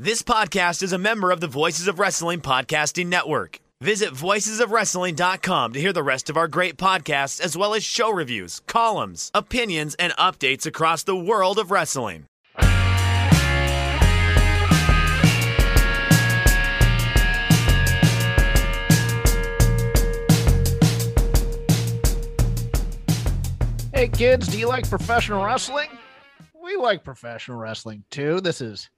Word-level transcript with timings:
This 0.00 0.22
podcast 0.22 0.84
is 0.84 0.92
a 0.92 0.96
member 0.96 1.32
of 1.32 1.40
the 1.40 1.48
Voices 1.48 1.88
of 1.88 1.98
Wrestling 1.98 2.40
Podcasting 2.40 3.08
Network. 3.08 3.58
Visit 3.80 4.10
voicesofwrestling.com 4.10 5.72
to 5.72 5.80
hear 5.80 5.92
the 5.92 6.04
rest 6.04 6.30
of 6.30 6.36
our 6.36 6.46
great 6.46 6.76
podcasts, 6.76 7.40
as 7.40 7.56
well 7.56 7.74
as 7.74 7.82
show 7.82 8.12
reviews, 8.12 8.60
columns, 8.68 9.32
opinions, 9.34 9.96
and 9.96 10.12
updates 10.12 10.66
across 10.66 11.02
the 11.02 11.16
world 11.16 11.58
of 11.58 11.72
wrestling. 11.72 12.26
Hey 23.92 24.06
kids, 24.12 24.46
do 24.46 24.60
you 24.60 24.68
like 24.68 24.88
professional 24.88 25.44
wrestling? 25.44 25.88
We 26.62 26.76
like 26.76 27.02
professional 27.02 27.58
wrestling 27.58 28.04
too. 28.10 28.40
This 28.40 28.60
is 28.60 28.88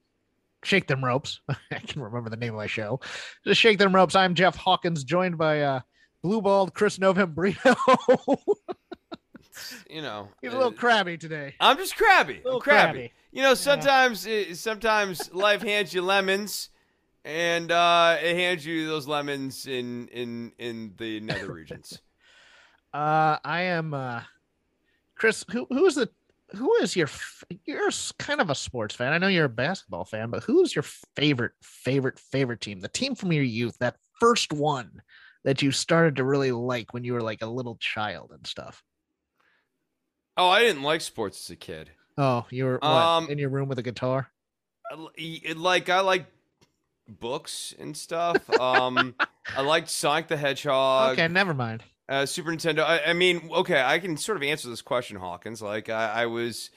Shake 0.62 0.86
Them 0.86 1.04
Ropes. 1.04 1.40
I 1.48 1.78
can 1.78 2.02
remember 2.02 2.30
the 2.30 2.36
name 2.36 2.50
of 2.54 2.56
my 2.58 2.66
show. 2.66 3.00
Just 3.44 3.60
Shake 3.60 3.78
Them 3.78 3.94
Ropes. 3.94 4.14
I'm 4.14 4.34
Jeff 4.34 4.56
Hawkins, 4.56 5.04
joined 5.04 5.38
by 5.38 5.62
uh 5.62 5.80
blue 6.22 6.42
balled 6.42 6.74
Chris 6.74 6.98
Novembrino. 6.98 7.74
you 9.88 10.02
know, 10.02 10.28
He's 10.42 10.52
a 10.52 10.56
little 10.56 10.72
uh, 10.72 10.76
crabby 10.76 11.16
today. 11.18 11.54
I'm 11.60 11.76
just 11.76 11.96
crabby. 11.96 12.36
I'm 12.38 12.44
Little 12.44 12.60
crabby. 12.60 12.92
crabby. 12.98 13.12
You 13.32 13.42
know, 13.42 13.54
sometimes 13.54 14.26
uh, 14.26 14.54
sometimes 14.54 15.32
life 15.34 15.62
hands 15.62 15.94
you 15.94 16.02
lemons, 16.02 16.70
and 17.24 17.70
uh, 17.70 18.16
it 18.22 18.36
hands 18.36 18.66
you 18.66 18.86
those 18.86 19.06
lemons 19.06 19.66
in 19.66 20.08
in 20.08 20.52
in 20.58 20.94
the 20.98 21.20
nether 21.20 21.52
regions. 21.52 22.00
Uh 22.92 23.38
I 23.44 23.62
am 23.62 23.94
uh 23.94 24.22
Chris, 25.14 25.44
who 25.50 25.66
who 25.70 25.86
is 25.86 25.94
the 25.94 26.10
who 26.56 26.74
is 26.76 26.96
your 26.96 27.08
you're 27.64 27.90
kind 28.18 28.40
of 28.40 28.50
a 28.50 28.54
sports 28.54 28.94
fan. 28.94 29.12
I 29.12 29.18
know 29.18 29.28
you're 29.28 29.44
a 29.44 29.48
basketball 29.48 30.04
fan, 30.04 30.30
but 30.30 30.42
who 30.42 30.62
is 30.62 30.74
your 30.74 30.84
favorite 31.16 31.52
favorite 31.62 32.18
favorite 32.18 32.60
team? 32.60 32.80
The 32.80 32.88
team 32.88 33.14
from 33.14 33.32
your 33.32 33.44
youth, 33.44 33.76
that 33.78 33.96
first 34.18 34.52
one 34.52 35.02
that 35.44 35.62
you 35.62 35.70
started 35.72 36.16
to 36.16 36.24
really 36.24 36.52
like 36.52 36.92
when 36.92 37.04
you 37.04 37.12
were 37.14 37.22
like 37.22 37.42
a 37.42 37.46
little 37.46 37.76
child 37.76 38.30
and 38.34 38.46
stuff. 38.46 38.82
oh, 40.36 40.48
I 40.48 40.60
didn't 40.60 40.82
like 40.82 41.00
sports 41.00 41.44
as 41.46 41.50
a 41.50 41.56
kid. 41.56 41.90
Oh, 42.18 42.44
you 42.50 42.64
were 42.64 42.78
what, 42.80 42.88
Um, 42.88 43.28
in 43.30 43.38
your 43.38 43.48
room 43.50 43.68
with 43.68 43.78
a 43.78 43.82
guitar? 43.82 44.30
I 44.90 44.94
l- 44.94 45.10
it- 45.16 45.56
like 45.56 45.88
I 45.88 46.00
like 46.00 46.26
books 47.08 47.74
and 47.78 47.96
stuff. 47.96 48.48
Um, 48.58 49.14
I 49.56 49.62
liked 49.62 49.88
Sonic 49.88 50.28
the 50.28 50.36
Hedgehog. 50.36 51.12
okay, 51.12 51.28
never 51.28 51.54
mind. 51.54 51.82
Uh, 52.10 52.26
Super 52.26 52.50
Nintendo. 52.50 52.80
I, 52.80 53.00
I 53.06 53.12
mean, 53.12 53.48
okay, 53.52 53.80
I 53.80 53.98
can 54.00 54.16
sort 54.16 54.36
of 54.36 54.42
answer 54.42 54.68
this 54.68 54.82
question, 54.82 55.16
Hawkins. 55.16 55.62
Like, 55.62 55.88
I, 55.88 56.22
I 56.22 56.26
was 56.26 56.70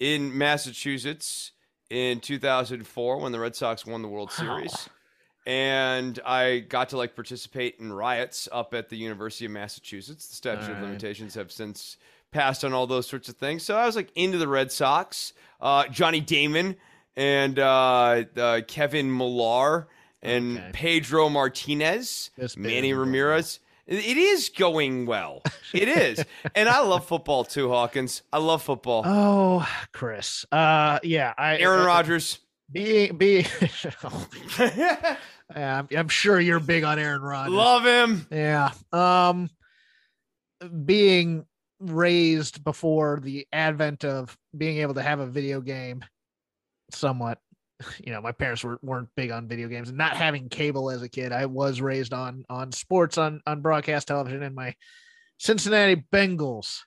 in 0.00 0.36
Massachusetts 0.36 1.52
in 1.90 2.18
2004 2.20 3.18
when 3.18 3.30
the 3.32 3.38
Red 3.38 3.54
Sox 3.54 3.84
won 3.84 4.00
the 4.02 4.08
World 4.08 4.30
Wow. 4.38 4.56
Series, 4.58 4.88
and 5.46 6.18
I 6.24 6.60
got 6.60 6.88
to 6.90 6.96
like 6.96 7.14
participate 7.14 7.76
in 7.78 7.92
riots 7.92 8.48
up 8.52 8.72
at 8.74 8.88
the 8.88 8.96
University 8.96 9.44
of 9.46 9.50
Massachusetts. 9.52 10.28
The 10.28 10.36
statute 10.36 10.70
of 10.72 10.80
limitations 10.82 11.34
have 11.34 11.50
since 11.52 11.96
passed 12.32 12.64
on 12.64 12.72
all 12.72 12.86
those 12.86 13.06
sorts 13.06 13.28
of 13.28 13.36
things. 13.36 13.62
So 13.62 13.76
I 13.76 13.86
was 13.86 13.96
like 13.96 14.10
into 14.14 14.38
the 14.38 14.48
Red 14.48 14.70
Sox. 14.72 15.32
Uh, 15.60 15.86
Johnny 15.88 16.20
Damon 16.20 16.76
and 17.16 17.58
uh, 17.58 18.24
Kevin 18.66 19.14
Millar 19.14 19.88
and 20.22 20.58
Okay. 20.58 20.70
Pedro 20.72 21.28
Martinez, 21.28 22.30
Manny 22.56 22.92
Ramirez. 22.92 23.58
It 23.90 24.16
is 24.16 24.50
going 24.50 25.04
well. 25.04 25.42
It 25.74 25.88
is. 25.88 26.24
and 26.54 26.68
I 26.68 26.80
love 26.82 27.06
football 27.06 27.42
too, 27.44 27.68
Hawkins. 27.68 28.22
I 28.32 28.38
love 28.38 28.62
football. 28.62 29.02
Oh, 29.04 29.68
Chris. 29.92 30.46
Uh, 30.52 31.00
yeah, 31.02 31.34
I 31.36 31.58
Aaron 31.58 31.80
uh, 31.80 31.86
Rodgers. 31.86 32.38
Being 32.70 33.16
being, 33.16 33.46
yeah, 34.60 35.16
I'm, 35.52 35.88
I'm 35.90 36.08
sure 36.08 36.38
you're 36.38 36.60
big 36.60 36.84
on 36.84 37.00
Aaron 37.00 37.20
Rodgers. 37.20 37.52
love 37.52 37.84
him. 37.84 38.28
Yeah. 38.30 38.70
Um 38.92 39.50
being 40.84 41.46
raised 41.80 42.62
before 42.62 43.18
the 43.20 43.46
advent 43.52 44.04
of 44.04 44.38
being 44.56 44.78
able 44.78 44.94
to 44.94 45.02
have 45.02 45.18
a 45.18 45.26
video 45.26 45.60
game 45.60 46.04
somewhat 46.92 47.38
you 48.04 48.12
know 48.12 48.20
my 48.20 48.32
parents 48.32 48.64
were, 48.64 48.78
weren't 48.82 49.08
big 49.16 49.30
on 49.30 49.48
video 49.48 49.68
games 49.68 49.88
and 49.88 49.98
not 49.98 50.16
having 50.16 50.48
cable 50.48 50.90
as 50.90 51.02
a 51.02 51.08
kid 51.08 51.32
i 51.32 51.46
was 51.46 51.80
raised 51.80 52.12
on 52.12 52.44
on 52.48 52.72
sports 52.72 53.18
on 53.18 53.40
on 53.46 53.60
broadcast 53.60 54.08
television 54.08 54.42
and 54.42 54.54
my 54.54 54.74
cincinnati 55.38 56.04
bengals 56.12 56.80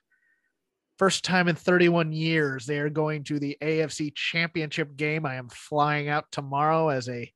first 0.98 1.24
time 1.24 1.48
in 1.48 1.56
31 1.56 2.12
years 2.12 2.66
they 2.66 2.78
are 2.78 2.90
going 2.90 3.24
to 3.24 3.38
the 3.38 3.56
afc 3.60 4.14
championship 4.14 4.96
game 4.96 5.26
i 5.26 5.34
am 5.34 5.48
flying 5.48 6.08
out 6.08 6.24
tomorrow 6.30 6.88
as 6.88 7.08
a 7.08 7.30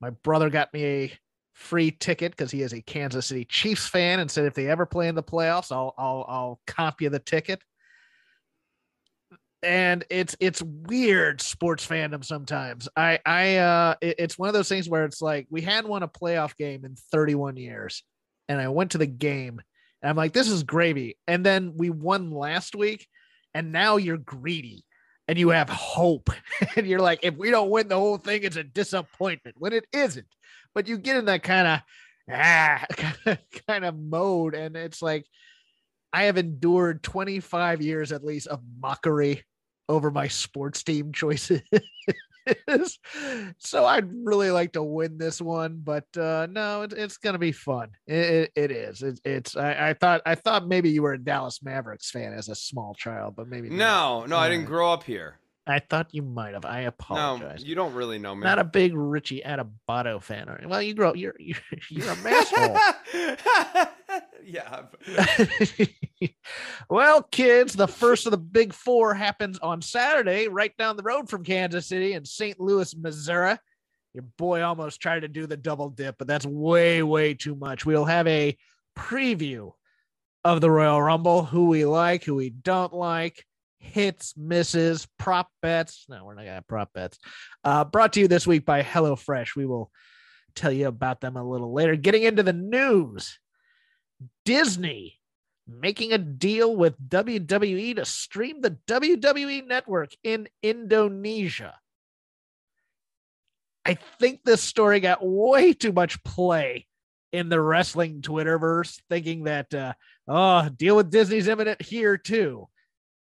my 0.00 0.10
brother 0.10 0.48
got 0.48 0.72
me 0.72 0.84
a 0.84 1.12
free 1.60 1.90
ticket 1.90 2.32
because 2.32 2.50
he 2.50 2.62
is 2.62 2.72
a 2.72 2.80
Kansas 2.80 3.26
City 3.26 3.44
Chiefs 3.44 3.86
fan 3.86 4.18
and 4.18 4.30
said 4.30 4.46
if 4.46 4.54
they 4.54 4.68
ever 4.68 4.86
play 4.86 5.08
in 5.08 5.14
the 5.14 5.22
playoffs, 5.22 5.70
I'll 5.70 5.94
I'll 5.98 6.24
I'll 6.26 6.60
comp 6.66 7.02
you 7.02 7.10
the 7.10 7.18
ticket. 7.18 7.62
And 9.62 10.04
it's 10.10 10.36
it's 10.40 10.62
weird 10.62 11.40
sports 11.40 11.86
fandom 11.86 12.24
sometimes. 12.24 12.88
I 12.96 13.18
I 13.26 13.56
uh 13.56 13.94
it- 14.00 14.16
it's 14.18 14.38
one 14.38 14.48
of 14.48 14.54
those 14.54 14.68
things 14.68 14.88
where 14.88 15.04
it's 15.04 15.20
like 15.20 15.46
we 15.50 15.60
hadn't 15.60 15.90
won 15.90 16.02
a 16.02 16.08
playoff 16.08 16.56
game 16.56 16.84
in 16.84 16.96
31 17.12 17.56
years, 17.56 18.02
and 18.48 18.60
I 18.60 18.68
went 18.68 18.92
to 18.92 18.98
the 18.98 19.06
game 19.06 19.60
and 20.02 20.08
I'm 20.10 20.16
like, 20.16 20.32
this 20.32 20.48
is 20.48 20.62
gravy. 20.62 21.18
And 21.28 21.44
then 21.44 21.74
we 21.76 21.90
won 21.90 22.30
last 22.30 22.74
week, 22.74 23.06
and 23.52 23.70
now 23.72 23.96
you're 23.98 24.16
greedy 24.16 24.84
and 25.28 25.38
you 25.38 25.50
have 25.50 25.68
hope. 25.68 26.30
and 26.76 26.86
you're 26.86 27.00
like, 27.00 27.20
if 27.22 27.36
we 27.36 27.50
don't 27.50 27.68
win 27.70 27.88
the 27.88 27.96
whole 27.98 28.16
thing, 28.16 28.42
it's 28.44 28.56
a 28.56 28.64
disappointment 28.64 29.56
when 29.58 29.72
it 29.74 29.84
isn't 29.92 30.26
but 30.74 30.88
you 30.88 30.98
get 30.98 31.16
in 31.16 31.24
that 31.26 31.42
kind 31.42 31.66
of 31.66 31.80
ah 32.32 32.84
kind 33.68 33.84
of 33.84 33.98
mode 33.98 34.54
and 34.54 34.76
it's 34.76 35.02
like 35.02 35.26
i 36.12 36.24
have 36.24 36.38
endured 36.38 37.02
25 37.02 37.82
years 37.82 38.12
at 38.12 38.24
least 38.24 38.46
of 38.46 38.60
mockery 38.80 39.42
over 39.90 40.10
my 40.10 40.28
sports 40.28 40.82
team 40.84 41.12
choices 41.12 41.60
so 43.58 43.84
i'd 43.84 44.08
really 44.24 44.50
like 44.50 44.72
to 44.72 44.82
win 44.82 45.18
this 45.18 45.40
one 45.40 45.80
but 45.82 46.04
uh 46.16 46.46
no 46.50 46.82
it, 46.82 46.92
it's 46.92 47.16
gonna 47.16 47.38
be 47.38 47.52
fun 47.52 47.90
it, 48.06 48.14
it, 48.14 48.52
it 48.54 48.70
is 48.70 49.02
it, 49.02 49.20
it's 49.24 49.56
I, 49.56 49.90
I 49.90 49.94
thought 49.94 50.22
i 50.24 50.36
thought 50.36 50.66
maybe 50.66 50.90
you 50.90 51.02
were 51.02 51.12
a 51.12 51.18
dallas 51.18 51.60
mavericks 51.62 52.10
fan 52.10 52.32
as 52.32 52.48
a 52.48 52.54
small 52.54 52.94
child 52.94 53.34
but 53.36 53.48
maybe 53.48 53.68
not. 53.68 53.76
No, 53.76 54.26
no, 54.26 54.36
I 54.38 54.48
didn't 54.48 54.66
grow 54.66 54.92
up 54.92 55.02
here. 55.04 55.38
I 55.70 55.78
thought 55.78 56.08
you 56.12 56.22
might 56.22 56.54
have 56.54 56.64
i 56.64 56.82
No, 56.82 56.88
apologize 56.88 57.62
you 57.64 57.74
don't 57.74 57.94
really 57.94 58.18
know 58.18 58.34
me. 58.34 58.42
not 58.44 58.58
a 58.58 58.64
big 58.64 58.92
richie 58.94 59.42
Adebayo 59.44 60.22
fan 60.22 60.48
Or, 60.48 60.60
well 60.66 60.82
you 60.82 60.94
grow 60.94 61.14
you're 61.14 61.34
you're, 61.38 61.56
you're 61.90 62.10
a 62.10 62.16
masshole 62.16 62.76
yeah. 64.44 64.82
well, 66.88 67.22
kids, 67.22 67.74
the 67.74 67.86
first 67.86 68.26
of 68.26 68.32
the 68.32 68.38
big 68.38 68.72
four 68.72 69.14
happens 69.14 69.58
on 69.58 69.80
Saturday, 69.82 70.48
right 70.48 70.76
down 70.76 70.96
the 70.96 71.02
road 71.02 71.28
from 71.28 71.44
Kansas 71.44 71.86
City 71.86 72.14
in 72.14 72.24
St. 72.24 72.58
Louis, 72.58 72.94
Missouri. 72.96 73.56
Your 74.14 74.24
boy 74.38 74.62
almost 74.62 75.00
tried 75.00 75.20
to 75.20 75.28
do 75.28 75.46
the 75.46 75.56
double 75.56 75.90
dip, 75.90 76.16
but 76.18 76.26
that's 76.26 76.44
way, 76.46 77.02
way 77.02 77.34
too 77.34 77.54
much. 77.54 77.86
We'll 77.86 78.04
have 78.06 78.26
a 78.26 78.56
preview 78.98 79.70
of 80.44 80.60
the 80.60 80.70
Royal 80.70 81.00
Rumble, 81.00 81.44
who 81.44 81.66
we 81.68 81.84
like, 81.84 82.24
who 82.24 82.34
we 82.34 82.50
don't 82.50 82.92
like, 82.92 83.44
hits, 83.80 84.36
misses, 84.36 85.08
prop 85.18 85.48
bets. 85.60 86.06
No, 86.08 86.24
we're 86.24 86.34
not 86.34 86.42
gonna 86.42 86.54
have 86.54 86.68
prop 86.68 86.92
bets. 86.92 87.18
Uh, 87.64 87.84
brought 87.84 88.12
to 88.12 88.20
you 88.20 88.28
this 88.28 88.46
week 88.46 88.64
by 88.64 88.82
HelloFresh. 88.82 89.56
We 89.56 89.66
will 89.66 89.90
tell 90.54 90.70
you 90.70 90.86
about 90.86 91.20
them 91.20 91.36
a 91.36 91.44
little 91.44 91.72
later. 91.72 91.96
Getting 91.96 92.22
into 92.22 92.42
the 92.42 92.52
news. 92.52 93.38
Disney 94.44 95.18
making 95.66 96.12
a 96.12 96.18
deal 96.18 96.74
with 96.74 97.08
WWE 97.08 97.96
to 97.96 98.04
stream 98.04 98.60
the 98.60 98.76
WWE 98.86 99.66
network 99.66 100.10
in 100.22 100.48
Indonesia. 100.62 101.74
I 103.84 103.94
think 103.94 104.40
this 104.44 104.62
story 104.62 105.00
got 105.00 105.24
way 105.24 105.72
too 105.72 105.92
much 105.92 106.22
play 106.22 106.86
in 107.32 107.48
the 107.48 107.60
wrestling 107.60 108.20
Twitterverse, 108.20 109.00
thinking 109.08 109.44
that, 109.44 109.72
uh, 109.72 109.92
oh, 110.28 110.68
deal 110.68 110.96
with 110.96 111.10
Disney's 111.10 111.48
imminent 111.48 111.80
here 111.80 112.16
too. 112.16 112.68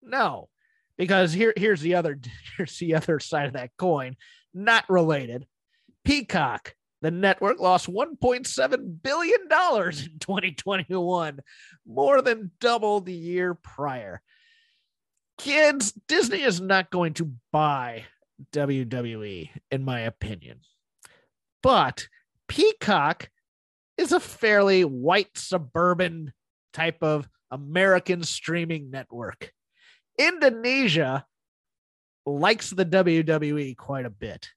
No, 0.07 0.49
because 0.97 1.33
here, 1.33 1.53
here's 1.57 1.81
the 1.81 1.97
other, 1.97 2.19
here's 2.57 2.79
the 2.79 2.95
other 2.95 3.21
side 3.21 3.47
of 3.47 3.53
that 3.55 3.77
coin, 3.77 4.17
not 4.55 4.89
related. 4.89 5.47
Peacock 6.05 6.75
the 7.03 7.11
network 7.11 7.61
lost 7.61 7.89
$1.7 7.89 9.03
billion 9.03 9.43
in 9.43 10.19
2021, 10.19 11.41
more 11.87 12.23
than 12.23 12.51
double 12.59 13.01
the 13.01 13.13
year 13.13 13.55
prior. 13.55 14.23
Kids, 15.39 15.93
Disney 16.09 16.43
is 16.43 16.61
not 16.61 16.91
going 16.91 17.13
to 17.15 17.33
buy 17.53 18.07
WWE, 18.53 19.51
in 19.71 19.85
my 19.85 20.01
opinion. 20.01 20.61
But 21.63 22.09
Peacock 22.49 23.31
is 23.99 24.13
a 24.13 24.21
fairly 24.21 24.85
white 24.85 25.37
suburban 25.37 26.33
type 26.73 27.03
of 27.03 27.29
American 27.51 28.23
streaming 28.23 28.91
network. 28.91 29.53
Indonesia 30.19 31.27
likes 32.25 32.71
the 32.71 32.85
WWE 32.85 33.77
quite 33.77 34.07
a 34.07 34.11
bit. 34.11 34.49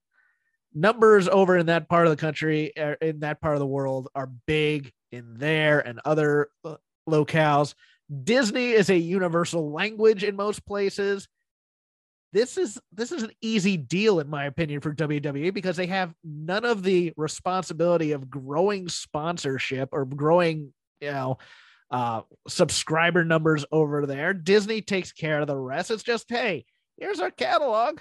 numbers 0.74 1.28
over 1.28 1.58
in 1.58 1.66
that 1.68 1.90
part 1.90 2.06
of 2.06 2.12
the 2.12 2.22
country, 2.22 2.72
er, 2.78 2.96
in 3.02 3.22
that 3.22 3.42
part 3.42 3.56
of 3.56 3.60
the 3.60 3.66
world, 3.68 4.08
are 4.14 4.30
big 4.46 4.92
in 5.12 5.38
there 5.38 5.80
and 5.80 6.00
other 6.06 6.50
uh, 6.64 6.76
locales. 7.10 7.74
Disney 8.24 8.72
is 8.72 8.90
a 8.90 8.98
universal 8.98 9.72
language 9.72 10.24
in 10.24 10.36
most 10.36 10.66
places. 10.66 11.28
This 12.32 12.58
is 12.58 12.80
this 12.92 13.12
is 13.12 13.24
an 13.24 13.32
easy 13.42 13.78
deal 13.78 14.20
in 14.20 14.30
my 14.30 14.46
opinion 14.46 14.82
for 14.82 14.94
WWE 14.94 15.52
because 15.54 15.78
they 15.78 15.88
have 15.88 16.14
none 16.24 16.66
of 16.66 16.84
the 16.84 17.12
responsibility 17.18 18.12
of 18.12 18.30
growing 18.30 18.88
sponsorship 18.88 19.90
or 19.92 20.06
growing, 20.06 20.72
you 21.02 21.12
know, 21.12 21.38
uh 21.92 22.22
subscriber 22.48 23.24
numbers 23.26 23.66
over 23.72 24.06
there. 24.06 24.34
Disney 24.34 24.82
takes 24.82 25.12
care 25.12 25.42
of 25.42 25.48
the 25.48 25.58
rest. 25.58 25.92
It's 25.92 26.04
just, 26.04 26.30
hey, 26.30 26.66
here's 26.98 27.20
our 27.20 27.32
catalog. 27.32 28.00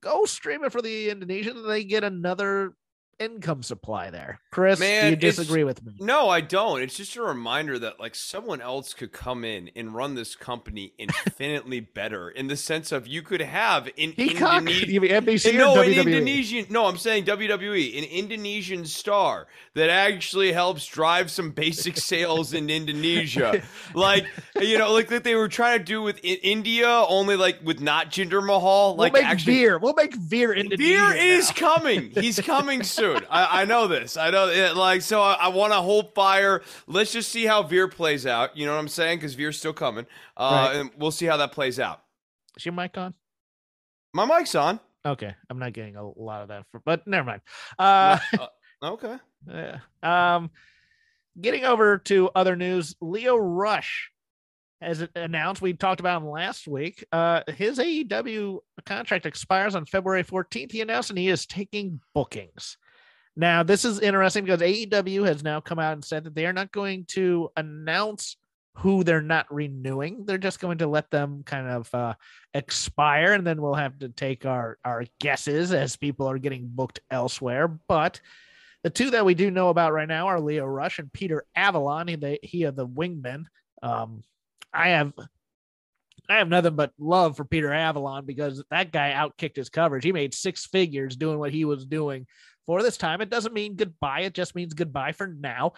Go 0.00 0.24
stream 0.24 0.64
it 0.64 0.72
for 0.72 0.82
the 0.82 1.08
Indonesians 1.08 1.66
they 1.66 1.84
get 1.84 2.04
another 2.04 2.74
income 3.22 3.62
supply 3.62 4.10
there. 4.10 4.40
Chris, 4.50 4.78
Man, 4.80 5.04
do 5.04 5.10
you 5.10 5.16
disagree 5.16 5.64
with 5.64 5.82
me? 5.84 5.94
No, 6.00 6.28
I 6.28 6.40
don't. 6.40 6.82
It's 6.82 6.96
just 6.96 7.16
a 7.16 7.22
reminder 7.22 7.78
that 7.78 7.98
like 8.00 8.14
someone 8.14 8.60
else 8.60 8.92
could 8.94 9.12
come 9.12 9.44
in 9.44 9.70
and 9.76 9.94
run 9.94 10.14
this 10.14 10.34
company 10.36 10.92
infinitely 10.98 11.80
better 11.94 12.28
in 12.28 12.48
the 12.48 12.56
sense 12.56 12.92
of 12.92 13.06
you 13.06 13.22
could 13.22 13.40
have 13.40 13.88
in 13.96 14.12
Peacock, 14.12 14.62
Indone- 14.64 14.86
you 14.88 15.00
mean 15.00 15.10
NBC 15.10 15.54
no, 15.56 15.80
an? 15.80 15.90
Indonesian. 15.90 16.66
No, 16.68 16.86
I'm 16.86 16.96
saying 16.98 17.24
WWE, 17.24 17.98
an 17.98 18.04
Indonesian 18.04 18.84
star 18.84 19.46
that 19.74 19.88
actually 19.90 20.52
helps 20.52 20.86
drive 20.86 21.30
some 21.30 21.50
basic 21.50 21.96
sales 21.96 22.52
in 22.52 22.68
Indonesia, 22.68 23.62
like 23.94 24.26
you 24.60 24.78
know, 24.78 24.92
like 24.92 25.08
that 25.08 25.24
they 25.24 25.34
were 25.34 25.48
trying 25.48 25.78
to 25.78 25.84
do 25.84 26.02
with 26.02 26.16
I- 26.24 26.40
India, 26.42 26.86
only 26.88 27.36
like 27.36 27.60
with 27.64 27.80
not 27.80 28.10
Jinder 28.10 28.44
Mahal. 28.44 28.90
We'll 28.96 28.96
Like 29.04 29.12
make 29.14 29.24
actually, 29.24 29.54
Veer. 29.54 29.78
We'll 29.78 29.94
make 29.94 30.14
Veer 30.14 30.52
Indonesia. 30.52 30.76
Beer 30.82 31.12
is 31.14 31.48
now. 31.48 31.54
coming. 31.56 32.10
He's 32.10 32.40
coming 32.40 32.82
soon. 32.82 33.11
I, 33.30 33.62
I 33.62 33.64
know 33.64 33.86
this. 33.86 34.16
I 34.16 34.30
know 34.30 34.48
it. 34.48 34.76
Like, 34.76 35.02
so 35.02 35.20
I, 35.22 35.34
I 35.34 35.48
want 35.48 35.72
to 35.72 35.80
hold 35.80 36.14
fire. 36.14 36.62
Let's 36.86 37.12
just 37.12 37.30
see 37.30 37.44
how 37.46 37.62
Veer 37.62 37.88
plays 37.88 38.26
out. 38.26 38.56
You 38.56 38.66
know 38.66 38.72
what 38.72 38.78
I'm 38.80 38.88
saying? 38.88 39.18
Because 39.18 39.34
Veer's 39.34 39.58
still 39.58 39.72
coming. 39.72 40.06
Uh, 40.36 40.68
Right. 40.72 40.76
And 40.80 40.90
we'll 40.98 41.10
see 41.10 41.26
how 41.26 41.36
that 41.38 41.52
plays 41.52 41.78
out. 41.80 42.02
Is 42.56 42.64
your 42.66 42.74
mic 42.74 42.96
on? 42.98 43.14
My 44.14 44.24
mic's 44.26 44.54
on. 44.54 44.78
Okay, 45.04 45.34
I'm 45.50 45.58
not 45.58 45.72
getting 45.72 45.96
a 45.96 46.06
lot 46.08 46.42
of 46.42 46.48
that, 46.48 46.64
for, 46.70 46.80
but 46.84 47.06
never 47.06 47.26
mind. 47.26 47.40
Uh, 47.78 48.18
Uh, 48.40 48.92
okay. 48.92 49.16
yeah. 49.48 49.78
Um, 50.02 50.50
getting 51.40 51.64
over 51.64 51.98
to 51.98 52.30
other 52.34 52.54
news, 52.56 52.94
Lio 53.00 53.36
Rush 53.36 54.10
has 54.80 55.06
announced. 55.14 55.62
We 55.62 55.72
talked 55.74 56.00
about 56.00 56.20
him 56.22 56.28
last 56.28 56.66
week. 56.68 57.04
Uh, 57.12 57.42
his 57.48 57.78
AEW 57.78 58.58
contract 58.84 59.24
expires 59.26 59.74
on 59.76 59.86
February 59.86 60.24
14th. 60.24 60.72
He 60.72 60.80
announced, 60.80 61.10
and 61.10 61.18
he 61.18 61.28
is 61.28 61.46
taking 61.46 62.00
bookings. 62.14 62.76
Now, 63.36 63.62
this 63.62 63.84
is 63.84 64.00
interesting 64.00 64.44
because 64.44 64.60
AEW 64.60 65.26
has 65.26 65.42
now 65.42 65.60
come 65.60 65.78
out 65.78 65.94
and 65.94 66.04
said 66.04 66.24
that 66.24 66.34
they 66.34 66.46
are 66.46 66.52
not 66.52 66.70
going 66.70 67.06
to 67.08 67.50
announce 67.56 68.36
who 68.76 69.04
they're 69.04 69.22
not 69.22 69.52
renewing. 69.52 70.24
They're 70.24 70.38
just 70.38 70.60
going 70.60 70.78
to 70.78 70.86
let 70.86 71.10
them 71.10 71.42
kind 71.44 71.68
of 71.68 71.94
uh, 71.94 72.14
expire, 72.54 73.32
and 73.32 73.46
then 73.46 73.60
we'll 73.60 73.74
have 73.74 73.98
to 74.00 74.08
take 74.08 74.46
our 74.46 74.78
our 74.84 75.04
guesses 75.20 75.72
as 75.72 75.96
people 75.96 76.26
are 76.28 76.38
getting 76.38 76.68
booked 76.68 77.00
elsewhere. 77.10 77.68
But 77.68 78.20
the 78.82 78.90
two 78.90 79.10
that 79.10 79.24
we 79.24 79.34
do 79.34 79.50
know 79.50 79.68
about 79.68 79.92
right 79.92 80.08
now 80.08 80.26
are 80.28 80.40
Lio 80.40 80.66
Rush 80.66 80.98
and 80.98 81.12
Peter 81.12 81.44
Avalon. 81.54 82.08
He, 82.08 82.38
he 82.42 82.62
of 82.64 82.76
the 82.76 82.86
Wingmen. 82.86 83.44
Um, 83.82 84.22
I 84.72 84.90
have 84.90 85.12
I 86.28 86.38
have 86.38 86.48
nothing 86.48 86.76
but 86.76 86.92
love 86.98 87.36
for 87.36 87.44
Peter 87.44 87.72
Avalon 87.72 88.24
because 88.24 88.62
that 88.70 88.92
guy 88.92 89.12
outkicked 89.12 89.56
his 89.56 89.68
coverage. 89.68 90.04
He 90.04 90.12
made 90.12 90.34
six 90.34 90.66
figures 90.66 91.16
doing 91.16 91.38
what 91.38 91.52
he 91.52 91.64
was 91.64 91.84
doing 91.84 92.26
for 92.66 92.82
this 92.82 92.96
time. 92.96 93.20
It 93.20 93.30
doesn't 93.30 93.54
mean 93.54 93.76
goodbye. 93.76 94.20
It 94.20 94.34
just 94.34 94.54
means 94.54 94.74
goodbye 94.74 95.12
for 95.12 95.26
now. 95.26 95.72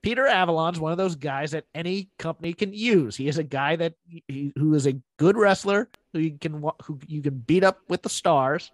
Peter 0.00 0.26
Avalon's 0.26 0.78
one 0.78 0.92
of 0.92 0.98
those 0.98 1.16
guys 1.16 1.50
that 1.50 1.64
any 1.74 2.08
company 2.18 2.52
can 2.52 2.72
use. 2.72 3.16
He 3.16 3.26
is 3.26 3.38
a 3.38 3.42
guy 3.42 3.76
that 3.76 3.94
he, 4.06 4.52
who 4.56 4.74
is 4.74 4.86
a 4.86 5.00
good 5.16 5.36
wrestler 5.36 5.88
who 6.12 6.20
you 6.20 6.38
can 6.40 6.62
who 6.82 6.98
you 7.06 7.20
can 7.20 7.38
beat 7.38 7.64
up 7.64 7.80
with 7.88 8.02
the 8.02 8.08
stars, 8.08 8.70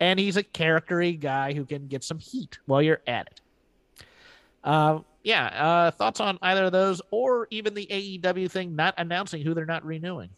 and 0.00 0.18
he's 0.18 0.36
a 0.36 0.42
charactery 0.42 1.18
guy 1.20 1.52
who 1.52 1.64
can 1.64 1.86
get 1.86 2.02
some 2.02 2.18
heat 2.18 2.58
while 2.66 2.80
you're 2.80 3.02
at 3.06 3.26
it. 3.26 3.40
Uh, 4.62 5.00
yeah. 5.22 5.46
Uh, 5.46 5.90
thoughts 5.90 6.20
on 6.20 6.38
either 6.40 6.64
of 6.64 6.72
those, 6.72 7.02
or 7.10 7.46
even 7.50 7.74
the 7.74 7.86
AEW 7.86 8.50
thing 8.50 8.74
not 8.74 8.94
announcing 8.96 9.42
who 9.42 9.54
they're 9.54 9.66
not 9.66 9.84
renewing? 9.84 10.30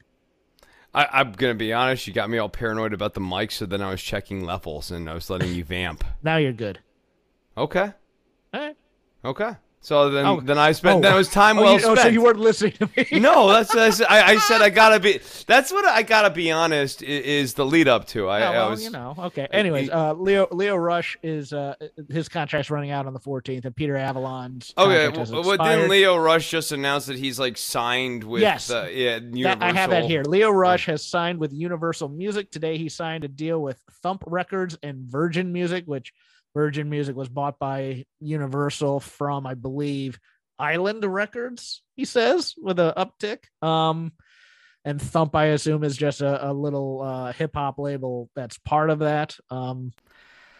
I, 0.97 1.21
I'm 1.21 1.33
gonna 1.33 1.55
be 1.55 1.75
honest. 1.75 2.07
You 2.07 2.15
got 2.15 2.31
me 2.31 2.39
all 2.39 2.49
paranoid 2.49 2.95
about 2.95 3.13
the 3.13 3.21
mic, 3.21 3.53
so 3.53 3.67
then 3.67 3.83
I 3.83 3.91
was 3.91 4.03
checking 4.03 4.45
levels 4.45 4.91
and 4.91 5.11
I 5.11 5.15
was 5.15 5.29
letting 5.29 5.53
you 5.53 5.63
vamp. 5.63 6.03
Now 6.23 6.39
you're 6.39 6.55
good. 6.55 6.81
Okay. 7.57 7.93
All 8.55 8.61
right. 8.61 8.77
Okay. 9.23 9.51
So 9.87 10.11
then, 10.11 10.27
Oh. 10.27 10.41
then 10.41 10.59
I 10.59 10.73
spent. 10.73 10.97
Oh. 10.99 11.00
That 11.09 11.15
was 11.15 11.29
time 11.29 11.61
Oh, 11.61 11.62
well 11.62 11.73
you, 11.75 11.87
oh, 11.87 11.94
spent. 11.94 12.00
so 12.00 12.09
you 12.09 12.21
weren't 12.21 12.41
listening 12.41 12.73
to 12.73 12.91
me. 12.97 13.21
no, 13.21 13.47
that's, 13.53 13.73
that's 13.73 14.00
I, 14.00 14.31
I 14.33 14.37
said 14.49 14.61
I 14.61 14.69
gotta 14.69 14.99
be. 14.99 15.21
That's 15.47 15.71
what 15.71 15.85
I 15.85 16.03
gotta 16.03 16.31
be 16.31 16.50
honest 16.50 17.05
i- 17.05 17.06
is 17.06 17.55
the 17.55 17.65
lead 17.65 17.87
up 17.87 18.05
to. 18.09 18.29
I, 18.29 18.43
Oh, 18.49 18.62
I 18.65 18.69
was 18.69 18.83
you 18.83 18.91
know, 18.91 19.15
okay. 19.17 19.47
Anyways, 19.53 19.88
uh, 19.91 20.15
Lio 20.15 20.49
Lio 20.50 20.75
Rush 20.75 21.17
is 21.23 21.53
uh 21.53 21.77
his 22.11 22.29
contract's 22.29 22.69
running 22.69 22.91
out 22.91 23.06
on 23.06 23.12
the 23.12 23.21
14th, 23.21 23.65
and 23.65 23.77
Peter 23.77 23.97
Avalon's 23.97 24.75
okay. 24.77 25.06
Well, 25.09 25.44
what 25.44 25.55
expired. 25.55 25.77
didn't 25.77 25.91
Lio 25.93 26.17
Rush 26.17 26.50
just 26.50 26.73
announced 26.73 27.06
that 27.06 27.17
he's 27.17 27.38
like 27.38 27.56
signed 27.56 28.25
with? 28.25 28.43
Yes. 28.43 28.69
uh, 28.73 28.88
yeah, 28.93 29.21
That- 29.44 29.62
I 29.62 29.73
have 29.73 29.91
that 29.91 30.06
here. 30.06 30.25
Lio 30.25 30.50
Rush 30.50 30.87
has 30.87 31.06
signed 31.06 31.38
with 31.38 31.53
Universal 31.53 32.09
Music 32.09 32.50
today. 32.50 32.77
He 32.77 32.88
signed 32.88 33.23
a 33.23 33.29
deal 33.29 33.62
with 33.62 33.79
Thump 34.03 34.25
Records 34.27 34.77
and 34.83 35.05
Virgin 35.09 35.53
Music, 35.53 35.85
which 35.87 36.12
Virgin 36.56 36.88
Music 36.88 37.14
was 37.14 37.29
bought 37.29 37.58
by 37.58 38.06
Universal 38.19 39.00
from, 39.00 39.47
I 39.47 39.53
believe, 39.53 40.19
Island 40.58 41.05
Records. 41.05 41.82
He 41.97 42.06
says 42.06 42.55
with 42.56 42.79
a 42.79 42.94
uptick. 42.97 43.41
Um, 43.62 44.12
and 44.82 45.00
Thump, 45.03 45.37
I 45.37 45.49
assume, 45.49 45.85
is 45.85 45.99
just 45.99 46.23
a, 46.23 46.50
a 46.50 46.53
little 46.55 47.03
uh, 47.03 47.32
hip 47.35 47.50
hop 47.55 47.79
label 47.79 48.31
that's 48.35 48.56
part 48.56 48.88
of 48.88 49.00
that. 49.00 49.37
Um, 49.50 49.93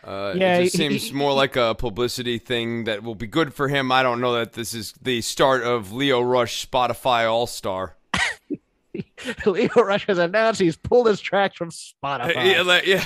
Uh, 0.05 0.35
Yeah, 0.37 0.59
it 0.59 0.65
just 0.65 0.77
he- 0.77 0.99
seems 0.99 1.13
more 1.15 1.33
like 1.33 1.57
a 1.57 1.75
publicity 1.75 2.39
thing 2.39 2.85
that 2.85 3.03
will 3.03 3.15
be 3.15 3.27
good 3.27 3.55
for 3.55 3.67
him. 3.69 3.91
I 3.91 4.03
don't 4.03 4.21
know 4.21 4.35
that 4.35 4.53
this 4.53 4.75
is 4.75 4.93
the 5.01 5.23
start 5.23 5.63
of 5.63 5.93
Lio 5.93 6.21
Rush 6.21 6.67
Spotify 6.67 7.27
All 7.31 7.47
Star. 7.47 7.97
Lio 9.47 9.71
Rush 9.77 10.07
has 10.09 10.19
announced 10.19 10.61
he's 10.61 10.77
pulled 10.77 11.07
his 11.07 11.21
tracks 11.21 11.57
from 11.57 11.71
Spotify. 12.05 12.85
Yeah, 12.85 13.01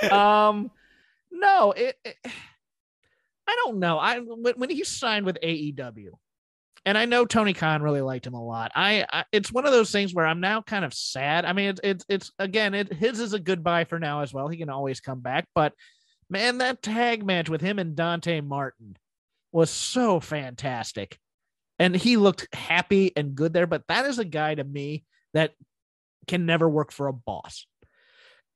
yeah. 0.00 0.10
um 0.48 0.70
no 1.36 1.72
it, 1.72 1.96
it- 2.04 2.16
i 3.46 3.56
don't 3.64 3.78
know. 3.78 3.98
I 3.98 4.18
when, 4.18 4.70
he 4.70 4.82
signed 4.84 5.24
with 5.24 5.38
aew 5.42 6.10
and 6.84 6.98
i 6.98 7.04
know 7.04 7.24
tony 7.24 7.52
khan 7.52 7.82
really 7.82 8.00
liked 8.00 8.26
him 8.26 8.34
a 8.34 8.44
lot 8.44 8.72
I, 8.74 9.06
I 9.12 9.24
it's 9.32 9.52
one 9.52 9.66
of 9.66 9.72
those 9.72 9.90
things 9.92 10.14
where 10.14 10.26
i'm 10.26 10.40
now 10.40 10.62
kind 10.62 10.84
of 10.84 10.92
sad. 10.94 11.44
I 11.44 11.52
mean 11.52 11.70
it's 11.70 11.80
it's, 11.84 12.04
it's 12.08 12.32
again 12.38 12.74
it 12.74 12.92
his 12.92 13.20
is 13.20 13.32
a 13.34 13.38
goodbye 13.40 13.84
for 13.84 13.98
now 13.98 14.22
as 14.22 14.32
well. 14.32 14.48
He 14.48 14.56
can 14.56 14.68
always 14.70 15.00
come 15.00 15.20
back 15.20 15.46
but 15.54 15.72
man 16.28 16.58
that 16.58 16.82
tag 16.82 17.24
match 17.24 17.48
with 17.48 17.60
him 17.60 17.78
and 17.78 17.94
dante 17.94 18.40
martin 18.40 18.96
was 19.52 19.70
so 19.70 20.20
fantastic. 20.20 21.18
And 21.78 21.94
he 21.94 22.16
looked 22.16 22.48
happy 22.54 23.12
and 23.16 23.34
good 23.34 23.52
there 23.52 23.66
but 23.66 23.84
that 23.88 24.06
is 24.06 24.18
a 24.18 24.24
guy 24.24 24.54
to 24.54 24.64
me 24.64 25.04
that 25.34 25.52
can 26.26 26.46
never 26.46 26.68
work 26.68 26.90
for 26.90 27.06
a 27.06 27.12
boss. 27.12 27.66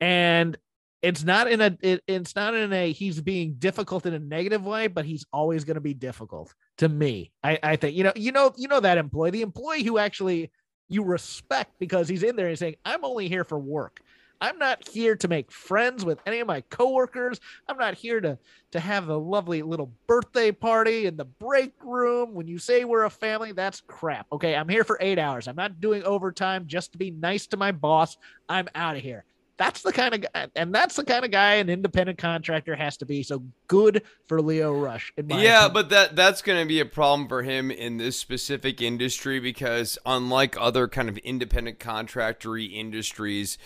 And 0.00 0.56
it's 1.02 1.24
not 1.24 1.50
in 1.50 1.60
a 1.60 1.76
it, 1.80 2.02
it's 2.06 2.36
not 2.36 2.54
in 2.54 2.72
a 2.72 2.92
he's 2.92 3.20
being 3.20 3.54
difficult 3.54 4.06
in 4.06 4.14
a 4.14 4.18
negative 4.18 4.64
way 4.64 4.86
but 4.86 5.04
he's 5.04 5.24
always 5.32 5.64
going 5.64 5.76
to 5.76 5.80
be 5.80 5.94
difficult 5.94 6.54
to 6.78 6.88
me. 6.88 7.32
I 7.42 7.58
i 7.62 7.76
think 7.76 7.96
you 7.96 8.04
know 8.04 8.12
you 8.16 8.32
know 8.32 8.52
you 8.56 8.68
know 8.68 8.80
that 8.80 8.98
employee 8.98 9.30
the 9.30 9.42
employee 9.42 9.82
who 9.82 9.98
actually 9.98 10.50
you 10.88 11.04
respect 11.04 11.72
because 11.78 12.08
he's 12.08 12.22
in 12.22 12.36
there 12.36 12.48
and 12.48 12.58
saying 12.58 12.76
i'm 12.84 13.04
only 13.04 13.28
here 13.28 13.44
for 13.44 13.58
work. 13.58 14.00
I'm 14.42 14.56
not 14.56 14.88
here 14.88 15.16
to 15.16 15.28
make 15.28 15.52
friends 15.52 16.02
with 16.02 16.18
any 16.24 16.40
of 16.40 16.46
my 16.46 16.62
coworkers. 16.62 17.40
I'm 17.68 17.76
not 17.76 17.92
here 17.92 18.22
to 18.22 18.38
to 18.70 18.80
have 18.80 19.08
a 19.10 19.16
lovely 19.16 19.60
little 19.60 19.92
birthday 20.06 20.50
party 20.50 21.04
in 21.04 21.18
the 21.18 21.26
break 21.26 21.74
room. 21.84 22.32
When 22.32 22.48
you 22.48 22.58
say 22.58 22.84
we're 22.84 23.04
a 23.04 23.10
family 23.10 23.52
that's 23.52 23.82
crap. 23.82 24.26
Okay 24.32 24.54
i'm 24.54 24.68
here 24.68 24.84
for 24.84 24.98
eight 25.00 25.18
hours. 25.18 25.48
I'm 25.48 25.56
not 25.56 25.80
doing 25.80 26.02
overtime 26.04 26.66
just 26.66 26.92
to 26.92 26.98
be 26.98 27.10
nice 27.10 27.46
to 27.48 27.56
my 27.56 27.72
boss. 27.72 28.16
I'm 28.48 28.68
out 28.74 28.96
of 28.96 29.02
here 29.02 29.24
that's 29.60 29.82
the 29.82 29.92
kind 29.92 30.14
of 30.14 30.22
guy, 30.22 30.48
and 30.56 30.74
that's 30.74 30.96
the 30.96 31.04
kind 31.04 31.22
of 31.22 31.30
guy 31.30 31.56
an 31.56 31.68
independent 31.68 32.16
contractor 32.16 32.74
has 32.74 32.96
to 32.96 33.04
be. 33.04 33.22
So 33.22 33.44
good 33.68 34.02
for 34.26 34.40
Lio 34.40 34.72
Rush. 34.72 35.12
Yeah, 35.18 35.22
opinion. 35.22 35.72
but 35.74 35.90
that 35.90 36.16
that's 36.16 36.40
going 36.40 36.62
to 36.62 36.66
be 36.66 36.80
a 36.80 36.86
problem 36.86 37.28
for 37.28 37.42
him 37.42 37.70
in 37.70 37.98
this 37.98 38.18
specific 38.18 38.80
industry 38.80 39.38
because 39.38 39.98
unlike 40.06 40.56
other 40.58 40.88
kind 40.88 41.10
of 41.10 41.18
independent 41.18 41.78
contractory 41.78 42.64
industries, 42.64 43.58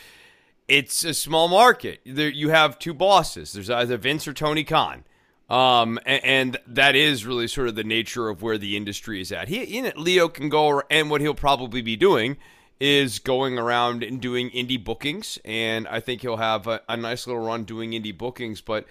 it's 0.66 1.04
a 1.04 1.14
small 1.14 1.46
market. 1.46 2.00
There 2.04 2.28
you 2.28 2.48
have 2.48 2.80
two 2.80 2.92
bosses. 2.92 3.52
There's 3.52 3.70
either 3.70 3.96
Vince 3.96 4.26
or 4.26 4.32
Tony 4.32 4.64
Khan. 4.64 5.04
Um, 5.48 6.00
and, 6.04 6.24
and 6.24 6.58
that 6.66 6.96
is 6.96 7.24
really 7.24 7.46
sort 7.46 7.68
of 7.68 7.76
the 7.76 7.84
nature 7.84 8.28
of 8.28 8.42
where 8.42 8.58
the 8.58 8.76
industry 8.76 9.20
is 9.20 9.30
at. 9.30 9.46
He, 9.46 9.92
Lio 9.92 10.28
can 10.28 10.48
go, 10.48 10.82
and 10.90 11.08
what 11.08 11.20
he'll 11.20 11.34
probably 11.34 11.82
be 11.82 11.94
doing 11.94 12.36
is 12.80 13.18
going 13.18 13.58
around 13.58 14.02
and 14.02 14.20
doing 14.20 14.50
indie 14.50 14.82
bookings, 14.82 15.38
and 15.44 15.86
I 15.88 16.00
think 16.00 16.22
he'll 16.22 16.36
have 16.36 16.66
a, 16.66 16.80
a 16.88 16.96
nice 16.96 17.26
little 17.26 17.44
run 17.44 17.64
doing 17.64 17.92
indie 17.92 18.16
bookings. 18.16 18.60
But 18.60 18.86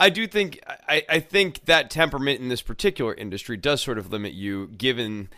I 0.00 0.10
do 0.10 0.26
think 0.26 0.60
I, 0.88 1.04
I 1.08 1.20
think 1.20 1.64
that 1.66 1.90
temperament 1.90 2.40
in 2.40 2.48
this 2.48 2.62
particular 2.62 3.14
industry 3.14 3.56
does 3.56 3.82
sort 3.82 3.98
of 3.98 4.10
limit 4.10 4.32
you, 4.32 4.68
given 4.68 5.28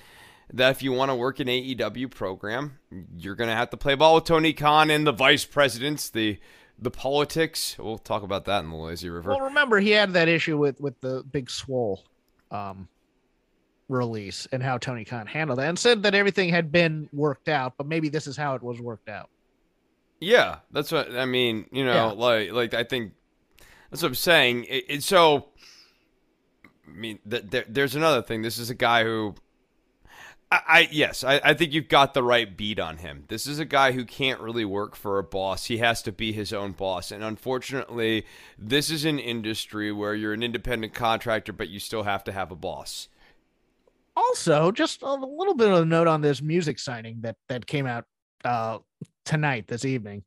that 0.53 0.71
if 0.71 0.83
you 0.83 0.93
want 0.93 1.11
to 1.11 1.15
work 1.15 1.41
an 1.41 1.49
AEW 1.49 2.11
program, 2.11 2.79
you're 3.17 3.35
going 3.35 3.51
to 3.51 3.57
have 3.57 3.71
to 3.71 3.77
play 3.77 3.95
ball 3.95 4.17
with 4.17 4.25
Tony 4.25 4.53
Khan 4.53 4.91
and 4.91 5.07
the 5.07 5.13
vice 5.13 5.45
presidents, 5.45 6.09
the 6.09 6.39
the 6.79 6.91
politics. 6.91 7.77
We'll 7.79 7.99
talk 7.99 8.23
about 8.23 8.45
that 8.47 8.65
in 8.65 8.71
the 8.71 8.77
lazy 8.77 9.11
river. 9.11 9.31
Well, 9.31 9.41
remember 9.41 9.81
he 9.81 9.91
had 9.91 10.13
that 10.15 10.29
issue 10.29 10.57
with 10.57 10.81
with 10.81 11.01
the 11.01 11.23
big 11.23 11.51
swole 11.51 12.05
um, 12.51 12.89
release 13.89 14.47
and 14.53 14.63
how 14.63 14.79
Tony 14.79 15.05
Khan 15.05 15.27
handled 15.27 15.59
that, 15.59 15.69
and 15.69 15.79
said 15.79 16.03
that 16.03 16.15
everything 16.15 16.51
had 16.51 16.71
been 16.71 17.09
worked 17.13 17.49
out, 17.49 17.75
but 17.77 17.87
maybe 17.87 18.09
this 18.09 18.27
is 18.27 18.37
how 18.37 18.55
it 18.55 18.63
was 18.63 18.81
worked 18.81 19.09
out. 19.09 19.31
Yeah, 20.21 20.57
that's 20.73 20.91
what 20.93 21.15
I 21.17 21.25
mean. 21.25 21.67
You 21.73 21.85
know, 21.85 21.93
Yeah. 21.95 22.05
like 22.13 22.53
like 22.53 22.75
I 22.75 22.85
think 22.85 23.13
that's 23.91 24.03
what 24.03 24.09
I'm 24.09 24.15
saying. 24.17 24.65
It, 24.65 24.85
it, 24.89 25.03
so, 25.03 25.47
I 26.87 26.91
mean, 26.91 27.19
th- 27.29 27.45
there, 27.49 27.65
there's 27.69 27.95
another 27.95 28.23
thing. 28.23 28.43
This 28.43 28.59
is 28.59 28.69
a 28.69 28.75
guy 28.75 29.05
who, 29.05 29.35
I, 30.51 30.61
I 30.69 30.89
yes, 30.91 31.25
I, 31.25 31.41
I 31.45 31.55
think 31.55 31.73
you've 31.73 31.89
got 31.89 32.15
the 32.15 32.23
right 32.23 32.55
beat 32.55 32.81
on 32.81 32.99
him. 32.99 33.25
This 33.29 33.47
is 33.47 33.59
a 33.59 33.65
guy 33.65 33.93
who 33.93 34.05
can't 34.05 34.41
really 34.41 34.65
work 34.65 34.97
for 34.97 35.19
a 35.19 35.23
boss. 35.23 35.67
He 35.67 35.79
has 35.79 36.03
to 36.03 36.13
be 36.13 36.33
his 36.33 36.53
own 36.53 36.73
boss, 36.73 37.11
and 37.13 37.23
unfortunately, 37.23 38.27
this 38.59 38.91
is 38.91 39.05
an 39.05 39.19
industry 39.19 39.93
where 39.93 40.15
you're 40.15 40.33
an 40.35 40.43
independent 40.43 40.95
contractor, 40.95 41.53
but 41.53 41.69
you 41.69 41.79
still 41.79 42.03
have 42.03 42.25
to 42.25 42.33
have 42.33 42.51
a 42.51 42.57
boss. 42.57 43.09
Also, 44.19 44.73
just 44.73 45.03
a 45.03 45.15
little 45.15 45.55
bit 45.55 45.69
of 45.69 45.79
a 45.79 45.85
note 45.85 46.09
on 46.09 46.21
this 46.21 46.43
music 46.43 46.81
signing 46.81 47.21
that 47.21 47.37
that 47.49 47.65
came 47.65 47.87
out 47.87 48.05
uh, 48.45 48.79
tonight, 49.25 49.69
this 49.69 49.85
evening. 49.85 50.25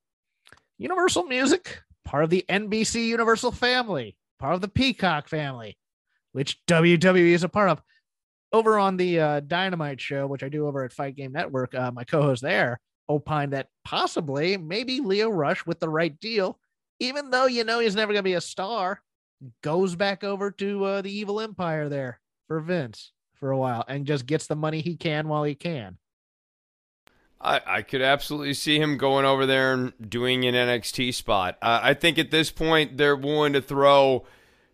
Universal 0.78 1.24
Music, 1.24 1.82
part 2.06 2.24
of 2.24 2.30
the 2.30 2.46
NBC 2.48 3.06
Universal 3.08 3.52
family, 3.52 4.16
part 4.40 4.56
of 4.56 4.62
the 4.62 4.70
Peacock 4.70 5.28
family, 5.28 5.78
which 6.32 6.58
WWE 6.68 7.34
is 7.34 7.44
a 7.44 7.50
part 7.50 7.70
of. 7.70 7.82
Over 8.54 8.80
on 8.80 8.96
the 8.96 9.20
uh, 9.20 9.40
Dynamite 9.42 10.00
show, 10.00 10.26
which 10.26 10.44
I 10.44 10.48
do 10.48 10.68
over 10.68 10.86
at 10.86 10.94
Fight 10.94 11.18
Game 11.18 11.34
Network, 11.34 11.76
uh, 11.76 11.92
my 11.92 12.06
co-host 12.06 12.42
there 12.42 12.80
opined 13.10 13.52
that 13.52 13.68
possibly 13.84 14.56
maybe 14.56 15.02
Lio 15.02 15.30
Rush 15.30 15.66
with 15.66 15.82
the 15.82 15.90
right 15.90 16.18
deal, 16.22 16.58
even 17.02 17.30
though 17.30 17.46
you 17.46 17.66
know 17.66 17.80
he's 17.80 17.96
never 17.96 18.14
going 18.14 18.24
to 18.24 18.24
be 18.24 18.36
a 18.36 18.42
star, 18.42 19.02
goes 19.62 19.96
back 19.96 20.24
over 20.24 20.50
to 20.52 20.86
uh, 20.86 21.02
the 21.02 21.12
Evil 21.12 21.42
Empire 21.42 21.90
there 21.90 22.22
for 22.48 22.62
Vince 22.62 23.12
for 23.42 23.52
a 23.52 23.58
while 23.58 23.84
and 23.90 24.06
just 24.06 24.26
gets 24.26 24.48
the 24.48 24.56
money 24.56 24.80
he 24.80 24.96
can 24.96 25.28
while 25.28 25.44
he 25.44 25.56
can. 25.56 25.98
I, 27.42 27.60
I 27.66 27.82
could 27.82 28.04
absolutely 28.04 28.54
see 28.54 28.80
him 28.80 28.98
going 28.98 29.26
over 29.26 29.46
there 29.46 29.74
and 29.74 29.94
doing 30.08 30.46
an 30.46 30.54
NXT 30.54 31.14
spot. 31.16 31.58
Uh, 31.62 31.80
I 31.82 31.96
think 31.96 32.20
at 32.20 32.32
this 32.32 32.52
point 32.52 32.98
they're 32.98 33.16
willing 33.16 33.54
to 33.54 33.62
throw 33.62 34.26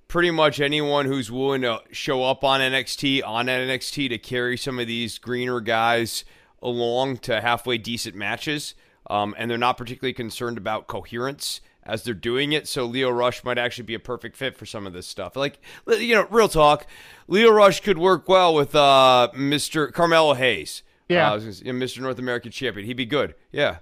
pretty 0.10 0.32
much 0.32 0.60
anyone 0.60 1.06
who's 1.06 1.32
willing 1.32 1.62
to 1.62 1.82
show 1.92 2.24
up 2.26 2.44
on 2.44 2.60
NXT 2.60 3.26
on 3.26 3.48
NXT 3.48 4.10
to 4.10 4.18
carry 4.18 4.58
some 4.58 4.80
of 4.80 4.88
these 4.88 5.18
greener 5.18 5.62
guys 5.62 6.26
along 6.62 7.18
to 7.20 7.40
halfway 7.40 7.78
decent 7.78 8.16
matches. 8.16 8.76
Um, 9.10 9.34
and 9.38 9.50
they're 9.50 9.58
not 9.58 9.78
particularly 9.78 10.14
concerned 10.14 10.58
about 10.58 10.88
coherence 10.88 11.62
as 11.88 12.03
they're 12.03 12.13
doing 12.13 12.51
it. 12.51 12.67
So 12.67 12.86
Lio 12.86 13.10
Rush 13.10 13.44
might 13.44 13.58
actually 13.58 13.86
be 13.86 13.94
a 13.96 14.00
perfect 14.00 14.36
fit 14.36 14.58
for 14.58 14.65
some 14.65 14.86
of 14.86 14.94
this 14.94 15.08
stuff. 15.08 15.36
Like, 15.36 15.60
you 15.88 16.13
know, 16.13 16.27
real 16.29 16.50
talk, 16.50 16.86
Lio 17.27 17.50
Rush 17.50 17.79
could 17.79 17.98
work 17.98 18.27
well 18.27 18.53
with 18.53 18.75
uh, 18.75 19.29
Mr. 19.34 19.91
Carmelo 19.91 20.34
Hayes. 20.34 20.84
Yeah. 21.08 21.29
Uh, 21.29 21.32
I 21.32 21.36
was 21.36 21.44
gonna 21.44 21.53
say, 21.53 21.65
Mr. 21.65 22.01
North 22.01 22.20
American 22.20 22.51
Champion. 22.51 22.86
He'd 22.86 22.94
be 22.98 23.06
good. 23.06 23.34
Yeah. 23.51 23.77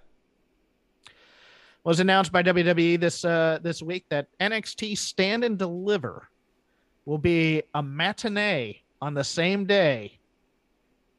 was 1.83 2.00
announced 2.00 2.31
by 2.31 2.43
WWE 2.43 3.00
this 3.00 3.25
uh, 3.25 3.57
this 3.62 3.81
week 3.81 4.05
that 4.09 4.27
NXT 4.39 4.97
Stand 4.97 5.43
and 5.43 5.57
Deliver 5.57 6.29
will 7.05 7.17
be 7.17 7.63
a 7.74 7.81
matinee 7.81 8.83
on 9.01 9.15
the 9.15 9.24
same 9.24 9.65
day 9.65 10.19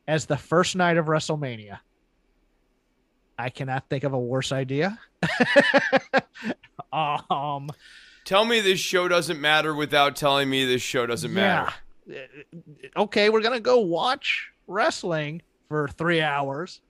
as 0.07 0.27
the 0.27 0.37
first 0.37 0.77
night 0.77 0.97
of 0.97 1.07
WrestleMania. 1.07 1.81
I 3.39 3.51
cannot 3.51 3.89
think 3.89 4.05
of 4.05 4.13
a 4.13 4.19
worse 4.19 4.53
idea. 4.53 4.99
um, 6.93 7.71
Tell 8.25 8.45
me 8.45 8.61
this 8.61 8.81
show 8.81 9.07
doesn't 9.09 9.41
matter 9.41 9.75
without 9.75 10.17
telling 10.17 10.51
me 10.51 10.65
this 10.65 10.83
show 10.83 11.07
doesn't 11.07 11.33
matter. 11.33 11.73
yeah. 12.07 12.25
Okay, 12.97 13.31
we're 13.31 13.41
gonna 13.43 13.61
go 13.61 13.79
watch 13.81 14.51
wrestling 14.67 15.43
for 15.69 15.89
three 15.89 16.21
hours, 16.21 16.81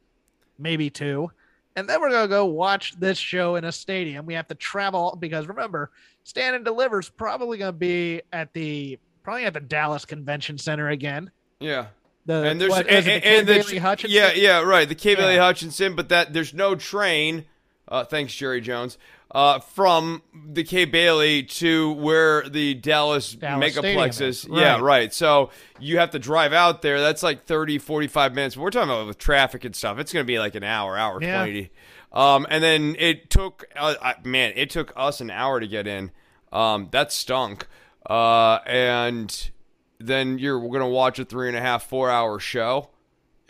maybe 0.59 0.89
two, 0.91 1.31
and 1.75 1.89
then 1.89 2.01
we're 2.01 2.11
gonna 2.11 2.29
go 2.29 2.47
watch 2.47 2.99
this 2.99 3.19
show 3.19 3.57
in 3.57 3.65
a 3.65 3.73
stadium. 3.73 4.25
We 4.27 4.35
have 4.35 4.49
to 4.49 4.55
travel 4.55 5.17
because 5.19 5.47
remember, 5.47 5.91
Stand 6.25 6.57
and 6.57 6.65
Deliver's 6.65 7.09
probably 7.09 7.59
gonna 7.59 7.73
be 7.73 8.23
at 8.33 8.53
the 8.53 8.99
probably 9.23 9.45
at 9.45 9.55
the 9.55 9.61
Dallas 9.61 10.05
Convention 10.05 10.57
Center 10.59 10.89
again. 10.89 11.31
Yeah. 11.61 11.87
The 12.27 12.43
And 12.45 12.61
there's 12.61 12.71
what, 12.71 12.87
and, 12.89 12.97
is 12.99 13.05
the 13.05 13.13
and, 13.13 13.25
and 13.25 13.49
the- 13.65 13.79
Hutchison? 13.79 14.11
yeah, 14.11 14.33
yeah, 14.33 14.61
right. 14.63 14.89
The 14.89 14.95
Kay 14.95 15.15
Bailey 15.15 15.37
Hutchison, 15.37 15.95
but 15.97 16.09
that 16.09 16.33
there's 16.33 16.53
no 16.55 16.75
train. 16.75 17.45
Uh, 17.89 18.05
thanks, 18.05 18.35
Jerry 18.35 18.61
Jones. 18.61 18.99
Uh, 19.37 19.59
from 19.59 20.23
the 20.47 20.65
Kay 20.65 20.87
Bailey 20.87 21.43
to 21.43 21.93
where 21.93 22.49
the 22.49 22.73
Dallas, 22.73 23.33
Dallas 23.35 23.77
Megaplex 23.77 24.09
is. 24.23 24.45
is, 24.45 24.49
Yeah, 24.51 24.73
right. 24.77 24.81
right. 24.83 25.13
So 25.13 25.51
you 25.79 25.99
have 25.99 26.13
to 26.13 26.19
drive 26.19 26.55
out 26.55 26.81
there. 26.81 26.99
That's 27.01 27.23
like 27.23 27.45
30, 27.45 27.77
45 27.77 28.35
minutes. 28.35 28.57
We're 28.57 28.71
talking 28.71 28.89
about 28.89 29.07
with 29.09 29.19
traffic 29.19 29.67
and 29.67 29.77
stuff. 29.77 29.99
It's 29.99 30.11
going 30.11 30.25
to 30.25 30.27
be 30.27 30.39
like 30.39 30.55
an 30.55 30.65
hour, 30.65 30.97
hour 30.97 31.21
Yeah. 31.21 31.43
20. 31.43 31.71
Um, 32.13 32.47
and 32.49 32.65
then 32.65 32.97
it 32.99 33.29
took, 33.29 33.67
uh, 33.77 33.97
I, 34.01 34.15
man, 34.25 34.55
it 34.57 34.71
took 34.71 34.91
us 34.97 35.21
an 35.21 35.31
hour 35.31 35.61
to 35.61 35.67
get 35.69 35.87
in. 35.87 36.13
Um, 36.51 36.89
that 36.93 37.13
stunk. 37.13 37.67
Uh, 38.09 38.61
and 38.67 39.51
then 39.99 40.39
you're 40.39 40.61
going 40.61 40.81
to 40.81 40.87
watch 40.87 41.19
a 41.19 41.27
three 41.27 41.49
and 41.49 41.59
a 41.59 41.61
half, 41.61 41.83
four 41.87 42.09
hour 42.11 42.39
show. 42.39 42.89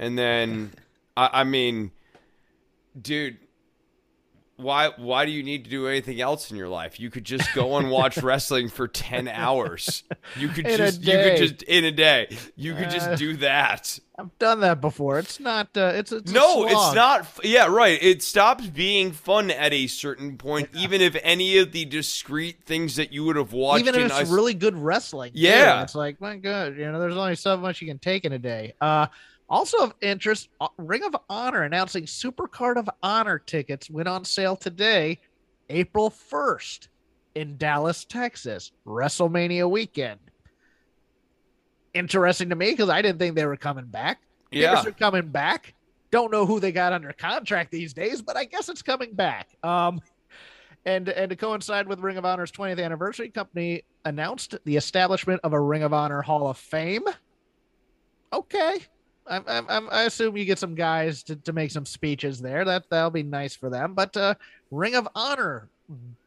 And 0.01 0.19
then, 0.19 0.73
I, 1.17 1.43
I 1.43 1.45
mean, 1.45 1.93
dude, 3.01 3.37
why 4.57 4.91
why 4.97 5.27
do 5.27 5.31
you 5.33 5.43
need 5.43 5.65
to 5.65 5.71
do 5.71 5.87
anything 5.87 6.21
else 6.21 6.51
in 6.51 6.57
your 6.57 6.69
life? 6.69 6.99
You 6.99 7.11
could 7.11 7.25
just 7.25 7.53
go 7.55 7.77
and 7.77 7.91
watch 7.91 8.17
wrestling 8.23 8.69
for 8.69 8.89
ten 8.89 9.29
hours. 9.29 10.03
You 10.37 10.49
could 10.49 10.67
In 10.67 10.77
just 10.79 11.03
you 11.03 11.13
could 11.13 11.37
just 11.37 11.63
in 11.65 11.85
a 11.85 11.93
day. 11.93 12.35
You 12.57 12.75
could 12.75 12.87
Uh, 12.87 12.91
just 12.91 13.19
do 13.19 13.37
that. 13.39 13.99
I've 14.19 14.39
done 14.39 14.61
that 14.61 14.81
before. 14.81 15.19
It's 15.19 15.39
not. 15.39 15.69
Uh, 15.77 15.93
it's, 15.95 16.11
it's 16.11 16.31
a 16.31 16.35
No, 16.35 16.65
it's 16.65 16.95
not. 16.95 17.27
Yeah, 17.45 17.67
right. 17.67 18.03
It 18.03 18.23
stops 18.23 18.67
being 18.67 19.13
fun 19.13 19.51
at 19.51 19.75
a 19.75 19.87
certain 19.89 20.39
point, 20.39 20.71
even 20.73 21.03
if 21.03 21.15
any 21.23 21.59
of 21.59 21.73
the 21.73 21.85
discrete 21.85 22.65
things 22.65 22.97
that 22.97 23.13
you 23.13 23.25
would 23.25 23.37
have 23.37 23.53
watched. 23.53 23.81
even 23.87 23.95
if 23.95 24.11
it's 24.11 24.21
is- 24.23 24.31
really 24.31 24.55
good 24.55 24.75
wrestling. 24.75 25.33
too. 25.35 25.41
Yeah. 25.41 25.83
it's 25.83 25.95
like 25.95 26.19
my 26.21 26.37
god, 26.37 26.79
you 26.79 26.91
know, 26.91 26.99
there's 26.99 27.17
only 27.17 27.35
so 27.35 27.59
much 27.59 27.83
you 27.83 27.89
can 27.89 27.99
take 27.99 28.25
in 28.25 28.33
a 28.33 28.39
day. 28.39 28.73
Uh, 28.81 29.09
also 29.49 29.79
of 29.79 29.95
interest, 30.01 30.49
uh, 30.61 30.69
Ring 30.77 31.05
of 31.05 31.17
Honor 31.29 31.63
announcing 31.63 32.05
Supercard 32.05 32.77
of 32.77 32.89
Honor 33.03 33.39
tickets 33.39 33.89
went 33.91 34.09
on 34.09 34.25
sale 34.25 34.57
today, 34.57 35.21
April 35.71 36.11
1st, 36.11 36.89
in 37.35 37.57
Dallas, 37.57 38.05
Texas, 38.05 38.73
WrestleMania 38.87 39.69
weekend. 39.71 40.21
Interesting 41.95 42.51
to 42.51 42.57
me 42.57 42.71
because 42.71 42.91
I 42.91 43.01
didn't 43.03 43.19
think 43.19 43.37
they 43.37 43.47
were 43.47 43.57
coming 43.57 43.87
back. 43.87 44.21
yeah, 44.51 44.71
Tickets 44.71 44.87
are 44.89 44.93
coming 44.93 45.29
back. 45.29 45.75
Don't 46.11 46.31
know 46.31 46.47
who 46.47 46.61
they 46.61 46.73
got 46.73 46.93
under 46.93 47.13
contract 47.13 47.71
these 47.71 47.93
days, 47.93 48.23
but 48.23 48.37
I 48.37 48.45
guess 48.45 48.69
it's 48.69 48.83
coming 48.83 49.15
back. 49.15 49.49
Um, 49.63 50.01
and 50.85 51.09
and 51.09 51.31
to 51.31 51.37
coincide 51.37 51.89
with 51.89 51.99
Ring 51.99 52.17
of 52.17 52.25
Honor's 52.25 52.53
20th 52.53 52.83
anniversary, 52.83 53.29
company 53.29 53.83
announced 54.05 54.57
the 54.65 54.77
establishment 54.77 55.41
of 55.43 55.53
a 55.53 55.61
Ring 55.61 55.83
of 55.83 55.93
Honor 55.93 56.23
Hall 56.23 56.49
of 56.49 56.57
Fame. 56.59 57.03
Okay, 58.33 58.79
I'm, 59.29 59.45
I'm, 59.47 59.67
I'm, 59.69 59.89
I 59.91 60.03
assume 60.03 60.37
you 60.37 60.45
get 60.45 60.59
some 60.59 60.75
guys 60.75 61.23
to, 61.25 61.37
to 61.37 61.53
make 61.53 61.71
some 61.71 61.87
speeches 61.87 62.41
there. 62.41 62.65
That 62.65 62.89
that'll 62.91 63.11
be 63.11 63.23
nice 63.23 63.57
for 63.57 63.71
them. 63.71 63.95
But 63.95 64.17
uh, 64.17 64.35
Ring 64.71 64.95
of 64.95 65.09
Honor 65.15 65.69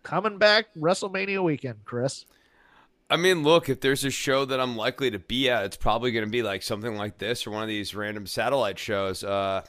coming 0.03 0.37
back 0.37 0.73
WrestleMania 0.75 1.43
weekend, 1.43 1.79
Chris. 1.85 2.25
I 3.09 3.17
mean, 3.17 3.41
look, 3.43 3.69
if 3.69 3.81
there's 3.81 4.05
a 4.05 4.11
show 4.11 4.45
that 4.45 4.59
I'm 4.59 4.77
likely 4.77 5.09
to 5.11 5.19
be 5.19 5.49
at, 5.49 5.65
it's 5.65 5.77
probably 5.77 6.11
going 6.11 6.25
to 6.25 6.31
be 6.31 6.43
like 6.43 6.61
something 6.61 6.95
like 6.95 7.17
this 7.17 7.47
or 7.47 7.51
one 7.51 7.63
of 7.63 7.67
these 7.67 7.95
random 7.95 8.27
satellite 8.27 8.77
shows. 8.77 9.23
Uh, 9.23 9.63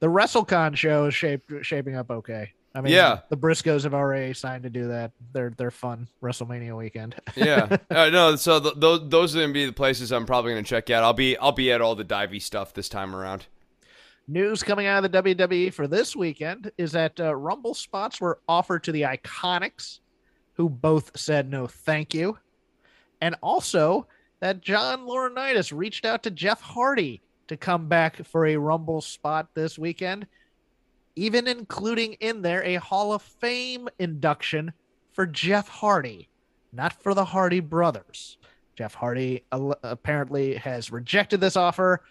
The 0.00 0.08
WrestleCon 0.08 0.74
show 0.76 1.06
is 1.06 1.14
shaped, 1.14 1.52
shaping 1.62 1.94
up 1.94 2.10
okay. 2.10 2.52
I 2.74 2.80
mean, 2.80 2.92
Yeah. 2.92 3.20
the 3.28 3.36
Briscoes 3.36 3.82
have 3.82 3.94
already 3.94 4.32
signed 4.32 4.62
to 4.62 4.70
do 4.70 4.88
that. 4.88 5.10
They're 5.32 5.52
they're 5.56 5.70
fun 5.72 6.06
WrestleMania 6.22 6.76
weekend. 6.76 7.16
yeah, 7.36 7.76
uh, 7.90 8.10
no. 8.10 8.36
So 8.36 8.60
th- 8.60 8.74
those 8.76 9.08
those 9.08 9.34
are 9.34 9.40
going 9.40 9.50
to 9.50 9.54
be 9.54 9.66
the 9.66 9.72
places 9.72 10.12
I'm 10.12 10.24
probably 10.26 10.52
going 10.52 10.62
to 10.64 10.68
check 10.68 10.88
out. 10.90 11.02
I'll 11.02 11.12
be 11.12 11.36
I'll 11.38 11.50
be 11.52 11.72
at 11.72 11.80
all 11.80 11.94
the 11.96 12.04
divey 12.04 12.40
stuff 12.40 12.72
this 12.72 12.88
time 12.88 13.14
around. 13.16 13.46
News 14.28 14.62
coming 14.62 14.86
out 14.86 15.04
of 15.04 15.10
the 15.10 15.22
WWE 15.22 15.72
for 15.74 15.88
this 15.88 16.14
weekend 16.14 16.70
is 16.78 16.92
that 16.92 17.18
uh, 17.18 17.34
Rumble 17.34 17.74
spots 17.74 18.20
were 18.20 18.38
offered 18.48 18.84
to 18.84 18.92
the 18.92 19.02
Iconics, 19.02 19.98
who 20.54 20.68
both 20.68 21.10
said 21.18 21.50
no, 21.50 21.66
thank 21.66 22.14
you, 22.14 22.38
and 23.20 23.34
also 23.42 24.06
that 24.38 24.60
John 24.60 25.00
Laurinaitis 25.00 25.76
reached 25.76 26.04
out 26.04 26.22
to 26.22 26.30
Jeff 26.30 26.60
Hardy 26.60 27.20
to 27.48 27.56
come 27.56 27.88
back 27.88 28.24
for 28.24 28.46
a 28.46 28.56
Rumble 28.56 29.00
spot 29.00 29.48
this 29.54 29.76
weekend. 29.76 30.28
Even 31.16 31.46
including 31.46 32.14
in 32.14 32.42
there 32.42 32.62
a 32.62 32.76
Hall 32.76 33.12
of 33.12 33.22
Fame 33.22 33.88
induction 33.98 34.72
for 35.12 35.26
Jeff 35.26 35.68
Hardy, 35.68 36.28
not 36.72 36.92
for 36.92 37.14
the 37.14 37.24
Hardy 37.24 37.60
brothers. 37.60 38.38
Jeff 38.76 38.94
Hardy 38.94 39.44
apparently 39.52 40.54
has 40.54 40.90
rejected 40.90 41.40
this 41.40 41.56
offer. 41.56 42.02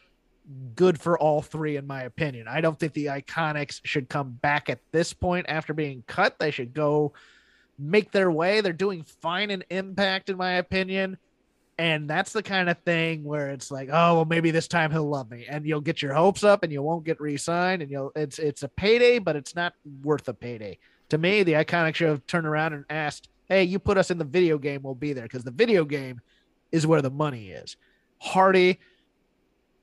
Good 0.76 1.00
for 1.00 1.18
all 1.18 1.42
three, 1.42 1.78
in 1.78 1.88
my 1.88 2.04
opinion. 2.04 2.48
I 2.48 2.62
don't 2.62 2.78
think 2.78 2.94
the 2.94 3.08
Iconics 3.08 3.82
should 3.84 4.10
come 4.10 4.38
back 4.42 4.70
at 4.70 4.80
this 4.92 5.14
point 5.14 5.46
after 5.50 5.74
being 5.74 6.04
cut. 6.08 6.38
They 6.40 6.52
should 6.52 6.74
go 6.74 7.14
make 7.78 8.12
their 8.12 8.30
way. 8.30 8.62
They're 8.62 8.74
doing 8.74 9.04
fine 9.04 9.52
in 9.52 9.64
Impact, 9.70 10.30
in 10.30 10.38
my 10.38 10.54
opinion. 10.54 11.18
And 11.80 12.10
that's 12.10 12.34
the 12.34 12.44
kind 12.44 12.70
of 12.70 12.78
thing 12.80 13.24
where 13.24 13.52
it's 13.52 13.72
like, 13.72 13.88
oh, 13.90 14.16
well, 14.16 14.26
maybe 14.26 14.52
this 14.52 14.68
time 14.68 14.92
he'll 14.92 15.08
love 15.08 15.32
me, 15.32 15.46
and 15.50 15.66
you'll 15.66 15.80
get 15.80 16.02
your 16.02 16.14
hopes 16.14 16.44
up, 16.44 16.62
and 16.62 16.74
you 16.74 16.84
won't 16.84 17.06
get 17.06 17.22
re-signed, 17.22 17.82
and 17.82 17.90
you'll 17.90 18.12
it's 18.18 18.38
it's 18.38 18.64
a 18.64 18.68
payday, 18.68 19.18
but 19.18 19.38
it's 19.38 19.56
not 19.56 19.74
worth 20.04 20.28
a 20.28 20.34
payday. 20.34 20.78
To 21.08 21.18
me, 21.18 21.42
the 21.42 21.54
Iconic 21.54 22.06
have 22.06 22.28
turned 22.28 22.46
around 22.46 22.74
and 22.74 22.84
asked, 22.90 23.30
"Hey, 23.48 23.64
you 23.64 23.80
put 23.80 23.98
us 23.98 24.12
in 24.12 24.18
the 24.18 24.26
video 24.26 24.58
game, 24.58 24.82
we'll 24.84 24.94
be 24.94 25.14
there," 25.14 25.24
because 25.24 25.46
the 25.46 25.52
video 25.52 25.86
game 25.86 26.20
is 26.74 26.86
where 26.86 27.02
the 27.02 27.10
money 27.10 27.52
is. 27.52 27.78
Hardy, 28.18 28.78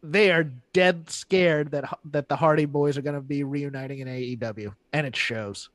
they 0.03 0.31
are 0.31 0.45
dead 0.75 1.09
scared 1.09 1.71
that 1.71 1.99
that 2.11 2.29
the 2.29 2.37
Hardy 2.37 2.67
boys 2.67 2.99
are 2.99 3.03
going 3.03 3.17
to 3.17 3.23
be 3.23 3.43
reuniting 3.43 4.00
in 4.00 4.09
AEW, 4.09 4.75
and 4.93 5.07
it 5.07 5.17
shows. 5.17 5.71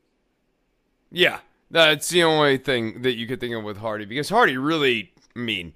Yeah, 1.11 1.39
that's 1.71 2.09
the 2.09 2.21
only 2.21 2.59
thing 2.59 3.01
that 3.01 3.13
you 3.13 3.25
could 3.25 3.39
think 3.39 3.55
of 3.55 3.63
with 3.63 3.77
Hardy 3.77 4.05
because 4.05 4.29
Hardy 4.29 4.57
really, 4.57 5.13
I 5.35 5.39
mean, 5.39 5.73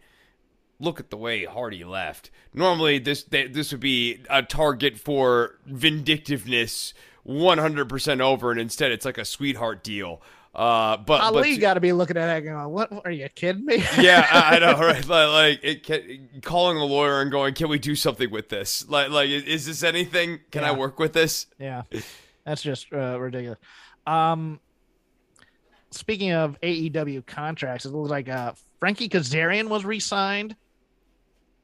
look 0.79 0.99
at 0.99 1.09
the 1.09 1.17
way 1.17 1.45
Hardy 1.45 1.83
left. 1.83 2.31
Normally, 2.53 2.99
this 2.99 3.23
this 3.23 3.71
would 3.71 3.81
be 3.81 4.23
a 4.29 4.43
target 4.43 4.97
for 4.97 5.57
vindictiveness, 5.65 6.93
one 7.23 7.57
hundred 7.57 7.89
percent 7.89 8.21
over, 8.21 8.51
and 8.51 8.59
instead, 8.59 8.91
it's 8.91 9.05
like 9.05 9.17
a 9.17 9.25
sweetheart 9.25 9.83
deal. 9.83 10.21
Uh, 10.55 10.95
but 10.95 11.19
Ali 11.19 11.57
got 11.57 11.73
to 11.73 11.81
be 11.81 11.91
looking 11.91 12.15
at 12.15 12.27
that 12.27 12.39
going, 12.39 12.69
"What 12.69 12.89
are 13.03 13.11
you 13.11 13.27
kidding 13.27 13.65
me?" 13.65 13.77
yeah, 13.99 14.25
I, 14.31 14.55
I, 14.55 14.59
know, 14.59 14.79
right? 14.79 15.05
Like, 15.05 15.29
like 15.29 15.59
it, 15.63 15.83
can, 15.83 16.29
calling 16.43 16.77
a 16.77 16.85
lawyer 16.85 17.21
and 17.21 17.29
going, 17.29 17.53
"Can 17.55 17.67
we 17.67 17.77
do 17.77 17.93
something 17.93 18.31
with 18.31 18.47
this? 18.47 18.87
Like, 18.87 19.09
like 19.09 19.29
is 19.29 19.65
this 19.65 19.83
anything? 19.83 20.39
Can 20.51 20.61
yeah. 20.61 20.69
I 20.69 20.71
work 20.71 20.97
with 20.97 21.11
this?" 21.11 21.47
Yeah, 21.59 21.81
that's 22.45 22.61
just 22.61 22.87
uh, 22.93 23.19
ridiculous. 23.19 23.59
Um, 24.07 24.61
speaking 25.91 26.31
of 26.31 26.57
AEW 26.61 27.25
contracts, 27.25 27.85
it 27.85 27.89
looks 27.89 28.09
like 28.09 28.29
uh, 28.29 28.53
Frankie 28.79 29.09
Kazarian 29.09 29.67
was 29.67 29.83
re-signed. 29.83 30.55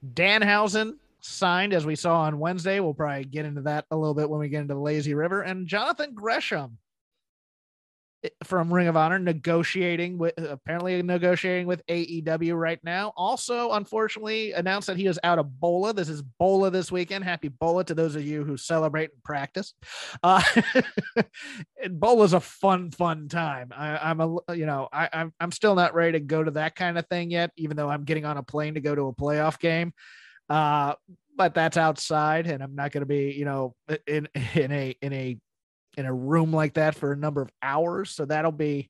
Danhausen 0.05 0.97
signed, 1.19 1.73
as 1.73 1.85
we 1.85 1.95
saw 1.95 2.21
on 2.21 2.39
Wednesday. 2.39 2.79
We'll 2.79 2.93
probably 2.93 3.25
get 3.25 3.45
into 3.45 3.61
that 3.61 3.85
a 3.91 3.95
little 3.95 4.15
bit 4.15 4.29
when 4.29 4.39
we 4.39 4.49
get 4.49 4.61
into 4.61 4.73
the 4.73 4.79
Lazy 4.79 5.13
River. 5.13 5.41
And 5.41 5.67
Jonathan 5.67 6.13
Gresham 6.13 6.77
from 8.43 8.71
Ring 8.71 8.87
of 8.87 8.95
Honor 8.95 9.17
negotiating 9.19 10.17
with 10.17 10.33
apparently 10.37 11.01
negotiating 11.01 11.65
with 11.65 11.85
AEW 11.87 12.59
right 12.59 12.79
now. 12.83 13.13
Also, 13.15 13.71
unfortunately, 13.71 14.51
announced 14.51 14.87
that 14.87 14.97
he 14.97 15.07
is 15.07 15.19
out 15.23 15.39
of 15.39 15.59
Bola. 15.59 15.93
This 15.93 16.09
is 16.09 16.21
Bola 16.21 16.69
this 16.69 16.91
weekend. 16.91 17.23
Happy 17.23 17.47
Bola 17.47 17.83
to 17.85 17.95
those 17.95 18.15
of 18.15 18.23
you 18.23 18.43
who 18.43 18.57
celebrate 18.57 19.11
and 19.11 19.23
practice. 19.23 19.73
Uh, 20.21 20.43
Bola's 21.89 22.33
a 22.33 22.39
fun, 22.39 22.91
fun 22.91 23.27
time. 23.27 23.71
I, 23.75 24.11
am 24.11 24.21
a 24.21 24.55
you 24.55 24.65
know 24.65 24.87
I, 24.93 25.09
I'm 25.11 25.33
I'm 25.39 25.51
still 25.51 25.75
not 25.75 25.95
ready 25.95 26.13
to 26.13 26.19
go 26.19 26.43
to 26.43 26.51
that 26.51 26.75
kind 26.75 26.97
of 26.97 27.07
thing 27.07 27.31
yet, 27.31 27.51
even 27.57 27.75
though 27.75 27.89
I'm 27.89 28.03
getting 28.03 28.25
on 28.25 28.37
a 28.37 28.43
plane 28.43 28.75
to 28.75 28.81
go 28.81 28.93
to 28.93 29.07
a 29.07 29.13
playoff 29.13 29.59
game. 29.59 29.93
Uh, 30.49 30.93
but 31.35 31.53
that's 31.53 31.77
outside, 31.77 32.45
and 32.45 32.61
I'm 32.61 32.75
not 32.75 32.91
going 32.91 33.01
to 33.01 33.07
be 33.07 33.31
you 33.31 33.45
know 33.45 33.75
in 34.05 34.27
in 34.53 34.71
a 34.71 34.95
in 35.01 35.13
a 35.13 35.37
in 35.97 36.05
a 36.05 36.13
room 36.13 36.53
like 36.53 36.73
that 36.75 36.95
for 36.95 37.11
a 37.11 37.17
number 37.17 37.41
of 37.41 37.51
hours. 37.61 38.11
So 38.11 38.25
that'll 38.25 38.51
be 38.51 38.89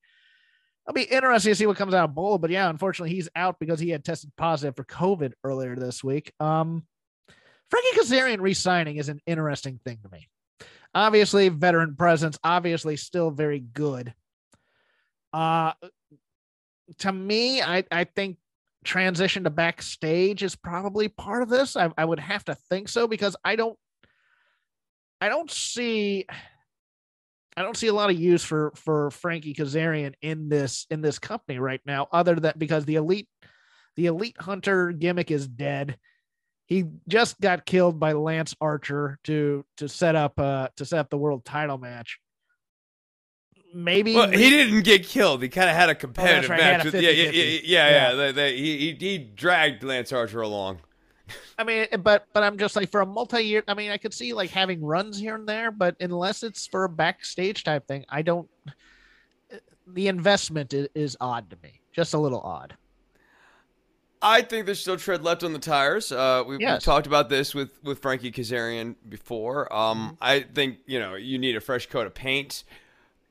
it'll 0.87 0.95
be 0.95 1.03
interesting 1.03 1.51
to 1.51 1.55
see 1.55 1.65
what 1.65 1.77
comes 1.77 1.93
out 1.93 2.09
of 2.09 2.15
Bola. 2.15 2.37
But 2.37 2.51
yeah, 2.51 2.69
unfortunately, 2.69 3.15
he's 3.15 3.29
out 3.35 3.59
because 3.59 3.79
he 3.79 3.89
had 3.89 4.03
tested 4.03 4.31
positive 4.37 4.75
for 4.75 4.83
COVID 4.83 5.33
earlier 5.43 5.75
this 5.75 6.03
week. 6.03 6.33
Um, 6.39 6.85
Frankie 7.69 7.99
Kazarian 7.99 8.41
re-signing 8.41 8.97
is 8.97 9.09
an 9.09 9.21
interesting 9.25 9.79
thing 9.85 9.99
to 10.03 10.09
me. 10.09 10.27
Obviously, 10.93 11.47
veteran 11.49 11.95
presence, 11.95 12.37
obviously 12.43 12.97
still 12.97 13.31
very 13.31 13.59
good. 13.59 14.13
Uh 15.33 15.73
to 16.99 17.11
me, 17.11 17.61
I, 17.61 17.83
I 17.91 18.03
think 18.03 18.37
transition 18.83 19.43
to 19.43 19.49
backstage 19.49 20.43
is 20.43 20.55
probably 20.55 21.07
part 21.07 21.43
of 21.43 21.49
this. 21.49 21.75
I, 21.75 21.89
I 21.97 22.05
would 22.05 22.19
have 22.19 22.43
to 22.45 22.55
think 22.55 22.89
so 22.89 23.07
because 23.07 23.35
I 23.43 23.55
don't 23.55 23.77
I 25.19 25.29
don't 25.29 25.51
see 25.51 26.25
I 27.57 27.63
don't 27.63 27.75
see 27.75 27.87
a 27.87 27.93
lot 27.93 28.09
of 28.09 28.19
use 28.19 28.43
for 28.43 28.71
for 28.75 29.11
Frankie 29.11 29.53
Kazarian 29.53 30.13
in 30.21 30.49
this 30.49 30.87
in 30.89 31.01
this 31.01 31.19
company 31.19 31.59
right 31.59 31.81
now, 31.85 32.07
other 32.11 32.35
than 32.35 32.53
because 32.57 32.85
the 32.85 32.95
elite 32.95 33.27
the 33.95 34.05
elite 34.05 34.37
hunter 34.39 34.91
gimmick 34.91 35.31
is 35.31 35.47
dead. 35.47 35.97
He 36.65 36.85
just 37.09 37.41
got 37.41 37.65
killed 37.65 37.99
by 37.99 38.13
Lance 38.13 38.55
Archer 38.61 39.19
to 39.25 39.65
to 39.77 39.89
set 39.89 40.15
up 40.15 40.39
uh 40.39 40.69
to 40.77 40.85
set 40.85 40.99
up 40.99 41.09
the 41.09 41.17
world 41.17 41.43
title 41.43 41.77
match. 41.77 42.19
Maybe 43.73 44.15
well, 44.15 44.29
he 44.29 44.49
didn't 44.49 44.83
get 44.83 45.05
killed. 45.05 45.41
He 45.41 45.49
kind 45.49 45.69
of 45.69 45.75
had 45.75 45.89
a 45.89 45.95
competitive 45.95 46.49
oh, 46.49 46.53
right. 46.53 46.59
match. 46.59 46.85
With, 46.85 46.95
yeah, 46.95 47.09
yeah, 47.09 47.29
yeah, 47.31 47.43
yeah, 47.43 47.59
yeah, 47.63 48.13
yeah. 48.25 48.31
They, 48.31 48.57
he, 48.57 48.97
he 48.99 49.17
dragged 49.17 49.83
Lance 49.83 50.11
Archer 50.11 50.41
along. 50.41 50.79
I 51.57 51.63
mean, 51.63 51.87
but 52.01 52.27
but 52.33 52.43
I'm 52.43 52.57
just 52.57 52.75
like 52.75 52.89
for 52.89 53.01
a 53.01 53.05
multi-year. 53.05 53.63
I 53.67 53.73
mean, 53.73 53.91
I 53.91 53.97
could 53.97 54.13
see 54.13 54.33
like 54.33 54.49
having 54.49 54.83
runs 54.83 55.17
here 55.17 55.35
and 55.35 55.47
there, 55.47 55.71
but 55.71 55.95
unless 55.99 56.43
it's 56.43 56.67
for 56.67 56.83
a 56.83 56.89
backstage 56.89 57.63
type 57.63 57.87
thing, 57.87 58.05
I 58.09 58.21
don't. 58.21 58.49
The 59.87 60.07
investment 60.07 60.73
is, 60.73 60.87
is 60.95 61.17
odd 61.19 61.49
to 61.49 61.57
me, 61.61 61.81
just 61.91 62.13
a 62.13 62.17
little 62.17 62.41
odd. 62.41 62.75
I 64.21 64.41
think 64.41 64.65
there's 64.65 64.79
still 64.79 64.97
tread 64.97 65.23
left 65.23 65.43
on 65.43 65.51
the 65.51 65.59
tires. 65.59 66.11
Uh, 66.11 66.43
we, 66.47 66.59
yes. 66.59 66.73
We've 66.73 66.83
talked 66.83 67.07
about 67.07 67.27
this 67.27 67.55
with, 67.55 67.79
with 67.83 67.99
Frankie 67.99 68.31
Kazarian 68.31 68.95
before. 69.09 69.73
Um, 69.73 69.97
mm-hmm. 69.97 70.15
I 70.21 70.41
think 70.41 70.77
you 70.85 70.99
know 70.99 71.15
you 71.15 71.37
need 71.39 71.55
a 71.55 71.61
fresh 71.61 71.87
coat 71.87 72.05
of 72.05 72.13
paint. 72.13 72.63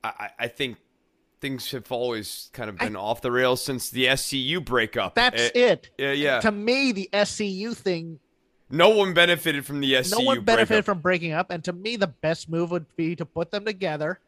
I, 0.03 0.29
I 0.39 0.47
think 0.47 0.77
things 1.41 1.71
have 1.71 1.91
always 1.91 2.49
kind 2.53 2.69
of 2.69 2.77
been 2.77 2.95
I, 2.95 2.99
off 2.99 3.21
the 3.21 3.31
rails 3.31 3.61
since 3.61 3.89
the 3.89 4.05
SCU 4.05 4.63
breakup. 4.63 5.15
That's 5.15 5.41
it. 5.41 5.55
it. 5.55 5.89
Yeah, 5.97 6.11
yeah. 6.11 6.39
To 6.41 6.51
me, 6.51 6.91
the 6.91 7.09
SCU 7.11 7.75
thing. 7.75 8.19
No 8.69 8.89
one 8.89 9.13
benefited 9.13 9.65
from 9.65 9.81
the 9.81 9.93
SCU. 9.93 10.19
No 10.19 10.25
one 10.25 10.41
benefited 10.41 10.67
breakup. 10.67 10.85
from 10.85 10.99
breaking 10.99 11.33
up, 11.33 11.49
and 11.49 11.61
to 11.65 11.73
me, 11.73 11.97
the 11.97 12.07
best 12.07 12.49
move 12.49 12.71
would 12.71 12.85
be 12.95 13.15
to 13.17 13.25
put 13.25 13.51
them 13.51 13.65
together. 13.65 14.19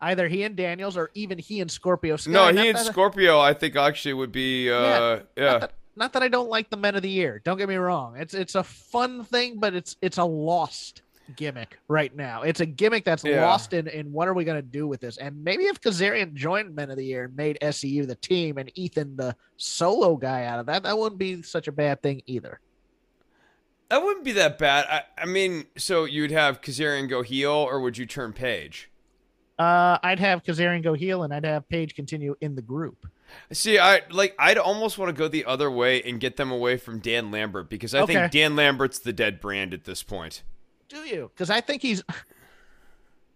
Either 0.00 0.28
he 0.28 0.44
and 0.44 0.56
Daniels, 0.56 0.96
or 0.96 1.10
even 1.12 1.36
he 1.36 1.60
and 1.60 1.70
Scorpio 1.70 2.16
Sky. 2.16 2.30
No, 2.30 2.46
he 2.46 2.52
not 2.54 2.66
and 2.66 2.78
that, 2.78 2.86
Scorpio, 2.86 3.38
I 3.38 3.52
think 3.52 3.76
actually 3.76 4.14
would 4.14 4.32
be. 4.32 4.70
Uh, 4.70 4.80
yeah. 4.80 5.18
yeah. 5.36 5.44
Not, 5.44 5.60
that, 5.60 5.72
not 5.96 6.12
that 6.14 6.22
I 6.22 6.28
don't 6.28 6.48
like 6.48 6.70
the 6.70 6.78
Men 6.78 6.94
of 6.94 7.02
the 7.02 7.10
Year. 7.10 7.42
Don't 7.44 7.58
get 7.58 7.68
me 7.68 7.74
wrong. 7.74 8.16
It's 8.16 8.32
it's 8.32 8.54
a 8.54 8.64
fun 8.64 9.24
thing, 9.24 9.58
but 9.58 9.74
it's 9.74 9.96
it's 10.00 10.16
a 10.16 10.24
lost 10.24 11.02
gimmick 11.36 11.78
right 11.88 12.14
now. 12.14 12.42
It's 12.42 12.60
a 12.60 12.66
gimmick 12.66 13.04
that's 13.04 13.24
yeah. 13.24 13.44
lost 13.44 13.72
in 13.72 13.88
in 13.88 14.12
what 14.12 14.28
are 14.28 14.34
we 14.34 14.44
going 14.44 14.58
to 14.58 14.62
do 14.62 14.86
with 14.86 15.00
this? 15.00 15.16
And 15.16 15.42
maybe 15.42 15.64
if 15.64 15.80
Kazarian 15.80 16.34
joined 16.34 16.74
Men 16.74 16.90
of 16.90 16.96
the 16.96 17.04
Year 17.04 17.24
and 17.24 17.36
made 17.36 17.58
SCU 17.62 18.06
the 18.06 18.16
team 18.16 18.58
and 18.58 18.70
Ethan 18.74 19.16
the 19.16 19.34
solo 19.56 20.16
guy 20.16 20.44
out 20.44 20.58
of 20.58 20.66
that, 20.66 20.82
that 20.82 20.96
wouldn't 20.96 21.18
be 21.18 21.42
such 21.42 21.68
a 21.68 21.72
bad 21.72 22.02
thing 22.02 22.22
either. 22.26 22.60
That 23.88 24.02
wouldn't 24.02 24.24
be 24.24 24.32
that 24.32 24.58
bad. 24.58 24.86
I, 24.88 25.22
I 25.22 25.26
mean, 25.26 25.64
so 25.76 26.04
you'd 26.04 26.30
have 26.30 26.60
Kazarian 26.60 27.08
go 27.08 27.22
heel, 27.22 27.50
or 27.50 27.80
would 27.80 27.98
you 27.98 28.06
turn 28.06 28.32
Page? 28.32 28.88
Uh, 29.58 29.98
I'd 30.02 30.20
have 30.20 30.44
Kazarian 30.44 30.82
go 30.82 30.94
heel, 30.94 31.24
and 31.24 31.34
I'd 31.34 31.44
have 31.44 31.68
Page 31.68 31.94
continue 31.94 32.36
in 32.40 32.54
the 32.54 32.62
group. 32.62 33.06
See, 33.52 33.78
I 33.78 34.02
like. 34.10 34.34
I'd 34.38 34.58
almost 34.58 34.96
want 34.96 35.08
to 35.08 35.12
go 35.12 35.28
the 35.28 35.44
other 35.44 35.70
way 35.70 36.02
and 36.02 36.20
get 36.20 36.36
them 36.36 36.50
away 36.50 36.76
from 36.76 37.00
Dan 37.00 37.30
Lambert 37.30 37.68
because 37.68 37.94
I 37.94 38.00
okay. 38.00 38.14
think 38.14 38.32
Dan 38.32 38.56
Lambert's 38.56 38.98
the 38.98 39.12
dead 39.12 39.40
brand 39.40 39.74
at 39.74 39.84
this 39.84 40.02
point. 40.02 40.42
Do 40.90 40.98
you? 40.98 41.30
Because 41.32 41.50
I 41.50 41.60
think 41.60 41.82
he's 41.82 42.02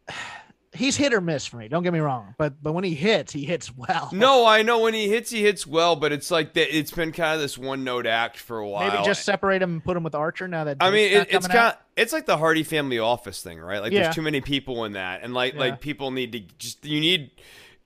he's 0.75 0.97
hit 0.97 1.15
or 1.15 1.21
miss 1.21 1.47
for 1.47 1.57
me. 1.57 1.69
Don't 1.69 1.85
get 1.85 1.93
me 1.93 2.01
wrong, 2.01 2.35
but 2.37 2.61
but 2.63 2.73
when 2.73 2.85
he 2.85 2.95
hits, 2.95 3.33
he 3.33 3.45
hits 3.45 3.75
well. 3.75 4.11
No, 4.13 4.45
I 4.45 4.63
know 4.63 4.81
when 4.81 4.93
he 4.93 5.09
hits, 5.09 5.31
he 5.31 5.43
hits 5.43 5.67
well, 5.67 5.95
but 5.95 6.13
it's 6.13 6.31
like 6.31 6.55
that. 6.55 6.77
It's 6.77 6.91
been 6.91 7.13
kind 7.13 7.37
of 7.37 7.41
this 7.41 7.57
one 7.57 7.85
note 7.85 8.07
act 8.07 8.37
for 8.37 8.59
a 8.59 8.69
while. 8.69 8.91
Maybe 8.91 9.05
just 9.05 9.25
separate 9.25 9.63
him 9.63 9.75
and 9.75 9.85
put 9.85 9.97
him 9.97 10.03
with 10.03 10.17
Archer 10.17 10.49
now 10.49 10.65
that 10.65 10.79
I 10.81 10.91
mean 10.91 11.13
it, 11.13 11.29
it's 11.31 11.47
kind 11.47 11.73
of, 11.73 11.79
it's 11.97 12.13
like 12.13 12.27
the 12.27 12.37
Hardy 12.37 12.65
Family 12.65 12.99
Office 12.99 13.41
thing, 13.41 13.61
right? 13.61 13.81
Like 13.81 13.93
yeah. 13.93 14.05
there's 14.05 14.17
too 14.17 14.23
many 14.23 14.41
people 14.41 14.85
in 14.85 14.93
that, 14.93 15.23
and 15.23 15.33
like 15.33 15.55
yeah. 15.55 15.61
like 15.61 15.81
people 15.81 16.11
need 16.11 16.33
to 16.33 16.41
just 16.59 16.85
you 16.85 17.01
need 17.01 17.31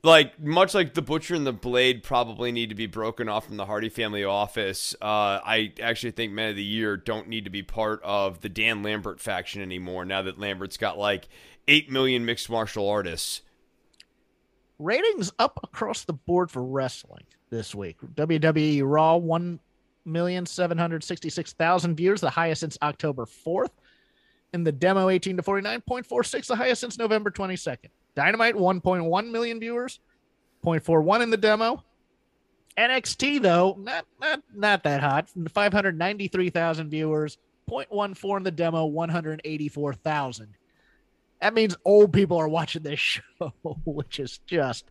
like 0.02 0.38
much 0.40 0.74
like 0.74 0.94
the 0.94 1.02
butcher 1.02 1.34
and 1.34 1.46
the 1.46 1.52
blade 1.52 2.02
probably 2.02 2.52
need 2.52 2.68
to 2.68 2.74
be 2.74 2.86
broken 2.86 3.28
off 3.28 3.46
from 3.46 3.56
the 3.56 3.66
hardy 3.66 3.88
family 3.88 4.22
office 4.22 4.94
uh, 5.02 5.40
i 5.44 5.72
actually 5.82 6.12
think 6.12 6.32
men 6.32 6.50
of 6.50 6.56
the 6.56 6.62
year 6.62 6.96
don't 6.96 7.28
need 7.28 7.44
to 7.44 7.50
be 7.50 7.62
part 7.62 8.00
of 8.04 8.40
the 8.40 8.48
dan 8.48 8.82
lambert 8.82 9.20
faction 9.20 9.60
anymore 9.60 10.04
now 10.04 10.22
that 10.22 10.38
lambert's 10.38 10.76
got 10.76 10.96
like 10.96 11.28
8 11.68 11.90
million 11.90 12.24
mixed 12.24 12.48
martial 12.50 12.88
artists. 12.88 13.42
Ratings 14.78 15.30
up 15.38 15.60
across 15.62 16.04
the 16.04 16.14
board 16.14 16.50
for 16.50 16.64
wrestling 16.64 17.24
this 17.50 17.74
week. 17.74 17.98
Wwe 18.14 18.82
raw 18.84 19.16
1 19.16 19.60
million 20.04 20.46
766,000 20.46 21.94
viewers 21.94 22.22
the 22.22 22.30
highest 22.30 22.60
since 22.60 22.78
october 22.80 23.26
4th 23.26 23.72
in 24.54 24.64
the 24.64 24.72
demo 24.72 25.10
18 25.10 25.36
to 25.36 25.42
49, 25.42 25.82
0.46, 25.86 26.46
the 26.46 26.56
highest 26.56 26.80
since 26.80 26.96
November 26.96 27.30
22nd. 27.30 27.90
Dynamite, 28.18 28.54
1.1 28.56 29.30
million 29.30 29.60
viewers, 29.60 30.00
0.41 30.64 31.22
in 31.22 31.30
the 31.30 31.36
demo. 31.36 31.84
NXT 32.76 33.40
though, 33.40 33.76
not 33.78 34.06
not 34.20 34.42
not 34.52 34.82
that 34.82 35.00
hot. 35.00 35.30
593,000 35.54 36.90
viewers, 36.90 37.38
0.14 37.70 38.38
in 38.38 38.42
the 38.42 38.50
demo, 38.50 38.86
184,000. 38.86 40.48
That 41.40 41.54
means 41.54 41.76
old 41.84 42.12
people 42.12 42.36
are 42.38 42.48
watching 42.48 42.82
this 42.82 42.98
show, 43.22 43.22
which 43.84 44.18
is 44.18 44.40
just 44.48 44.86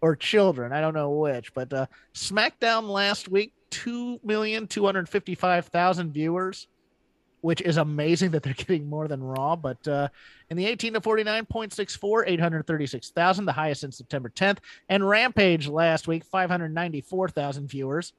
or 0.00 0.16
children, 0.16 0.72
I 0.72 0.80
don't 0.80 0.94
know 0.94 1.10
which, 1.10 1.52
but 1.52 1.70
uh 1.74 1.84
SmackDown 2.14 2.88
last 2.88 3.28
week 3.28 3.52
2,255,000 3.72 6.12
viewers, 6.12 6.66
which 7.40 7.60
is 7.62 7.76
amazing 7.76 8.30
that 8.32 8.42
they're 8.42 8.54
getting 8.56 8.88
more 8.88 9.08
than 9.08 9.22
Raw. 9.22 9.56
But 9.56 9.86
uh, 9.86 10.08
in 10.48 10.56
the 10.56 10.66
18 10.66 10.94
to 10.94 11.00
49.64, 11.00 12.24
836,000, 12.26 13.44
the 13.44 13.52
highest 13.52 13.80
since 13.82 13.98
September 13.98 14.28
10th. 14.28 14.58
And 14.88 15.08
Rampage 15.08 15.68
last 15.68 16.08
week, 16.08 16.24
594,000 16.24 17.68
viewers, 17.68 18.12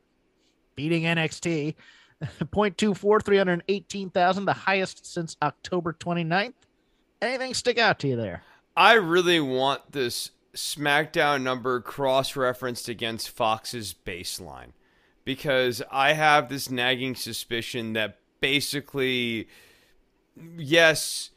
beating 0.76 1.04
NXT. 1.04 1.76
0.24, 2.22 3.24
318,000, 3.24 4.46
the 4.46 4.54
highest 4.54 5.12
since 5.12 5.36
October 5.42 5.92
29th. 5.94 6.54
Anything 7.22 7.54
stick 7.54 7.80
out 7.80 8.00
to 8.00 8.08
you 8.08 8.16
there? 8.16 8.44
I 8.76 8.94
really 8.94 9.40
want 9.40 9.92
this 9.92 10.32
SmackDown 10.54 11.42
number 11.44 11.82
cross 11.82 12.36
referenced 12.36 12.90
against 12.90 13.30
Fox's 13.30 13.94
baseline 14.06 14.72
because 15.24 15.82
I 15.92 16.14
have 16.14 16.50
this 16.50 16.70
nagging 16.70 17.16
suspicion 17.16 17.94
that 17.94 18.18
basically, 18.42 19.48
yes, 20.58 21.30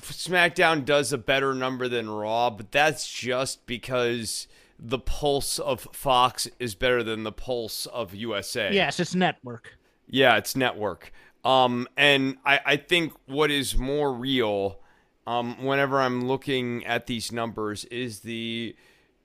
SmackDown 0.00 0.84
does 0.84 1.12
a 1.12 1.18
better 1.18 1.54
number 1.54 1.88
than 1.88 2.10
Raw, 2.10 2.50
but 2.50 2.72
that's 2.72 3.10
just 3.10 3.64
because 3.66 4.48
the 4.78 4.98
pulse 4.98 5.58
of 5.58 5.88
Fox 5.92 6.48
is 6.58 6.74
better 6.74 7.02
than 7.02 7.22
the 7.22 7.32
pulse 7.32 7.86
of 7.86 8.14
USA. 8.14 8.70
Yes, 8.72 8.98
it's 9.00 9.14
network. 9.14 9.78
Yeah, 10.08 10.36
it's 10.36 10.56
network. 10.56 11.12
Um, 11.44 11.88
and 11.96 12.36
I, 12.44 12.60
I 12.64 12.76
think 12.76 13.12
what 13.26 13.50
is 13.50 13.76
more 13.76 14.12
real, 14.12 14.80
um, 15.26 15.62
whenever 15.64 16.00
I'm 16.00 16.26
looking 16.26 16.84
at 16.84 17.06
these 17.06 17.32
numbers, 17.32 17.84
is 17.86 18.20
the 18.20 18.76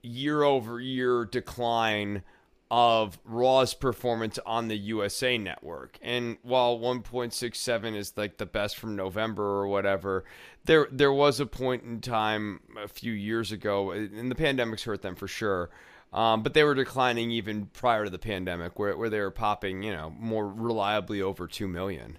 year 0.01 0.43
over 0.43 0.79
year 0.79 1.25
decline 1.25 2.23
of 2.69 3.17
Raw's 3.23 3.73
performance 3.73 4.39
on 4.45 4.67
the 4.67 4.77
USA 4.77 5.37
network. 5.37 5.97
And 6.01 6.37
while 6.41 6.79
1.67 6.79 7.95
is 7.95 8.13
like 8.17 8.37
the 8.37 8.45
best 8.45 8.77
from 8.77 8.95
November 8.95 9.43
or 9.43 9.67
whatever, 9.67 10.25
there 10.65 10.87
there 10.91 11.13
was 11.13 11.39
a 11.39 11.45
point 11.45 11.83
in 11.83 12.01
time 12.01 12.61
a 12.81 12.87
few 12.87 13.13
years 13.13 13.51
ago, 13.51 13.91
and 13.91 14.29
the 14.29 14.35
pandemic's 14.35 14.83
hurt 14.83 15.01
them 15.01 15.15
for 15.15 15.27
sure. 15.27 15.69
Um, 16.13 16.41
but 16.41 16.53
they 16.53 16.63
were 16.63 16.75
declining 16.75 17.31
even 17.31 17.67
prior 17.67 18.05
to 18.05 18.09
the 18.09 18.19
pandemic, 18.19 18.79
where 18.79 18.95
where 18.97 19.09
they 19.09 19.19
were 19.19 19.31
popping, 19.31 19.83
you 19.83 19.91
know, 19.91 20.09
more 20.09 20.47
reliably 20.47 21.21
over 21.21 21.47
two 21.47 21.67
million. 21.67 22.17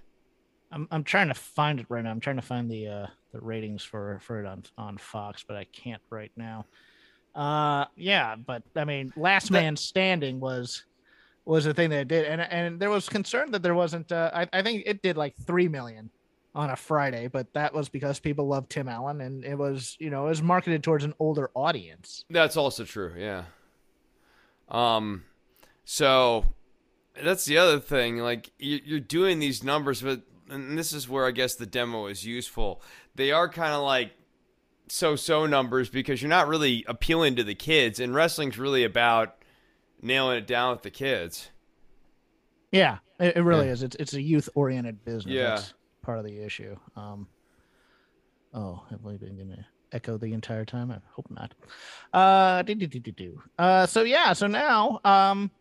I'm 0.71 0.87
I'm 0.91 1.03
trying 1.03 1.29
to 1.29 1.33
find 1.33 1.79
it 1.79 1.87
right 1.89 2.03
now. 2.03 2.11
I'm 2.11 2.19
trying 2.19 2.35
to 2.35 2.41
find 2.41 2.69
the 2.69 2.87
uh, 2.87 3.07
the 3.31 3.39
ratings 3.41 3.83
for 3.83 4.19
for 4.21 4.39
it 4.39 4.45
on 4.45 4.63
on 4.77 4.97
Fox, 4.97 5.43
but 5.47 5.57
I 5.57 5.65
can't 5.65 6.01
right 6.09 6.31
now. 6.35 6.65
Uh, 7.35 7.85
yeah, 7.95 8.35
but 8.35 8.63
I 8.75 8.85
mean, 8.85 9.13
last 9.15 9.51
man 9.51 9.75
standing 9.75 10.39
was 10.39 10.83
was 11.45 11.65
the 11.65 11.73
thing 11.73 11.89
that 11.89 12.01
it 12.01 12.07
did, 12.07 12.25
and 12.25 12.41
and 12.41 12.79
there 12.79 12.89
was 12.89 13.07
concern 13.07 13.51
that 13.51 13.63
there 13.63 13.75
wasn't. 13.75 14.11
Uh, 14.11 14.31
I 14.33 14.47
I 14.51 14.61
think 14.61 14.83
it 14.85 15.01
did 15.01 15.17
like 15.17 15.35
three 15.45 15.67
million 15.67 16.09
on 16.55 16.69
a 16.69 16.75
Friday, 16.75 17.27
but 17.27 17.51
that 17.53 17.73
was 17.73 17.89
because 17.89 18.19
people 18.19 18.47
love 18.47 18.67
Tim 18.69 18.87
Allen, 18.87 19.21
and 19.21 19.43
it 19.43 19.57
was 19.57 19.95
you 19.99 20.09
know 20.09 20.25
it 20.25 20.29
was 20.29 20.41
marketed 20.41 20.83
towards 20.83 21.03
an 21.03 21.13
older 21.19 21.49
audience. 21.53 22.25
That's 22.29 22.57
also 22.57 22.83
true. 22.83 23.13
Yeah. 23.17 23.43
Um, 24.69 25.23
so 25.85 26.45
that's 27.21 27.45
the 27.45 27.57
other 27.57 27.79
thing. 27.79 28.17
Like 28.17 28.51
you're 28.57 28.99
doing 28.99 29.39
these 29.39 29.63
numbers, 29.63 30.01
but 30.01 30.21
and 30.49 30.77
this 30.77 30.93
is 30.93 31.07
where 31.07 31.25
I 31.25 31.31
guess 31.31 31.55
the 31.55 31.65
demo 31.65 32.07
is 32.07 32.25
useful. 32.25 32.81
They 33.15 33.31
are 33.31 33.49
kind 33.49 33.73
of 33.73 33.83
like 33.83 34.11
so-so 34.91 35.45
numbers 35.45 35.89
because 35.89 36.21
you're 36.21 36.29
not 36.29 36.47
really 36.47 36.83
appealing 36.87 37.35
to 37.37 37.43
the 37.43 37.55
kids, 37.55 37.99
and 37.99 38.13
wrestling's 38.13 38.57
really 38.57 38.83
about 38.83 39.35
nailing 40.01 40.37
it 40.37 40.47
down 40.47 40.71
with 40.71 40.81
the 40.83 40.91
kids. 40.91 41.49
Yeah, 42.71 42.99
it, 43.19 43.37
it 43.37 43.41
really 43.41 43.67
yeah. 43.67 43.73
is. 43.73 43.83
It's 43.83 43.95
it's 43.95 44.13
a 44.13 44.21
youth-oriented 44.21 45.03
business. 45.03 45.33
Yeah, 45.33 45.49
That's 45.55 45.73
part 46.01 46.19
of 46.19 46.25
the 46.25 46.39
issue. 46.43 46.75
Um, 46.95 47.27
oh, 48.53 48.83
have 48.89 49.03
we 49.03 49.17
been 49.17 49.37
gonna 49.37 49.65
echo 49.91 50.17
the 50.17 50.33
entire 50.33 50.65
time? 50.65 50.91
I 50.91 50.99
hope 51.11 51.29
not. 51.29 51.53
Uh, 52.13 52.61
do, 52.63 52.75
do, 52.75 52.87
do, 52.87 52.99
do, 52.99 53.11
do. 53.11 53.41
uh, 53.57 53.85
so 53.85 54.03
yeah, 54.03 54.33
so 54.33 54.47
now, 54.47 54.99
um, 55.03 55.51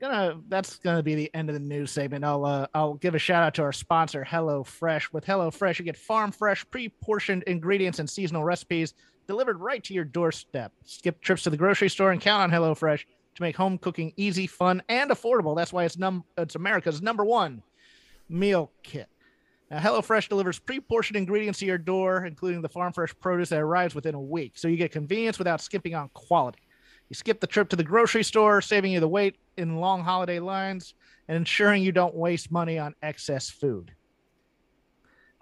gonna 0.00 0.40
that's 0.48 0.76
gonna 0.76 1.02
be 1.02 1.14
the 1.14 1.30
end 1.34 1.48
of 1.48 1.54
the 1.54 1.60
news 1.60 1.90
segment. 1.90 2.24
I'll 2.24 2.44
uh, 2.44 2.66
I'll 2.74 2.94
give 2.94 3.14
a 3.14 3.18
shout 3.18 3.42
out 3.42 3.54
to 3.54 3.62
our 3.62 3.72
sponsor, 3.72 4.24
Hello 4.24 4.64
Fresh. 4.64 5.12
With 5.12 5.24
Hello 5.24 5.50
Fresh, 5.50 5.78
you 5.78 5.84
get 5.84 5.96
farm 5.96 6.32
fresh, 6.32 6.64
pre-portioned 6.70 7.42
ingredients 7.44 7.98
and 7.98 8.08
seasonal 8.08 8.44
recipes 8.44 8.94
delivered 9.26 9.60
right 9.60 9.84
to 9.84 9.94
your 9.94 10.04
doorstep. 10.04 10.72
Skip 10.84 11.20
trips 11.20 11.42
to 11.44 11.50
the 11.50 11.56
grocery 11.56 11.88
store 11.88 12.12
and 12.12 12.20
count 12.20 12.42
on 12.42 12.50
Hello 12.50 12.74
Fresh 12.74 13.06
to 13.34 13.42
make 13.42 13.56
home 13.56 13.78
cooking 13.78 14.12
easy, 14.16 14.46
fun, 14.46 14.82
and 14.88 15.10
affordable. 15.10 15.54
That's 15.54 15.72
why 15.72 15.84
it's 15.84 15.98
num 15.98 16.24
it's 16.38 16.56
America's 16.56 17.02
number 17.02 17.24
one 17.24 17.62
meal 18.28 18.70
kit. 18.82 19.08
Now, 19.70 19.78
HelloFresh 19.78 20.28
delivers 20.28 20.58
pre-portioned 20.58 21.16
ingredients 21.16 21.60
to 21.60 21.66
your 21.66 21.78
door, 21.78 22.26
including 22.26 22.60
the 22.60 22.68
farm 22.68 22.92
fresh 22.92 23.14
produce 23.20 23.50
that 23.50 23.60
arrives 23.60 23.94
within 23.94 24.16
a 24.16 24.20
week, 24.20 24.58
so 24.58 24.66
you 24.66 24.76
get 24.76 24.90
convenience 24.90 25.38
without 25.38 25.60
skipping 25.60 25.94
on 25.94 26.08
quality. 26.08 26.58
You 27.10 27.14
skip 27.14 27.40
the 27.40 27.46
trip 27.48 27.68
to 27.70 27.76
the 27.76 27.84
grocery 27.84 28.22
store, 28.22 28.62
saving 28.62 28.92
you 28.92 29.00
the 29.00 29.08
wait 29.08 29.36
in 29.56 29.76
long 29.76 30.02
holiday 30.02 30.38
lines 30.38 30.94
and 31.28 31.36
ensuring 31.36 31.82
you 31.82 31.92
don't 31.92 32.14
waste 32.14 32.52
money 32.52 32.78
on 32.78 32.94
excess 33.02 33.50
food. 33.50 33.92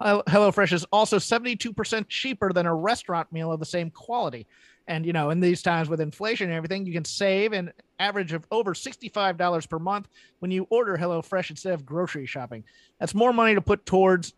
HelloFresh 0.01 0.73
is 0.73 0.85
also 0.91 1.17
72% 1.17 2.05
cheaper 2.07 2.51
than 2.53 2.65
a 2.65 2.73
restaurant 2.73 3.31
meal 3.31 3.51
of 3.51 3.59
the 3.59 3.65
same 3.65 3.91
quality. 3.91 4.47
And, 4.87 5.05
you 5.05 5.13
know, 5.13 5.29
in 5.29 5.39
these 5.39 5.61
times 5.61 5.89
with 5.89 6.01
inflation 6.01 6.49
and 6.49 6.55
everything, 6.55 6.85
you 6.85 6.93
can 6.93 7.05
save 7.05 7.53
an 7.53 7.71
average 7.99 8.33
of 8.33 8.47
over 8.49 8.73
$65 8.73 9.69
per 9.69 9.77
month 9.77 10.07
when 10.39 10.49
you 10.49 10.65
order 10.71 10.97
HelloFresh 10.97 11.51
instead 11.51 11.73
of 11.73 11.85
grocery 11.85 12.25
shopping. 12.25 12.63
That's 12.99 13.13
more 13.13 13.33
money 13.33 13.53
to 13.53 13.61
put 13.61 13.85
towards 13.85 14.33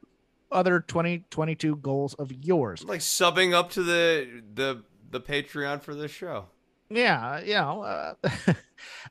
other 0.51 0.81
2022 0.81 1.77
goals 1.77 2.13
of 2.15 2.31
yours. 2.43 2.83
Like 2.83 2.99
subbing 2.99 3.53
up 3.53 3.69
to 3.71 3.83
the 3.83 4.43
the 4.53 4.83
the 5.09 5.21
Patreon 5.21 5.81
for 5.81 5.95
this 5.95 6.11
show 6.11 6.47
yeah, 6.91 7.41
you 7.41 7.53
know, 7.53 7.81
uh, 7.81 8.13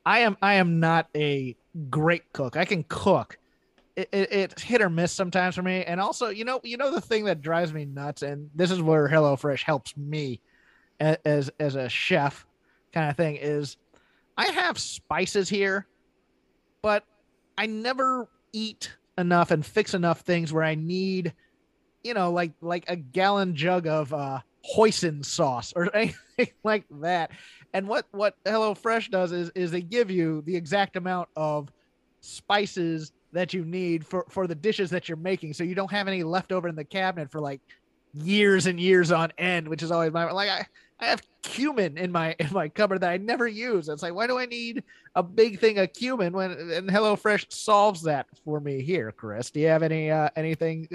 I 0.05 0.19
am 0.19 0.37
I 0.41 0.55
am 0.55 0.79
not 0.79 1.07
a 1.15 1.55
great 1.89 2.31
cook. 2.33 2.57
I 2.57 2.65
can 2.65 2.83
cook. 2.87 3.37
It, 3.95 4.09
it, 4.11 4.31
it's 4.31 4.61
hit 4.61 4.81
or 4.81 4.89
miss 4.89 5.11
sometimes 5.11 5.55
for 5.55 5.63
me, 5.63 5.83
and 5.83 5.99
also, 5.99 6.29
you 6.29 6.45
know, 6.45 6.61
you 6.63 6.77
know 6.77 6.91
the 6.91 7.01
thing 7.01 7.25
that 7.25 7.41
drives 7.41 7.73
me 7.73 7.85
nuts, 7.85 8.21
and 8.21 8.49
this 8.55 8.71
is 8.71 8.81
where 8.81 9.07
HelloFresh 9.09 9.63
helps 9.63 9.95
me 9.97 10.41
as 10.99 11.51
as 11.59 11.75
a 11.75 11.89
chef, 11.89 12.45
kind 12.93 13.09
of 13.09 13.17
thing 13.17 13.35
is, 13.35 13.77
I 14.37 14.47
have 14.47 14.77
spices 14.77 15.49
here, 15.49 15.87
but 16.81 17.03
I 17.57 17.65
never 17.65 18.29
eat 18.53 18.95
enough 19.17 19.51
and 19.51 19.65
fix 19.65 19.93
enough 19.93 20.21
things 20.21 20.53
where 20.53 20.63
I 20.63 20.75
need, 20.75 21.33
you 22.03 22.13
know, 22.13 22.31
like 22.31 22.53
like 22.61 22.85
a 22.87 22.95
gallon 22.95 23.55
jug 23.55 23.87
of 23.87 24.13
uh 24.13 24.39
hoisin 24.63 25.23
sauce 25.25 25.73
or 25.75 25.93
anything 25.95 26.53
like 26.63 26.85
that. 27.01 27.31
And 27.73 27.87
what 27.87 28.05
what 28.11 28.35
HelloFresh 28.45 29.09
does 29.09 29.31
is 29.31 29.49
is 29.55 29.71
they 29.71 29.81
give 29.81 30.11
you 30.11 30.41
the 30.45 30.55
exact 30.55 30.95
amount 30.95 31.29
of 31.35 31.71
spices 32.21 33.11
that 33.33 33.53
you 33.53 33.63
need 33.63 34.05
for 34.05 34.25
for 34.29 34.47
the 34.47 34.55
dishes 34.55 34.89
that 34.89 35.07
you're 35.07 35.17
making, 35.17 35.53
so 35.53 35.63
you 35.63 35.75
don't 35.75 35.91
have 35.91 36.07
any 36.07 36.23
left 36.23 36.51
over 36.51 36.67
in 36.67 36.75
the 36.75 36.83
cabinet 36.83 37.31
for 37.31 37.39
like 37.39 37.61
years 38.13 38.65
and 38.65 38.79
years 38.79 39.11
on 39.11 39.31
end, 39.37 39.67
which 39.67 39.83
is 39.83 39.91
always 39.91 40.11
my 40.11 40.29
like 40.31 40.49
I 40.49 40.65
I 40.99 41.05
have 41.05 41.21
cumin 41.41 41.97
in 41.97 42.11
my 42.11 42.35
in 42.39 42.51
my 42.51 42.67
cupboard 42.67 43.01
that 43.01 43.11
I 43.11 43.17
never 43.17 43.47
use. 43.47 43.87
It's 43.89 44.03
like 44.03 44.13
why 44.13 44.27
do 44.27 44.37
I 44.37 44.45
need 44.45 44.83
a 45.15 45.23
big 45.23 45.59
thing 45.59 45.77
of 45.79 45.93
cumin 45.93 46.33
when 46.33 46.51
and 46.51 46.89
HelloFresh 46.89 47.51
solves 47.51 48.01
that 48.03 48.27
for 48.43 48.59
me 48.59 48.81
here, 48.81 49.11
Chris? 49.11 49.49
Do 49.49 49.59
you 49.59 49.67
have 49.67 49.83
any 49.83 50.11
uh, 50.11 50.29
anything 50.35 50.89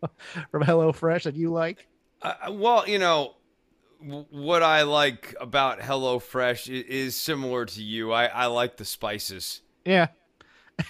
from 0.50 0.62
HelloFresh 0.62 1.22
that 1.22 1.36
you 1.36 1.50
like? 1.52 1.86
Uh, 2.22 2.34
well, 2.50 2.88
you 2.88 2.98
know, 2.98 3.34
what 4.00 4.62
I 4.62 4.82
like 4.82 5.34
about 5.40 5.80
HelloFresh 5.80 6.68
is 6.68 7.16
similar 7.16 7.66
to 7.66 7.82
you. 7.82 8.12
I, 8.12 8.26
I 8.26 8.46
like 8.46 8.76
the 8.76 8.84
spices. 8.84 9.62
Yeah. 9.84 10.08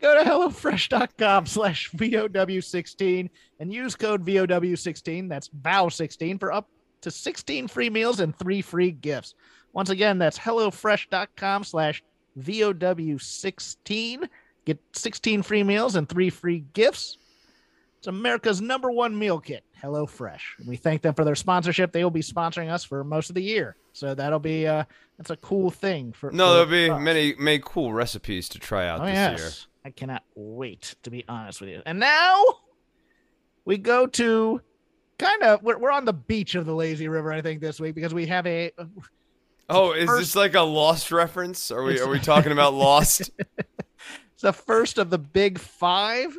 Go 0.00 0.18
to 0.18 0.28
HelloFresh.com 0.28 1.46
slash 1.46 1.90
VOW16 1.92 3.30
and 3.60 3.72
use 3.72 3.94
code 3.94 4.26
VOW16. 4.26 5.28
That's 5.28 5.48
VOW16 5.48 6.40
for 6.40 6.52
up 6.52 6.68
to 7.02 7.10
16 7.10 7.68
free 7.68 7.90
meals 7.90 8.20
and 8.20 8.36
three 8.36 8.62
free 8.62 8.90
gifts. 8.90 9.34
Once 9.72 9.90
again, 9.90 10.18
that's 10.18 10.38
HelloFresh.com 10.38 11.64
slash 11.64 12.02
VOW16 12.38 14.28
Get 14.64 14.78
16 14.92 15.42
free 15.42 15.64
meals 15.64 15.96
and 15.96 16.08
three 16.08 16.30
free 16.30 16.64
gifts. 16.72 17.18
It's 18.02 18.08
America's 18.08 18.60
number 18.60 18.90
one 18.90 19.16
meal 19.16 19.38
kit, 19.38 19.62
Hello 19.80 20.06
Fresh. 20.06 20.56
We 20.66 20.74
thank 20.74 21.02
them 21.02 21.14
for 21.14 21.24
their 21.24 21.36
sponsorship. 21.36 21.92
They 21.92 22.02
will 22.02 22.10
be 22.10 22.20
sponsoring 22.20 22.68
us 22.68 22.82
for 22.82 23.04
most 23.04 23.28
of 23.28 23.36
the 23.36 23.42
year, 23.44 23.76
so 23.92 24.12
that'll 24.12 24.40
be 24.40 24.66
uh, 24.66 24.82
that's 25.18 25.30
a 25.30 25.36
cool 25.36 25.70
thing 25.70 26.12
for. 26.12 26.32
No, 26.32 26.48
for 26.48 26.52
there'll 26.66 26.88
be 26.88 26.90
us. 26.90 27.00
many 27.00 27.36
many 27.38 27.60
cool 27.64 27.92
recipes 27.92 28.48
to 28.48 28.58
try 28.58 28.88
out 28.88 29.02
Oh 29.02 29.06
this 29.06 29.14
yes, 29.14 29.38
year. 29.38 29.50
I 29.84 29.90
cannot 29.90 30.24
wait 30.34 30.96
to 31.04 31.10
be 31.10 31.24
honest 31.28 31.60
with 31.60 31.70
you. 31.70 31.80
And 31.86 32.00
now 32.00 32.42
we 33.64 33.78
go 33.78 34.08
to 34.08 34.60
kind 35.20 35.42
of 35.44 35.62
we're, 35.62 35.78
we're 35.78 35.92
on 35.92 36.04
the 36.04 36.12
beach 36.12 36.56
of 36.56 36.66
the 36.66 36.74
lazy 36.74 37.06
river, 37.06 37.32
I 37.32 37.40
think, 37.40 37.60
this 37.60 37.78
week 37.78 37.94
because 37.94 38.12
we 38.12 38.26
have 38.26 38.48
a 38.48 38.72
Oh, 39.70 39.92
is 39.92 40.06
first- 40.06 40.20
this 40.20 40.34
like 40.34 40.54
a 40.56 40.62
Lost 40.62 41.12
reference? 41.12 41.70
Are 41.70 41.84
we 41.84 42.00
are 42.00 42.08
we 42.08 42.18
talking 42.18 42.50
about 42.50 42.74
Lost? 42.74 43.30
It's 44.32 44.42
the 44.42 44.52
first 44.52 44.98
of 44.98 45.08
the 45.10 45.18
big 45.18 45.60
five 45.60 46.36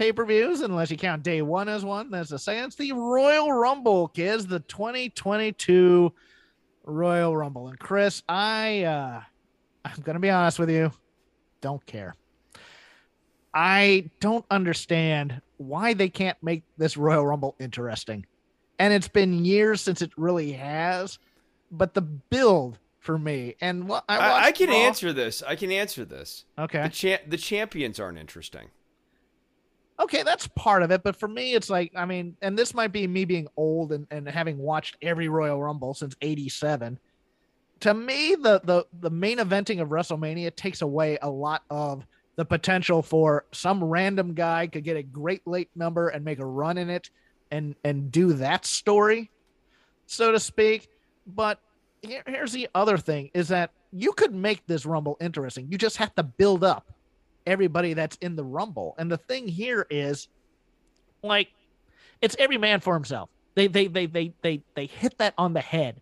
pay 0.00 0.12
per 0.14 0.24
views, 0.24 0.62
unless 0.62 0.90
you 0.90 0.96
count 0.96 1.22
day 1.22 1.42
one 1.42 1.68
as 1.68 1.84
one. 1.84 2.10
That's 2.10 2.30
the 2.30 2.38
second. 2.38 2.64
It's 2.64 2.76
the 2.76 2.92
Royal 2.92 3.52
Rumble, 3.52 4.08
kids. 4.08 4.46
The 4.46 4.60
2022 4.60 6.10
Royal 6.84 7.36
Rumble. 7.36 7.68
And 7.68 7.78
Chris, 7.78 8.22
I 8.26 8.84
uh 8.84 9.20
I'm 9.84 10.02
gonna 10.02 10.18
be 10.18 10.30
honest 10.30 10.58
with 10.58 10.70
you, 10.70 10.90
don't 11.60 11.84
care. 11.84 12.16
I 13.52 14.10
don't 14.20 14.46
understand 14.50 15.42
why 15.58 15.92
they 15.92 16.08
can't 16.08 16.38
make 16.42 16.62
this 16.78 16.96
Royal 16.96 17.26
Rumble 17.26 17.54
interesting. 17.60 18.24
And 18.78 18.94
it's 18.94 19.08
been 19.08 19.44
years 19.44 19.82
since 19.82 20.00
it 20.00 20.12
really 20.16 20.52
has, 20.52 21.18
but 21.70 21.92
the 21.92 22.00
build 22.00 22.78
for 23.00 23.18
me 23.18 23.56
and 23.60 23.86
what 23.86 24.04
I, 24.08 24.16
I, 24.16 24.44
I 24.44 24.52
can 24.52 24.70
Raw- 24.70 24.76
answer 24.76 25.12
this. 25.12 25.42
I 25.42 25.56
can 25.56 25.70
answer 25.70 26.06
this. 26.06 26.46
Okay. 26.58 26.84
The 26.84 26.88
cha- 26.88 27.28
the 27.28 27.36
champions 27.36 28.00
aren't 28.00 28.16
interesting. 28.16 28.68
Okay, 30.00 30.22
that's 30.22 30.48
part 30.48 30.82
of 30.82 30.90
it. 30.90 31.02
But 31.02 31.16
for 31.16 31.28
me, 31.28 31.54
it's 31.54 31.70
like, 31.70 31.92
I 31.94 32.04
mean, 32.04 32.36
and 32.42 32.58
this 32.58 32.74
might 32.74 32.92
be 32.92 33.06
me 33.06 33.24
being 33.24 33.48
old 33.56 33.92
and, 33.92 34.06
and 34.10 34.28
having 34.28 34.58
watched 34.58 34.96
every 35.02 35.28
Royal 35.28 35.60
Rumble 35.62 35.94
since 35.94 36.14
87. 36.20 36.98
To 37.80 37.94
me, 37.94 38.34
the, 38.34 38.60
the, 38.64 38.86
the 39.00 39.10
main 39.10 39.38
eventing 39.38 39.80
of 39.80 39.88
WrestleMania 39.88 40.54
takes 40.54 40.82
away 40.82 41.18
a 41.22 41.30
lot 41.30 41.62
of 41.70 42.06
the 42.36 42.44
potential 42.44 43.02
for 43.02 43.44
some 43.52 43.82
random 43.82 44.34
guy 44.34 44.66
could 44.66 44.84
get 44.84 44.96
a 44.96 45.02
great 45.02 45.46
late 45.46 45.70
number 45.74 46.08
and 46.08 46.24
make 46.24 46.38
a 46.38 46.46
run 46.46 46.78
in 46.78 46.88
it 46.88 47.10
and, 47.50 47.74
and 47.84 48.10
do 48.10 48.32
that 48.34 48.64
story, 48.64 49.30
so 50.06 50.32
to 50.32 50.40
speak. 50.40 50.88
But 51.26 51.60
here, 52.02 52.22
here's 52.26 52.52
the 52.52 52.68
other 52.74 52.96
thing 52.96 53.30
is 53.34 53.48
that 53.48 53.72
you 53.92 54.12
could 54.12 54.34
make 54.34 54.66
this 54.66 54.86
Rumble 54.86 55.16
interesting. 55.20 55.68
You 55.70 55.78
just 55.78 55.96
have 55.98 56.14
to 56.14 56.22
build 56.22 56.64
up 56.64 56.92
everybody 57.46 57.94
that's 57.94 58.16
in 58.16 58.36
the 58.36 58.44
rumble. 58.44 58.94
And 58.98 59.10
the 59.10 59.16
thing 59.16 59.48
here 59.48 59.86
is 59.90 60.28
like 61.22 61.48
it's 62.20 62.36
every 62.38 62.58
man 62.58 62.80
for 62.80 62.94
himself. 62.94 63.30
They 63.54 63.66
they 63.66 63.86
they 63.86 64.06
they 64.06 64.32
they 64.42 64.62
they 64.74 64.86
hit 64.86 65.18
that 65.18 65.34
on 65.38 65.52
the 65.52 65.60
head 65.60 66.00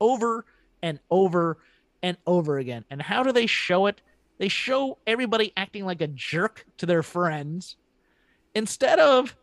over 0.00 0.44
and 0.82 0.98
over 1.10 1.58
and 2.02 2.16
over 2.26 2.58
again. 2.58 2.84
And 2.90 3.00
how 3.00 3.22
do 3.22 3.32
they 3.32 3.46
show 3.46 3.86
it? 3.86 4.00
They 4.38 4.48
show 4.48 4.98
everybody 5.06 5.52
acting 5.56 5.84
like 5.84 6.00
a 6.00 6.06
jerk 6.06 6.64
to 6.78 6.86
their 6.86 7.02
friends 7.02 7.76
instead 8.54 8.98
of 8.98 9.36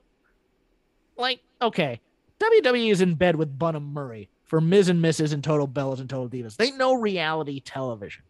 like 1.17 1.41
okay, 1.61 2.01
WWE 2.39 2.91
is 2.91 3.01
in 3.01 3.15
bed 3.15 3.35
with 3.35 3.57
Bunim 3.57 3.93
Murray 3.93 4.29
for 4.43 4.61
Miz 4.61 4.89
and 4.89 5.03
Mrs. 5.03 5.33
and 5.33 5.43
Total 5.43 5.67
Bellas 5.67 5.99
and 5.99 6.09
Total 6.09 6.29
Divas. 6.29 6.55
They 6.55 6.71
know 6.71 6.93
reality 6.93 7.59
television 7.59 8.23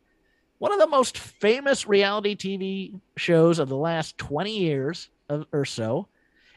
one 0.57 0.71
of 0.71 0.79
the 0.79 0.87
most 0.87 1.17
famous 1.17 1.87
reality 1.87 2.35
TV 2.35 2.99
shows 3.17 3.59
of 3.59 3.69
the 3.69 3.77
last 3.77 4.17
20 4.17 4.57
years 4.57 5.09
or 5.51 5.65
so 5.65 6.07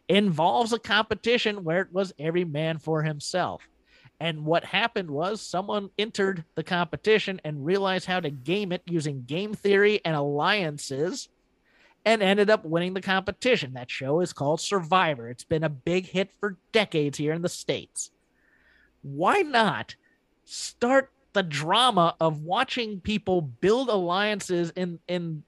involves 0.08 0.72
a 0.72 0.78
competition 0.78 1.64
where 1.64 1.82
it 1.82 1.92
was 1.92 2.12
every 2.18 2.44
man 2.44 2.78
for 2.78 3.02
himself. 3.02 3.68
And 4.20 4.44
what 4.44 4.64
happened 4.64 5.10
was 5.10 5.40
someone 5.40 5.90
entered 5.98 6.44
the 6.54 6.64
competition 6.64 7.40
and 7.44 7.64
realized 7.64 8.06
how 8.06 8.20
to 8.20 8.30
game 8.30 8.72
it 8.72 8.82
using 8.86 9.22
game 9.22 9.54
theory 9.54 10.00
and 10.04 10.16
alliances 10.16 11.28
and 12.04 12.22
ended 12.22 12.50
up 12.50 12.64
winning 12.64 12.94
the 12.94 13.00
competition. 13.00 13.74
That 13.74 13.90
show 13.90 14.20
is 14.20 14.32
called 14.32 14.60
Survivor. 14.60 15.28
It's 15.28 15.44
been 15.44 15.64
a 15.64 15.68
big 15.68 16.06
hit 16.06 16.30
for 16.40 16.56
decades 16.72 17.18
here 17.18 17.32
in 17.32 17.42
the 17.42 17.48
States. 17.48 18.10
Why 19.02 19.42
not 19.42 19.94
start 20.44 21.12
the 21.38 21.42
drama 21.44 22.16
of 22.18 22.42
watching 22.42 22.98
people 23.00 23.40
build 23.40 23.88
alliances 23.88 24.72
in 24.74 24.98
in 25.06 25.44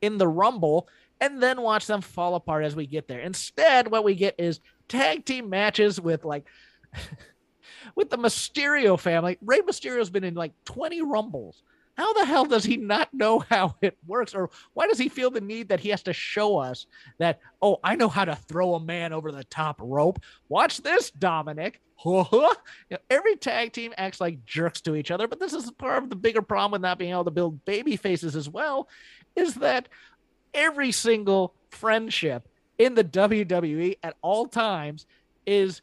in 0.00 0.16
the 0.16 0.26
rumble 0.26 0.88
and 1.20 1.42
then 1.42 1.60
watch 1.60 1.86
them 1.86 2.00
fall 2.00 2.34
apart 2.34 2.64
as 2.64 2.74
we 2.74 2.86
get 2.86 3.08
there. 3.08 3.20
Instead 3.20 3.90
what 3.90 4.04
we 4.04 4.14
get 4.14 4.36
is 4.38 4.60
tag 4.88 5.26
team 5.26 5.50
matches 5.50 6.00
with 6.00 6.24
like 6.24 6.46
with 7.94 8.08
the 8.08 8.16
mysterio 8.16 8.98
family. 8.98 9.36
Rey 9.42 9.60
mysterio's 9.60 10.08
been 10.08 10.24
in 10.24 10.32
like 10.32 10.54
20 10.64 11.02
rumbles 11.02 11.62
how 11.96 12.12
the 12.14 12.24
hell 12.24 12.44
does 12.44 12.64
he 12.64 12.76
not 12.76 13.12
know 13.12 13.38
how 13.50 13.74
it 13.82 13.96
works? 14.06 14.34
Or 14.34 14.50
why 14.74 14.86
does 14.86 14.98
he 14.98 15.08
feel 15.08 15.30
the 15.30 15.40
need 15.40 15.68
that 15.68 15.80
he 15.80 15.90
has 15.90 16.02
to 16.04 16.12
show 16.12 16.58
us 16.58 16.86
that 17.18 17.40
oh 17.60 17.78
i 17.84 17.94
know 17.96 18.08
how 18.08 18.24
to 18.24 18.34
throw 18.34 18.74
a 18.74 18.80
man 18.80 19.12
over 19.12 19.32
the 19.32 19.44
top 19.44 19.76
rope? 19.80 20.20
Watch 20.48 20.78
this 20.82 21.10
dominic. 21.10 21.80
You 22.04 22.48
know, 22.90 22.98
every 23.10 23.36
tag 23.36 23.72
team 23.72 23.94
acts 23.96 24.20
like 24.20 24.44
jerks 24.44 24.80
to 24.80 24.96
each 24.96 25.12
other, 25.12 25.28
but 25.28 25.38
this 25.38 25.52
is 25.52 25.70
part 25.70 26.02
of 26.02 26.10
the 26.10 26.16
bigger 26.16 26.42
problem 26.42 26.72
with 26.72 26.80
not 26.80 26.98
being 26.98 27.12
able 27.12 27.26
to 27.26 27.30
build 27.30 27.64
baby 27.64 27.94
faces 27.94 28.34
as 28.34 28.48
well, 28.48 28.88
is 29.36 29.54
that 29.54 29.88
every 30.52 30.90
single 30.90 31.54
friendship 31.70 32.48
in 32.76 32.96
the 32.96 33.04
WWE 33.04 33.98
at 34.02 34.16
all 34.20 34.48
times 34.48 35.06
is 35.46 35.80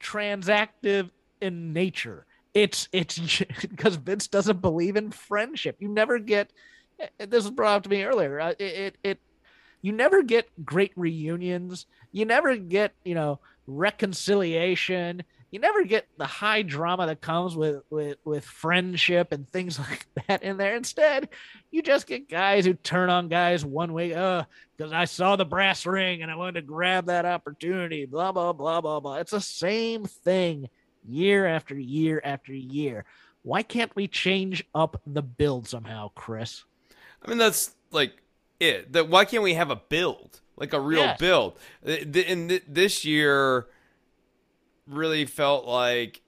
transactive 0.00 1.10
in 1.40 1.72
nature. 1.72 2.24
It's 2.54 2.88
it's 2.92 3.18
because 3.60 3.96
Vince 3.96 4.28
doesn't 4.28 4.60
believe 4.60 4.96
in 4.96 5.10
friendship. 5.10 5.76
You 5.78 5.88
never 5.88 6.18
get 6.18 6.52
this 7.18 7.44
was 7.44 7.50
brought 7.50 7.76
up 7.76 7.82
to 7.84 7.90
me 7.90 8.04
earlier. 8.04 8.40
Uh, 8.40 8.54
It, 8.58 8.62
it 8.62 8.96
it 9.02 9.18
you 9.82 9.92
never 9.92 10.22
get 10.22 10.48
great 10.64 10.92
reunions. 10.96 11.86
You 12.12 12.24
never 12.24 12.56
get 12.56 12.92
you 13.04 13.14
know 13.14 13.40
reconciliation. 13.66 15.22
You 15.50 15.58
never 15.58 15.84
get 15.84 16.06
the 16.16 16.26
high 16.26 16.62
drama 16.62 17.06
that 17.06 17.20
comes 17.20 17.56
with 17.56 17.82
with 17.90 18.18
with 18.24 18.44
friendship 18.44 19.32
and 19.32 19.48
things 19.48 19.78
like 19.78 20.06
that 20.26 20.42
in 20.42 20.56
there. 20.56 20.76
Instead, 20.76 21.28
you 21.70 21.82
just 21.82 22.06
get 22.06 22.28
guys 22.28 22.64
who 22.64 22.74
turn 22.74 23.10
on 23.10 23.28
guys 23.28 23.64
one 23.64 23.92
way, 23.92 24.14
uh, 24.14 24.44
because 24.76 24.92
I 24.92 25.06
saw 25.06 25.36
the 25.36 25.44
brass 25.44 25.86
ring 25.86 26.22
and 26.22 26.30
I 26.30 26.36
wanted 26.36 26.60
to 26.60 26.62
grab 26.62 27.06
that 27.06 27.26
opportunity. 27.26 28.06
Blah 28.06 28.32
blah 28.32 28.52
blah 28.52 28.80
blah 28.80 29.00
blah. 29.00 29.16
It's 29.16 29.32
the 29.32 29.40
same 29.40 30.04
thing 30.04 30.68
year 31.08 31.46
after 31.46 31.74
year 31.74 32.20
after 32.24 32.52
year. 32.52 33.04
Why 33.42 33.62
can't 33.62 33.94
we 33.96 34.06
change 34.06 34.64
up 34.74 35.00
the 35.06 35.22
build 35.22 35.66
somehow, 35.66 36.10
Chris? 36.14 36.64
I 37.24 37.28
mean, 37.28 37.38
that's 37.38 37.74
like 37.90 38.12
it. 38.58 38.92
That 38.92 39.08
why 39.08 39.24
can't 39.24 39.42
we 39.42 39.54
have 39.54 39.70
a 39.70 39.76
build, 39.76 40.40
like 40.56 40.72
a 40.72 40.80
real 40.80 41.00
Yes. 41.00 41.18
build? 41.18 41.58
And 41.82 42.60
this 42.68 43.04
year 43.04 43.66
really 44.86 45.24
felt 45.24 45.66
like 45.66 46.20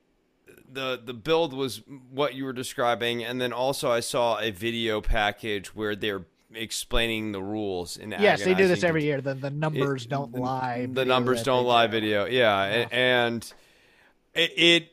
the 0.71 1.01
the 1.05 1.13
build 1.15 1.53
was 1.53 1.83
what 2.11 2.35
you 2.35 2.45
were 2.45 2.53
describing, 2.55 3.23
and 3.23 3.41
then 3.41 3.53
also 3.53 3.91
I 3.91 4.01
saw 4.01 4.39
a 4.41 4.51
video 4.51 5.01
package 5.03 5.75
where 5.75 5.95
they're 5.95 6.25
explaining 6.55 7.33
the 7.33 7.43
rules. 7.43 7.97
In 7.99 8.11
Yes, 8.13 8.43
they 8.45 8.55
do 8.55 8.69
this 8.69 8.83
every 8.85 9.05
year. 9.05 9.21
The 9.21 9.35
the 9.35 9.51
numbers 9.51 10.05
it- 10.05 10.09
don't 10.11 10.33
lie. 10.35 10.87
The 10.91 11.05
numbers 11.05 11.43
don't 11.43 11.67
lie 11.67 11.87
video. 11.89 12.25
Yeah. 12.25 12.31
Yeah. 12.71 12.87
a- 12.91 12.95
And 12.95 13.53
it, 14.35 14.53
it 14.57 14.89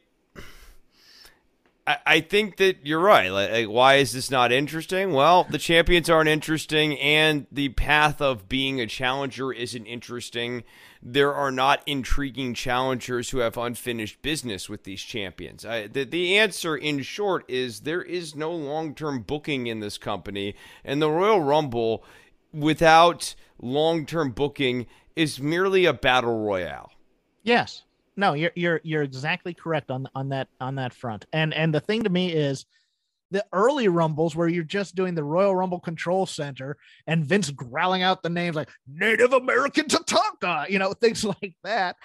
I, 1.89 1.97
I 2.05 2.21
think 2.21 2.57
that 2.57 2.85
you're 2.85 2.99
right. 2.99 3.29
Like, 3.29 3.51
like, 3.51 3.67
why 3.67 3.95
is 3.95 4.13
this 4.13 4.29
not 4.29 4.51
interesting? 4.51 5.11
Well, 5.11 5.47
the 5.49 5.57
champions 5.57 6.07
aren't 6.07 6.29
interesting, 6.29 6.97
and 6.99 7.47
the 7.51 7.69
path 7.69 8.21
of 8.21 8.47
being 8.47 8.79
a 8.79 8.85
challenger 8.85 9.51
isn't 9.51 9.85
interesting. 9.87 10.63
There 11.01 11.33
are 11.33 11.51
not 11.51 11.81
intriguing 11.87 12.53
challengers 12.53 13.31
who 13.31 13.39
have 13.39 13.57
unfinished 13.57 14.21
business 14.21 14.69
with 14.69 14.83
these 14.83 15.01
champions. 15.01 15.65
I, 15.65 15.87
the, 15.87 16.03
the 16.03 16.37
answer, 16.37 16.77
in 16.77 17.01
short, 17.01 17.43
is 17.49 17.81
there 17.81 18.03
is 18.03 18.35
no 18.35 18.51
long 18.51 18.93
term 18.93 19.23
booking 19.23 19.65
in 19.65 19.79
this 19.79 19.97
company, 19.97 20.55
and 20.85 21.01
the 21.01 21.09
Royal 21.09 21.41
Rumble, 21.41 22.03
without 22.53 23.33
long 23.59 24.05
term 24.05 24.31
booking, 24.31 24.85
is 25.15 25.41
merely 25.41 25.85
a 25.85 25.93
battle 25.93 26.39
royale. 26.39 26.91
Yes. 27.41 27.83
No, 28.19 28.33
you're 28.33 28.51
you're 28.53 28.81
you're 28.83 29.03
exactly 29.03 29.53
correct 29.53 29.89
on 29.89 30.05
on 30.13 30.27
that 30.29 30.49
on 30.59 30.75
that 30.75 30.93
front. 30.93 31.25
And 31.31 31.53
and 31.53 31.73
the 31.73 31.79
thing 31.79 32.03
to 32.03 32.09
me 32.09 32.33
is 32.33 32.65
the 33.31 33.45
early 33.53 33.87
rumbles 33.87 34.35
where 34.35 34.49
you're 34.49 34.65
just 34.65 34.93
doing 34.93 35.15
the 35.15 35.23
Royal 35.23 35.55
Rumble 35.55 35.79
Control 35.79 36.25
Center 36.25 36.75
and 37.07 37.25
Vince 37.25 37.49
growling 37.49 38.03
out 38.03 38.21
the 38.21 38.29
names 38.29 38.57
like 38.57 38.69
Native 38.87 39.31
American 39.31 39.85
Tatanka, 39.85 40.69
you 40.69 40.79
know, 40.79 40.91
things 41.01 41.23
like 41.23 41.55
that. 41.63 41.95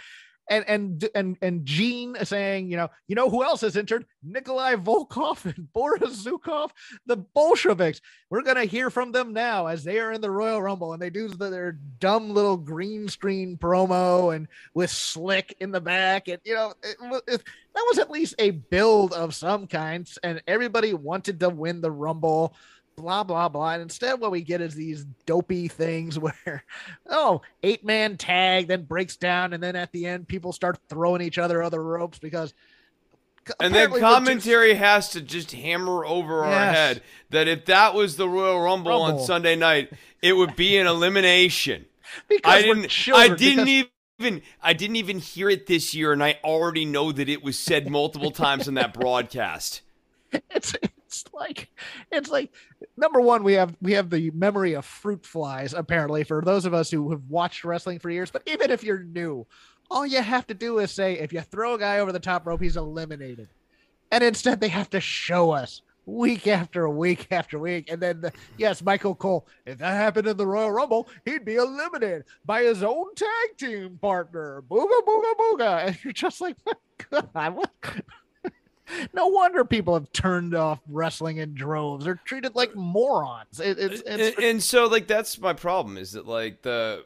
And 0.48 0.64
and 0.68 1.09
and 1.14 1.37
and 1.40 1.64
Gene 1.64 2.16
saying, 2.22 2.70
you 2.70 2.76
know, 2.76 2.90
you 3.09 3.14
know 3.14 3.30
who 3.30 3.42
else 3.42 3.62
has 3.62 3.76
entered? 3.76 4.04
Nikolai 4.22 4.74
Volkoff 4.74 5.44
and 5.44 5.70
Boris 5.72 6.24
Zhukov, 6.24 6.70
the 7.07 7.16
Bolsheviks. 7.16 8.00
We're 8.30 8.42
gonna 8.42 8.64
hear 8.64 8.90
from 8.90 9.12
them 9.12 9.33
now 9.33 9.66
as 9.66 9.85
they 9.85 10.00
are 10.00 10.12
in 10.12 10.20
the 10.20 10.30
Royal 10.30 10.61
Rumble 10.61 10.92
and 10.92 11.00
they 11.00 11.11
do 11.11 11.28
the, 11.28 11.50
their 11.50 11.72
dumb 11.98 12.30
little 12.30 12.57
green 12.57 13.09
screen 13.09 13.57
promo 13.57 14.35
and 14.35 14.48
with 14.74 14.90
Slick 14.90 15.57
in 15.61 15.70
the 15.70 15.80
back, 15.80 16.28
and 16.28 16.40
you 16.44 16.54
know, 16.54 16.74
it, 16.83 16.96
it, 17.26 17.42
that 17.74 17.87
was 17.88 17.98
at 17.98 18.11
least 18.11 18.35
a 18.38 18.50
build 18.50 19.12
of 19.12 19.35
some 19.35 19.66
kinds, 19.66 20.18
and 20.22 20.42
everybody 20.46 20.94
wanted 20.94 21.40
to 21.40 21.48
win 21.48 21.80
the 21.80 21.90
Rumble 21.90 22.54
blah 22.96 23.24
blah 23.24 23.48
blah. 23.48 23.72
And 23.72 23.83
instead, 23.83 24.20
what 24.20 24.30
we 24.30 24.42
get 24.42 24.61
is 24.61 24.74
these 24.74 25.04
dopey 25.26 25.68
things 25.68 26.18
where, 26.18 26.64
oh, 27.09 27.42
eight 27.62 27.85
man 27.85 28.16
tag, 28.16 28.68
then 28.68 28.83
breaks 28.83 29.16
down, 29.16 29.52
and 29.52 29.62
then 29.62 29.76
at 29.76 29.92
the 29.92 30.07
end, 30.07 30.28
people 30.28 30.52
start 30.52 30.78
throwing 30.88 31.22
each 31.22 31.38
other 31.38 31.62
other 31.62 31.83
ropes 31.83 32.18
because. 32.18 32.54
And 33.61 33.74
then 33.74 33.90
commentary 34.00 34.70
just, 34.70 34.80
has 34.80 35.09
to 35.11 35.20
just 35.20 35.52
hammer 35.52 36.02
over 36.07 36.44
yes. 36.44 36.46
our 36.46 36.72
head 36.72 37.02
that 37.28 37.46
if 37.46 37.66
that 37.66 37.92
was 37.92 38.16
the 38.16 38.26
Royal 38.26 38.59
Rumble, 38.59 38.90
Rumble. 38.90 39.20
on 39.20 39.26
Sunday 39.26 39.54
night, 39.54 39.92
it 40.22 40.33
would 40.33 40.57
be 40.57 40.78
an 40.78 40.87
elimination. 40.96 41.85
because 42.26 42.50
I 42.50 42.62
didn't. 42.62 42.88
Children, 42.88 43.33
I 43.33 43.35
didn't 43.35 43.64
because- 43.66 43.90
even 44.18 44.42
I 44.62 44.72
didn't 44.72 44.96
even 44.96 45.18
hear 45.18 45.50
it 45.50 45.66
this 45.66 45.94
year, 45.94 46.12
and 46.12 46.22
I 46.22 46.38
already 46.42 46.85
know 46.85 47.12
that 47.12 47.28
it 47.28 47.42
was 47.42 47.59
said 47.59 47.90
multiple 47.90 48.30
times 48.30 48.66
in 48.66 48.74
that 48.74 48.94
broadcast. 48.98 49.83
It's 50.50 50.74
it's 51.22 51.35
like 51.35 51.70
it's 52.11 52.31
like 52.31 52.53
number 52.96 53.20
one 53.20 53.42
we 53.42 53.55
have 53.55 53.77
we 53.81 53.92
have 53.92 54.11
the 54.11 54.31
memory 54.31 54.74
of 54.74 54.85
fruit 54.85 55.24
flies 55.24 55.74
apparently 55.74 56.24
for 56.24 56.42
those 56.42 56.64
of 56.64 56.74
us 56.74 56.90
who 56.90 57.11
have 57.11 57.22
watched 57.29 57.64
wrestling 57.64 57.98
for 57.98 58.11
years 58.11 58.31
but 58.31 58.42
even 58.46 58.70
if 58.70 58.83
you're 58.83 59.03
new 59.05 59.46
all 59.90 60.07
you 60.07 60.20
have 60.22 60.46
to 60.46 60.55
do 60.55 60.79
is 60.79 60.90
say 60.90 61.14
if 61.14 61.33
you 61.33 61.40
throw 61.40 61.74
a 61.74 61.79
guy 61.79 61.98
over 61.98 62.12
the 62.12 62.18
top 62.18 62.46
rope 62.46 62.61
he's 62.61 62.77
eliminated 62.77 63.48
and 64.11 64.24
instead 64.24 64.61
they 64.61 64.68
have 64.68 64.90
to 64.90 65.00
show 65.00 65.50
us 65.50 65.83
week 66.07 66.46
after 66.46 66.88
week 66.88 67.27
after 67.31 67.59
week. 67.59 67.90
And 67.90 68.00
then, 68.00 68.20
the, 68.20 68.33
yes, 68.57 68.83
Michael 68.83 69.14
Cole, 69.14 69.46
if 69.66 69.79
that 69.79 69.94
happened 69.94 70.29
in 70.29 70.37
the 70.37 70.46
Royal 70.46 70.70
Rumble, 70.70 71.09
he'd 71.24 71.44
be 71.44 71.57
eliminated 71.57 72.24
by 72.44 72.62
his 72.62 72.83
own 72.83 73.14
tag 73.14 73.57
team 73.57 73.98
partner. 74.00 74.62
Booga, 74.68 75.00
booga, 75.07 75.35
booga. 75.38 75.87
And 75.87 76.05
you're 76.05 76.12
just 76.12 76.40
like, 76.40 76.57
God, 77.11 77.55
what? 77.55 77.70
No 79.12 79.28
wonder 79.28 79.64
people 79.64 79.94
have 79.94 80.12
turned 80.12 80.54
off 80.54 80.80
wrestling 80.88 81.38
in 81.38 81.54
droves. 81.54 82.04
They're 82.04 82.20
treated 82.24 82.54
like 82.54 82.74
morons. 82.74 83.60
It, 83.60 83.78
it's, 83.78 84.00
uh, 84.00 84.04
it's 84.06 84.36
and, 84.36 84.44
and, 84.44 84.62
so 84.62 84.86
like 84.86 85.06
that's 85.06 85.38
my 85.38 85.52
problem 85.52 85.96
is 85.96 86.12
that 86.12 86.26
like 86.26 86.62
the 86.62 87.04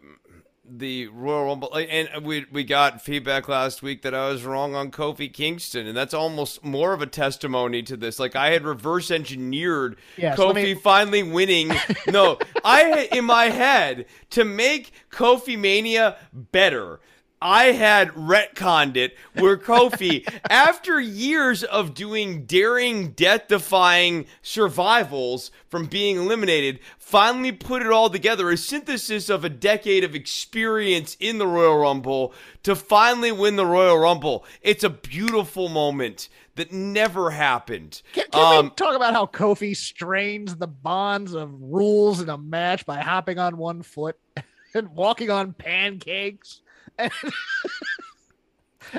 the 0.71 1.09
Royal 1.09 1.47
Rumble 1.47 1.75
and 1.75 2.25
we 2.25 2.47
we 2.53 2.65
got 2.65 3.03
feedback 3.03 3.49
last 3.49 3.83
week 3.83 4.03
that 4.03 4.15
I 4.15 4.29
was 4.29 4.45
wrong 4.45 4.75
on 4.75 4.91
Kofi 4.91 5.33
Kingston 5.33 5.87
and 5.87 5.97
that's 5.97 6.13
almost 6.13 6.65
more 6.65 6.93
of 6.93 7.01
a 7.01 7.07
testimony 7.07 7.83
to 7.85 7.97
this. 7.97 8.19
Like 8.19 8.37
I 8.37 8.51
had 8.51 8.65
reverse 8.65 9.11
engineered 9.11 9.97
yes, 10.17 10.39
Kofi 10.39 10.55
me... 10.55 10.75
finally 10.75 11.23
winning. 11.23 11.73
no, 12.07 12.39
I 12.65 12.81
had 12.81 13.17
in 13.17 13.25
my 13.25 13.47
head 13.47 14.07
to 14.31 14.45
make 14.45 14.93
Kofi 15.11 15.59
Mania 15.59 16.17
better 16.33 17.01
I 17.41 17.67
had 17.67 18.09
retconned 18.11 18.97
it 18.97 19.17
where 19.35 19.57
Kofi, 19.57 20.29
after 20.51 21.01
years 21.01 21.63
of 21.63 21.95
doing 21.95 22.45
daring, 22.47 23.13
death 23.13 23.49
defying 23.49 24.27
survivals 24.43 25.51
from 25.69 25.87
being 25.87 26.17
eliminated, 26.17 26.81
finally 26.99 27.53
put 27.53 27.83
it 27.83 27.91
all 27.91 28.11
together 28.11 28.51
a 28.51 28.57
synthesis 28.57 29.29
of 29.29 29.45
a 29.45 29.49
decade 29.49 30.03
of 30.03 30.15
experience 30.15 31.17
in 31.21 31.39
the 31.39 31.47
Royal 31.47 31.79
Rumble 31.79 32.35
to 32.65 32.75
finally 32.75 33.33
win 33.33 33.57
the 33.57 33.67
Royal 33.67 33.99
Rumble. 33.99 34.45
It's 34.63 34.85
a 34.85 34.91
beautiful 34.91 35.69
moment 35.69 36.29
that 36.57 36.73
never 36.73 37.31
happened. 37.31 38.03
Can, 38.13 38.25
can 38.33 38.59
um, 38.59 38.65
we 38.67 38.71
talk 38.71 38.97
about 38.97 39.15
how 39.15 39.27
Kofi 39.27 39.77
strains 39.77 40.57
the 40.57 40.67
bonds 40.67 41.33
of 41.33 41.53
rules 41.53 42.21
in 42.21 42.29
a 42.29 42.37
match 42.37 42.85
by 42.85 42.99
hopping 42.99 43.39
on 43.39 43.57
one 43.57 43.83
foot 43.83 44.19
and 44.75 44.89
walking 44.89 45.31
on 45.31 45.53
pancakes? 45.53 46.63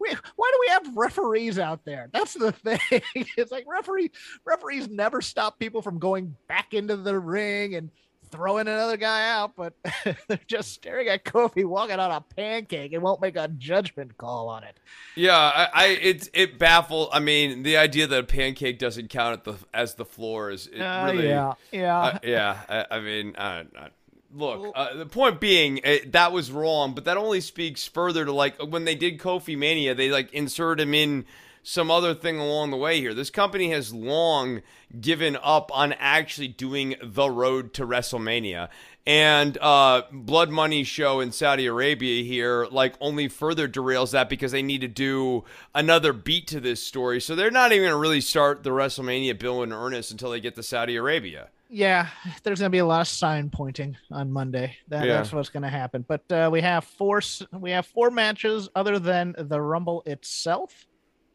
we, 0.00 0.14
why 0.36 0.50
do 0.52 0.58
we 0.60 0.68
have 0.70 0.96
referees 0.96 1.58
out 1.58 1.84
there? 1.84 2.08
That's 2.12 2.34
the 2.34 2.52
thing. 2.52 2.78
It's 3.36 3.52
like 3.52 3.64
referee 3.68 4.10
referees 4.44 4.88
never 4.88 5.20
stop 5.20 5.58
people 5.58 5.82
from 5.82 5.98
going 5.98 6.36
back 6.48 6.74
into 6.74 6.96
the 6.96 7.18
ring 7.18 7.74
and 7.74 7.90
throwing 8.30 8.66
another 8.68 8.96
guy 8.96 9.30
out, 9.30 9.52
but 9.56 9.74
they're 10.28 10.40
just 10.46 10.72
staring 10.72 11.08
at 11.08 11.24
Kofi 11.24 11.64
walking 11.64 11.98
on 11.98 12.10
a 12.10 12.20
pancake 12.20 12.92
and 12.92 13.02
won't 13.02 13.20
make 13.20 13.36
a 13.36 13.48
judgment 13.48 14.16
call 14.18 14.48
on 14.48 14.64
it. 14.64 14.78
Yeah, 15.14 15.36
I, 15.36 15.68
I 15.72 15.86
it's 15.86 16.28
it 16.32 16.58
baffles. 16.58 17.08
I 17.12 17.20
mean, 17.20 17.62
the 17.62 17.76
idea 17.76 18.06
that 18.06 18.18
a 18.18 18.24
pancake 18.24 18.78
doesn't 18.78 19.10
count 19.10 19.34
at 19.34 19.44
the 19.44 19.54
as 19.72 19.94
the 19.94 20.04
floor 20.04 20.50
is 20.50 20.68
uh, 20.68 21.10
really 21.10 21.28
yeah 21.28 21.54
yeah 21.72 21.98
uh, 21.98 22.18
yeah. 22.22 22.60
I, 22.68 22.96
I 22.96 23.00
mean, 23.00 23.34
I, 23.38 23.64
I, 23.78 23.88
look, 24.36 24.72
uh, 24.74 24.94
the 24.94 25.06
point 25.06 25.40
being 25.40 25.80
uh, 25.84 25.96
that 26.06 26.32
was 26.32 26.50
wrong, 26.50 26.94
but 26.94 27.04
that 27.04 27.16
only 27.16 27.40
speaks 27.40 27.86
further 27.86 28.24
to 28.24 28.32
like 28.32 28.60
when 28.62 28.84
they 28.84 28.94
did 28.94 29.18
Kofi 29.18 29.56
Mania, 29.56 29.94
they 29.94 30.10
like 30.10 30.32
inserted 30.32 30.86
him 30.86 30.94
in 30.94 31.24
some 31.68 31.90
other 31.90 32.14
thing 32.14 32.38
along 32.38 32.70
the 32.70 32.76
way 32.76 33.00
here. 33.00 33.12
This 33.12 33.28
company 33.28 33.70
has 33.72 33.92
long 33.92 34.62
given 35.00 35.36
up 35.42 35.68
on 35.74 35.94
actually 35.94 36.46
doing 36.46 36.94
the 37.02 37.28
road 37.28 37.74
to 37.74 37.84
WrestleMania. 37.84 38.68
And 39.04 39.58
uh, 39.60 40.02
Blood 40.12 40.50
Money 40.50 40.84
show 40.84 41.18
in 41.18 41.32
Saudi 41.32 41.66
Arabia 41.66 42.22
here, 42.22 42.68
like, 42.70 42.94
only 43.00 43.26
further 43.26 43.68
derails 43.68 44.12
that 44.12 44.28
because 44.28 44.52
they 44.52 44.62
need 44.62 44.80
to 44.82 44.88
do 44.88 45.42
another 45.74 46.12
beat 46.12 46.46
to 46.48 46.60
this 46.60 46.84
story. 46.84 47.20
So 47.20 47.34
they're 47.34 47.50
not 47.50 47.72
even 47.72 47.82
going 47.82 47.92
to 47.92 47.98
really 47.98 48.20
start 48.20 48.62
the 48.62 48.70
WrestleMania 48.70 49.36
bill 49.36 49.64
in 49.64 49.72
earnest 49.72 50.12
until 50.12 50.30
they 50.30 50.40
get 50.40 50.54
to 50.54 50.62
Saudi 50.62 50.94
Arabia 50.94 51.48
yeah, 51.68 52.08
there's 52.42 52.60
going 52.60 52.70
to 52.70 52.74
be 52.74 52.78
a 52.78 52.86
lot 52.86 53.00
of 53.00 53.08
sign 53.08 53.50
pointing 53.50 53.96
on 54.10 54.30
Monday. 54.30 54.76
That, 54.88 55.06
yeah. 55.06 55.14
That's 55.14 55.32
what's 55.32 55.48
going 55.48 55.64
to 55.64 55.68
happen. 55.68 56.04
But 56.06 56.30
uh, 56.30 56.48
we 56.52 56.60
have 56.60 56.84
four 56.84 57.20
we 57.52 57.70
have 57.70 57.86
four 57.86 58.10
matches 58.10 58.68
other 58.74 58.98
than 58.98 59.34
the 59.36 59.60
Rumble 59.60 60.02
itself. 60.06 60.86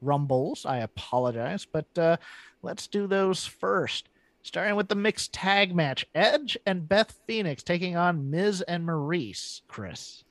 Rumbles, 0.02 0.66
I 0.66 0.78
apologize, 0.78 1.66
but 1.66 1.86
uh, 1.98 2.18
let's 2.64 2.88
do 2.88 3.08
those 3.08 3.46
first. 3.46 4.10
Starting 4.44 4.76
with 4.76 4.88
the 4.88 4.96
mixed 4.96 5.32
tag 5.32 5.76
match, 5.76 6.08
Edge 6.16 6.58
and 6.66 6.90
Beth 6.90 7.14
Phoenix 7.28 7.62
taking 7.62 7.96
on 7.96 8.32
Miz 8.32 8.62
and 8.62 8.88
Maryse. 8.88 9.62
Chris, 9.68 10.24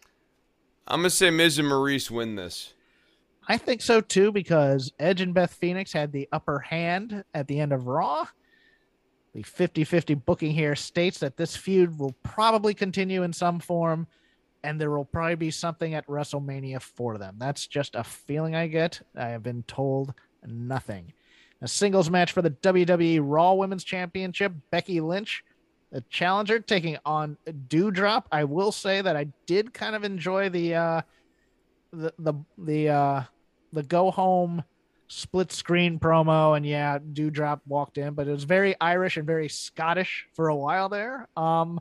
I'm 0.88 1.00
gonna 1.00 1.10
say 1.10 1.30
Miz 1.30 1.60
and 1.60 1.68
Maryse 1.68 2.10
win 2.10 2.34
this. 2.34 2.74
I 3.46 3.56
think 3.56 3.80
so 3.80 4.00
too 4.00 4.32
because 4.32 4.92
Edge 4.98 5.20
and 5.20 5.32
Beth 5.32 5.54
Phoenix 5.54 5.92
had 5.92 6.10
the 6.10 6.28
upper 6.32 6.58
hand 6.58 7.22
at 7.32 7.46
the 7.46 7.60
end 7.60 7.72
of 7.72 7.86
Raw 7.86 8.26
the 9.34 9.42
50 9.42 9.84
50 9.84 10.14
booking 10.14 10.52
here 10.52 10.74
states 10.74 11.18
that 11.18 11.36
this 11.36 11.56
feud 11.56 11.98
will 11.98 12.14
probably 12.22 12.74
continue 12.74 13.22
in 13.22 13.32
some 13.32 13.60
form, 13.60 14.06
and 14.64 14.80
there 14.80 14.90
will 14.90 15.04
probably 15.04 15.36
be 15.36 15.50
something 15.50 15.94
at 15.94 16.06
WrestleMania 16.06 16.82
for 16.82 17.18
them. 17.18 17.36
That's 17.38 17.66
just 17.66 17.94
a 17.94 18.04
feeling 18.04 18.54
I 18.54 18.66
get. 18.66 19.00
I 19.16 19.28
have 19.28 19.42
been 19.42 19.62
told 19.64 20.14
nothing. 20.44 21.12
A 21.62 21.68
singles 21.68 22.10
match 22.10 22.32
for 22.32 22.42
the 22.42 22.50
WWE 22.50 23.20
Raw 23.22 23.52
Women's 23.54 23.84
Championship 23.84 24.52
Becky 24.70 25.00
Lynch, 25.00 25.44
the 25.92 26.02
challenger, 26.08 26.58
taking 26.58 26.96
on 27.04 27.36
Doudrop. 27.46 28.24
I 28.32 28.44
will 28.44 28.72
say 28.72 29.02
that 29.02 29.16
I 29.16 29.26
did 29.46 29.74
kind 29.74 29.94
of 29.94 30.02
enjoy 30.02 30.48
the 30.48 30.74
uh, 30.74 31.02
the 31.92 32.12
the 32.18 32.34
the 32.56 32.88
uh, 32.88 33.22
the 33.72 33.82
go 33.82 34.10
home 34.10 34.64
split 35.12 35.51
screen 35.51 35.99
promo 35.99 36.57
and 36.57 36.64
yeah 36.64 36.96
doudrop 37.01 37.61
walked 37.66 37.99
in 37.99 38.14
but 38.14 38.29
it 38.29 38.31
was 38.31 38.44
very 38.44 38.77
irish 38.81 39.16
and 39.16 39.27
very 39.27 39.49
scottish 39.49 40.29
for 40.35 40.46
a 40.49 40.55
while 40.55 40.88
there. 40.88 41.27
Um 41.37 41.81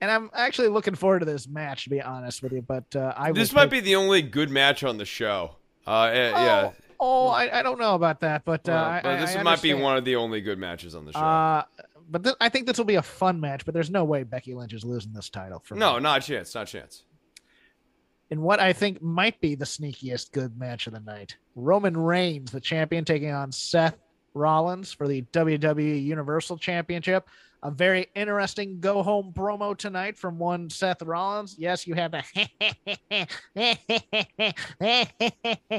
and 0.00 0.10
i'm 0.10 0.30
actually 0.34 0.66
looking 0.66 0.96
forward 0.96 1.20
to 1.20 1.26
this 1.26 1.46
match 1.46 1.84
to 1.84 1.90
be 1.90 2.02
honest 2.02 2.42
with 2.42 2.52
you 2.52 2.62
but 2.62 2.84
uh 2.96 3.14
i 3.16 3.30
this 3.30 3.52
might 3.52 3.70
be 3.70 3.78
the 3.78 3.94
only 3.94 4.20
good 4.20 4.50
match 4.50 4.82
on 4.82 4.98
the 4.98 5.04
show. 5.04 5.54
Uh 5.86 6.10
eh, 6.12 6.32
oh, 6.34 6.44
yeah. 6.44 6.70
oh 6.98 7.28
I, 7.28 7.60
I 7.60 7.62
don't 7.62 7.78
know 7.78 7.94
about 7.94 8.18
that 8.20 8.44
but 8.44 8.68
uh 8.68 8.72
well, 8.72 9.00
but 9.04 9.20
this 9.20 9.36
I, 9.36 9.40
I 9.40 9.42
might 9.44 9.62
be 9.62 9.72
one 9.72 9.96
of 9.96 10.04
the 10.04 10.16
only 10.16 10.40
good 10.40 10.58
matches 10.58 10.96
on 10.96 11.04
the 11.04 11.12
show. 11.12 11.20
Uh 11.20 11.62
but 12.10 12.24
th- 12.24 12.36
i 12.40 12.48
think 12.48 12.66
this 12.66 12.78
will 12.78 12.84
be 12.84 12.96
a 12.96 13.02
fun 13.02 13.40
match 13.40 13.64
but 13.64 13.74
there's 13.74 13.90
no 13.90 14.04
way 14.04 14.22
becky 14.22 14.54
lynch 14.54 14.72
is 14.72 14.84
losing 14.84 15.12
this 15.12 15.30
title 15.30 15.60
for 15.64 15.74
no 15.74 15.94
me. 15.94 16.00
not 16.00 16.22
a 16.22 16.26
chance 16.26 16.54
not 16.54 16.68
a 16.68 16.70
chance 16.70 17.04
in 18.30 18.42
what 18.42 18.60
I 18.60 18.72
think 18.72 19.02
might 19.02 19.40
be 19.40 19.54
the 19.54 19.64
sneakiest 19.64 20.32
good 20.32 20.58
match 20.58 20.86
of 20.86 20.92
the 20.94 21.00
night. 21.00 21.36
Roman 21.54 21.96
Reigns, 21.96 22.50
the 22.50 22.60
champion, 22.60 23.04
taking 23.04 23.30
on 23.30 23.52
Seth 23.52 23.96
Rollins 24.34 24.92
for 24.92 25.08
the 25.08 25.22
WWE 25.22 26.02
Universal 26.02 26.58
Championship. 26.58 27.28
A 27.62 27.70
very 27.70 28.06
interesting 28.14 28.80
go 28.80 29.02
home 29.02 29.32
promo 29.34 29.76
tonight 29.76 30.18
from 30.18 30.38
one 30.38 30.68
Seth 30.70 31.02
Rollins. 31.02 31.56
Yes, 31.58 31.86
you 31.86 31.94
have 31.94 32.12
the 32.12 32.22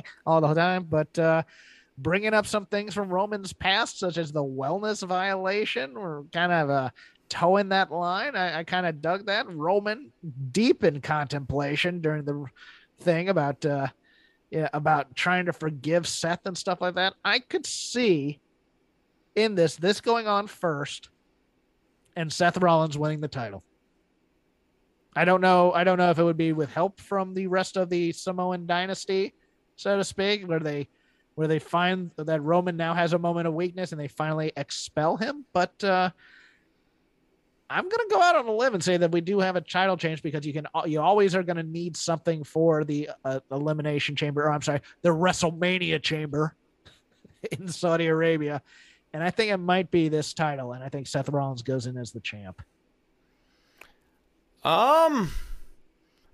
all 0.25 0.41
the 0.41 0.53
time, 0.53 0.87
but 0.89 1.19
uh, 1.19 1.43
bringing 1.97 2.33
up 2.33 2.45
some 2.45 2.65
things 2.65 2.93
from 2.93 3.09
Roman's 3.09 3.53
past, 3.53 3.99
such 3.99 4.17
as 4.17 4.31
the 4.31 4.43
wellness 4.43 5.05
violation, 5.07 5.95
or 5.95 6.25
kind 6.33 6.51
of 6.51 6.69
a 6.69 6.91
toeing 7.29 7.69
that 7.69 7.91
line. 7.91 8.35
I, 8.35 8.59
I 8.59 8.63
kind 8.63 8.85
of 8.85 9.01
dug 9.01 9.25
that. 9.27 9.49
Roman 9.49 10.11
deep 10.51 10.83
in 10.83 11.01
contemplation 11.01 12.01
during 12.01 12.25
the 12.25 12.45
thing 12.99 13.29
about 13.29 13.65
uh, 13.65 13.87
yeah, 14.49 14.69
about 14.73 15.15
trying 15.15 15.45
to 15.45 15.53
forgive 15.53 16.07
Seth 16.07 16.45
and 16.45 16.57
stuff 16.57 16.81
like 16.81 16.95
that. 16.95 17.13
I 17.23 17.39
could 17.39 17.65
see 17.65 18.39
in 19.35 19.55
this 19.55 19.75
this 19.75 20.01
going 20.01 20.27
on 20.27 20.47
first, 20.47 21.09
and 22.15 22.31
Seth 22.31 22.57
Rollins 22.57 22.97
winning 22.97 23.21
the 23.21 23.27
title. 23.27 23.63
I 25.15 25.25
don't 25.25 25.41
know. 25.41 25.71
I 25.73 25.83
don't 25.83 25.97
know 25.97 26.11
if 26.11 26.19
it 26.19 26.23
would 26.23 26.37
be 26.37 26.53
with 26.53 26.71
help 26.71 27.01
from 27.01 27.33
the 27.33 27.47
rest 27.47 27.75
of 27.75 27.89
the 27.89 28.11
Samoan 28.11 28.67
dynasty, 28.67 29.33
so 29.75 29.97
to 29.97 30.03
speak, 30.03 30.47
where 30.47 30.59
they 30.59 30.87
where 31.35 31.47
they 31.47 31.59
find 31.59 32.11
that 32.17 32.41
Roman 32.41 32.77
now 32.77 32.93
has 32.93 33.13
a 33.13 33.19
moment 33.19 33.47
of 33.47 33.53
weakness 33.53 33.91
and 33.91 34.01
they 34.01 34.07
finally 34.07 34.51
expel 34.57 35.17
him. 35.17 35.45
But 35.53 35.83
uh, 35.83 36.09
I'm 37.69 37.83
going 37.83 38.07
to 38.07 38.07
go 38.09 38.21
out 38.21 38.35
on 38.35 38.47
a 38.47 38.51
limb 38.51 38.73
and 38.73 38.83
say 38.83 38.97
that 38.97 39.11
we 39.11 39.19
do 39.19 39.39
have 39.39 39.55
a 39.55 39.61
title 39.61 39.97
change 39.97 40.21
because 40.21 40.45
you 40.45 40.53
can 40.53 40.67
you 40.85 41.01
always 41.01 41.35
are 41.35 41.43
going 41.43 41.57
to 41.57 41.63
need 41.63 41.97
something 41.97 42.43
for 42.43 42.85
the 42.85 43.09
uh, 43.25 43.39
elimination 43.51 44.15
chamber 44.15 44.43
or 44.43 44.53
I'm 44.53 44.61
sorry, 44.61 44.81
the 45.01 45.09
WrestleMania 45.09 46.01
chamber 46.01 46.55
in 47.51 47.67
Saudi 47.67 48.07
Arabia. 48.07 48.61
And 49.13 49.23
I 49.23 49.31
think 49.31 49.51
it 49.51 49.57
might 49.57 49.91
be 49.91 50.07
this 50.07 50.33
title 50.33 50.73
and 50.73 50.83
I 50.83 50.89
think 50.89 51.07
Seth 51.07 51.29
Rollins 51.29 51.61
goes 51.61 51.87
in 51.87 51.97
as 51.97 52.11
the 52.11 52.21
champ. 52.21 52.61
Um, 54.63 55.31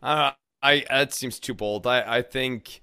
uh, 0.02 0.32
I 0.62 0.86
that 0.90 1.14
seems 1.14 1.40
too 1.40 1.54
bold. 1.54 1.86
I 1.86 2.18
I 2.18 2.22
think 2.22 2.82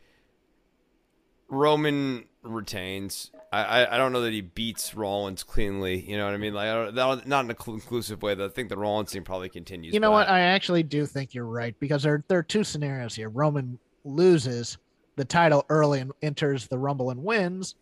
Roman 1.49 2.27
retains. 2.43 3.31
I, 3.53 3.97
I, 3.97 3.99
don't 3.99 4.13
know 4.13 4.21
that 4.21 4.33
he 4.33 4.43
beats 4.43 4.95
Rollins 4.95 5.43
cleanly. 5.43 6.01
You 6.01 6.17
know 6.17 6.25
what 6.25 6.35
I 6.35 6.37
mean? 6.37 6.55
Like 6.55 6.69
I 6.69 6.75
don't, 6.75 6.95
that, 6.95 7.27
not 7.27 7.45
in 7.45 7.51
a 7.51 7.55
conclusive 7.55 8.23
way. 8.23 8.37
That 8.37 8.45
I 8.45 8.49
think 8.49 8.69
the 8.69 8.77
Rollins 8.77 9.13
thing 9.13 9.25
probably 9.25 9.49
continues. 9.49 9.93
You 9.93 9.99
know 9.99 10.13
what? 10.13 10.29
I 10.29 10.41
actually 10.41 10.85
do 10.85 11.05
think 11.05 11.35
you're 11.35 11.47
right 11.47 11.75
because 11.81 12.05
there 12.05 12.23
there 12.29 12.39
are 12.39 12.45
two 12.45 12.63
scenarios 12.63 13.17
here. 13.17 13.29
Roman 13.29 13.77
loses 14.05 14.79
the 15.17 15.25
title 15.25 15.67
early 15.69 15.99
and 15.99 16.13
enters 16.23 16.69
the 16.69 16.79
Rumble 16.79 17.11
and 17.11 17.25
wins, 17.25 17.75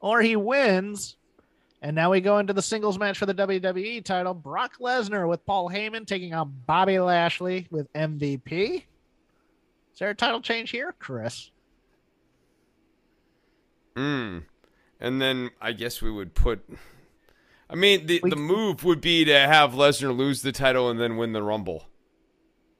or 0.00 0.20
he 0.20 0.36
wins 0.36 1.16
and 1.80 1.94
now 1.94 2.10
we 2.10 2.20
go 2.20 2.38
into 2.38 2.52
the 2.52 2.62
singles 2.62 2.98
match 2.98 3.18
for 3.18 3.26
the 3.26 3.34
WWE 3.34 4.04
title. 4.04 4.34
Brock 4.34 4.78
Lesnar 4.80 5.28
with 5.28 5.44
Paul 5.46 5.70
Heyman 5.70 6.06
taking 6.06 6.34
on 6.34 6.52
Bobby 6.66 6.98
Lashley 6.98 7.68
with 7.70 7.92
MVP. 7.92 8.84
Is 9.92 9.98
there 9.98 10.10
a 10.10 10.14
title 10.14 10.40
change 10.40 10.70
here, 10.70 10.94
Chris? 10.98 11.50
Hmm. 13.96 14.38
And 15.00 15.20
then 15.20 15.50
I 15.60 15.72
guess 15.72 16.02
we 16.02 16.10
would 16.10 16.34
put. 16.34 16.68
I 17.70 17.74
mean, 17.74 18.06
the, 18.06 18.20
we, 18.22 18.30
the 18.30 18.36
move 18.36 18.84
would 18.84 19.00
be 19.00 19.24
to 19.26 19.38
have 19.38 19.72
Lesnar 19.72 20.16
lose 20.16 20.42
the 20.42 20.52
title 20.52 20.90
and 20.90 20.98
then 20.98 21.16
win 21.16 21.32
the 21.32 21.42
Rumble, 21.42 21.86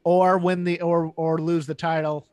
or 0.02 0.38
win 0.38 0.64
the 0.64 0.80
or 0.80 1.12
or 1.16 1.38
lose 1.38 1.66
the 1.66 1.74
title 1.74 2.26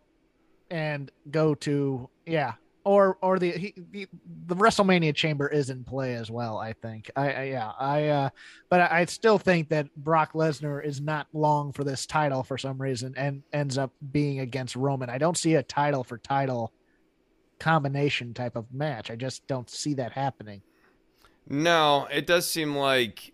and 0.71 1.11
go 1.29 1.53
to 1.53 2.09
yeah 2.25 2.53
or 2.85 3.17
or 3.21 3.39
the, 3.39 3.51
he, 3.51 3.73
the 3.91 4.07
the 4.45 4.55
WrestleMania 4.55 5.13
chamber 5.13 5.47
is 5.47 5.69
in 5.69 5.83
play 5.83 6.13
as 6.13 6.31
well. 6.31 6.57
I 6.57 6.71
think. 6.73 7.09
I, 7.15 7.33
I 7.33 7.43
yeah. 7.43 7.71
I 7.77 8.07
uh, 8.07 8.29
but 8.69 8.79
I, 8.79 9.01
I, 9.01 9.05
still 9.05 9.39
think 9.39 9.69
that 9.69 9.93
Brock 9.95 10.33
Lesnar 10.33 10.85
is 10.85 11.01
not 11.01 11.27
long 11.33 11.73
for 11.73 11.83
this 11.83 12.05
title 12.05 12.43
for 12.43 12.57
some 12.57 12.79
reason 12.79 13.15
and 13.17 13.41
ends 13.51 13.77
up 13.77 13.91
being 14.11 14.39
against 14.39 14.75
Roman. 14.75 15.09
I 15.09 15.17
don't 15.17 15.37
see 15.37 15.55
a 15.55 15.63
title 15.63 16.03
for 16.03 16.19
title 16.19 16.71
combination 17.59 18.33
type 18.33 18.55
of 18.55 18.73
match. 18.73 19.09
I 19.09 19.15
just 19.15 19.47
don't 19.47 19.69
see 19.69 19.93
that 19.95 20.13
happening. 20.13 20.61
No, 21.47 22.07
it 22.11 22.25
does 22.25 22.49
seem 22.49 22.75
like 22.75 23.33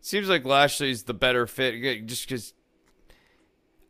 seems 0.00 0.28
like 0.28 0.44
Lashley's 0.44 1.04
the 1.04 1.14
better 1.14 1.46
fit 1.46 2.06
just 2.06 2.28
because 2.28 2.52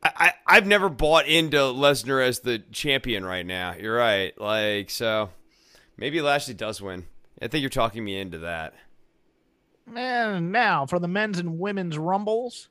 I, 0.05 0.33
I've 0.47 0.67
never 0.67 0.89
bought 0.89 1.27
into 1.27 1.57
Lesnar 1.57 2.25
as 2.25 2.41
the 2.41 2.59
champion 2.71 3.25
right 3.25 3.45
now. 3.45 3.75
You're 3.75 3.97
right. 3.97 4.39
Like, 4.39 4.91
so 4.91 5.31
maybe 5.97 6.21
Lashley 6.21 6.55
does 6.55 6.81
win. 6.81 7.07
I 7.41 7.49
think 7.49 7.63
you're 7.63 7.71
talking 7.71 8.05
me 8.05 8.19
into 8.19 8.39
that. 8.39 8.75
And 9.95 10.53
now 10.53 10.87
for 10.87 10.99
the 10.99 11.09
men's 11.09 11.39
and 11.39 11.59
women's 11.59 11.99
rumbles. 11.99 12.69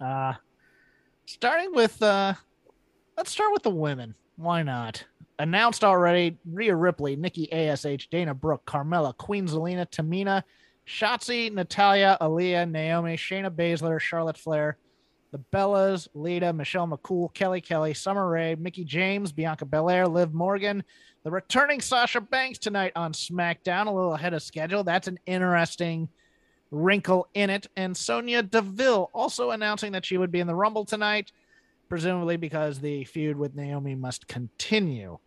Uh 0.00 0.34
starting 1.26 1.74
with 1.74 2.02
uh 2.02 2.34
let's 3.16 3.30
start 3.30 3.52
with 3.52 3.62
the 3.62 3.70
women. 3.70 4.14
Why 4.38 4.62
not? 4.62 5.04
Announced 5.40 5.82
already 5.82 6.38
Rhea 6.46 6.74
Ripley, 6.74 7.16
Nikki 7.16 7.52
ASH, 7.52 8.08
Dana 8.08 8.34
Brooke, 8.34 8.64
Carmella, 8.64 9.16
Queen 9.16 9.48
Zelina, 9.48 9.84
Tamina, 9.84 10.44
Shotzi, 10.86 11.52
Natalya, 11.52 12.16
Aliyah, 12.20 12.70
Naomi, 12.70 13.16
Shayna 13.16 13.50
Baszler, 13.50 14.00
Charlotte 14.00 14.38
Flair, 14.38 14.78
the 15.32 15.40
Bellas, 15.52 16.06
Lita, 16.14 16.52
Michelle 16.52 16.86
McCool, 16.86 17.34
Kelly 17.34 17.60
Kelly, 17.60 17.94
Summer 17.94 18.28
Rae, 18.28 18.54
Mickie 18.54 18.84
James, 18.84 19.32
Bianca 19.32 19.66
Belair, 19.66 20.06
Liv 20.06 20.32
Morgan, 20.32 20.84
the 21.24 21.32
returning 21.32 21.80
Sasha 21.80 22.20
Banks 22.20 22.60
tonight 22.60 22.92
on 22.94 23.12
SmackDown, 23.12 23.88
a 23.88 23.90
little 23.90 24.14
ahead 24.14 24.34
of 24.34 24.42
schedule. 24.42 24.84
That's 24.84 25.08
an 25.08 25.18
interesting 25.26 26.08
wrinkle 26.70 27.26
in 27.34 27.50
it. 27.50 27.66
And 27.76 27.96
Sonya 27.96 28.44
Deville 28.44 29.10
also 29.12 29.50
announcing 29.50 29.90
that 29.92 30.06
she 30.06 30.16
would 30.16 30.30
be 30.30 30.38
in 30.38 30.46
the 30.46 30.54
Rumble 30.54 30.84
tonight, 30.84 31.32
presumably 31.88 32.36
because 32.36 32.80
the 32.80 33.04
feud 33.04 33.36
with 33.36 33.54
Naomi 33.54 33.94
must 33.94 34.28
continue. 34.28 35.18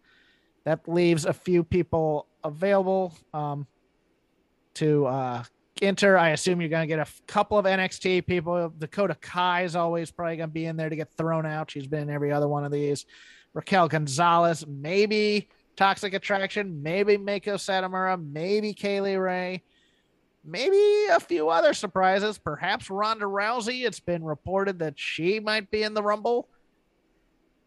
That 0.63 0.87
leaves 0.87 1.25
a 1.25 1.33
few 1.33 1.63
people 1.63 2.27
available 2.43 3.13
um, 3.33 3.65
to 4.75 5.05
uh, 5.07 5.43
enter. 5.81 6.17
I 6.17 6.29
assume 6.29 6.61
you're 6.61 6.69
going 6.69 6.83
to 6.83 6.87
get 6.87 6.99
a 6.99 7.03
f- 7.03 7.21
couple 7.27 7.57
of 7.57 7.65
NXT 7.65 8.25
people. 8.27 8.71
Dakota 8.77 9.15
Kai 9.19 9.63
is 9.63 9.75
always 9.75 10.11
probably 10.11 10.37
going 10.37 10.49
to 10.49 10.53
be 10.53 10.65
in 10.65 10.77
there 10.77 10.89
to 10.89 10.95
get 10.95 11.11
thrown 11.13 11.45
out. 11.45 11.71
She's 11.71 11.87
been 11.87 12.03
in 12.03 12.09
every 12.09 12.31
other 12.31 12.47
one 12.47 12.63
of 12.63 12.71
these. 12.71 13.05
Raquel 13.53 13.87
Gonzalez, 13.87 14.65
maybe 14.67 15.49
Toxic 15.75 16.13
Attraction, 16.13 16.81
maybe 16.83 17.17
Meiko 17.17 17.55
Satomura, 17.55 18.23
maybe 18.23 18.73
Kay 18.73 19.01
Lee 19.01 19.15
Ray, 19.15 19.63
maybe 20.43 21.07
a 21.11 21.19
few 21.19 21.49
other 21.49 21.73
surprises. 21.73 22.37
Perhaps 22.37 22.89
Ronda 22.89 23.25
Rousey. 23.25 23.85
It's 23.85 23.99
been 23.99 24.23
reported 24.23 24.79
that 24.79 24.97
she 24.97 25.39
might 25.39 25.69
be 25.71 25.83
in 25.83 25.93
the 25.93 26.03
Rumble. 26.03 26.47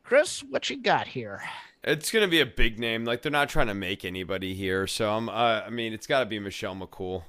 Chris, 0.05 0.45
what 0.45 0.69
you 0.69 0.81
got 0.81 1.09
here? 1.09 1.43
It's 1.83 2.11
gonna 2.11 2.29
be 2.29 2.41
a 2.41 2.47
big 2.47 2.79
name. 2.79 3.05
Like 3.05 3.23
they're 3.23 3.33
not 3.33 3.49
trying 3.49 3.67
to 3.69 3.75
make 3.75 4.05
anybody 4.05 4.55
here. 4.55 4.87
So 4.87 5.11
I'm. 5.11 5.29
Uh, 5.29 5.63
I 5.67 5.71
mean, 5.71 5.93
it's 5.93 6.07
got 6.07 6.21
to 6.21 6.27
be 6.27 6.39
Michelle 6.39 6.77
McCool. 6.77 7.25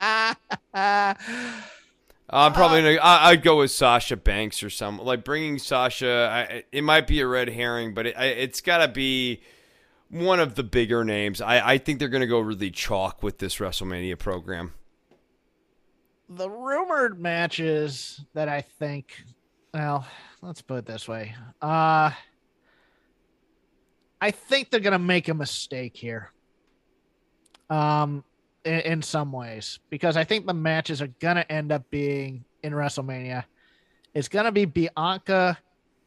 I'm 0.72 2.52
probably 2.52 2.82
gonna. 2.82 2.98
I, 3.02 3.32
would 3.32 3.42
go 3.42 3.58
with 3.58 3.70
Sasha 3.70 4.16
Banks 4.16 4.62
or 4.62 4.70
some 4.70 4.98
like 4.98 5.24
bringing 5.24 5.58
Sasha. 5.58 6.28
I, 6.30 6.64
it 6.70 6.84
might 6.84 7.06
be 7.06 7.20
a 7.20 7.26
red 7.26 7.48
herring, 7.48 7.92
but 7.92 8.06
it, 8.06 8.14
it's 8.16 8.60
got 8.60 8.78
to 8.78 8.88
be 8.88 9.42
one 10.10 10.38
of 10.40 10.54
the 10.54 10.62
bigger 10.62 11.04
names. 11.04 11.40
I, 11.40 11.72
I 11.72 11.78
think 11.78 11.98
they're 11.98 12.08
gonna 12.08 12.26
go 12.26 12.40
really 12.40 12.70
chalk 12.70 13.22
with 13.22 13.38
this 13.38 13.56
WrestleMania 13.56 14.18
program. 14.18 14.74
The 16.28 16.48
rumored 16.48 17.20
matches 17.20 18.20
that 18.34 18.48
I 18.48 18.60
think, 18.60 19.24
well, 19.72 20.06
let's 20.42 20.62
put 20.62 20.78
it 20.78 20.86
this 20.86 21.08
way. 21.08 21.34
Uh, 21.60 22.10
I 24.20 24.30
think 24.30 24.70
they're 24.70 24.80
gonna 24.80 24.98
make 24.98 25.28
a 25.28 25.34
mistake 25.34 25.96
here. 25.96 26.32
Um, 27.68 28.24
in, 28.64 28.80
in 28.80 29.02
some 29.02 29.32
ways 29.32 29.78
because 29.90 30.16
I 30.16 30.24
think 30.24 30.46
the 30.46 30.54
matches 30.54 31.00
are 31.00 31.08
gonna 31.20 31.46
end 31.48 31.72
up 31.72 31.88
being 31.90 32.44
in 32.62 32.72
WrestleMania. 32.72 33.44
It's 34.14 34.28
gonna 34.28 34.52
be 34.52 34.64
Bianca 34.64 35.58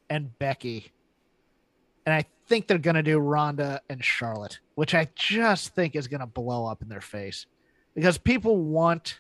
and 0.10 0.38
Becky, 0.40 0.92
and 2.06 2.14
I 2.14 2.26
think 2.48 2.68
they're 2.68 2.78
gonna 2.78 3.04
do 3.04 3.20
Ronda 3.20 3.82
and 3.90 4.04
Charlotte, 4.04 4.60
which 4.76 4.94
I 4.94 5.10
just 5.16 5.74
think 5.76 5.96
is 5.96 6.08
gonna 6.08 6.28
blow 6.28 6.66
up 6.66 6.82
in 6.82 6.90
their 6.90 7.02
face 7.02 7.46
because 7.96 8.18
people 8.18 8.58
want 8.58 9.20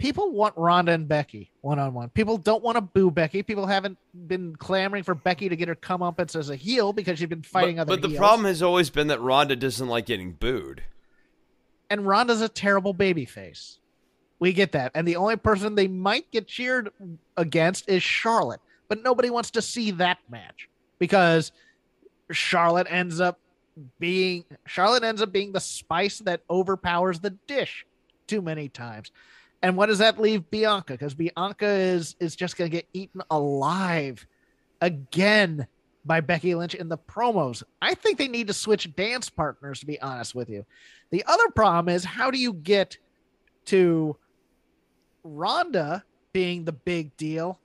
people 0.00 0.32
want 0.32 0.54
Ronda 0.56 0.92
and 0.92 1.06
Becky 1.06 1.50
one 1.60 1.78
on 1.78 1.94
one. 1.94 2.08
People 2.08 2.38
don't 2.38 2.62
want 2.62 2.76
to 2.76 2.80
boo 2.80 3.10
Becky. 3.10 3.42
People 3.42 3.66
haven't 3.66 3.98
been 4.26 4.56
clamoring 4.56 5.04
for 5.04 5.14
Becky 5.14 5.48
to 5.48 5.56
get 5.56 5.68
her 5.68 5.74
comeuppance 5.74 6.34
as 6.34 6.50
a 6.50 6.56
heel 6.56 6.92
because 6.92 7.18
she's 7.18 7.28
been 7.28 7.42
fighting 7.42 7.76
but, 7.76 7.82
other. 7.82 7.92
But 7.92 8.02
the 8.02 8.08
heels. 8.08 8.18
problem 8.18 8.46
has 8.46 8.62
always 8.62 8.90
been 8.90 9.06
that 9.06 9.20
Ronda 9.20 9.56
doesn't 9.56 9.88
like 9.88 10.06
getting 10.06 10.32
booed 10.32 10.82
and 11.90 12.06
Ronda's 12.06 12.40
a 12.40 12.48
terrible 12.48 12.94
baby 12.94 13.24
face. 13.24 13.78
We 14.38 14.52
get 14.54 14.72
that. 14.72 14.92
And 14.94 15.06
the 15.06 15.16
only 15.16 15.36
person 15.36 15.74
they 15.74 15.88
might 15.88 16.30
get 16.30 16.46
cheered 16.46 16.90
against 17.36 17.88
is 17.88 18.02
Charlotte. 18.02 18.60
But 18.88 19.02
nobody 19.02 19.28
wants 19.28 19.50
to 19.52 19.62
see 19.62 19.90
that 19.92 20.18
match 20.30 20.68
because 20.98 21.52
Charlotte 22.30 22.86
ends 22.88 23.20
up 23.20 23.38
being 23.98 24.44
Charlotte 24.66 25.04
ends 25.04 25.20
up 25.20 25.32
being 25.32 25.52
the 25.52 25.60
spice 25.60 26.18
that 26.20 26.42
overpowers 26.48 27.20
the 27.20 27.30
dish 27.30 27.86
too 28.26 28.40
many 28.40 28.68
times. 28.68 29.10
And 29.62 29.76
what 29.76 29.86
does 29.86 29.98
that 29.98 30.20
leave 30.20 30.50
Bianca? 30.50 30.94
Because 30.94 31.14
Bianca 31.14 31.66
is 31.66 32.16
is 32.18 32.36
just 32.36 32.56
gonna 32.56 32.70
get 32.70 32.88
eaten 32.92 33.22
alive 33.30 34.26
again 34.80 35.66
by 36.04 36.20
Becky 36.20 36.54
Lynch 36.54 36.74
in 36.74 36.88
the 36.88 36.96
promos. 36.96 37.62
I 37.82 37.94
think 37.94 38.16
they 38.16 38.28
need 38.28 38.46
to 38.46 38.54
switch 38.54 38.94
dance 38.96 39.28
partners, 39.28 39.80
to 39.80 39.86
be 39.86 40.00
honest 40.00 40.34
with 40.34 40.48
you. 40.48 40.64
The 41.10 41.24
other 41.26 41.50
problem 41.50 41.94
is 41.94 42.04
how 42.04 42.30
do 42.30 42.38
you 42.38 42.54
get 42.54 42.96
to 43.66 44.16
Ronda 45.22 46.04
being 46.32 46.64
the 46.64 46.72
big 46.72 47.16
deal 47.16 47.58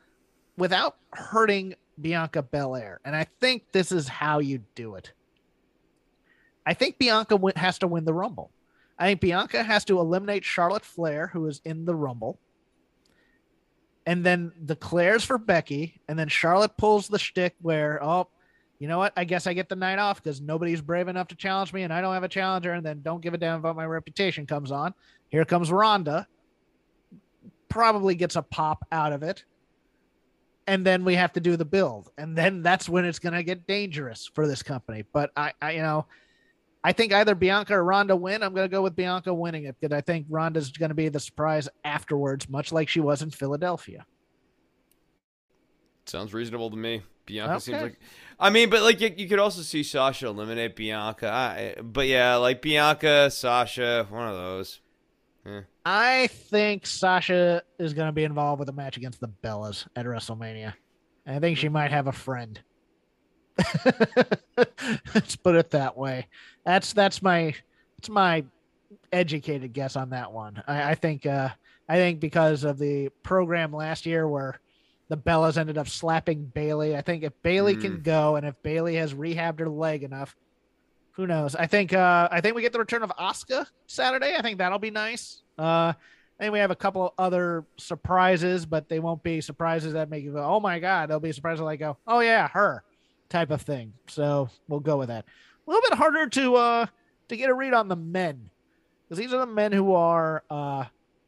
without 0.57 0.97
hurting 1.13 1.75
Bianca 1.99 2.41
Belair. 2.41 2.99
And 3.05 3.15
I 3.15 3.25
think 3.39 3.71
this 3.71 3.91
is 3.91 4.07
how 4.07 4.39
you 4.39 4.61
do 4.75 4.95
it. 4.95 5.13
I 6.65 6.73
think 6.73 6.97
Bianca 6.97 7.39
has 7.55 7.77
to 7.79 7.87
win 7.87 8.05
the 8.05 8.13
Rumble. 8.13 8.51
I 8.97 9.07
think 9.07 9.21
Bianca 9.21 9.63
has 9.63 9.85
to 9.85 9.99
eliminate 9.99 10.45
Charlotte 10.45 10.85
Flair, 10.85 11.27
who 11.27 11.47
is 11.47 11.61
in 11.65 11.85
the 11.85 11.95
Rumble. 11.95 12.39
And 14.05 14.23
then 14.23 14.51
declares 14.63 15.23
for 15.23 15.37
Becky. 15.37 15.99
And 16.07 16.17
then 16.17 16.27
Charlotte 16.27 16.77
pulls 16.77 17.07
the 17.07 17.19
shtick 17.19 17.55
where, 17.61 18.01
oh, 18.03 18.27
you 18.79 18.87
know 18.87 18.97
what? 18.97 19.13
I 19.17 19.23
guess 19.23 19.47
I 19.47 19.53
get 19.53 19.67
the 19.67 19.75
night 19.75 19.99
off 19.99 20.21
because 20.21 20.41
nobody's 20.41 20.81
brave 20.81 21.07
enough 21.07 21.27
to 21.29 21.35
challenge 21.35 21.73
me 21.73 21.83
and 21.83 21.93
I 21.93 22.01
don't 22.01 22.13
have 22.13 22.23
a 22.23 22.29
challenger. 22.29 22.73
And 22.73 22.85
then 22.85 23.01
don't 23.01 23.21
give 23.21 23.33
a 23.33 23.37
damn 23.37 23.59
about 23.59 23.75
my 23.75 23.85
reputation 23.85 24.45
comes 24.45 24.71
on. 24.71 24.93
Here 25.29 25.45
comes 25.45 25.71
Ronda. 25.71 26.27
Probably 27.67 28.15
gets 28.15 28.35
a 28.35 28.41
pop 28.41 28.85
out 28.91 29.11
of 29.11 29.23
it. 29.23 29.43
And 30.67 30.85
then 30.85 31.03
we 31.05 31.15
have 31.15 31.33
to 31.33 31.39
do 31.39 31.57
the 31.57 31.65
build. 31.65 32.11
And 32.17 32.37
then 32.37 32.63
that's 32.63 32.89
when 32.89 33.05
it's 33.05 33.19
going 33.19 33.33
to 33.33 33.43
get 33.43 33.67
dangerous 33.67 34.29
for 34.33 34.47
this 34.47 34.63
company. 34.63 35.03
But 35.13 35.31
I, 35.35 35.53
I, 35.61 35.71
you 35.71 35.81
know, 35.81 36.05
I 36.85 36.91
think 36.91 37.11
either 37.11 37.33
Bianca 37.33 37.73
or 37.73 37.83
Ronda 37.83 38.15
win. 38.15 38.43
I'm 38.43 38.53
going 38.53 38.69
to 38.69 38.71
go 38.71 38.83
with 38.83 38.95
Bianca 38.95 39.33
winning 39.33 39.63
it 39.63 39.75
because 39.79 39.91
I 39.91 40.01
think 40.01 40.27
Ronda's 40.29 40.69
going 40.69 40.89
to 40.89 40.95
be 40.95 41.09
the 41.09 41.19
surprise 41.19 41.67
afterwards, 41.83 42.47
much 42.47 42.71
like 42.71 42.89
she 42.89 42.99
was 42.99 43.23
in 43.23 43.31
Philadelphia. 43.31 44.05
Sounds 46.05 46.31
reasonable 46.31 46.69
to 46.69 46.77
me. 46.77 47.01
Bianca 47.25 47.53
okay. 47.53 47.59
seems 47.59 47.81
like, 47.81 47.99
I 48.39 48.51
mean, 48.51 48.69
but 48.69 48.83
like 48.83 49.01
you, 49.01 49.11
you, 49.17 49.27
could 49.27 49.39
also 49.39 49.63
see 49.63 49.81
Sasha 49.81 50.27
eliminate 50.27 50.75
Bianca. 50.75 51.27
I, 51.27 51.81
but 51.81 52.05
yeah, 52.05 52.35
like 52.35 52.61
Bianca, 52.61 53.31
Sasha, 53.31 54.05
one 54.11 54.27
of 54.27 54.35
those. 54.35 54.79
Yeah. 55.43 55.61
I 55.87 56.27
think 56.27 56.85
Sasha 56.85 57.63
is 57.79 57.95
going 57.95 58.09
to 58.09 58.13
be 58.13 58.25
involved 58.25 58.59
with 58.59 58.69
a 58.69 58.73
match 58.73 58.95
against 58.95 59.19
the 59.21 59.29
Bellas 59.43 59.87
at 59.95 60.05
WrestleMania. 60.05 60.75
I 61.25 61.39
think 61.39 61.57
she 61.57 61.67
might 61.67 61.89
have 61.89 62.05
a 62.05 62.11
friend. 62.11 62.61
Let's 65.15 65.35
put 65.35 65.55
it 65.55 65.71
that 65.71 65.97
way. 65.97 66.27
That's 66.65 66.93
that's 66.93 67.21
my 67.21 67.53
it's 67.99 68.09
my 68.09 68.43
educated 69.11 69.73
guess 69.73 69.95
on 69.95 70.09
that 70.09 70.31
one. 70.31 70.61
I, 70.67 70.91
I 70.91 70.95
think 70.95 71.25
uh, 71.25 71.49
I 71.87 71.95
think 71.95 72.19
because 72.19 72.63
of 72.63 72.77
the 72.77 73.09
program 73.23 73.71
last 73.71 74.05
year 74.05 74.27
where 74.27 74.59
the 75.07 75.17
Bellas 75.17 75.57
ended 75.57 75.77
up 75.77 75.87
slapping 75.87 76.45
Bayley. 76.45 76.95
I 76.95 77.01
think 77.01 77.23
if 77.23 77.33
Bayley 77.43 77.75
mm. 77.75 77.81
can 77.81 78.01
go 78.01 78.35
and 78.35 78.45
if 78.45 78.55
Bayley 78.63 78.95
has 78.95 79.13
rehabbed 79.13 79.59
her 79.59 79.69
leg 79.69 80.03
enough, 80.03 80.35
who 81.11 81.27
knows? 81.27 81.55
I 81.55 81.67
think 81.67 81.93
uh, 81.93 82.27
I 82.31 82.41
think 82.41 82.55
we 82.55 82.61
get 82.61 82.73
the 82.73 82.79
return 82.79 83.03
of 83.03 83.11
Asuka 83.11 83.67
Saturday. 83.87 84.35
I 84.35 84.41
think 84.41 84.57
that'll 84.57 84.79
be 84.79 84.91
nice. 84.91 85.41
Uh, 85.57 85.93
and 86.39 86.51
we 86.51 86.59
have 86.59 86.71
a 86.71 86.75
couple 86.75 87.05
of 87.05 87.13
other 87.17 87.63
surprises, 87.77 88.65
but 88.65 88.89
they 88.89 88.99
won't 88.99 89.23
be 89.23 89.39
surprises 89.39 89.93
that 89.93 90.09
make 90.09 90.23
you 90.23 90.33
go, 90.33 90.43
"Oh 90.43 90.59
my 90.59 90.79
god!" 90.79 91.09
They'll 91.09 91.19
be 91.19 91.31
surprises 91.31 91.61
like 91.61 91.79
go, 91.79 91.97
"Oh 92.07 92.19
yeah, 92.19 92.47
her," 92.49 92.83
type 93.29 93.51
of 93.51 93.61
thing. 93.61 93.93
So 94.07 94.49
we'll 94.67 94.81
go 94.81 94.97
with 94.97 95.07
that 95.07 95.25
a 95.65 95.69
little 95.69 95.89
bit 95.89 95.97
harder 95.97 96.27
to 96.27 96.55
uh 96.55 96.85
to 97.27 97.37
get 97.37 97.49
a 97.49 97.53
read 97.53 97.73
on 97.73 97.87
the 97.87 97.95
men 97.95 98.49
because 99.03 99.17
these 99.17 99.33
are 99.33 99.39
the 99.39 99.45
men 99.45 99.71
who 99.71 99.93
are 99.93 100.43
uh 100.49 100.85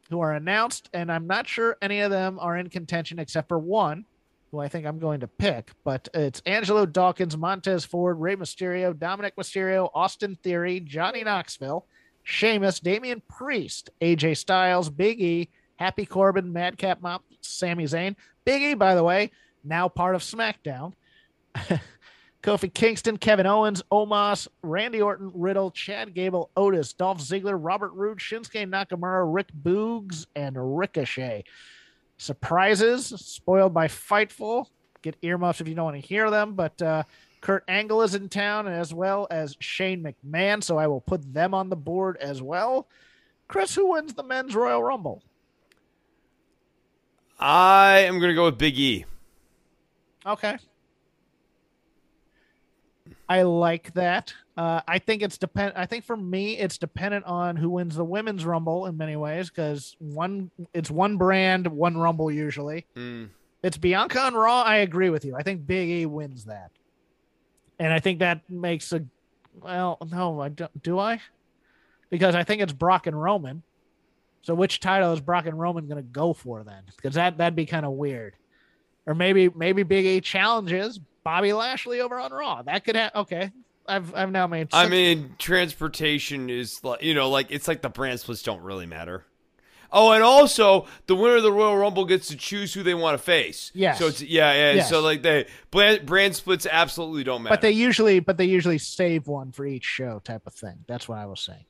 who 0.10 0.22
are 0.22 0.34
announced, 0.34 0.90
and 0.94 1.12
I'm 1.12 1.28
not 1.28 1.48
sure 1.48 1.78
any 1.82 2.00
of 2.00 2.12
them 2.12 2.40
are 2.40 2.58
in 2.58 2.70
contention 2.70 3.20
except 3.20 3.50
for 3.50 3.60
one, 3.60 4.06
who 4.52 4.60
I 4.60 4.70
think 4.70 4.86
I'm 4.86 5.00
going 5.00 5.20
to 5.20 5.28
pick. 5.28 5.72
But 5.84 6.08
it's 6.14 6.42
Angelo 6.46 6.86
Dawkins, 6.86 7.38
Montez 7.38 7.86
Ford, 7.86 8.20
Rey 8.20 8.36
Mysterio, 8.36 8.94
Dominik 8.94 9.36
Mysterio, 9.38 9.90
Austin 9.94 10.38
Theory, 10.44 10.80
Johnny 10.80 11.24
Knoxville, 11.24 11.86
Sheamus, 12.24 12.80
Damian 12.80 13.22
Priest, 13.28 13.90
AJ 14.02 14.38
Styles, 14.38 14.90
Big 14.90 15.22
E, 15.22 15.50
Happy 15.76 16.06
Corbin, 16.06 16.52
Madcap 16.52 17.02
Moss, 17.02 17.22
Sami 17.42 17.84
Zayn. 17.84 18.16
Big 18.46 18.62
E, 18.62 18.74
by 18.74 18.96
the 18.96 19.04
way, 19.04 19.32
now 19.64 19.90
part 19.90 20.16
of 20.16 20.22
SmackDown. 20.22 20.94
Kofi 22.44 22.74
Kingston, 22.74 23.18
Kevin 23.18 23.46
Owens, 23.46 23.84
Omos, 23.92 24.48
Randy 24.62 25.02
Orton, 25.02 25.32
Riddle, 25.34 25.72
Chad 25.72 26.14
Gable, 26.14 26.50
Otis, 26.56 26.94
Dolph 26.94 27.20
Ziggler, 27.20 27.58
Robert 27.60 27.92
Roode, 27.94 28.20
Shinsuke 28.20 28.70
Nakamura, 28.70 29.24
Rick 29.34 29.48
Boogs, 29.64 30.28
and 30.36 30.56
Ricochet. 30.58 31.44
Surprises 32.18 33.08
spoiled 33.08 33.74
by 33.74 33.88
Fightful. 33.88 34.68
Get 35.02 35.16
earmuffs 35.22 35.62
if 35.62 35.68
you 35.68 35.76
don't 35.76 35.86
want 35.86 36.02
to 36.02 36.08
hear 36.08 36.30
them, 36.30 36.54
but 36.54 36.82
uh, 36.82 37.04
Kurt 37.42 37.64
Angle 37.68 38.02
is 38.04 38.16
in 38.16 38.30
town 38.30 38.68
as 38.68 38.94
well 38.94 39.28
as 39.30 39.56
Shane 39.60 40.04
McMahon, 40.04 40.64
so 40.64 40.78
I 40.78 40.88
will 40.88 41.02
put 41.02 41.34
them 41.34 41.54
on 41.54 41.70
the 41.70 41.76
board 41.76 42.18
as 42.18 42.42
well. 42.42 42.88
Chris, 43.48 43.76
who 43.76 43.92
wins 43.92 44.14
the 44.14 44.24
men's 44.24 44.56
Royal 44.56 44.84
Rumble? 44.84 45.24
I 47.40 48.00
am 48.00 48.20
going 48.20 48.30
to 48.30 48.36
go 48.36 48.46
with 48.46 48.58
Big 48.58 48.78
E. 48.80 49.06
Okay. 50.26 50.58
I 53.30 53.42
like 53.42 53.94
that. 53.94 54.34
Uh, 54.56 54.82
I 54.88 55.00
think 55.00 55.22
it's 55.22 55.38
depend. 55.38 55.74
I 55.76 55.86
think 55.86 56.06
for 56.06 56.16
me, 56.16 56.58
it's 56.58 56.78
dependent 56.78 57.26
on 57.26 57.58
who 57.58 57.70
wins 57.70 57.96
the 57.96 58.06
women's 58.06 58.46
rumble 58.46 58.86
in 58.86 58.98
many 58.98 59.16
ways 59.16 59.50
because 59.50 59.96
one, 60.00 60.50
it's 60.74 60.90
one 60.90 61.18
brand, 61.18 61.68
one 61.68 61.98
rumble 61.98 62.32
usually. 62.32 62.86
Mm. 62.96 63.30
It's 63.64 63.78
Bianca 63.78 64.20
on 64.20 64.34
Raw. 64.34 64.62
I 64.62 64.78
agree 64.78 65.10
with 65.10 65.26
you. 65.26 65.36
I 65.36 65.44
think 65.44 65.68
Big 65.68 65.90
E 65.90 66.06
wins 66.06 66.46
that, 66.46 66.72
and 67.80 67.92
I 67.92 68.00
think 68.00 68.20
that 68.20 68.50
makes 68.50 68.94
a. 68.94 69.04
Well, 69.60 69.98
no, 70.10 70.40
I 70.40 70.50
don't. 70.50 70.82
Do 70.82 71.00
I? 71.00 71.20
Because 72.10 72.36
I 72.36 72.44
think 72.44 72.62
it's 72.62 72.74
Brock 72.74 73.08
and 73.08 73.22
Roman. 73.22 73.64
So 74.44 74.56
which 74.56 74.80
title 74.80 75.12
is 75.12 75.20
Brock 75.20 75.46
and 75.46 75.60
Roman 75.60 75.88
going 75.88 76.02
to 76.02 76.10
go 76.10 76.34
for 76.34 76.64
then? 76.64 76.84
Because 76.96 77.16
that 77.16 77.38
that'd 77.38 77.56
be 77.56 77.66
kind 77.66 77.86
of 77.86 77.94
weird. 77.94 78.36
Or 79.06 79.14
maybe 79.14 79.50
maybe 79.50 79.84
Big 79.84 80.06
E 80.06 80.22
challenges 80.22 81.00
Bobby 81.28 81.52
Lashley 81.52 82.00
over 82.00 82.18
on 82.18 82.32
Raw. 82.32 82.62
That 82.62 82.86
could 82.86 82.96
happen. 82.96 83.20
okay. 83.22 83.52
I've 83.86 84.16
I've 84.16 84.32
now 84.32 84.48
made. 84.48 84.68
Six- 84.72 84.76
I 84.76 84.88
mean, 84.88 85.36
transportation 85.38 86.50
is 86.50 86.82
like 86.86 87.04
you 87.04 87.14
know, 87.14 87.30
like 87.30 87.48
it's 87.50 87.68
like 87.68 87.82
the 87.82 87.90
brand 87.90 88.22
splits 88.22 88.44
don't 88.44 88.62
really 88.62 88.86
matter. 88.86 89.26
Oh, 89.92 90.12
and 90.12 90.24
also 90.24 90.88
the 91.06 91.16
winner 91.16 91.36
of 91.36 91.44
the 91.44 91.52
Royal 91.52 91.76
Rumble 91.76 92.06
gets 92.06 92.30
to 92.30 92.38
choose 92.38 92.74
who 92.74 92.82
they 92.82 92.94
want 92.94 93.18
to 93.18 93.24
face. 93.24 93.72
Yeah. 93.74 93.96
So 93.96 94.08
it's 94.08 94.22
yeah, 94.22 94.54
yeah. 94.54 94.74
Yes. 94.76 94.90
So 94.90 95.02
like 95.02 95.22
they 95.22 95.48
brand, 95.70 96.06
brand 96.06 96.34
splits 96.36 96.66
absolutely 96.66 97.26
don't 97.26 97.44
matter. 97.44 97.54
But 97.54 97.62
they 97.62 97.72
usually, 97.72 98.22
but 98.22 98.38
they 98.38 98.46
usually 98.46 98.78
save 98.78 99.28
one 99.28 99.52
for 99.52 99.66
each 99.66 99.86
show, 99.86 100.20
type 100.24 100.48
of 100.48 100.54
thing. 100.54 100.86
That's 100.88 101.10
what 101.10 101.18
I 101.18 101.26
was 101.26 101.42
saying 101.42 101.66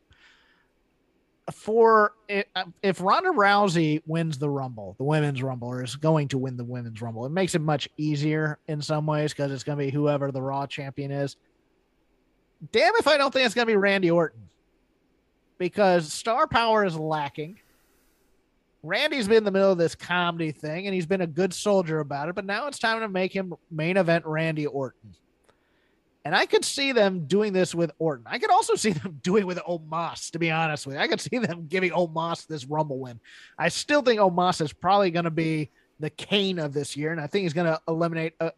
for 1.52 2.14
eh, 2.30 2.44
uh, 2.56 2.66
if 2.84 3.02
Ronda 3.02 3.30
Rousey 3.30 4.02
wins 4.06 4.38
the 4.38 4.50
Rumble, 4.50 4.96
the 4.98 5.04
women's 5.04 5.42
Rumble, 5.42 5.70
or 5.70 5.84
is 5.84 5.96
going 5.96 6.28
to 6.30 6.38
win 6.38 6.58
the 6.58 6.64
women's 6.64 7.02
Rumble, 7.02 7.26
it 7.26 7.32
makes 7.32 7.56
it 7.56 7.62
much 7.62 7.88
easier 7.98 8.60
in 8.68 8.82
some 8.82 9.06
ways 9.06 9.34
because 9.34 9.52
it's 9.52 9.64
going 9.64 9.78
to 9.78 9.86
be 9.86 9.92
whoever 9.92 10.32
the 10.32 10.42
Raw 10.42 10.66
champion 10.66 11.12
is. 11.12 11.38
Damn 12.72 12.94
if 12.96 13.08
I 13.08 13.18
don't 13.18 13.32
think 13.32 13.46
it's 13.46 13.56
going 13.56 13.68
to 13.68 13.72
be 13.72 13.78
Randy 13.78 14.12
Orton 14.12 14.42
because 15.58 16.12
star 16.12 16.48
power 16.48 16.86
is 16.86 16.98
lacking. 16.98 17.60
Randy's 18.84 19.28
been 19.28 19.38
in 19.38 19.44
the 19.44 19.52
middle 19.52 19.72
of 19.72 19.78
this 19.78 19.96
comedy 19.96 20.52
thing 20.52 20.86
and 20.86 20.94
he's 20.94 21.06
been 21.06 21.22
a 21.22 21.28
good 21.28 21.54
soldier 21.54 22.00
about 22.00 22.30
it, 22.30 22.36
but 22.36 22.46
now 22.46 22.68
it's 22.68 22.80
time 22.80 23.00
to 23.02 23.10
make 23.10 23.34
him 23.34 23.54
main 23.72 23.98
event 23.98 24.26
Randy 24.26 24.66
Orton. 24.66 25.16
And 26.28 26.36
I 26.36 26.46
could 26.46 26.66
see 26.66 26.92
them 26.92 27.26
doing 27.26 27.54
this 27.54 27.74
with 27.74 27.90
Orton. 28.00 28.26
I 28.28 28.38
could 28.38 28.52
also 28.52 28.76
see 28.76 28.92
them 28.92 29.18
doing 29.24 29.46
with 29.46 29.60
Omos, 29.60 30.30
to 30.32 30.40
be 30.40 30.52
honest 30.52 30.86
with 30.86 30.98
you. 30.98 31.02
I 31.02 31.08
could 31.08 31.22
see 31.22 31.38
them 31.38 31.68
giving 31.70 31.92
Omos 31.92 32.46
this 32.46 32.66
Rumble 32.66 33.00
win. 33.00 33.22
I 33.58 33.70
still 33.70 34.02
think 34.02 34.20
Omos 34.20 34.60
is 34.60 34.74
probably 34.74 35.10
going 35.10 35.24
to 35.24 35.32
be 35.32 35.70
the 36.02 36.10
Kane 36.10 36.60
of 36.60 36.74
this 36.74 36.98
year. 36.98 37.14
And 37.14 37.22
I 37.22 37.28
think 37.28 37.44
he's 37.44 37.54
going 37.54 37.72
to 37.72 37.82
eliminate, 37.88 38.34
uh, 38.42 38.50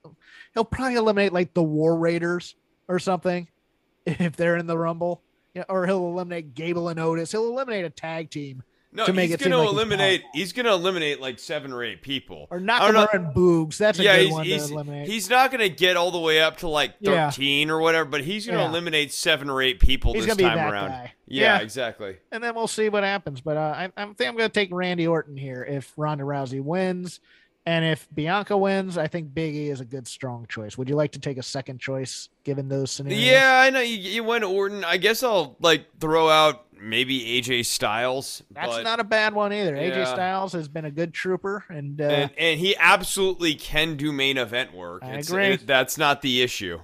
he'll 0.56 0.66
probably 0.66 0.96
eliminate 0.96 1.32
like 1.32 1.54
the 1.54 1.62
War 1.62 1.96
Raiders 1.96 2.56
or 2.88 2.98
something 2.98 3.48
if 4.08 4.36
they're 4.36 4.58
in 4.58 4.66
the 4.66 4.78
Rumble. 4.78 5.22
Yeah, 5.54 5.66
or 5.70 5.86
he'll 5.86 6.08
eliminate 6.08 6.56
Gable 6.56 6.90
and 6.90 7.00
Otis. 7.00 7.32
He'll 7.32 7.50
eliminate 7.50 7.86
a 7.86 7.92
tag 7.92 8.32
team 8.32 8.64
no, 8.92 9.06
to 9.06 9.14
make 9.14 9.30
he's 9.30 9.38
going 9.38 9.52
to 9.52 9.60
eliminate. 9.60 10.24
He's, 10.34 10.42
he's 10.46 10.54
going 10.54 10.66
to 10.66 10.72
eliminate 10.74 11.22
like 11.22 11.40
seven 11.40 11.72
or 11.72 11.84
eight 11.84 12.02
people, 12.02 12.48
or 12.50 12.60
Nakamura 12.60 13.14
and 13.14 13.36
Boogs. 13.36 13.78
That's 13.78 14.00
a 14.00 14.04
yeah, 14.04 14.16
good 14.18 14.26
he's, 14.26 14.34
one 14.34 14.46
he's, 14.46 14.68
to 14.68 14.74
eliminate. 14.74 15.08
He's 15.08 15.30
not 15.30 15.52
going 15.52 15.62
to 15.62 15.70
get 15.70 15.96
all 15.98 16.12
the 16.12 16.20
way 16.20 16.42
up 16.42 16.58
to 16.58 16.68
like 16.68 17.00
thirteen 17.00 17.68
yeah. 17.68 17.74
or 17.74 17.80
whatever, 17.80 18.10
but 18.10 18.22
he's 18.22 18.46
going 18.46 18.58
to 18.58 18.64
yeah. 18.64 18.70
eliminate 18.70 19.14
seven 19.14 19.50
or 19.50 19.62
eight 19.62 19.80
people 19.80 20.14
he's 20.14 20.26
this 20.26 20.38
time 20.38 20.58
around. 20.58 20.90
Yeah, 20.92 21.10
yeah, 21.28 21.60
exactly. 21.60 22.18
And 22.32 22.44
then 22.44 22.56
we'll 22.56 22.68
see 22.68 22.90
what 22.90 23.04
happens. 23.04 23.42
But 23.42 23.58
uh, 23.58 23.76
I, 23.78 23.84
I 23.96 24.06
think 24.06 24.30
I'm 24.30 24.36
going 24.36 24.50
to 24.50 24.50
take 24.50 24.70
Randy 24.72 25.06
Orton 25.08 25.38
here 25.38 25.64
if 25.64 25.94
Ronda 25.96 26.24
Rousey 26.24 26.62
wins. 26.62 27.20
And 27.66 27.86
if 27.86 28.08
Bianca 28.12 28.58
wins, 28.58 28.98
I 28.98 29.06
think 29.08 29.32
Big 29.32 29.54
E 29.54 29.70
is 29.70 29.80
a 29.80 29.86
good 29.86 30.08
strong 30.08 30.48
choice. 30.50 30.76
Would 30.76 30.90
you 30.90 30.96
like 30.96 31.12
to 31.12 31.20
take 31.20 31.38
a 31.38 31.44
second 31.44 31.80
choice 31.80 32.30
given 32.44 32.68
those 32.68 32.90
scenarios? 32.90 33.22
Yeah, 33.22 33.62
I 33.64 33.70
know 33.70 33.82
you, 33.82 33.98
you 33.98 34.24
went 34.24 34.44
Orton. 34.44 34.84
I 34.84 34.98
guess 34.98 35.22
I'll 35.22 35.56
like 35.60 35.86
throw 36.00 36.30
out 36.30 36.66
maybe 36.82 37.42
AJ 37.42 37.66
Styles. 37.66 38.44
That's 38.52 38.68
but, 38.68 38.84
not 38.84 39.00
a 39.00 39.04
bad 39.04 39.34
one 39.34 39.54
either. 39.54 39.76
Yeah. 39.76 39.92
AJ 39.92 40.14
Styles 40.14 40.54
has 40.54 40.68
been 40.68 40.86
a 40.86 40.92
good 40.92 41.14
trooper, 41.14 41.66
and, 41.70 42.00
uh, 42.00 42.06
and, 42.06 42.32
and 42.38 42.60
he 42.60 42.76
absolutely 42.78 43.56
can 43.56 43.96
do 43.98 44.12
main 44.12 44.38
event 44.38 44.74
work. 44.74 45.04
I 45.04 45.16
it's, 45.16 45.30
agree. 45.30 45.48
It, 45.48 45.68
that's 45.68 45.98
not 45.98 46.22
the 46.22 46.42
issue. 46.42 46.80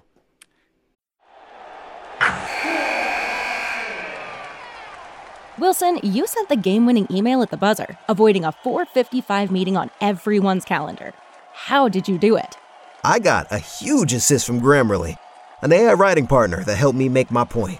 Wilson, 5.58 6.00
you 6.04 6.28
sent 6.28 6.50
the 6.50 6.58
game-winning 6.58 7.08
email 7.10 7.42
at 7.42 7.50
the 7.50 7.58
buzzer, 7.58 7.98
avoiding 8.10 8.44
a 8.44 8.52
4:55 8.52 9.52
meeting 9.52 9.78
on 9.78 9.90
everyone's 10.02 10.66
calendar. 10.66 11.14
How 11.54 11.88
did 11.88 12.10
you 12.10 12.18
do 12.18 12.36
it? 12.36 12.58
I 13.04 13.20
got 13.20 13.52
a 13.52 13.60
huge 13.60 14.14
assist 14.14 14.46
from 14.46 14.60
Grammarly, 14.60 15.16
an 15.62 15.72
AI 15.72 15.94
writing 15.94 16.28
partner 16.28 16.64
that 16.66 16.76
helped 16.76 16.98
me 16.98 17.08
make 17.08 17.32
my 17.32 17.46
point. 17.46 17.80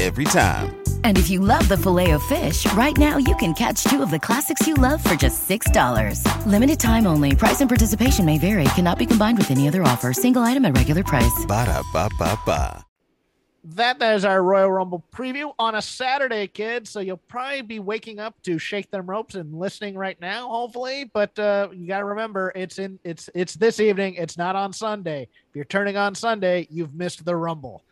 every 0.00 0.24
time. 0.24 0.74
And 1.04 1.18
if 1.18 1.30
you 1.30 1.40
love 1.40 1.68
the 1.68 1.76
filet 1.76 2.10
of 2.12 2.22
fish, 2.24 2.70
right 2.72 2.96
now 2.96 3.18
you 3.18 3.36
can 3.36 3.54
catch 3.54 3.84
two 3.84 4.02
of 4.02 4.10
the 4.10 4.18
classics 4.18 4.66
you 4.66 4.74
love 4.74 5.04
for 5.04 5.14
just 5.14 5.48
$6. 5.48 6.46
Limited 6.46 6.80
time 6.80 7.06
only. 7.06 7.36
Price 7.36 7.60
and 7.60 7.70
participation 7.70 8.24
may 8.24 8.38
vary. 8.38 8.64
Cannot 8.74 8.98
be 8.98 9.06
combined 9.06 9.38
with 9.38 9.50
any 9.50 9.68
other 9.68 9.82
offer. 9.82 10.12
Single 10.12 10.42
item 10.42 10.64
at 10.64 10.76
regular 10.76 11.04
price. 11.04 11.44
Ba 11.46 11.66
da 11.66 11.82
ba 11.92 12.08
ba 12.18 12.38
ba. 12.44 12.84
That 13.66 14.02
is 14.02 14.26
our 14.26 14.42
Royal 14.42 14.70
Rumble 14.70 15.02
preview 15.10 15.54
on 15.58 15.74
a 15.74 15.80
Saturday, 15.80 16.46
kids. 16.48 16.90
So 16.90 17.00
you'll 17.00 17.16
probably 17.16 17.62
be 17.62 17.78
waking 17.78 18.18
up 18.18 18.34
to 18.42 18.58
shake 18.58 18.90
them 18.90 19.08
ropes 19.08 19.36
and 19.36 19.58
listening 19.58 19.96
right 19.96 20.20
now, 20.20 20.50
hopefully. 20.50 21.10
But 21.10 21.38
uh, 21.38 21.68
you 21.72 21.88
got 21.88 22.00
to 22.00 22.04
remember, 22.04 22.52
it's 22.54 22.78
in 22.78 22.98
it's 23.04 23.30
it's 23.34 23.54
this 23.54 23.80
evening. 23.80 24.16
It's 24.16 24.36
not 24.36 24.54
on 24.54 24.74
Sunday. 24.74 25.22
If 25.22 25.56
you're 25.56 25.64
turning 25.64 25.96
on 25.96 26.14
Sunday, 26.14 26.68
you've 26.70 26.94
missed 26.94 27.24
the 27.24 27.34
Rumble. 27.34 27.82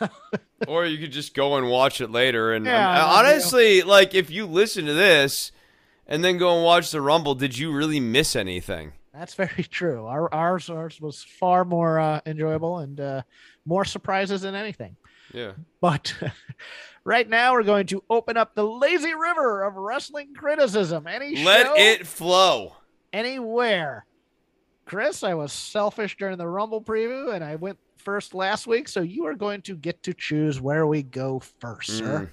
or 0.68 0.86
you 0.86 0.98
could 0.98 1.12
just 1.12 1.34
go 1.34 1.56
and 1.56 1.68
watch 1.68 2.00
it 2.00 2.10
later. 2.10 2.52
And 2.52 2.64
Yeah, 2.66 2.88
um, 2.90 2.94
know. 2.98 3.14
honestly, 3.16 3.82
like 3.82 4.14
if 4.14 4.30
you 4.30 4.46
listen 4.46 4.86
to 4.86 4.94
this 4.94 5.52
and 6.06 6.22
then 6.24 6.38
go 6.38 6.54
and 6.56 6.64
watch 6.64 6.90
the 6.90 7.00
Rumble, 7.00 7.34
did 7.34 7.56
you 7.58 7.72
really 7.72 8.00
miss 8.00 8.36
anything? 8.36 8.92
That's 9.12 9.34
very 9.34 9.64
true. 9.70 10.06
Our 10.06 10.32
ours, 10.32 10.68
ours 10.70 11.00
was 11.00 11.22
far 11.22 11.64
more 11.64 11.98
uh, 11.98 12.20
enjoyable 12.26 12.78
and 12.78 12.98
uh, 13.00 13.22
more 13.64 13.84
surprises 13.84 14.42
than 14.42 14.54
anything. 14.54 14.96
Yeah. 15.32 15.52
But 15.80 16.12
right 17.04 17.28
now, 17.28 17.52
we're 17.52 17.62
going 17.62 17.86
to 17.88 18.02
open 18.10 18.36
up 18.36 18.54
the 18.54 18.66
lazy 18.66 19.14
river 19.14 19.62
of 19.62 19.74
wrestling 19.74 20.34
criticism. 20.34 21.06
Any 21.06 21.42
Let 21.44 21.66
show, 21.66 21.74
it 21.76 22.06
flow. 22.06 22.76
anywhere. 23.12 24.04
Chris, 24.84 25.22
I 25.22 25.34
was 25.34 25.52
selfish 25.52 26.16
during 26.16 26.36
the 26.38 26.46
Rumble 26.46 26.80
preview, 26.80 27.34
and 27.34 27.42
I 27.42 27.56
went 27.56 27.78
first 27.96 28.34
last 28.34 28.66
week, 28.66 28.88
so 28.88 29.00
you 29.00 29.24
are 29.26 29.34
going 29.34 29.62
to 29.62 29.74
get 29.76 30.02
to 30.02 30.12
choose 30.12 30.60
where 30.60 30.86
we 30.86 31.02
go 31.02 31.40
first, 31.60 31.98
sir. 31.98 32.30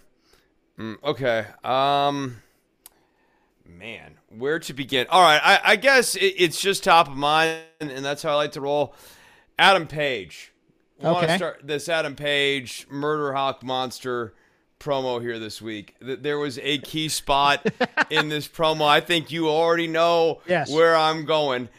Mm, 0.78 0.98
okay. 1.04 1.46
Um, 1.64 2.42
man, 3.66 4.16
where 4.30 4.60
to 4.60 4.74
begin? 4.74 5.08
All 5.10 5.22
right. 5.22 5.40
I, 5.44 5.60
I 5.72 5.76
guess 5.78 6.16
it, 6.16 6.36
it's 6.38 6.60
just 6.60 6.84
top 6.84 7.08
of 7.08 7.16
mind, 7.16 7.62
and 7.80 8.04
that's 8.04 8.24
how 8.24 8.32
I 8.32 8.36
like 8.36 8.52
to 8.54 8.62
roll. 8.62 8.96
Adam 9.58 9.88
Page. 9.88 10.52
We 11.00 11.06
want 11.06 11.20
to 11.20 11.26
Okay. 11.26 11.38
start 11.38 11.62
this 11.64 11.88
Adam 11.90 12.16
Page 12.16 12.86
Murder 12.90 13.34
Hawk 13.34 13.64
Monster 13.64 14.34
promo 14.80 15.22
here 15.22 15.40
this 15.40 15.62
week. 15.62 15.96
There 16.02 16.38
was 16.40 16.60
a 16.62 16.80
key 16.80 17.08
spot 17.10 17.66
in 18.10 18.30
this 18.30 18.48
promo. 18.48 18.88
I 18.88 19.00
think 19.00 19.32
you 19.32 19.48
already 19.50 19.88
know 19.88 20.42
Yes. 20.48 20.72
where 20.72 20.96
I'm 20.96 21.26
going. 21.26 21.70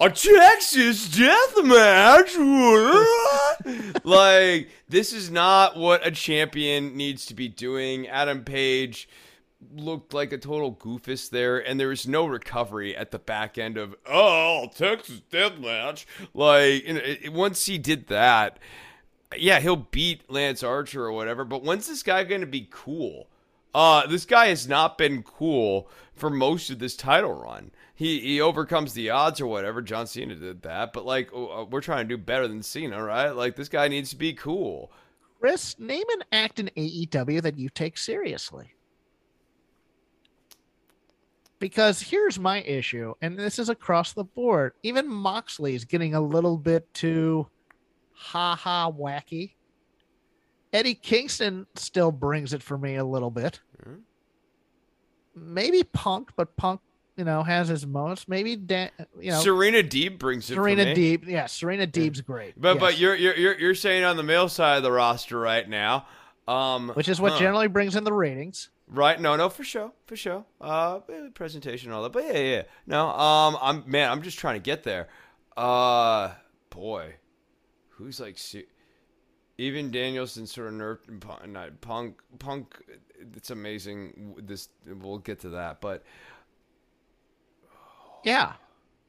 A 0.00 0.10
Texas 0.10 1.08
death 1.08 1.64
match. 1.64 2.36
like 4.04 4.68
this 4.88 5.12
is 5.12 5.28
not 5.28 5.76
what 5.76 6.06
a 6.06 6.12
champion 6.12 6.96
needs 6.96 7.26
to 7.26 7.34
be 7.34 7.48
doing. 7.48 8.06
Adam 8.06 8.44
Page 8.44 9.08
looked 9.74 10.14
like 10.14 10.32
a 10.32 10.38
total 10.38 10.72
goofus 10.72 11.28
there, 11.28 11.58
and 11.58 11.80
there 11.80 11.88
was 11.88 12.06
no 12.06 12.26
recovery 12.26 12.96
at 12.96 13.10
the 13.10 13.18
back 13.18 13.58
end 13.58 13.76
of 13.76 13.96
oh 14.06 14.68
Texas 14.72 15.20
death 15.32 15.58
match. 15.58 16.06
Like 16.32 16.84
it- 16.84 17.32
once 17.32 17.66
he 17.66 17.76
did 17.76 18.06
that, 18.06 18.60
yeah, 19.36 19.58
he'll 19.58 19.74
beat 19.74 20.30
Lance 20.30 20.62
Archer 20.62 21.04
or 21.04 21.12
whatever. 21.12 21.44
But 21.44 21.64
when's 21.64 21.88
this 21.88 22.04
guy 22.04 22.22
going 22.22 22.42
to 22.42 22.46
be 22.46 22.68
cool? 22.70 23.26
Uh, 23.74 24.06
this 24.06 24.24
guy 24.24 24.46
has 24.46 24.68
not 24.68 24.96
been 24.96 25.24
cool 25.24 25.88
for 26.14 26.30
most 26.30 26.70
of 26.70 26.78
this 26.78 26.96
title 26.96 27.32
run. 27.34 27.72
He 27.98 28.20
he 28.20 28.40
overcomes 28.40 28.92
the 28.92 29.10
odds 29.10 29.40
or 29.40 29.48
whatever. 29.48 29.82
John 29.82 30.06
Cena 30.06 30.36
did 30.36 30.62
that, 30.62 30.92
but 30.92 31.04
like 31.04 31.30
uh, 31.34 31.64
we're 31.68 31.80
trying 31.80 32.08
to 32.08 32.16
do 32.16 32.22
better 32.22 32.46
than 32.46 32.62
Cena, 32.62 33.02
right? 33.02 33.30
Like 33.30 33.56
this 33.56 33.68
guy 33.68 33.88
needs 33.88 34.10
to 34.10 34.16
be 34.16 34.34
cool. 34.34 34.92
Chris, 35.40 35.76
name 35.80 36.04
an 36.12 36.22
act 36.30 36.60
in 36.60 36.70
AEW 36.76 37.42
that 37.42 37.58
you 37.58 37.68
take 37.68 37.98
seriously. 37.98 38.72
Because 41.58 42.00
here's 42.00 42.38
my 42.38 42.62
issue, 42.62 43.14
and 43.20 43.36
this 43.36 43.58
is 43.58 43.68
across 43.68 44.12
the 44.12 44.22
board. 44.22 44.74
Even 44.84 45.08
Moxley's 45.08 45.84
getting 45.84 46.14
a 46.14 46.20
little 46.20 46.56
bit 46.56 46.94
too 46.94 47.48
ha 48.12 48.54
ha 48.54 48.92
wacky. 48.92 49.54
Eddie 50.72 50.94
Kingston 50.94 51.66
still 51.74 52.12
brings 52.12 52.52
it 52.52 52.62
for 52.62 52.78
me 52.78 52.94
a 52.94 53.04
little 53.04 53.32
bit. 53.32 53.58
Maybe 55.34 55.82
Punk, 55.82 56.30
but 56.36 56.56
Punk, 56.56 56.80
you 57.18 57.24
know, 57.24 57.42
has 57.42 57.68
his 57.68 57.84
moments. 57.84 58.28
Maybe 58.28 58.54
Dan, 58.54 58.90
you 59.20 59.32
know, 59.32 59.40
Serena 59.40 59.82
Deeb 59.82 60.18
brings 60.18 60.48
it. 60.48 60.54
for 60.54 60.60
Serena. 60.60 60.84
Deeb. 60.94 61.26
Yeah, 61.26 61.46
Serena 61.46 61.86
Deeb's 61.86 62.20
great. 62.20 62.54
But 62.58 62.78
but 62.78 62.92
yes. 62.92 63.00
you're, 63.00 63.14
you're 63.16 63.36
you're 63.36 63.58
you're 63.58 63.74
saying 63.74 64.04
on 64.04 64.16
the 64.16 64.22
male 64.22 64.48
side 64.48 64.76
of 64.76 64.84
the 64.84 64.92
roster 64.92 65.38
right 65.38 65.68
now, 65.68 66.06
um, 66.46 66.90
which 66.90 67.08
is 67.08 67.20
what 67.20 67.32
huh. 67.32 67.40
generally 67.40 67.66
brings 67.66 67.96
in 67.96 68.04
the 68.04 68.12
ratings. 68.12 68.70
Right? 68.86 69.20
No, 69.20 69.36
no, 69.36 69.50
for 69.50 69.64
sure, 69.64 69.92
for 70.06 70.16
sure. 70.16 70.46
Uh, 70.60 71.00
presentation 71.34 71.88
and 71.88 71.96
all 71.96 72.04
that, 72.04 72.12
but 72.12 72.24
yeah, 72.24 72.38
yeah. 72.38 72.62
No, 72.86 73.08
um, 73.08 73.58
I'm 73.60 73.84
man, 73.86 74.10
I'm 74.10 74.22
just 74.22 74.38
trying 74.38 74.54
to 74.54 74.62
get 74.62 74.84
there. 74.84 75.08
Uh, 75.56 76.30
boy, 76.70 77.16
who's 77.90 78.20
like, 78.20 78.38
even 79.58 79.90
Danielson 79.90 80.46
sort 80.46 80.68
of 80.68 80.74
nerfed 80.74 81.20
Punk, 81.20 81.80
Punk. 81.80 82.20
Punk, 82.38 82.82
it's 83.34 83.50
amazing. 83.50 84.36
This 84.38 84.68
we'll 84.86 85.18
get 85.18 85.40
to 85.40 85.50
that, 85.50 85.80
but 85.80 86.04
Yeah. 88.24 88.52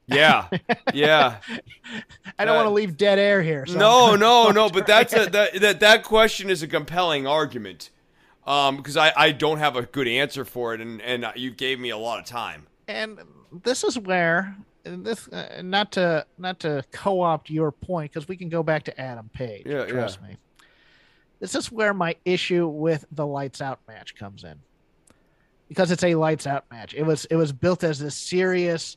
yeah, 0.06 0.48
yeah. 0.92 1.36
I 2.38 2.44
don't 2.44 2.54
Uh, 2.54 2.58
want 2.58 2.66
to 2.66 2.70
leave 2.74 2.96
dead 2.96 3.18
air 3.18 3.42
here. 3.42 3.64
so 3.66 3.78
no, 3.78 4.16
no, 4.16 4.50
no. 4.50 4.68
But 4.68 4.86
that's 4.86 5.14
a, 5.14 5.26
that 5.30 5.60
that 5.60 5.80
that 5.80 6.04
question 6.04 6.50
is 6.50 6.62
a 6.62 6.68
compelling 6.68 7.26
argument, 7.26 7.90
um, 8.46 8.76
because 8.76 8.96
I 8.96 9.12
I 9.16 9.32
don't 9.32 9.58
have 9.58 9.76
a 9.76 9.82
good 9.82 10.08
answer 10.08 10.44
for 10.44 10.74
it, 10.74 10.80
and 10.80 11.00
and 11.02 11.26
you 11.36 11.50
gave 11.50 11.78
me 11.78 11.90
a 11.90 11.96
lot 11.98 12.18
of 12.18 12.24
time. 12.26 12.66
and 12.88 13.18
this 13.64 13.84
is 13.84 13.98
where 13.98 14.56
this 14.84 15.28
uh, 15.28 15.60
not 15.62 15.92
to 15.92 16.26
not 16.38 16.58
to 16.60 16.82
co-opt 16.92 17.50
your 17.50 17.70
point 17.70 18.12
because 18.12 18.26
we 18.26 18.36
can 18.36 18.48
go 18.48 18.62
back 18.62 18.82
to 18.84 19.00
Adam 19.00 19.28
Page. 19.32 19.62
Yeah, 19.66 19.84
trust 19.84 20.20
me. 20.22 20.36
This 21.38 21.54
is 21.54 21.70
where 21.70 21.94
my 21.94 22.16
issue 22.24 22.66
with 22.66 23.04
the 23.12 23.26
lights 23.26 23.60
out 23.62 23.80
match 23.88 24.14
comes 24.16 24.44
in. 24.44 24.58
Because 25.68 25.90
it's 25.92 26.02
a 26.02 26.14
lights 26.16 26.46
out 26.48 26.64
match. 26.70 26.94
It 26.94 27.04
was 27.04 27.26
it 27.26 27.36
was 27.36 27.52
built 27.52 27.84
as 27.84 27.98
this 28.00 28.16
serious 28.16 28.96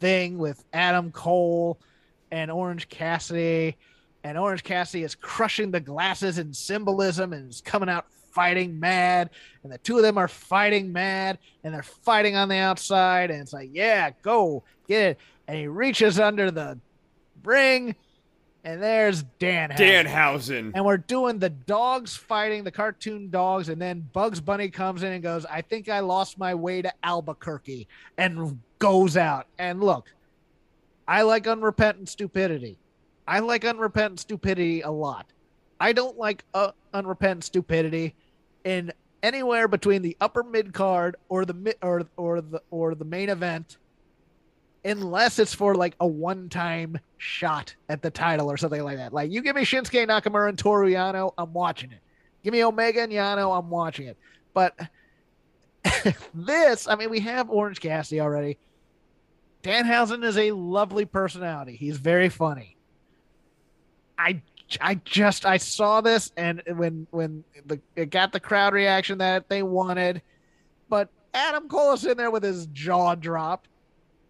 thing 0.00 0.38
with 0.38 0.64
Adam 0.72 1.12
Cole 1.12 1.78
and 2.30 2.50
Orange 2.50 2.88
Cassidy. 2.88 3.76
And 4.22 4.36
Orange 4.36 4.62
Cassidy 4.62 5.04
is 5.04 5.14
crushing 5.14 5.70
the 5.70 5.80
glasses 5.80 6.38
in 6.38 6.52
symbolism 6.52 7.32
and 7.32 7.50
is 7.50 7.60
coming 7.60 7.88
out 7.88 8.06
fighting 8.32 8.78
mad. 8.78 9.30
And 9.62 9.72
the 9.72 9.78
two 9.78 9.96
of 9.96 10.02
them 10.02 10.18
are 10.18 10.28
fighting 10.28 10.92
mad 10.92 11.38
and 11.64 11.74
they're 11.74 11.82
fighting 11.82 12.36
on 12.36 12.48
the 12.48 12.56
outside. 12.56 13.30
And 13.30 13.40
it's 13.40 13.52
like 13.52 13.70
yeah 13.72 14.10
go 14.22 14.62
get 14.88 15.02
it. 15.12 15.18
And 15.48 15.58
he 15.58 15.66
reaches 15.66 16.20
under 16.20 16.50
the 16.50 16.78
ring 17.42 17.94
and 18.62 18.82
there's 18.82 19.22
Dan 19.38 19.70
Danhausen. 19.70 20.72
and 20.74 20.84
we're 20.84 20.98
doing 20.98 21.38
the 21.38 21.48
dogs 21.48 22.14
fighting 22.14 22.62
the 22.62 22.70
cartoon 22.70 23.30
dogs. 23.30 23.68
And 23.68 23.80
then 23.80 24.06
Bugs 24.12 24.40
Bunny 24.40 24.68
comes 24.68 25.02
in 25.02 25.12
and 25.12 25.22
goes 25.22 25.46
I 25.46 25.62
think 25.62 25.88
I 25.88 26.00
lost 26.00 26.38
my 26.38 26.54
way 26.54 26.82
to 26.82 26.92
Albuquerque. 27.02 27.88
And 28.18 28.60
goes 28.80 29.16
out 29.16 29.46
and 29.58 29.80
look 29.80 30.08
I 31.10 31.22
like 31.22 31.48
unrepentant 31.48 32.08
stupidity. 32.08 32.78
I 33.26 33.40
like 33.40 33.64
unrepentant 33.64 34.20
stupidity 34.20 34.82
a 34.82 34.90
lot. 34.92 35.26
I 35.80 35.92
don't 35.92 36.16
like 36.16 36.44
uh, 36.54 36.70
unrepentant 36.94 37.42
stupidity 37.42 38.14
in 38.62 38.92
anywhere 39.20 39.66
between 39.66 40.02
the 40.02 40.16
upper 40.20 40.44
mid 40.44 40.72
card 40.72 41.16
or 41.28 41.44
the 41.44 41.52
mid 41.52 41.74
or 41.82 42.06
or 42.16 42.40
the 42.40 42.62
or 42.70 42.94
the 42.94 43.04
main 43.04 43.28
event 43.28 43.78
unless 44.84 45.40
it's 45.40 45.52
for 45.52 45.74
like 45.74 45.96
a 45.98 46.06
one-time 46.06 46.96
shot 47.18 47.74
at 47.88 48.02
the 48.02 48.10
title 48.10 48.48
or 48.48 48.56
something 48.56 48.84
like 48.84 48.98
that. 48.98 49.12
Like 49.12 49.32
you 49.32 49.42
give 49.42 49.56
me 49.56 49.62
Shinsuke 49.62 50.06
Nakamura 50.06 50.48
and 50.48 50.56
Toru 50.56 50.88
Yano, 50.90 51.34
I'm 51.36 51.52
watching 51.52 51.90
it. 51.90 52.00
Give 52.44 52.52
me 52.52 52.62
Omega 52.62 53.02
and 53.02 53.12
Yano, 53.12 53.58
I'm 53.58 53.68
watching 53.68 54.06
it. 54.06 54.16
But 54.54 54.78
this, 56.34 56.86
I 56.86 56.94
mean, 56.94 57.10
we 57.10 57.18
have 57.18 57.50
Orange 57.50 57.80
Cassidy 57.80 58.20
already. 58.20 58.58
Danhausen 59.62 60.24
is 60.24 60.38
a 60.38 60.52
lovely 60.52 61.04
personality. 61.04 61.76
He's 61.76 61.98
very 61.98 62.28
funny. 62.28 62.76
I 64.18 64.42
I 64.80 64.94
just 65.04 65.44
I 65.46 65.56
saw 65.56 66.00
this 66.00 66.32
and 66.36 66.62
when 66.76 67.06
when 67.10 67.44
the 67.66 67.80
it 67.96 68.10
got 68.10 68.32
the 68.32 68.40
crowd 68.40 68.72
reaction 68.72 69.18
that 69.18 69.48
they 69.48 69.62
wanted, 69.62 70.22
but 70.88 71.08
Adam 71.34 71.68
Cole 71.68 71.92
is 71.92 72.04
in 72.04 72.16
there 72.16 72.30
with 72.30 72.42
his 72.42 72.66
jaw 72.66 73.14
dropped. 73.14 73.68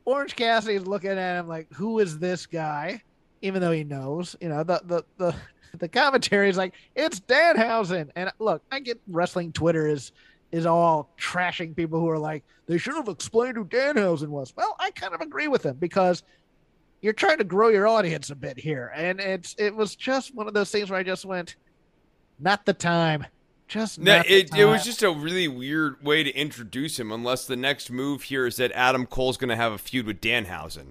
Orange 0.05 0.35
Cassidy 0.35 0.75
is 0.75 0.87
looking 0.87 1.11
at 1.11 1.39
him 1.39 1.49
like, 1.49 1.73
"Who 1.75 1.99
is 1.99 2.19
this 2.19 2.47
guy?" 2.47 3.03
Even 3.43 3.61
though 3.61 3.71
he 3.71 3.85
knows, 3.85 4.37
you 4.41 4.49
know, 4.49 4.65
the 4.65 4.81
the 4.85 5.05
the 5.19 5.35
the 5.79 5.89
commentary 5.89 6.49
is 6.49 6.57
like, 6.57 6.75
"It's 6.95 7.21
Danhausen." 7.21 8.11
And 8.17 8.31
look, 8.39 8.63
I 8.71 8.81
get 8.81 9.01
wrestling 9.09 9.53
Twitter 9.53 9.87
is 9.87 10.13
is 10.53 10.67
all 10.67 11.11
trashing 11.19 11.77
people 11.77 12.01
who 12.01 12.09
are 12.09 12.19
like, 12.19 12.45
"They 12.67 12.79
should 12.79 12.95
have 12.95 13.09
explained 13.09 13.57
who 13.57 13.65
Danhausen 13.65 14.29
was." 14.29 14.55
Well, 14.57 14.77
I 14.79 14.91
kind 14.91 15.15
of 15.15 15.21
agree 15.21 15.49
with 15.49 15.63
them 15.63 15.77
because 15.77 16.23
you're 17.01 17.13
trying 17.13 17.39
to 17.39 17.45
grow 17.45 17.69
your 17.69 17.87
audience 17.87 18.31
a 18.31 18.35
bit 18.35 18.59
here, 18.59 18.93
and 18.95 19.21
it's 19.21 19.55
it 19.59 19.75
was 19.75 19.97
just 19.97 20.35
one 20.35 20.49
of 20.49 20.55
those 20.55 20.71
things 20.71 20.91
where 20.91 20.99
I 20.99 21.03
just 21.03 21.25
went, 21.25 21.57
"Not 22.39 22.67
the 22.67 22.75
time." 22.75 23.27
Just 23.69 24.01
no, 24.01 24.21
it, 24.27 24.53
it 24.57 24.65
was 24.65 24.85
just 24.85 25.05
a 25.05 25.13
really 25.13 25.47
weird 25.47 26.03
way 26.05 26.25
to 26.25 26.31
introduce 26.35 26.99
him. 26.99 27.13
Unless 27.13 27.47
the 27.47 27.55
next 27.55 27.89
move 27.89 28.25
here 28.25 28.45
is 28.45 28.57
that 28.57 28.73
Adam 28.73 29.07
Cole's 29.07 29.37
going 29.37 29.49
to 29.49 29.55
have 29.55 29.71
a 29.71 29.79
feud 29.79 30.07
with 30.07 30.21
Danhausen. 30.21 30.91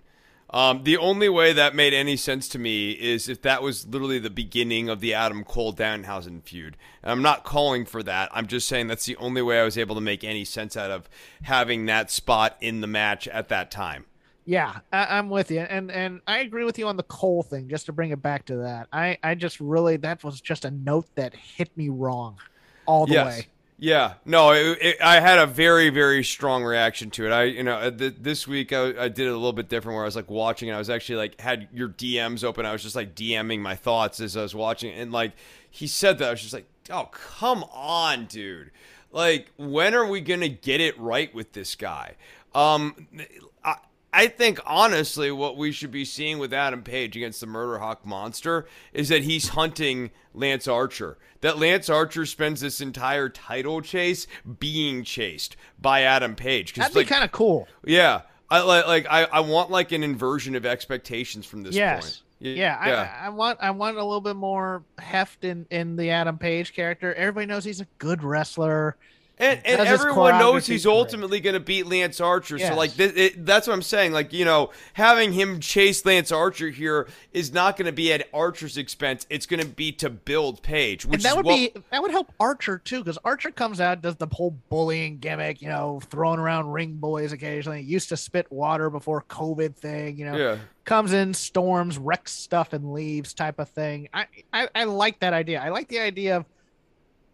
Um, 0.51 0.83
the 0.83 0.97
only 0.97 1.29
way 1.29 1.53
that 1.53 1.75
made 1.75 1.93
any 1.93 2.17
sense 2.17 2.47
to 2.49 2.59
me 2.59 2.91
is 2.91 3.29
if 3.29 3.41
that 3.43 3.61
was 3.61 3.85
literally 3.87 4.17
the 4.17 4.31
beginning 4.31 4.89
of 4.89 4.99
the 4.99 5.13
Adam 5.13 5.43
Cole 5.43 5.73
Danhausen 5.73 6.41
feud. 6.41 6.75
And 7.03 7.11
I'm 7.11 7.21
not 7.21 7.43
calling 7.43 7.85
for 7.85 8.01
that. 8.03 8.29
I'm 8.33 8.47
just 8.47 8.67
saying 8.67 8.87
that's 8.87 9.05
the 9.05 9.15
only 9.17 9.43
way 9.43 9.59
I 9.59 9.63
was 9.63 9.77
able 9.77 9.95
to 9.95 10.01
make 10.01 10.23
any 10.23 10.45
sense 10.45 10.75
out 10.75 10.89
of 10.89 11.07
having 11.43 11.85
that 11.85 12.09
spot 12.09 12.57
in 12.61 12.81
the 12.81 12.87
match 12.87 13.27
at 13.27 13.49
that 13.49 13.69
time. 13.69 14.05
Yeah, 14.45 14.79
I, 14.91 15.19
am 15.19 15.29
with 15.29 15.51
you, 15.51 15.59
and 15.59 15.91
and 15.91 16.21
I 16.25 16.39
agree 16.39 16.63
with 16.63 16.79
you 16.79 16.87
on 16.87 16.97
the 16.97 17.03
Cole 17.03 17.43
thing. 17.43 17.69
Just 17.69 17.85
to 17.85 17.91
bring 17.91 18.09
it 18.09 18.19
back 18.19 18.45
to 18.45 18.57
that, 18.57 18.87
I 18.91 19.19
I 19.21 19.35
just 19.35 19.59
really 19.59 19.97
that 19.97 20.23
was 20.23 20.41
just 20.41 20.65
a 20.65 20.71
note 20.71 21.05
that 21.13 21.35
hit 21.35 21.75
me 21.77 21.89
wrong 21.89 22.37
all 22.87 23.05
the 23.05 23.13
yes. 23.13 23.27
way. 23.27 23.47
Yeah, 23.81 24.15
no, 24.25 24.51
it, 24.51 24.77
it, 24.81 25.01
I 25.01 25.21
had 25.21 25.39
a 25.39 25.45
very, 25.45 25.89
very 25.89 26.21
strong 26.21 26.65
reaction 26.65 27.09
to 27.11 27.27
it. 27.27 27.31
I, 27.31 27.43
you 27.43 27.63
know, 27.63 27.75
uh, 27.75 27.91
th- 27.91 28.15
this 28.19 28.45
week 28.45 28.73
I, 28.73 29.05
I, 29.05 29.07
did 29.07 29.19
it 29.19 29.29
a 29.29 29.33
little 29.33 29.53
bit 29.53 29.69
different, 29.69 29.95
where 29.95 30.03
I 30.03 30.05
was 30.05 30.17
like 30.17 30.29
watching, 30.29 30.67
and 30.67 30.75
I 30.75 30.79
was 30.79 30.89
actually 30.89 31.15
like 31.15 31.39
had 31.39 31.69
your 31.73 31.87
DMs 31.87 32.43
open. 32.43 32.65
I 32.65 32.73
was 32.73 32.83
just 32.83 32.97
like 32.97 33.15
DMing 33.15 33.61
my 33.61 33.77
thoughts 33.77 34.19
as 34.19 34.35
I 34.35 34.41
was 34.41 34.53
watching, 34.53 34.93
and 34.93 35.13
like 35.13 35.31
he 35.69 35.87
said 35.87 36.17
that, 36.17 36.27
I 36.27 36.31
was 36.31 36.41
just 36.41 36.53
like, 36.53 36.65
oh 36.89 37.05
come 37.05 37.63
on, 37.71 38.25
dude! 38.25 38.71
Like, 39.13 39.49
when 39.55 39.93
are 39.95 40.05
we 40.05 40.19
gonna 40.19 40.49
get 40.49 40.81
it 40.81 40.99
right 40.99 41.33
with 41.33 41.53
this 41.53 41.75
guy? 41.75 42.15
Um, 42.53 43.07
I, 44.11 44.27
think 44.27 44.59
honestly, 44.65 45.31
what 45.31 45.57
we 45.57 45.71
should 45.71 45.91
be 45.91 46.05
seeing 46.05 46.39
with 46.39 46.53
Adam 46.53 46.83
Page 46.83 47.15
against 47.15 47.39
the 47.41 47.47
Murder 47.47 47.79
Hawk 47.79 48.05
Monster 48.05 48.67
is 48.93 49.09
that 49.09 49.23
he's 49.23 49.49
hunting 49.49 50.11
Lance 50.33 50.67
Archer 50.67 51.17
that 51.41 51.57
Lance 51.57 51.89
Archer 51.89 52.25
spends 52.25 52.61
this 52.61 52.81
entire 52.81 53.29
title 53.29 53.81
chase 53.81 54.27
being 54.59 55.03
chased 55.03 55.55
by 55.79 56.01
Adam 56.01 56.35
Page. 56.35 56.73
That'd 56.73 56.93
be 56.93 57.01
like, 57.01 57.07
kind 57.07 57.23
of 57.23 57.31
cool. 57.31 57.67
Yeah, 57.85 58.21
I 58.49 58.61
like 58.61 58.87
like 58.87 59.07
I, 59.09 59.23
I 59.25 59.39
want 59.41 59.71
like 59.71 59.91
an 59.91 60.03
inversion 60.03 60.55
of 60.55 60.65
expectations 60.65 61.45
from 61.45 61.63
this 61.63 61.75
yes. 61.75 62.01
point. 62.01 62.21
Yeah, 62.41 62.87
yeah. 62.87 63.17
I, 63.21 63.25
I, 63.25 63.29
want 63.29 63.59
I 63.61 63.71
want 63.71 63.97
a 63.97 64.03
little 64.03 64.21
bit 64.21 64.35
more 64.35 64.83
heft 64.97 65.43
in 65.43 65.65
in 65.71 65.95
the 65.95 66.09
Adam 66.11 66.37
Page 66.37 66.73
character. 66.73 67.13
Everybody 67.13 67.47
knows 67.47 67.63
he's 67.63 67.81
a 67.81 67.87
good 67.97 68.23
wrestler. 68.23 68.97
And, 69.41 69.61
and 69.65 69.79
everyone 69.79 70.37
knows 70.37 70.67
he's 70.67 70.85
ultimately 70.85 71.39
going 71.39 71.53
to 71.53 71.61
beat 71.61 71.87
Lance 71.87 72.19
Archer. 72.19 72.57
Yes. 72.57 72.67
So, 72.67 72.75
like, 72.75 72.93
th- 72.93 73.15
it, 73.15 73.45
that's 73.45 73.67
what 73.67 73.73
I'm 73.73 73.81
saying. 73.81 74.11
Like, 74.11 74.33
you 74.33 74.43
know, 74.43 74.71
having 74.91 75.31
him 75.31 75.61
chase 75.61 76.05
Lance 76.05 76.29
Archer 76.29 76.69
here 76.69 77.07
is 77.31 77.53
not 77.53 77.77
going 77.77 77.85
to 77.85 77.93
be 77.93 78.11
at 78.11 78.27
Archer's 78.33 78.75
expense. 78.75 79.25
It's 79.29 79.45
going 79.45 79.61
to 79.61 79.65
be 79.65 79.93
to 79.93 80.09
build 80.09 80.61
Page, 80.61 81.05
which 81.05 81.19
and 81.19 81.23
that 81.23 81.37
would 81.37 81.45
what... 81.45 81.55
be 81.55 81.71
that 81.89 82.01
would 82.01 82.11
help 82.11 82.33
Archer 82.37 82.79
too, 82.79 82.99
because 82.99 83.17
Archer 83.23 83.49
comes 83.49 83.79
out 83.79 84.01
does 84.01 84.17
the 84.17 84.27
whole 84.27 84.51
bullying 84.67 85.19
gimmick, 85.19 85.61
you 85.61 85.69
know, 85.69 86.01
throwing 86.09 86.39
around 86.39 86.71
ring 86.71 86.95
boys 86.95 87.31
occasionally. 87.31 87.81
Used 87.81 88.09
to 88.09 88.17
spit 88.17 88.51
water 88.51 88.89
before 88.89 89.23
COVID 89.29 89.73
thing, 89.73 90.17
you 90.17 90.25
know. 90.25 90.35
Yeah. 90.35 90.57
Comes 90.83 91.13
in, 91.13 91.33
storms, 91.33 91.97
wrecks 91.97 92.33
stuff, 92.33 92.73
and 92.73 92.91
leaves 92.91 93.33
type 93.33 93.59
of 93.59 93.69
thing. 93.69 94.09
I, 94.13 94.25
I 94.51 94.67
I 94.75 94.83
like 94.83 95.19
that 95.19 95.31
idea. 95.31 95.61
I 95.61 95.69
like 95.69 95.87
the 95.87 95.99
idea 95.99 96.35
of 96.37 96.45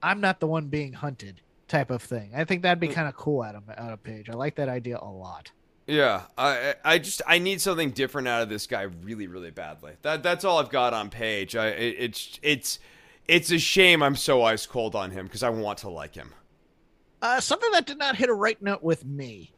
I'm 0.03 0.21
not 0.21 0.39
the 0.39 0.47
one 0.47 0.67
being 0.67 0.93
hunted 0.93 1.41
type 1.67 1.89
of 1.89 2.01
thing. 2.01 2.31
I 2.35 2.43
think 2.43 2.61
that'd 2.61 2.79
be 2.79 2.87
mm. 2.87 2.93
kind 2.93 3.07
of 3.07 3.15
cool 3.15 3.41
out 3.41 3.55
of 3.55 3.63
out 3.69 3.93
of 3.93 4.03
Page. 4.03 4.29
I 4.29 4.33
like 4.33 4.55
that 4.55 4.69
idea 4.69 4.99
a 5.01 5.09
lot. 5.09 5.51
Yeah, 5.87 6.23
I 6.37 6.75
I 6.83 6.97
just 6.97 7.21
I 7.27 7.39
need 7.39 7.61
something 7.61 7.91
different 7.91 8.27
out 8.27 8.41
of 8.41 8.49
this 8.49 8.67
guy 8.67 8.83
really 8.83 9.27
really 9.27 9.51
badly. 9.51 9.93
That 10.01 10.23
that's 10.23 10.43
all 10.43 10.59
I've 10.59 10.69
got 10.69 10.93
on 10.93 11.09
Page. 11.09 11.55
I 11.55 11.67
it, 11.67 11.95
it's 11.99 12.39
it's 12.41 12.79
it's 13.27 13.51
a 13.51 13.59
shame 13.59 14.01
I'm 14.01 14.15
so 14.15 14.43
ice 14.43 14.65
cold 14.65 14.95
on 14.95 15.11
him 15.11 15.25
because 15.25 15.43
I 15.43 15.49
want 15.49 15.79
to 15.79 15.89
like 15.89 16.15
him. 16.15 16.33
Uh, 17.21 17.39
something 17.39 17.71
that 17.71 17.85
did 17.85 17.97
not 17.97 18.15
hit 18.15 18.29
a 18.29 18.33
right 18.33 18.61
note 18.61 18.83
with 18.83 19.05
me. 19.05 19.51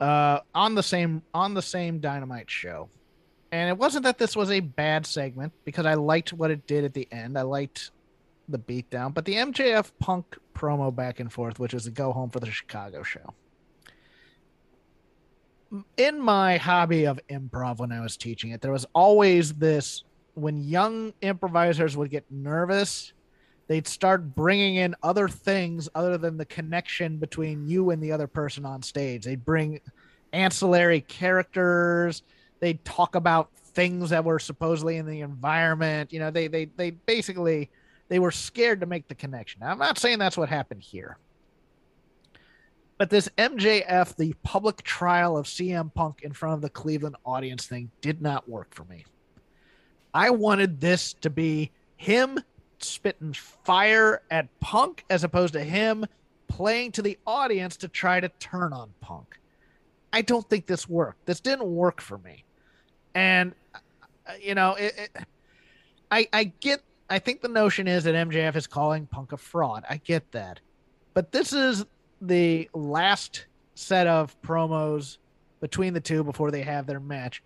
Uh, 0.00 0.40
on 0.54 0.74
the 0.74 0.82
same 0.82 1.22
on 1.32 1.54
the 1.54 1.62
same 1.62 2.00
Dynamite 2.00 2.50
show, 2.50 2.88
and 3.50 3.70
it 3.70 3.78
wasn't 3.78 4.04
that 4.04 4.18
this 4.18 4.36
was 4.36 4.50
a 4.50 4.60
bad 4.60 5.06
segment 5.06 5.52
because 5.64 5.86
I 5.86 5.94
liked 5.94 6.32
what 6.32 6.50
it 6.50 6.66
did 6.66 6.84
at 6.84 6.92
the 6.92 7.08
end. 7.10 7.38
I 7.38 7.42
liked 7.42 7.90
the 8.48 8.58
beatdown, 8.58 9.12
but 9.12 9.24
the 9.24 9.34
MJF 9.34 9.92
Punk 9.98 10.36
promo 10.54 10.94
back 10.94 11.20
and 11.20 11.32
forth, 11.32 11.58
which 11.58 11.74
was 11.74 11.86
a 11.86 11.90
go 11.90 12.12
home 12.12 12.30
for 12.30 12.40
the 12.40 12.50
Chicago 12.50 13.02
show. 13.02 13.34
In 15.96 16.20
my 16.20 16.56
hobby 16.56 17.06
of 17.06 17.20
improv 17.28 17.78
when 17.78 17.92
I 17.92 18.00
was 18.00 18.16
teaching 18.16 18.50
it, 18.50 18.60
there 18.60 18.72
was 18.72 18.86
always 18.94 19.54
this 19.54 20.04
when 20.34 20.62
young 20.62 21.12
improvisers 21.22 21.96
would 21.96 22.10
get 22.10 22.24
nervous, 22.30 23.12
they'd 23.68 23.88
start 23.88 24.34
bringing 24.34 24.76
in 24.76 24.94
other 25.02 25.28
things 25.28 25.88
other 25.94 26.18
than 26.18 26.36
the 26.36 26.44
connection 26.44 27.16
between 27.16 27.66
you 27.66 27.90
and 27.90 28.02
the 28.02 28.12
other 28.12 28.26
person 28.26 28.64
on 28.64 28.82
stage. 28.82 29.24
They'd 29.24 29.44
bring 29.44 29.80
ancillary 30.32 31.00
characters, 31.00 32.22
they'd 32.60 32.84
talk 32.84 33.14
about 33.14 33.50
things 33.56 34.10
that 34.10 34.24
were 34.24 34.38
supposedly 34.38 34.96
in 34.98 35.06
the 35.06 35.20
environment. 35.20 36.12
You 36.12 36.20
know, 36.20 36.30
they 36.30 36.48
they 36.48 36.66
they 36.76 36.90
basically 36.90 37.70
they 38.08 38.18
were 38.18 38.30
scared 38.30 38.80
to 38.80 38.86
make 38.86 39.08
the 39.08 39.14
connection. 39.14 39.60
Now, 39.60 39.70
I'm 39.70 39.78
not 39.78 39.98
saying 39.98 40.18
that's 40.18 40.36
what 40.36 40.48
happened 40.48 40.82
here. 40.82 41.18
But 42.98 43.10
this 43.10 43.28
MJF, 43.36 44.16
the 44.16 44.34
public 44.42 44.82
trial 44.82 45.36
of 45.36 45.46
CM 45.46 45.92
Punk 45.92 46.22
in 46.22 46.32
front 46.32 46.54
of 46.54 46.60
the 46.62 46.70
Cleveland 46.70 47.16
audience 47.26 47.66
thing, 47.66 47.90
did 48.00 48.22
not 48.22 48.48
work 48.48 48.74
for 48.74 48.84
me. 48.84 49.04
I 50.14 50.30
wanted 50.30 50.80
this 50.80 51.12
to 51.20 51.28
be 51.28 51.70
him 51.96 52.38
spitting 52.78 53.34
fire 53.34 54.22
at 54.30 54.48
Punk 54.60 55.04
as 55.10 55.24
opposed 55.24 55.52
to 55.54 55.62
him 55.62 56.06
playing 56.48 56.92
to 56.92 57.02
the 57.02 57.18
audience 57.26 57.76
to 57.78 57.88
try 57.88 58.20
to 58.20 58.28
turn 58.38 58.72
on 58.72 58.92
Punk. 59.00 59.38
I 60.12 60.22
don't 60.22 60.48
think 60.48 60.66
this 60.66 60.88
worked. 60.88 61.26
This 61.26 61.40
didn't 61.40 61.66
work 61.66 62.00
for 62.00 62.18
me. 62.18 62.44
And, 63.14 63.54
uh, 63.74 64.32
you 64.40 64.54
know, 64.54 64.74
it, 64.74 64.94
it, 64.96 65.24
I, 66.10 66.28
I 66.32 66.44
get 66.60 66.82
I 67.08 67.18
think 67.18 67.40
the 67.40 67.48
notion 67.48 67.86
is 67.86 68.04
that 68.04 68.14
MJF 68.14 68.56
is 68.56 68.66
calling 68.66 69.06
Punk 69.06 69.32
a 69.32 69.36
fraud. 69.36 69.84
I 69.88 69.98
get 69.98 70.32
that. 70.32 70.60
But 71.14 71.30
this 71.30 71.52
is 71.52 71.84
the 72.20 72.68
last 72.74 73.46
set 73.74 74.06
of 74.06 74.40
promos 74.42 75.18
between 75.60 75.94
the 75.94 76.00
two 76.00 76.24
before 76.24 76.50
they 76.50 76.62
have 76.62 76.86
their 76.86 77.00
match. 77.00 77.42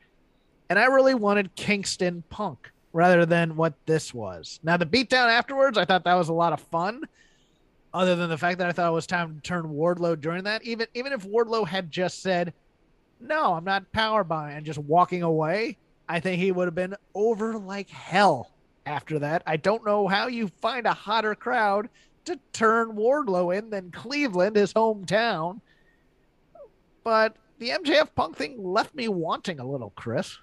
And 0.70 0.78
I 0.78 0.86
really 0.86 1.14
wanted 1.14 1.54
Kingston 1.56 2.22
Punk 2.30 2.70
rather 2.92 3.26
than 3.26 3.56
what 3.56 3.74
this 3.86 4.14
was. 4.14 4.61
Now, 4.62 4.76
the 4.76 4.86
beatdown 4.86 5.28
afterwards, 5.28 5.76
I 5.76 5.84
thought 5.84 6.04
that 6.04 6.14
was 6.14 6.28
a 6.28 6.34
lot 6.34 6.52
of 6.52 6.61
fun. 6.61 7.02
Other 7.92 8.14
than 8.14 8.30
the 8.30 8.38
fact 8.38 8.58
that 8.58 8.68
I 8.68 8.72
thought 8.72 8.88
it 8.88 8.94
was 8.94 9.06
time 9.06 9.34
to 9.34 9.40
turn 9.40 9.64
Wardlow 9.64 10.20
during 10.20 10.44
that, 10.44 10.62
even 10.62 10.86
even 10.94 11.12
if 11.12 11.26
Wardlow 11.26 11.66
had 11.66 11.90
just 11.90 12.22
said, 12.22 12.54
"No, 13.18 13.54
I'm 13.54 13.64
not 13.64 13.90
power 13.90 14.22
by," 14.22 14.52
and 14.52 14.64
just 14.64 14.78
walking 14.78 15.24
away, 15.24 15.76
I 16.08 16.20
think 16.20 16.40
he 16.40 16.52
would 16.52 16.68
have 16.68 16.74
been 16.76 16.94
over 17.16 17.58
like 17.58 17.90
hell 17.90 18.52
after 18.86 19.18
that. 19.20 19.42
I 19.46 19.56
don't 19.56 19.84
know 19.84 20.08
how 20.08 20.26
you 20.26 20.48
find 20.48 20.86
a 20.86 20.92
hotter 20.92 21.34
crowd 21.34 21.88
to 22.24 22.38
turn 22.52 22.96
Wardlow 22.96 23.56
in 23.56 23.70
than 23.70 23.90
Cleveland, 23.90 24.56
his 24.56 24.72
hometown. 24.72 25.60
But 27.02 27.36
the 27.58 27.70
MJF 27.70 28.14
Punk 28.14 28.36
thing 28.36 28.62
left 28.62 28.94
me 28.94 29.08
wanting 29.08 29.58
a 29.58 29.66
little, 29.66 29.90
Chris. 29.96 30.38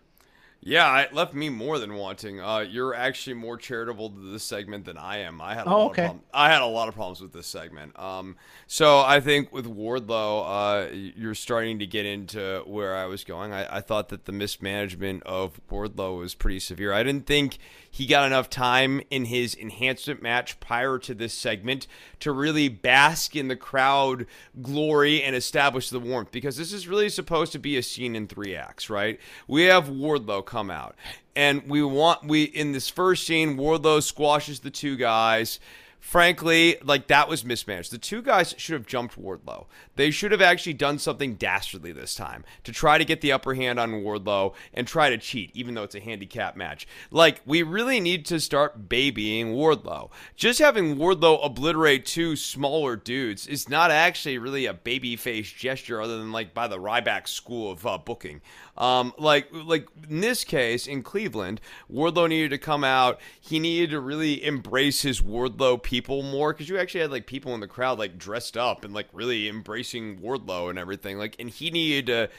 Yeah, 0.60 1.00
it 1.02 1.14
left 1.14 1.34
me 1.34 1.50
more 1.50 1.80
than 1.80 1.94
wanting. 1.94 2.42
Uh, 2.42 2.60
you're 2.60 2.94
actually 2.94 3.36
more 3.36 3.56
charitable 3.58 4.10
to 4.10 4.32
this 4.32 4.44
segment 4.44 4.84
than 4.86 4.98
I 4.98 5.20
am. 5.20 5.40
I 5.40 5.54
had 5.54 5.66
a 5.66 5.70
Oh, 5.70 5.78
lot 5.84 5.92
okay. 5.92 6.02
of 6.02 6.08
problems. 6.08 6.28
I 6.34 6.50
had 6.50 6.62
a 6.62 6.66
lot 6.66 6.88
of 6.90 6.96
problems 6.96 7.22
with 7.22 7.32
this 7.32 7.48
segment. 7.48 7.98
Um, 7.98 8.36
so 8.66 9.00
I 9.00 9.20
think 9.22 9.54
with 9.54 9.66
Wardlow, 9.66 10.90
uh, 10.90 10.92
you're 10.94 11.36
starting 11.36 11.80
to 11.80 11.86
get 11.86 12.06
into 12.06 12.64
where 12.66 12.96
I 12.96 13.06
was 13.06 13.24
going. 13.24 13.54
I, 13.54 13.78
I 13.78 13.82
thought 13.82 14.10
that 14.10 14.26
the 14.26 14.32
mismanagement 14.34 15.24
of 15.24 15.62
Wardlow 15.70 16.18
was 16.18 16.34
pretty 16.36 16.60
severe. 16.60 16.92
I 16.92 17.04
didn't 17.04 17.28
think 17.28 17.60
he 17.90 18.06
got 18.06 18.28
enough 18.28 18.50
time 18.50 19.02
in 19.10 19.26
his 19.26 19.56
enhancement 19.56 20.22
match 20.22 20.60
prior 20.60 20.98
to 21.00 21.14
this 21.16 21.34
segment 21.34 21.88
to 22.20 22.32
really 22.32 22.68
bask 22.68 23.36
in 23.36 23.48
the 23.48 23.56
crowd 23.56 24.26
glory 24.62 25.24
and 25.24 25.36
establish 25.36 25.90
the 25.90 26.00
warmth 26.00 26.32
because 26.32 26.58
this 26.58 26.74
is 26.74 26.88
really 26.88 27.10
supposed 27.10 27.52
to 27.54 27.60
be 27.60 27.78
a 27.78 27.82
scene 27.84 28.16
in 28.16 28.28
three 28.28 28.56
acts, 28.56 28.90
right? 28.90 29.20
We 29.48 29.64
have 29.64 29.88
Wardlow 29.88 30.46
come 30.48 30.72
out. 30.72 30.96
And 31.36 31.70
we 31.70 31.84
want 31.84 32.26
we 32.26 32.44
in 32.44 32.72
this 32.72 32.90
first 32.90 33.28
scene 33.28 33.58
Wardlow 33.58 34.02
squashes 34.02 34.62
the 34.62 34.72
two 34.72 34.96
guys 34.96 35.60
frankly, 36.08 36.78
like 36.86 37.08
that 37.08 37.28
was 37.28 37.44
mismanaged. 37.44 37.92
The 37.92 37.98
two 37.98 38.22
guys 38.22 38.56
should 38.58 38.72
have 38.72 38.86
jumped 38.86 39.22
Wardlow. 39.22 39.66
They 39.98 40.10
should 40.10 40.32
have 40.32 40.42
actually 40.42 40.76
done 40.76 41.00
something 41.00 41.36
dastardly 41.36 41.92
this 41.92 42.16
time 42.16 42.46
to 42.64 42.72
try 42.72 42.98
to 42.98 43.04
get 43.04 43.20
the 43.20 43.34
upper 43.34 43.56
hand 43.56 43.78
on 43.78 43.92
Wardlow 43.92 44.54
and 44.74 44.88
try 44.88 45.10
to 45.10 45.18
cheat, 45.18 45.52
even 45.54 45.74
though 45.74 45.84
it's 45.84 45.96
a 45.96 46.00
handicap 46.00 46.56
match. 46.56 46.88
Like, 47.12 47.42
we 47.46 47.62
really 47.62 48.00
need 48.00 48.26
to 48.28 48.40
start 48.40 48.88
babying 48.88 49.54
Wardlow. 49.54 50.10
Just 50.38 50.60
having 50.60 50.96
Wardlow 50.96 51.46
obliterate 51.46 52.06
two 52.06 52.38
smaller 52.38 52.96
dudes 52.96 53.46
is 53.46 53.68
not 53.68 53.92
actually 53.92 54.38
really 54.38 54.66
a 54.66 54.74
babyface 54.74 55.54
gesture 55.54 56.02
other 56.02 56.18
than 56.18 56.32
like 56.32 56.54
by 56.54 56.70
the 56.70 56.80
Ryback 56.80 57.28
school 57.28 57.70
of 57.70 57.86
uh, 57.86 57.98
booking. 57.98 58.40
Um, 58.78 59.14
like, 59.18 59.50
like 59.52 59.88
in 60.10 60.22
this 60.22 60.46
case 60.46 60.88
in 60.88 61.04
Cleveland, 61.04 61.60
Wardlow 61.92 62.30
needed 62.30 62.52
to 62.52 62.58
come 62.60 62.86
out. 62.86 63.20
He 63.42 63.60
needed 63.60 63.90
to 63.90 64.00
really 64.00 64.46
embrace 64.46 65.02
his 65.02 65.20
Wardlow 65.20 65.84
people 65.84 65.97
more 66.24 66.54
because 66.54 66.70
you 66.70 66.78
actually 66.78 67.02
had 67.02 67.12
like 67.12 67.28
people 67.28 67.54
in 67.54 67.60
the 67.60 67.68
crowd 67.68 68.00
like 68.00 68.18
dressed 68.18 68.58
up 68.58 68.84
and 68.84 68.94
like 68.94 69.08
really 69.14 69.48
embracing 69.48 70.20
Wardlow 70.20 70.70
and 70.70 70.80
everything. 70.80 71.18
Like, 71.18 71.36
and 71.40 71.50
he 71.50 71.70
needed 71.72 72.08
to 72.08 72.30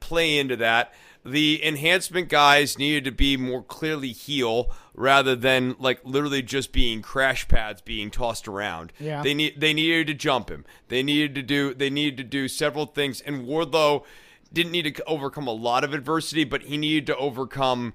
play 0.00 0.38
into 0.38 0.56
that. 0.56 0.92
The 1.24 1.64
enhancement 1.64 2.28
guys 2.28 2.78
needed 2.78 3.04
to 3.04 3.10
be 3.10 3.36
more 3.38 3.62
clearly 3.62 4.12
heel 4.12 4.70
rather 4.92 5.34
than 5.34 5.74
like 5.78 6.00
literally 6.04 6.42
just 6.42 6.72
being 6.72 7.00
crash 7.00 7.48
pads 7.48 7.80
being 7.80 8.10
tossed 8.10 8.46
around. 8.46 8.92
Yeah. 9.00 9.22
They 9.22 9.32
need 9.32 9.58
they 9.58 9.72
needed 9.72 10.06
to 10.08 10.14
jump 10.14 10.50
him. 10.50 10.66
They 10.88 11.02
needed 11.02 11.34
to 11.36 11.42
do 11.42 11.72
they 11.72 11.88
needed 11.88 12.18
to 12.18 12.24
do 12.24 12.48
several 12.48 12.86
things 12.86 13.22
and 13.22 13.46
Wardlow 13.46 14.04
didn't 14.52 14.72
need 14.72 14.94
to 14.94 15.04
overcome 15.04 15.46
a 15.46 15.52
lot 15.52 15.82
of 15.82 15.92
adversity, 15.94 16.44
but 16.44 16.62
he 16.62 16.76
needed 16.76 17.06
to 17.06 17.16
overcome 17.16 17.94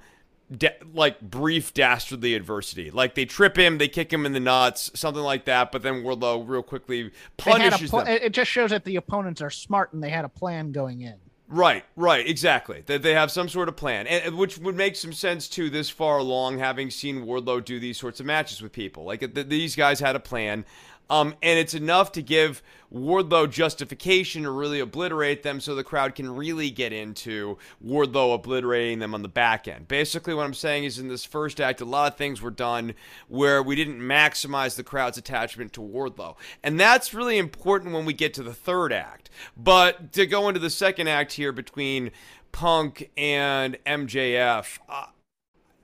da- 0.56 0.78
like 0.94 1.22
brief 1.22 1.74
dastardly 1.74 2.36
adversity. 2.36 2.92
Like 2.92 3.16
they 3.16 3.26
trip 3.26 3.58
him, 3.58 3.78
they 3.78 3.88
kick 3.88 4.12
him 4.12 4.26
in 4.26 4.34
the 4.34 4.40
nuts, 4.40 4.92
something 4.96 5.24
like 5.24 5.46
that. 5.46 5.72
But 5.72 5.82
then 5.84 6.04
Wardlow 6.04 6.48
real 6.48 6.64
quickly 6.64 7.04
They 7.04 7.52
had 7.52 7.58
a 7.58 7.70
punishes 7.72 7.90
pl- 7.90 8.00
them. 8.00 8.08
It 8.08 8.34
just 8.34 8.52
shows 8.52 8.72
that 8.72 8.86
the 8.86 8.96
opponents 8.96 9.42
are 9.42 9.50
smart 9.50 9.94
and 9.94 10.04
they 10.04 10.10
had 10.10 10.26
a 10.26 10.30
plan 10.30 10.72
going 10.72 11.02
in. 11.02 11.16
Right, 11.52 11.84
right, 11.96 12.28
exactly. 12.28 12.84
That 12.86 13.02
they 13.02 13.16
have 13.16 13.32
some 13.32 13.50
sort 13.50 13.70
of 13.70 13.76
plan, 13.76 14.06
and 14.06 14.24
and 14.24 14.38
which 14.38 14.60
would 14.60 14.76
make 14.76 14.96
some 14.96 15.14
sense 15.14 15.48
too. 15.48 15.72
This 15.72 15.90
far 15.90 16.20
along, 16.20 16.60
having 16.60 16.92
seen 16.92 17.26
Wardlow 17.26 17.66
do 17.66 17.80
these 17.80 17.98
sorts 17.98 18.20
of 18.20 18.28
matches 18.28 18.62
with 18.62 18.72
people, 18.72 19.04
like 19.04 19.22
th- 19.34 19.48
these 19.48 19.76
guys 19.76 20.00
had 20.00 20.16
a 20.16 20.20
plan, 20.20 20.64
um, 21.10 21.36
and 21.42 21.60
it's 21.60 21.74
enough 21.74 22.12
to 22.14 22.22
give 22.22 22.62
Wardlow 22.94 23.50
justification 23.50 24.44
to 24.44 24.52
really 24.52 24.80
obliterate 24.80 25.44
them, 25.44 25.60
so 25.60 25.76
the 25.76 25.84
crowd 25.84 26.16
can 26.16 26.36
really 26.36 26.72
get 26.72 26.92
into 26.92 27.58
Wardlow 27.86 28.34
obliterating 28.34 29.00
them 29.00 29.14
on 29.14 29.22
the 29.22 29.28
back 29.28 29.68
end. 29.68 29.88
Basically, 29.88 30.34
what 30.34 30.46
I'm 30.46 30.54
saying 30.56 30.86
is, 30.86 30.98
in 30.98 31.08
this 31.08 31.24
first 31.24 31.62
act, 31.62 31.82
a 31.82 31.86
lot 31.86 32.12
of 32.12 32.18
things 32.18 32.42
were 32.42 32.50
done 32.50 32.96
where 33.28 33.62
we 33.62 33.76
didn't 33.76 34.00
maximize 34.00 34.76
the 34.76 34.84
crowd's 34.84 35.18
attachment 35.18 35.74
to 35.74 35.82
Wardlow, 35.82 36.36
and 36.64 36.80
that's 36.80 37.14
really 37.14 37.38
important 37.38 37.94
when 37.94 38.06
we 38.06 38.14
get 38.14 38.34
to 38.36 38.44
the 38.44 38.54
third 38.54 38.92
act. 38.92 39.30
But 39.56 40.12
to 40.14 40.26
go 40.26 40.48
into 40.48 40.60
the 40.60 40.72
second 40.72 41.08
act 41.08 41.34
here 41.34 41.52
between 41.52 42.12
Punk 42.52 43.12
and 43.16 43.78
MJF, 43.86 44.80
uh, 44.90 45.06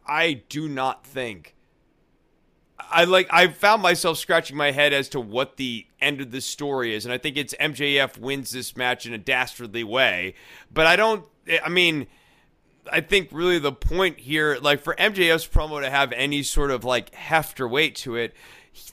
I 0.07 0.43
do 0.49 0.67
not 0.67 1.05
think. 1.05 1.54
I 2.89 3.03
like 3.05 3.27
I 3.31 3.47
found 3.47 3.81
myself 3.81 4.17
scratching 4.17 4.57
my 4.57 4.71
head 4.71 4.93
as 4.93 5.09
to 5.09 5.19
what 5.19 5.57
the 5.57 5.85
end 6.01 6.21
of 6.21 6.31
the 6.31 6.41
story 6.41 6.93
is 6.93 7.05
and 7.05 7.13
I 7.13 7.17
think 7.17 7.37
it's 7.37 7.53
MJF 7.55 8.17
wins 8.17 8.51
this 8.51 8.75
match 8.75 9.05
in 9.05 9.13
a 9.13 9.17
dastardly 9.17 9.83
way. 9.83 10.35
But 10.73 10.87
I 10.87 10.95
don't 10.95 11.25
I 11.63 11.69
mean 11.69 12.07
I 12.91 13.01
think 13.01 13.29
really 13.31 13.59
the 13.59 13.71
point 13.71 14.19
here 14.19 14.57
like 14.61 14.81
for 14.81 14.95
MJF's 14.95 15.47
promo 15.47 15.81
to 15.81 15.89
have 15.89 16.11
any 16.11 16.43
sort 16.43 16.71
of 16.71 16.83
like 16.83 17.13
heft 17.13 17.59
or 17.59 17.67
weight 17.67 17.95
to 17.97 18.15
it 18.15 18.33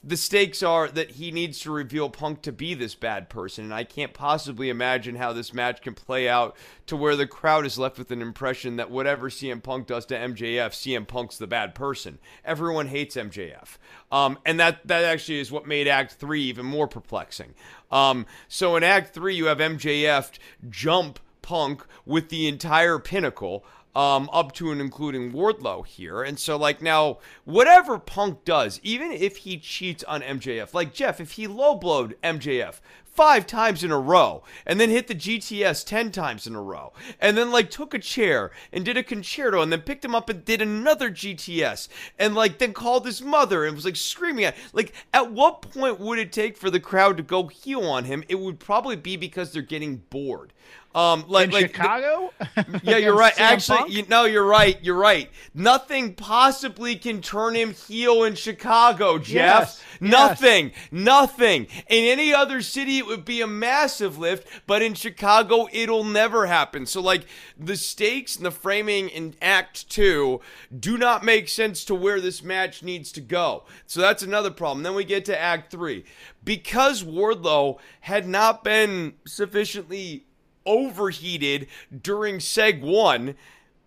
the 0.03 0.15
stakes 0.15 0.63
are 0.63 0.87
that 0.87 1.11
he 1.11 1.31
needs 1.31 1.59
to 1.59 1.71
reveal 1.71 2.09
Punk 2.09 2.41
to 2.43 2.51
be 2.51 2.73
this 2.73 2.95
bad 2.95 3.29
person, 3.29 3.65
and 3.65 3.73
I 3.73 3.83
can't 3.83 4.13
possibly 4.13 4.69
imagine 4.69 5.15
how 5.15 5.33
this 5.33 5.53
match 5.53 5.81
can 5.81 5.93
play 5.93 6.29
out 6.29 6.55
to 6.87 6.95
where 6.95 7.15
the 7.15 7.27
crowd 7.27 7.65
is 7.65 7.77
left 7.77 7.97
with 7.97 8.11
an 8.11 8.21
impression 8.21 8.77
that 8.77 8.91
whatever 8.91 9.29
CM 9.29 9.61
Punk 9.61 9.87
does 9.87 10.05
to 10.07 10.15
MJF, 10.15 10.69
CM 10.69 11.07
Punk's 11.07 11.37
the 11.37 11.47
bad 11.47 11.75
person. 11.75 12.19
Everyone 12.45 12.87
hates 12.87 13.15
MJF, 13.15 13.77
um, 14.11 14.39
and 14.45 14.59
that 14.59 14.87
that 14.87 15.03
actually 15.03 15.39
is 15.39 15.51
what 15.51 15.67
made 15.67 15.87
Act 15.87 16.13
Three 16.13 16.43
even 16.43 16.65
more 16.65 16.87
perplexing. 16.87 17.53
Um, 17.91 18.25
so 18.47 18.75
in 18.75 18.83
Act 18.83 19.13
Three, 19.13 19.35
you 19.35 19.45
have 19.47 19.57
MJF 19.57 20.31
jump 20.69 21.19
Punk 21.41 21.85
with 22.05 22.29
the 22.29 22.47
entire 22.47 22.99
pinnacle 22.99 23.65
um, 23.95 24.29
up 24.33 24.51
to 24.53 24.71
and 24.71 24.81
including 24.81 25.31
Wardlow 25.31 25.85
here. 25.85 26.23
And 26.23 26.39
so, 26.39 26.57
like, 26.57 26.81
now, 26.81 27.19
whatever 27.45 27.99
Punk 27.99 28.43
does, 28.43 28.79
even 28.83 29.11
if 29.11 29.37
he 29.37 29.57
cheats 29.57 30.03
on 30.05 30.21
MJF, 30.21 30.73
like 30.73 30.93
Jeff, 30.93 31.19
if 31.19 31.31
he 31.31 31.47
low 31.47 31.75
blowed 31.75 32.15
MJF 32.23 32.79
five 33.13 33.45
times 33.45 33.83
in 33.83 33.91
a 33.91 33.99
row 33.99 34.43
and 34.65 34.79
then 34.79 34.89
hit 34.89 35.07
the 35.07 35.15
GTS 35.15 35.85
10 35.85 36.11
times 36.11 36.47
in 36.47 36.55
a 36.55 36.61
row 36.61 36.93
and 37.19 37.37
then, 37.37 37.51
like, 37.51 37.69
took 37.69 37.93
a 37.93 37.99
chair 37.99 38.51
and 38.71 38.83
did 38.83 38.97
a 38.97 39.03
concerto 39.03 39.61
and 39.61 39.71
then 39.71 39.81
picked 39.81 40.03
him 40.03 40.15
up 40.15 40.29
and 40.29 40.43
did 40.43 40.61
another 40.61 41.09
GTS 41.11 41.87
and, 42.17 42.35
like, 42.35 42.57
then 42.57 42.73
called 42.73 43.05
his 43.05 43.21
mother 43.21 43.65
and 43.65 43.75
was, 43.75 43.85
like, 43.85 43.95
screaming 43.95 44.45
at, 44.45 44.55
like, 44.73 44.93
at 45.13 45.31
what 45.31 45.61
point 45.61 45.99
would 45.99 46.19
it 46.19 46.31
take 46.31 46.57
for 46.57 46.69
the 46.69 46.79
crowd 46.79 47.17
to 47.17 47.23
go 47.23 47.47
heel 47.47 47.85
on 47.85 48.05
him? 48.05 48.23
It 48.27 48.39
would 48.39 48.59
probably 48.59 48.95
be 48.95 49.15
because 49.15 49.51
they're 49.51 49.61
getting 49.61 49.97
bored. 49.97 50.51
Um, 50.95 51.25
like, 51.27 51.47
In 51.47 51.53
like 51.53 51.71
the- 51.71 51.73
Chicago? 51.73 52.33
yeah, 52.83 52.97
you're 52.97 53.15
right. 53.15 53.33
Actually, 53.39 53.91
you, 53.91 54.05
no, 54.09 54.25
you're 54.25 54.45
right. 54.45 54.77
You're 54.83 54.95
right. 54.95 55.27
Nothing 55.55 56.13
possibly 56.13 56.95
can 56.95 57.19
turn 57.21 57.55
him 57.55 57.73
heel 57.73 58.23
in 58.25 58.35
Chicago, 58.35 59.17
Jeff. 59.17 59.33
Yes, 59.33 59.83
yes. 59.99 60.11
Nothing. 60.11 60.71
Nothing. 60.91 61.65
In 61.89 62.05
any 62.05 62.31
other 62.33 62.61
city, 62.61 63.01
it 63.03 63.07
would 63.07 63.25
be 63.25 63.41
a 63.41 63.47
massive 63.47 64.17
lift, 64.17 64.47
but 64.65 64.81
in 64.81 64.93
Chicago, 64.93 65.67
it'll 65.71 66.03
never 66.03 66.47
happen. 66.47 66.85
So, 66.85 67.01
like, 67.01 67.25
the 67.57 67.75
stakes 67.75 68.35
and 68.35 68.45
the 68.45 68.51
framing 68.51 69.09
in 69.09 69.35
Act 69.41 69.89
Two 69.89 70.41
do 70.77 70.97
not 70.97 71.23
make 71.23 71.47
sense 71.49 71.85
to 71.85 71.95
where 71.95 72.19
this 72.19 72.41
match 72.41 72.81
needs 72.81 73.11
to 73.13 73.21
go. 73.21 73.63
So 73.85 74.01
that's 74.01 74.23
another 74.23 74.51
problem. 74.51 74.83
Then 74.83 74.95
we 74.95 75.03
get 75.03 75.25
to 75.25 75.39
Act 75.39 75.71
Three. 75.71 76.05
Because 76.43 77.03
Wardlow 77.03 77.79
had 78.01 78.27
not 78.27 78.63
been 78.63 79.13
sufficiently 79.25 80.25
overheated 80.65 81.67
during 82.01 82.37
seg 82.37 82.81
1 82.81 83.35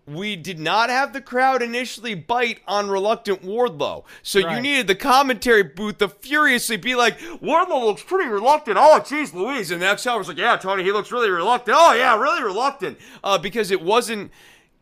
we 0.07 0.37
did 0.37 0.57
not 0.57 0.89
have 0.89 1.11
the 1.11 1.19
crowd 1.19 1.61
initially 1.61 2.15
bite 2.15 2.61
on 2.65 2.89
reluctant 2.89 3.43
Wardlow. 3.43 4.05
So 4.23 4.39
you 4.39 4.61
needed 4.61 4.87
the 4.87 4.95
commentary 4.95 5.63
booth 5.63 5.97
to 5.97 6.07
furiously 6.07 6.77
be 6.77 6.95
like, 6.95 7.19
Wardlow 7.19 7.83
looks 7.83 8.03
pretty 8.03 8.29
reluctant. 8.29 8.77
Oh, 8.79 9.03
geez, 9.05 9.33
Louise. 9.33 9.69
And 9.69 9.81
the 9.81 9.85
next 9.85 10.07
hour 10.07 10.17
was 10.17 10.29
like, 10.29 10.37
yeah, 10.37 10.55
Tony, 10.55 10.83
he 10.83 10.93
looks 10.93 11.11
really 11.11 11.29
reluctant. 11.29 11.75
Oh, 11.77 11.93
yeah, 11.93 12.17
really 12.17 12.41
reluctant. 12.41 12.97
Uh, 13.21 13.37
because 13.37 13.69
it 13.69 13.81
wasn't 13.81 14.31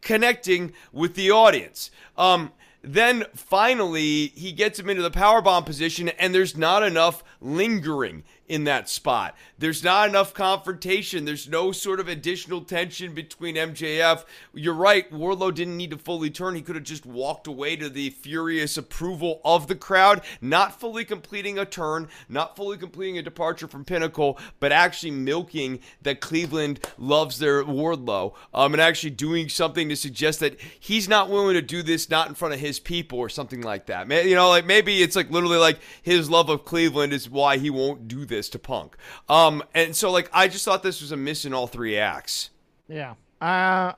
connecting 0.01 0.73
with 0.93 1.15
the 1.15 1.31
audience. 1.31 1.89
Um, 2.15 2.51
then 2.83 3.25
finally, 3.33 4.27
he 4.27 4.51
gets 4.51 4.77
him 4.77 4.91
into 4.91 5.01
the 5.01 5.09
powerbomb 5.09 5.65
position, 5.65 6.09
and 6.09 6.35
there's 6.35 6.55
not 6.55 6.83
enough 6.83 7.23
lingering 7.41 8.23
in 8.47 8.65
that 8.65 8.89
spot. 8.89 9.35
There's 9.57 9.83
not 9.83 10.09
enough 10.09 10.33
confrontation. 10.33 11.25
There's 11.25 11.47
no 11.47 11.71
sort 11.71 11.99
of 11.99 12.07
additional 12.07 12.61
tension 12.61 13.13
between 13.13 13.55
MJF. 13.55 14.23
You're 14.53 14.73
right, 14.73 15.09
Wardlow 15.11 15.53
didn't 15.53 15.77
need 15.77 15.91
to 15.91 15.97
fully 15.97 16.29
turn. 16.29 16.55
He 16.55 16.61
could 16.61 16.75
have 16.75 16.83
just 16.83 17.05
walked 17.05 17.47
away 17.47 17.75
to 17.77 17.89
the 17.89 18.11
furious 18.11 18.77
approval 18.77 19.41
of 19.43 19.67
the 19.67 19.75
crowd, 19.75 20.21
not 20.41 20.79
fully 20.79 21.05
completing 21.05 21.57
a 21.57 21.65
turn, 21.65 22.07
not 22.29 22.55
fully 22.55 22.77
completing 22.77 23.17
a 23.17 23.23
departure 23.23 23.67
from 23.67 23.85
Pinnacle, 23.85 24.37
but 24.59 24.71
actually 24.71 25.11
milking 25.11 25.79
that 26.03 26.21
Cleveland 26.21 26.79
loves 26.97 27.39
their 27.39 27.63
Wardlow, 27.63 28.33
um, 28.53 28.73
and 28.73 28.81
actually 28.81 29.11
doing 29.11 29.49
something 29.49 29.89
to 29.89 29.95
suggest 29.95 30.39
that 30.41 30.59
he's 30.79 31.07
not 31.07 31.29
willing 31.29 31.55
to 31.55 31.61
do 31.61 31.81
this 31.81 32.09
not 32.09 32.27
in 32.27 32.35
front 32.35 32.53
of 32.53 32.59
his 32.59 32.79
people 32.79 33.17
or 33.17 33.29
something 33.29 33.61
like 33.61 33.87
that. 33.87 34.07
You 34.09 34.35
know, 34.35 34.49
like 34.49 34.65
maybe 34.65 35.01
it's 35.01 35.15
like 35.15 35.31
literally 35.31 35.57
like 35.57 35.79
his 36.03 36.29
love 36.29 36.49
of 36.49 36.65
Cleveland 36.65 37.13
is 37.13 37.29
why 37.29 37.57
he 37.57 37.69
won't 37.69 38.07
do 38.07 38.25
this 38.25 38.34
to 38.49 38.59
Punk. 38.59 38.95
Um, 39.29 39.63
and 39.73 39.95
so 39.95 40.11
like 40.11 40.29
I 40.33 40.47
just 40.47 40.65
thought 40.65 40.83
this 40.83 41.01
was 41.01 41.11
a 41.11 41.17
miss 41.17 41.45
in 41.45 41.53
all 41.53 41.67
three 41.67 41.97
acts. 41.97 42.49
Yeah. 42.87 43.15
Uh, 43.41 43.93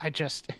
I 0.00 0.10
just 0.10 0.50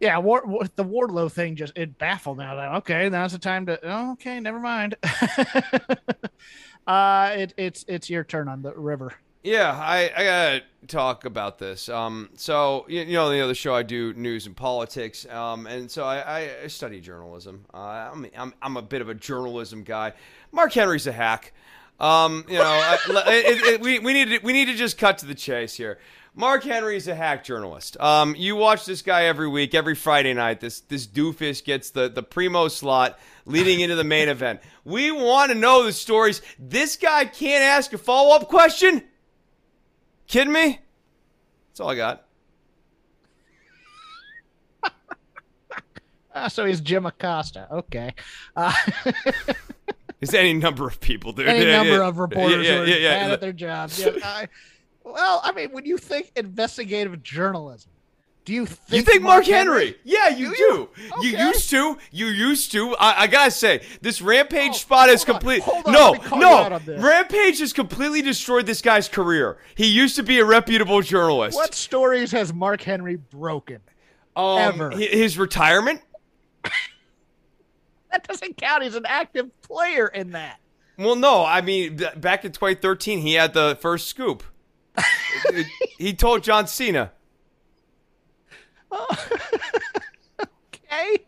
Yeah, 0.00 0.18
War, 0.18 0.42
War, 0.46 0.62
the 0.76 0.84
Wardlow 0.84 1.30
thing 1.30 1.56
just 1.56 1.72
it 1.76 1.98
baffled 1.98 2.38
me. 2.38 2.44
I 2.44 2.54
was 2.54 2.58
like, 2.58 2.78
okay, 2.78 3.08
now's 3.08 3.32
the 3.32 3.38
time 3.38 3.66
to. 3.66 3.94
Okay, 4.12 4.38
never 4.38 4.60
mind. 4.60 4.94
uh, 6.86 7.30
it, 7.34 7.54
it's 7.56 7.84
it's 7.88 8.08
your 8.08 8.22
turn 8.22 8.48
on 8.48 8.62
the 8.62 8.72
river. 8.74 9.14
Yeah, 9.42 9.70
I, 9.72 10.10
I 10.16 10.24
gotta 10.24 10.62
talk 10.88 11.24
about 11.24 11.58
this. 11.58 11.88
Um, 11.88 12.30
so 12.34 12.84
you, 12.88 13.02
you 13.02 13.12
know 13.12 13.30
the 13.30 13.40
other 13.40 13.54
show 13.54 13.74
I 13.74 13.82
do 13.82 14.12
news 14.14 14.46
and 14.46 14.56
politics. 14.56 15.26
Um, 15.26 15.66
and 15.66 15.90
so 15.90 16.04
I, 16.04 16.50
I 16.64 16.66
study 16.66 17.00
journalism. 17.00 17.64
Uh, 17.72 18.10
I'm, 18.12 18.26
I'm 18.36 18.54
I'm 18.60 18.76
a 18.76 18.82
bit 18.82 19.00
of 19.00 19.08
a 19.08 19.14
journalism 19.14 19.84
guy. 19.84 20.12
Mark 20.50 20.72
Henry's 20.72 21.06
a 21.06 21.12
hack. 21.12 21.52
Um, 22.00 22.44
you 22.48 22.58
know, 22.58 22.64
I, 22.64 22.98
it, 23.28 23.74
it, 23.74 23.80
we 23.80 24.00
we 24.00 24.12
need 24.12 24.28
to, 24.28 24.38
we 24.44 24.52
need 24.52 24.66
to 24.66 24.74
just 24.74 24.98
cut 24.98 25.18
to 25.18 25.26
the 25.26 25.34
chase 25.34 25.74
here. 25.74 25.98
Mark 26.34 26.62
Henry's 26.62 27.08
a 27.08 27.14
hack 27.14 27.42
journalist. 27.42 27.98
Um, 28.00 28.36
you 28.36 28.54
watch 28.54 28.84
this 28.86 29.02
guy 29.02 29.24
every 29.24 29.48
week, 29.48 29.74
every 29.74 29.94
Friday 29.94 30.34
night. 30.34 30.60
This 30.60 30.80
this 30.80 31.06
doofus 31.06 31.64
gets 31.64 31.90
the 31.90 32.08
the 32.08 32.22
primo 32.22 32.68
slot 32.68 33.18
leading 33.46 33.80
into 33.80 33.94
the 33.94 34.04
main 34.04 34.28
event. 34.28 34.60
We 34.84 35.10
want 35.10 35.50
to 35.52 35.58
know 35.58 35.84
the 35.84 35.92
stories. 35.92 36.42
This 36.58 36.96
guy 36.96 37.24
can't 37.24 37.62
ask 37.62 37.92
a 37.92 37.98
follow 37.98 38.34
up 38.34 38.48
question. 38.48 39.04
Kidding 40.28 40.52
me? 40.52 40.78
That's 41.70 41.80
all 41.80 41.88
I 41.90 41.96
got. 41.96 42.24
uh, 46.34 46.48
so 46.48 46.64
he's 46.64 46.80
Jim 46.80 47.06
Acosta. 47.06 47.66
Okay. 47.72 48.14
Uh, 48.54 48.72
Is 50.20 50.34
any 50.34 50.52
number 50.52 50.86
of 50.86 51.00
people, 51.00 51.32
dude? 51.32 51.48
Any 51.48 51.64
Yeah, 51.64 51.76
number 51.78 51.98
yeah. 51.98 52.08
of 52.08 52.18
reporters 52.18 52.66
Yeah, 52.66 52.76
who 52.76 52.82
are 52.82 52.86
yeah, 52.86 52.96
yeah, 52.96 53.18
bad 53.22 53.30
at 53.32 53.40
their 53.40 53.52
jobs. 53.52 53.98
Yeah, 54.00 54.10
I, 54.22 54.48
well, 55.04 55.40
I 55.44 55.52
mean, 55.52 55.70
when 55.70 55.84
you 55.86 55.96
think 55.96 56.32
investigative 56.36 57.22
journalism, 57.22 57.92
do 58.48 58.54
you 58.54 58.64
think 58.64 58.90
You 58.96 59.02
think 59.02 59.22
Mark 59.24 59.44
Henry? 59.44 59.94
Yeah, 60.04 60.30
you 60.30 60.48
Do 60.48 60.56
do. 60.56 60.88
you? 61.20 61.22
You 61.30 61.38
used 61.48 61.68
to. 61.68 61.98
You 62.10 62.26
used 62.28 62.72
to. 62.72 62.96
I, 62.96 63.24
I 63.24 63.26
gotta 63.26 63.50
say, 63.50 63.82
this 64.00 64.22
Rampage 64.22 64.70
Oh, 64.70 64.72
spot 64.72 65.10
is 65.10 65.22
complete. 65.22 65.68
on, 65.68 65.92
no, 65.92 66.12
let 66.12 66.22
me 66.22 66.28
call 66.30 66.38
you 66.40 66.46
out 66.46 66.86
no. 66.86 66.96
Rampage 66.96 67.58
has 67.60 67.74
completely 67.74 68.22
destroyed 68.22 68.64
this 68.64 68.80
guy's 68.80 69.06
career. 69.06 69.58
He 69.74 69.84
used 69.86 70.16
to 70.16 70.22
be 70.22 70.38
a 70.38 70.46
reputable 70.46 71.02
journalist. 71.02 71.56
What 71.56 71.74
stories 71.74 72.32
has 72.32 72.54
Mark 72.54 72.80
Henry 72.80 73.16
broken? 73.16 73.80
Um, 74.34 74.58
ever? 74.58 74.90
His 74.92 75.36
retirement. 75.36 76.00
That 78.10 78.26
doesn't 78.26 78.56
count. 78.56 78.82
He's 78.82 78.94
an 78.94 79.04
active 79.06 79.50
player 79.60 80.06
in 80.06 80.30
that. 80.30 80.58
Well, 80.96 81.16
no. 81.16 81.44
I 81.44 81.60
mean, 81.60 82.02
back 82.16 82.46
in 82.46 82.52
2013, 82.52 83.18
he 83.20 83.34
had 83.34 83.52
the 83.52 83.76
first 83.82 84.06
scoop. 84.08 84.42
he 85.98 86.14
told 86.14 86.42
John 86.42 86.66
Cena. 86.66 87.12
Okay. 90.90 91.18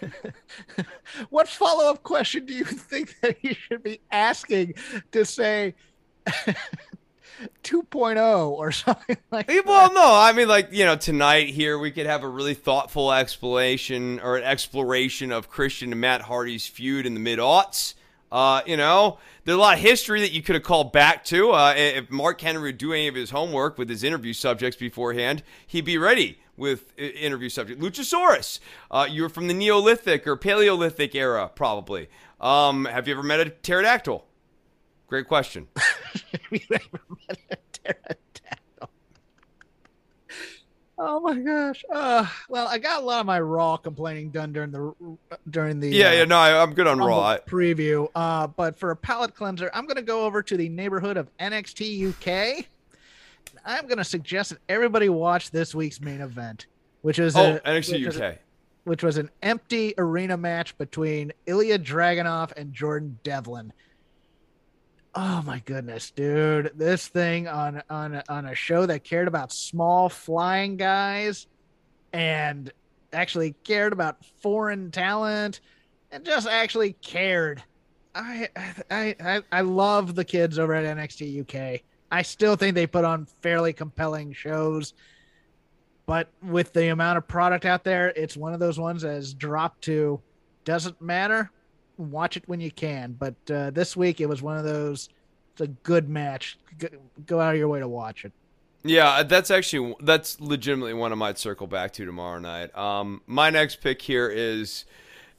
what 1.30 1.48
follow 1.48 1.88
up 1.90 2.02
question 2.02 2.44
do 2.46 2.52
you 2.52 2.64
think 2.64 3.14
that 3.20 3.36
he 3.38 3.54
should 3.54 3.82
be 3.82 4.00
asking 4.10 4.74
to 5.12 5.24
say 5.24 5.74
2.0 7.62 8.48
or 8.48 8.72
something 8.72 9.16
like 9.30 9.50
Eh, 9.50 9.60
Well, 9.64 9.92
no, 9.92 10.14
I 10.14 10.32
mean, 10.32 10.48
like 10.48 10.68
you 10.72 10.84
know, 10.84 10.96
tonight 10.96 11.48
here 11.50 11.78
we 11.78 11.90
could 11.90 12.06
have 12.06 12.22
a 12.22 12.28
really 12.28 12.54
thoughtful 12.54 13.12
explanation 13.12 14.20
or 14.20 14.36
an 14.36 14.44
exploration 14.44 15.32
of 15.32 15.48
Christian 15.48 15.92
and 15.92 16.00
Matt 16.00 16.22
Hardy's 16.22 16.66
feud 16.66 17.06
in 17.06 17.14
the 17.14 17.20
mid 17.20 17.38
aughts. 17.38 17.94
Uh, 18.34 18.62
you 18.66 18.76
know, 18.76 19.18
there's 19.44 19.56
a 19.56 19.60
lot 19.60 19.76
of 19.76 19.80
history 19.80 20.20
that 20.22 20.32
you 20.32 20.42
could 20.42 20.56
have 20.56 20.64
called 20.64 20.90
back 20.90 21.24
to. 21.24 21.52
Uh, 21.52 21.72
if 21.76 22.10
Mark 22.10 22.40
Henry 22.40 22.62
would 22.70 22.78
do 22.78 22.92
any 22.92 23.06
of 23.06 23.14
his 23.14 23.30
homework 23.30 23.78
with 23.78 23.88
his 23.88 24.02
interview 24.02 24.32
subjects 24.32 24.76
beforehand, 24.76 25.44
he'd 25.68 25.84
be 25.84 25.96
ready 25.96 26.40
with 26.56 26.98
interview 26.98 27.48
subject. 27.48 27.80
Luchasaurus, 27.80 28.58
uh, 28.90 29.06
you're 29.08 29.28
from 29.28 29.46
the 29.46 29.54
Neolithic 29.54 30.26
or 30.26 30.36
Paleolithic 30.36 31.14
era, 31.14 31.48
probably. 31.54 32.08
Um, 32.40 32.86
have 32.86 33.06
you 33.06 33.14
ever 33.14 33.22
met 33.22 33.38
a 33.38 33.50
pterodactyl? 33.50 34.24
Great 35.06 35.28
question. 35.28 35.68
Have 35.76 36.40
you 36.50 36.60
ever 36.72 37.00
met 37.28 37.38
a 37.52 37.56
pterodactyl? 37.72 38.23
Oh 40.96 41.18
my 41.20 41.34
gosh. 41.38 41.84
Uh, 41.90 42.24
well, 42.48 42.68
I 42.68 42.78
got 42.78 43.02
a 43.02 43.04
lot 43.04 43.20
of 43.20 43.26
my 43.26 43.40
raw 43.40 43.76
complaining 43.76 44.30
done 44.30 44.52
during 44.52 44.70
the 44.70 44.94
during 45.50 45.80
the 45.80 45.88
Yeah, 45.88 46.08
uh, 46.08 46.12
yeah, 46.12 46.24
no, 46.24 46.36
I, 46.38 46.62
I'm 46.62 46.72
good 46.72 46.86
on 46.86 46.98
Rumble 46.98 47.16
Raw. 47.18 47.36
Preview. 47.46 48.08
Uh, 48.14 48.46
but 48.46 48.78
for 48.78 48.92
a 48.92 48.96
palate 48.96 49.34
cleanser, 49.34 49.70
I'm 49.74 49.86
going 49.86 49.96
to 49.96 50.02
go 50.02 50.24
over 50.24 50.42
to 50.42 50.56
the 50.56 50.68
neighborhood 50.68 51.16
of 51.16 51.28
NXT 51.38 52.10
UK. 52.10 52.66
I'm 53.66 53.86
going 53.86 53.98
to 53.98 54.04
suggest 54.04 54.50
that 54.50 54.58
everybody 54.68 55.08
watch 55.08 55.50
this 55.50 55.74
week's 55.74 56.00
main 56.00 56.20
event, 56.20 56.66
which 57.02 57.18
is 57.18 57.34
Oh, 57.36 57.56
a, 57.56 57.60
NXT 57.60 58.06
which 58.06 58.16
UK. 58.20 58.38
which 58.84 59.02
was 59.02 59.16
an 59.16 59.30
empty 59.42 59.94
arena 59.98 60.36
match 60.36 60.76
between 60.78 61.32
Ilya 61.46 61.80
Dragunov 61.80 62.52
and 62.56 62.72
Jordan 62.72 63.18
Devlin. 63.24 63.72
Oh 65.14 65.42
my 65.46 65.60
goodness, 65.60 66.10
dude! 66.10 66.72
This 66.74 67.06
thing 67.06 67.46
on 67.46 67.82
on 67.88 68.22
on 68.28 68.46
a 68.46 68.54
show 68.54 68.86
that 68.86 69.04
cared 69.04 69.28
about 69.28 69.52
small 69.52 70.08
flying 70.08 70.76
guys, 70.76 71.46
and 72.12 72.72
actually 73.12 73.52
cared 73.64 73.92
about 73.92 74.24
foreign 74.42 74.90
talent, 74.90 75.60
and 76.10 76.24
just 76.24 76.48
actually 76.48 76.94
cared. 76.94 77.62
I 78.14 78.48
I 78.90 79.16
I, 79.20 79.42
I 79.52 79.60
love 79.60 80.14
the 80.14 80.24
kids 80.24 80.58
over 80.58 80.74
at 80.74 80.96
NXT 80.96 81.42
UK. 81.42 81.82
I 82.10 82.22
still 82.22 82.56
think 82.56 82.74
they 82.74 82.86
put 82.86 83.04
on 83.04 83.26
fairly 83.40 83.72
compelling 83.72 84.32
shows 84.32 84.94
but 86.06 86.28
with 86.42 86.72
the 86.72 86.88
amount 86.88 87.18
of 87.18 87.26
product 87.26 87.64
out 87.64 87.84
there, 87.84 88.08
it's 88.14 88.36
one 88.36 88.52
of 88.52 88.60
those 88.60 88.78
ones 88.78 89.02
that 89.02 89.14
has 89.14 89.32
dropped 89.32 89.82
to 89.84 90.20
doesn't 90.64 91.00
matter. 91.00 91.50
Watch 91.96 92.36
it 92.36 92.44
when 92.46 92.60
you 92.60 92.70
can. 92.70 93.12
But 93.12 93.34
uh, 93.50 93.70
this 93.70 93.96
week 93.96 94.20
it 94.20 94.28
was 94.28 94.42
one 94.42 94.56
of 94.56 94.64
those. 94.64 95.08
It's 95.52 95.60
a 95.60 95.68
good 95.68 96.08
match. 96.08 96.58
Go, 97.26 97.40
out 97.40 97.54
of 97.54 97.58
your 97.58 97.68
way 97.68 97.78
to 97.80 97.88
watch 97.88 98.24
it. 98.24 98.32
Yeah, 98.82 99.22
that's 99.22 99.50
actually 99.50 99.94
that's 100.00 100.40
legitimately 100.40 100.94
one 100.94 101.12
I 101.12 101.14
might 101.14 101.38
circle 101.38 101.66
back 101.66 101.92
to 101.94 102.04
tomorrow 102.04 102.38
night. 102.38 102.76
Um, 102.76 103.22
my 103.26 103.48
next 103.50 103.76
pick 103.76 104.02
here 104.02 104.28
is 104.28 104.84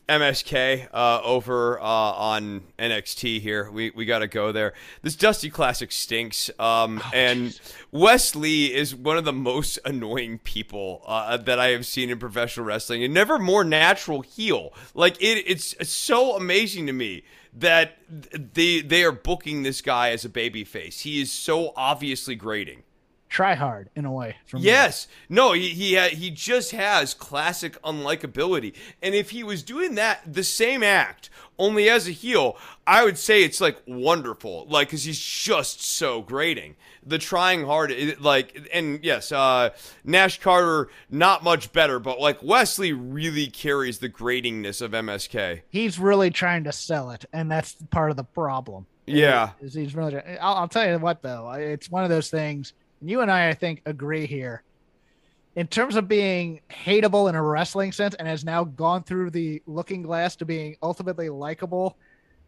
MSK 0.07 0.87
uh, 0.93 1.21
over 1.23 1.79
uh, 1.79 1.83
on 1.83 2.61
NXT. 2.77 3.41
Here, 3.41 3.69
we 3.71 3.89
we 3.91 4.05
got 4.05 4.19
to 4.19 4.27
go 4.27 4.51
there. 4.51 4.73
This 5.01 5.15
Dusty 5.15 5.49
Classic 5.49 5.91
stinks, 5.91 6.51
um, 6.59 7.01
and 7.13 7.59
Wes 7.91 8.35
Lee 8.35 8.73
is 8.73 8.95
one 8.95 9.17
of 9.17 9.25
the 9.25 9.33
most 9.33 9.79
annoying 9.83 10.39
people 10.39 11.01
uh, 11.07 11.37
that 11.37 11.59
I 11.59 11.69
have 11.69 11.85
seen 11.85 12.09
in 12.09 12.19
professional 12.19 12.65
wrestling, 12.65 13.03
and 13.03 13.13
never 13.13 13.39
more 13.39 13.63
natural 13.63 14.21
heel. 14.21 14.73
Like 14.93 15.21
it, 15.21 15.43
it's 15.47 15.75
so 15.89 16.35
amazing 16.35 16.85
to 16.87 16.93
me 16.93 17.23
that 17.53 17.97
they 18.07 18.81
they 18.81 19.03
are 19.03 19.11
booking 19.11 19.63
this 19.63 19.81
guy 19.81 20.11
as 20.11 20.23
a 20.23 20.29
babyface. 20.29 21.01
He 21.01 21.21
is 21.21 21.31
so 21.31 21.73
obviously 21.75 22.35
grating. 22.35 22.83
Try 23.35 23.55
hard 23.55 23.89
in 23.97 24.05
a 24.05 24.11
way. 24.13 24.37
For 24.45 24.55
me. 24.55 24.63
Yes. 24.63 25.09
No, 25.27 25.51
he 25.51 25.67
he 25.71 25.95
ha- 25.95 26.07
he 26.07 26.31
just 26.31 26.71
has 26.71 27.13
classic 27.13 27.75
unlikability. 27.81 28.73
And 29.01 29.13
if 29.13 29.31
he 29.31 29.43
was 29.43 29.61
doing 29.61 29.95
that 29.95 30.21
the 30.25 30.41
same 30.41 30.81
act 30.83 31.29
only 31.59 31.89
as 31.89 32.07
a 32.07 32.11
heel, 32.11 32.55
I 32.87 33.03
would 33.03 33.17
say 33.17 33.43
it's 33.43 33.59
like 33.59 33.81
wonderful. 33.85 34.67
Like 34.69 34.87
cuz 34.87 35.03
he's 35.03 35.19
just 35.19 35.81
so 35.83 36.21
grating. 36.21 36.77
The 37.05 37.17
trying 37.17 37.65
hard 37.65 37.91
it- 37.91 38.21
like 38.21 38.69
and 38.71 39.03
yes, 39.03 39.33
uh 39.33 39.71
Nash 40.05 40.39
Carter 40.39 40.87
not 41.09 41.43
much 41.43 41.73
better, 41.73 41.99
but 41.99 42.21
like 42.21 42.41
Wes 42.41 42.79
Lee 42.79 42.93
really 42.93 43.47
carries 43.47 43.99
the 43.99 44.07
gratingness 44.07 44.81
of 44.81 44.91
MSK. 44.93 45.63
He's 45.69 45.99
really 45.99 46.29
trying 46.29 46.63
to 46.63 46.71
sell 46.71 47.11
it, 47.11 47.25
and 47.33 47.51
that's 47.51 47.75
part 47.91 48.11
of 48.11 48.15
the 48.15 48.23
problem. 48.23 48.85
Yeah. 49.05 49.49
Is 49.59 49.73
he's 49.73 49.93
really. 49.93 50.15
I'll, 50.39 50.55
I'll 50.55 50.67
tell 50.69 50.89
you 50.89 50.97
what 50.99 51.21
though, 51.21 51.51
it's 51.51 51.91
one 51.91 52.05
of 52.05 52.09
those 52.09 52.29
things. 52.29 52.71
You 53.01 53.21
and 53.21 53.31
I, 53.31 53.49
I 53.49 53.53
think, 53.53 53.81
agree 53.85 54.25
here. 54.25 54.63
In 55.55 55.67
terms 55.67 55.95
of 55.95 56.07
being 56.07 56.59
hateable 56.69 57.29
in 57.29 57.35
a 57.35 57.41
wrestling 57.41 57.91
sense, 57.91 58.13
and 58.15 58.27
has 58.27 58.43
now 58.43 58.65
gone 58.65 59.03
through 59.03 59.31
the 59.31 59.61
looking 59.65 60.01
glass 60.01 60.35
to 60.37 60.45
being 60.45 60.75
ultimately 60.83 61.29
likable. 61.29 61.97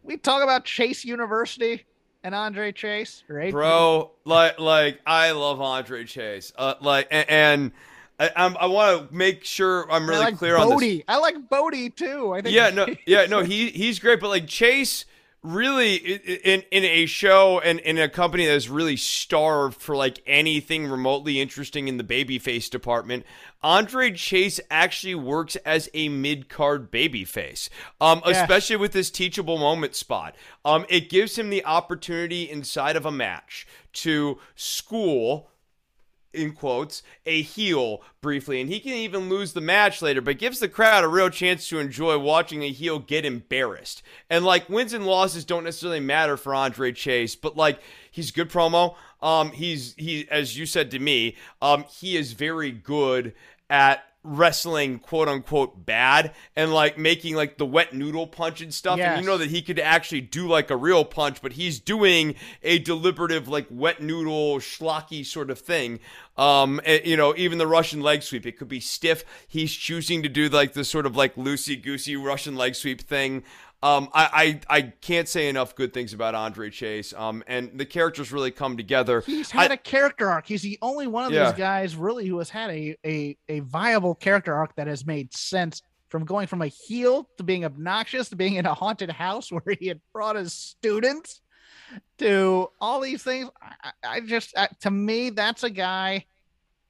We 0.02 0.16
talk 0.16 0.42
about 0.42 0.64
Chase 0.64 1.04
University 1.04 1.86
and 2.22 2.34
Andre 2.34 2.72
Chase, 2.72 3.24
right? 3.28 3.50
bro. 3.50 4.10
Like, 4.24 4.60
like 4.60 5.00
I 5.06 5.30
love 5.32 5.60
Andre 5.60 6.04
Chase. 6.04 6.52
Uh, 6.56 6.74
like, 6.80 7.08
and, 7.10 7.30
and 7.30 7.72
I, 8.18 8.30
I'm, 8.36 8.56
I 8.58 8.66
want 8.66 9.08
to 9.08 9.14
make 9.14 9.44
sure 9.44 9.90
I'm 9.90 10.08
really 10.08 10.20
like 10.20 10.38
clear 10.38 10.56
on 10.56 10.78
this. 10.78 11.02
I 11.08 11.18
like 11.18 11.48
Bodie 11.48 11.90
too. 11.90 12.32
I 12.32 12.42
think. 12.42 12.54
Yeah, 12.54 12.70
no, 12.70 12.86
yeah, 13.06 13.26
no. 13.26 13.42
He 13.42 13.70
he's 13.70 13.98
great, 13.98 14.20
but 14.20 14.28
like 14.28 14.46
Chase 14.46 15.04
really 15.42 15.94
in 15.96 16.62
in 16.70 16.84
a 16.84 17.06
show 17.06 17.60
and 17.60 17.78
in 17.80 17.96
a 17.98 18.08
company 18.08 18.46
that's 18.46 18.68
really 18.68 18.96
starved 18.96 19.80
for 19.80 19.94
like 19.96 20.20
anything 20.26 20.86
remotely 20.86 21.40
interesting 21.40 21.86
in 21.88 21.96
the 21.96 22.04
babyface 22.04 22.68
department. 22.68 23.24
Andre 23.62 24.10
Chase 24.12 24.60
actually 24.70 25.14
works 25.14 25.56
as 25.56 25.88
a 25.94 26.08
mid 26.08 26.48
card 26.48 26.90
babyface, 26.90 27.68
um, 28.00 28.20
Yes. 28.26 28.36
especially 28.42 28.76
with 28.76 28.92
this 28.92 29.10
teachable 29.10 29.58
moment 29.58 29.94
spot. 29.94 30.34
Um, 30.64 30.84
it 30.88 31.08
gives 31.08 31.38
him 31.38 31.50
the 31.50 31.64
opportunity 31.64 32.50
inside 32.50 32.96
of 32.96 33.06
a 33.06 33.12
match 33.12 33.66
to 33.94 34.38
school 34.56 35.50
in 36.32 36.52
quotes, 36.52 37.02
a 37.26 37.42
heel 37.42 38.02
briefly, 38.20 38.60
and 38.60 38.70
he 38.70 38.80
can 38.80 38.92
even 38.92 39.28
lose 39.28 39.52
the 39.52 39.60
match 39.60 40.02
later, 40.02 40.20
but 40.20 40.38
gives 40.38 40.58
the 40.58 40.68
crowd 40.68 41.04
a 41.04 41.08
real 41.08 41.30
chance 41.30 41.68
to 41.68 41.78
enjoy 41.78 42.18
watching 42.18 42.62
a 42.62 42.70
heel 42.70 42.98
get 42.98 43.24
embarrassed. 43.24 44.02
And 44.28 44.44
like 44.44 44.68
wins 44.68 44.92
and 44.92 45.06
losses 45.06 45.44
don't 45.44 45.64
necessarily 45.64 46.00
matter 46.00 46.36
for 46.36 46.54
Andre 46.54 46.92
Chase, 46.92 47.34
but 47.36 47.56
like 47.56 47.80
he's 48.10 48.30
good 48.30 48.50
promo. 48.50 48.96
Um, 49.22 49.52
he's 49.52 49.94
he 49.96 50.28
as 50.30 50.56
you 50.56 50.66
said 50.66 50.90
to 50.92 50.98
me, 50.98 51.36
um, 51.62 51.84
he 51.90 52.16
is 52.16 52.32
very 52.32 52.70
good 52.70 53.34
at 53.70 54.04
wrestling 54.28 54.98
quote 54.98 55.26
unquote 55.28 55.86
bad 55.86 56.32
and 56.54 56.72
like 56.72 56.98
making 56.98 57.34
like 57.34 57.56
the 57.58 57.64
wet 57.66 57.94
noodle 57.94 58.26
punch 58.26 58.60
and 58.60 58.72
stuff 58.74 58.98
Yes. 58.98 59.16
and 59.16 59.22
you 59.24 59.26
know 59.30 59.38
that 59.38 59.50
he 59.50 59.62
could 59.62 59.78
actually 59.80 60.20
do 60.20 60.46
like 60.46 60.70
a 60.70 60.76
real 60.76 61.04
punch 61.04 61.40
but 61.40 61.52
he's 61.54 61.80
doing 61.80 62.34
a 62.62 62.78
deliberative 62.78 63.48
like 63.48 63.66
wet 63.70 64.02
noodle 64.02 64.58
schlocky 64.58 65.24
sort 65.24 65.50
of 65.50 65.58
thing. 65.58 65.98
Um 66.36 66.80
and, 66.84 67.04
you 67.04 67.16
know 67.16 67.34
even 67.36 67.58
the 67.58 67.66
russian 67.66 68.00
leg 68.02 68.22
sweep 68.22 68.46
it 68.46 68.58
could 68.58 68.68
be 68.68 68.80
stiff. 68.80 69.24
He's 69.48 69.72
choosing 69.72 70.22
to 70.22 70.28
do 70.28 70.48
like 70.48 70.74
this 70.74 70.88
sort 70.88 71.06
of 71.06 71.16
like 71.16 71.34
loosey 71.36 71.80
goosey 71.82 72.14
russian 72.16 72.54
leg 72.54 72.74
sweep 72.74 73.00
thing 73.00 73.42
um, 73.82 74.08
I, 74.12 74.60
I 74.68 74.76
I 74.78 74.82
can't 74.82 75.28
say 75.28 75.48
enough 75.48 75.74
good 75.76 75.92
things 75.94 76.12
about 76.12 76.34
Andre 76.34 76.70
Chase. 76.70 77.12
Um, 77.16 77.44
and 77.46 77.78
the 77.78 77.86
characters 77.86 78.32
really 78.32 78.50
come 78.50 78.76
together. 78.76 79.20
He's 79.24 79.50
had 79.50 79.70
I- 79.70 79.74
a 79.74 79.76
character 79.76 80.28
arc. 80.28 80.46
He's 80.46 80.62
the 80.62 80.78
only 80.82 81.06
one 81.06 81.24
of 81.26 81.32
Yeah. 81.32 81.50
these 81.50 81.58
guys 81.58 81.96
really 81.96 82.26
who 82.26 82.38
has 82.38 82.50
had 82.50 82.70
a, 82.70 82.96
a 83.06 83.36
a 83.48 83.60
viable 83.60 84.14
character 84.14 84.52
arc 84.54 84.74
that 84.76 84.86
has 84.86 85.06
made 85.06 85.32
sense 85.34 85.82
from 86.08 86.24
going 86.24 86.46
from 86.46 86.62
a 86.62 86.66
heel 86.66 87.28
to 87.36 87.44
being 87.44 87.64
obnoxious 87.64 88.30
to 88.30 88.36
being 88.36 88.54
in 88.54 88.64
a 88.66 88.72
haunted 88.74 89.10
house 89.10 89.52
where 89.52 89.76
he 89.78 89.86
had 89.88 90.00
brought 90.12 90.36
his 90.36 90.52
students 90.52 91.40
to 92.18 92.68
all 92.80 93.00
these 93.00 93.22
things. 93.22 93.48
I, 93.62 93.74
I 94.02 94.16
I 94.16 94.20
just 94.20 94.56
uh, 94.56 94.68
to 94.80 94.90
me 94.90 95.30
that's 95.30 95.62
a 95.62 95.70
guy 95.70 96.24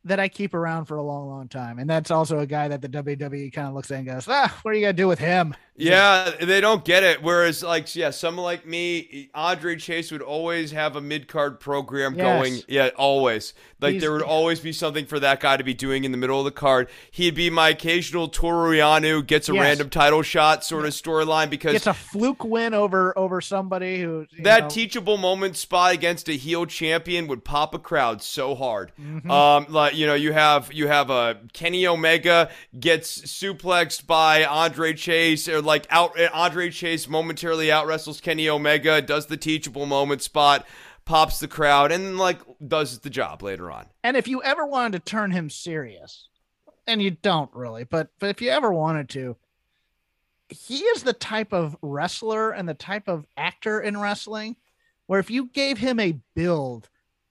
that 0.04 0.20
I 0.20 0.28
keep 0.28 0.54
around 0.54 0.86
for 0.86 0.96
a 0.96 1.02
long, 1.02 1.28
long 1.28 1.48
time, 1.48 1.78
and 1.78 1.90
that's 1.90 2.10
also 2.10 2.38
a 2.38 2.46
guy 2.46 2.68
that 2.68 2.80
the 2.80 2.88
WWE 2.88 3.52
kind 3.52 3.68
of 3.68 3.74
looks 3.74 3.90
at 3.90 3.98
and 3.98 4.06
goes, 4.06 4.26
"Ah, 4.28 4.56
what 4.62 4.70
are 4.72 4.74
you 4.74 4.80
gonna 4.80 4.92
do 4.94 5.08
with 5.08 5.18
him?" 5.18 5.54
Yeah, 5.78 6.32
they 6.40 6.60
don't 6.60 6.84
get 6.84 7.02
it. 7.02 7.22
Whereas, 7.22 7.62
like, 7.62 7.94
yeah, 7.94 8.10
someone 8.10 8.44
like 8.44 8.66
me, 8.66 9.30
Andre 9.34 9.76
Chase 9.76 10.10
would 10.10 10.22
always 10.22 10.72
have 10.72 10.96
a 10.96 11.00
mid 11.00 11.28
card 11.28 11.60
program 11.60 12.14
Yes. 12.14 12.24
going. 12.24 12.62
Yeah, 12.68 12.90
always. 12.96 13.54
Like, 13.80 13.92
He's- 13.92 14.02
there 14.02 14.12
would 14.12 14.22
always 14.22 14.58
be 14.58 14.72
something 14.72 15.06
for 15.06 15.20
that 15.20 15.38
guy 15.38 15.56
to 15.56 15.62
be 15.62 15.74
doing 15.74 16.02
in 16.04 16.10
the 16.10 16.18
middle 16.18 16.38
of 16.40 16.44
the 16.44 16.50
card. 16.50 16.88
He'd 17.12 17.36
be 17.36 17.48
my 17.48 17.68
occasional 17.68 18.26
Toru 18.28 18.72
Yano 18.76 19.24
gets 19.24 19.48
a 19.48 19.54
Yes. 19.54 19.62
random 19.62 19.88
title 19.90 20.22
shot 20.22 20.64
sort 20.64 20.84
of 20.84 20.90
storyline 20.92 21.48
because 21.48 21.76
it's 21.76 21.86
a 21.86 21.94
fluke 21.94 22.42
win 22.42 22.74
over 22.74 23.16
over 23.16 23.40
somebody 23.40 24.00
who 24.00 24.26
that 24.40 24.62
know, 24.64 24.68
teachable 24.68 25.16
moment 25.16 25.56
spot 25.56 25.92
against 25.94 26.28
a 26.28 26.32
heel 26.32 26.66
champion 26.66 27.28
would 27.28 27.44
pop 27.44 27.72
a 27.72 27.78
crowd 27.78 28.20
so 28.20 28.56
hard. 28.56 28.90
Mm-hmm. 29.00 29.30
Um, 29.30 29.66
like 29.68 29.94
you 29.94 30.06
know, 30.06 30.14
you 30.14 30.32
have 30.32 30.72
you 30.72 30.88
have 30.88 31.10
a 31.10 31.36
Kenny 31.52 31.86
Omega 31.86 32.50
gets 32.78 33.20
suplexed 33.22 34.06
by 34.08 34.44
Andre 34.44 34.92
Chase, 34.92 35.48
or 35.48 35.62
like 35.68 35.86
out 35.90 36.18
eh, 36.18 36.28
Andre 36.32 36.70
Chase 36.70 37.06
momentarily 37.06 37.70
out 37.70 37.86
wrestles 37.86 38.20
Kenny 38.20 38.48
Omega, 38.48 39.00
does 39.00 39.26
the 39.26 39.36
teachable 39.36 39.86
moment 39.86 40.22
spot, 40.22 40.66
pops 41.04 41.38
the 41.38 41.46
crowd, 41.46 41.92
and 41.92 42.18
like 42.18 42.40
does 42.66 43.00
the 43.00 43.10
job 43.10 43.42
later 43.42 43.70
on. 43.70 43.86
And 44.02 44.16
if 44.16 44.26
you 44.26 44.42
ever 44.42 44.66
wanted 44.66 44.92
to 44.94 45.10
turn 45.10 45.30
him 45.30 45.50
serious, 45.50 46.28
and 46.88 47.02
you 47.02 47.10
don't 47.10 47.50
really, 47.54 47.84
but 47.84 48.08
but 48.18 48.30
if 48.30 48.40
you 48.40 48.50
ever 48.50 48.72
wanted 48.72 49.10
to, 49.10 49.36
he 50.48 50.78
is 50.78 51.02
the 51.02 51.12
type 51.12 51.52
of 51.52 51.76
wrestler 51.82 52.50
and 52.50 52.68
the 52.68 52.74
type 52.74 53.06
of 53.06 53.26
actor 53.36 53.78
in 53.80 53.96
wrestling 53.98 54.56
where 55.06 55.20
if 55.20 55.30
you 55.30 55.46
gave 55.46 55.78
him 55.78 56.00
a 56.00 56.18
build 56.34 56.88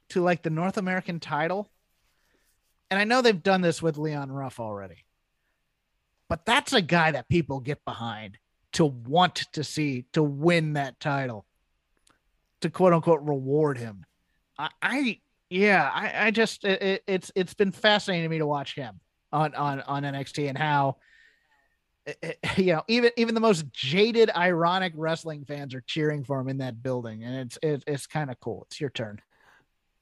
to 0.10 0.22
like 0.22 0.44
the 0.44 0.50
North 0.50 0.78
American 0.78 1.20
title, 1.20 1.70
and 2.90 3.00
I 3.00 3.04
know 3.04 3.22
they've 3.22 3.44
done 3.44 3.62
this 3.62 3.82
with 3.82 3.98
Leon 3.98 4.32
Ruff 4.32 4.60
already, 4.60 5.06
but 6.30 6.46
that's 6.46 6.74
a 6.74 6.82
guy 6.82 7.12
that 7.12 7.30
people 7.30 7.60
get 7.60 7.84
behind 7.86 8.38
to 8.74 8.86
want 8.86 9.36
to 9.54 9.64
see 9.64 10.06
to 10.14 10.22
win 10.22 10.74
that 10.74 11.00
title, 11.00 11.46
to 12.62 12.70
quote 12.70 12.94
unquote 12.94 13.22
reward 13.22 13.78
him. 13.78 14.06
I, 14.58 14.70
I 14.82 15.20
yeah, 15.50 15.90
I, 15.94 16.28
I 16.28 16.32
just 16.32 16.64
it, 16.66 16.82
it- 16.82 17.04
it's 17.08 17.32
it's 17.36 17.54
been 17.54 17.72
fascinating 17.72 18.24
to 18.26 18.30
me 18.30 18.40
to 18.40 18.46
watch 18.48 18.76
him 18.76 19.00
on 19.32 19.56
on 19.56 19.82
on 19.82 20.04
NXT 20.04 20.50
and 20.50 20.58
how 20.58 20.98
it- 22.06 22.18
it- 22.22 22.40
you 22.58 22.74
know 22.74 22.84
even 22.88 23.12
even 23.18 23.34
the 23.36 23.42
most 23.42 23.72
jaded 23.72 24.30
ironic 24.36 24.94
wrestling 24.96 25.46
fans 25.46 25.74
are 25.74 25.84
cheering 25.88 26.24
for 26.24 26.40
him 26.40 26.50
in 26.50 26.58
that 26.58 26.82
building 26.84 27.24
and 27.24 27.36
it's 27.36 27.58
it, 27.64 27.84
it's 27.88 28.08
kind 28.08 28.30
of 28.30 28.40
cool. 28.40 28.66
It's 28.70 28.82
your 28.82 28.90
turn. 28.90 29.22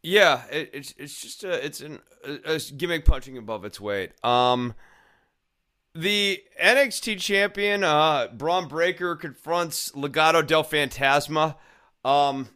Yeah, 0.01 0.43
it, 0.51 0.69
it's 0.73 0.93
it's 0.97 1.19
just 1.21 1.43
a, 1.43 1.65
it's 1.65 1.81
an, 1.81 1.99
a, 2.23 2.53
a 2.55 2.59
gimmick 2.59 3.05
punching 3.05 3.37
above 3.37 3.65
its 3.65 3.79
weight. 3.81 4.11
Um, 4.23 4.73
the 5.95 6.43
NXT 6.61 7.19
champion, 7.19 7.83
uh, 7.83 8.27
Bron 8.33 8.67
Breakker 8.67 9.15
confronts 9.15 9.91
Legado 9.93 10.45
del 10.45 10.63
Fantasma. 10.63 11.55
Um, 12.03 12.49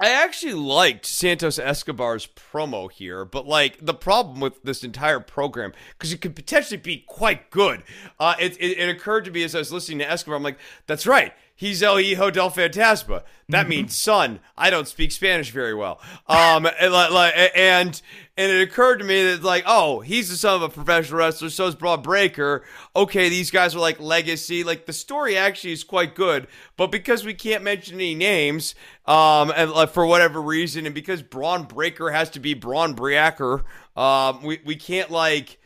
I 0.00 0.10
actually 0.10 0.54
liked 0.54 1.06
Santos 1.06 1.58
Escobar's 1.58 2.26
promo 2.26 2.90
here, 2.90 3.24
but 3.24 3.46
like 3.46 3.84
the 3.84 3.94
problem 3.94 4.40
with 4.40 4.62
this 4.62 4.82
entire 4.82 5.20
program, 5.20 5.72
because 5.92 6.12
it 6.12 6.20
could 6.20 6.34
potentially 6.34 6.78
be 6.78 7.04
quite 7.06 7.50
good. 7.50 7.84
Uh, 8.18 8.34
it, 8.40 8.56
it, 8.56 8.78
it 8.78 8.88
occurred 8.88 9.26
to 9.26 9.30
me 9.30 9.44
as 9.44 9.54
I 9.54 9.58
was 9.58 9.72
listening 9.72 9.98
to 9.98 10.10
Escobar, 10.10 10.36
I'm 10.36 10.42
like, 10.42 10.58
that's 10.86 11.06
right. 11.06 11.32
He's 11.56 11.84
El 11.84 11.98
Hijo 11.98 12.30
del 12.30 12.50
Fantasma. 12.50 13.22
That 13.48 13.68
means 13.68 13.96
son. 13.96 14.40
I 14.56 14.70
don't 14.70 14.88
speak 14.88 15.12
Spanish 15.12 15.50
very 15.50 15.74
well. 15.74 16.00
Um, 16.26 16.66
and, 16.80 16.92
like, 16.92 17.10
like, 17.12 17.34
and 17.54 18.00
and 18.36 18.50
it 18.50 18.62
occurred 18.62 18.96
to 18.98 19.04
me 19.04 19.22
that 19.22 19.44
like, 19.44 19.62
oh, 19.64 20.00
he's 20.00 20.28
the 20.30 20.36
son 20.36 20.56
of 20.56 20.62
a 20.62 20.68
professional 20.68 21.20
wrestler. 21.20 21.50
So 21.50 21.66
is 21.66 21.76
Bron 21.76 22.02
Breakker. 22.02 22.64
Okay, 22.96 23.28
these 23.28 23.52
guys 23.52 23.76
are 23.76 23.80
like 23.80 24.00
legacy. 24.00 24.64
Like 24.64 24.86
the 24.86 24.92
story 24.92 25.36
actually 25.36 25.72
is 25.72 25.84
quite 25.84 26.16
good, 26.16 26.48
but 26.76 26.90
because 26.90 27.24
we 27.24 27.34
can't 27.34 27.62
mention 27.62 27.94
any 27.94 28.16
names, 28.16 28.74
um, 29.06 29.52
and 29.54 29.70
like, 29.70 29.90
for 29.90 30.06
whatever 30.06 30.42
reason, 30.42 30.86
and 30.86 30.94
because 30.94 31.22
Bron 31.22 31.64
Breakker 31.64 32.10
has 32.10 32.30
to 32.30 32.40
be 32.40 32.54
Bron 32.54 32.94
Breakker, 32.94 33.62
um, 33.96 34.42
we 34.42 34.60
we 34.64 34.74
can't 34.74 35.10
like 35.10 35.60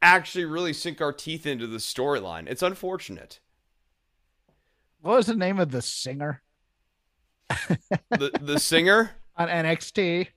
actually 0.00 0.44
really 0.44 0.72
sink 0.72 1.00
our 1.00 1.12
teeth 1.12 1.44
into 1.44 1.66
the 1.66 1.78
storyline. 1.78 2.46
It's 2.46 2.62
unfortunate. 2.62 3.40
What 5.00 5.16
was 5.16 5.26
the 5.26 5.34
name 5.36 5.58
of 5.58 5.70
the 5.70 5.82
singer 5.82 6.42
The 8.10 8.30
the 8.40 8.58
singer, 8.58 9.12
on 9.36 9.48
NXT? 9.48 10.28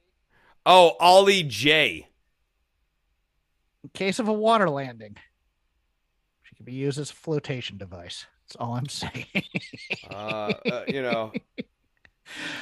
oh 0.66 0.96
Ollie 1.00 1.44
J. 1.44 2.08
In 3.84 3.90
case 3.94 4.20
of 4.20 4.28
a 4.28 4.34
water 4.34 4.70
landing, 4.70 5.18
she 6.44 6.56
could 6.56 6.66
be 6.66 6.74
used 6.74 7.00
as 7.00 7.10
a 7.10 7.14
flotation 7.14 7.78
device. 7.78 8.26
That's 8.48 8.56
all 8.58 8.76
I'm 8.76 8.88
saying. 8.90 9.26
Uh, 10.10 10.54
uh, 10.72 10.84
you 10.88 11.02
know. 11.02 11.32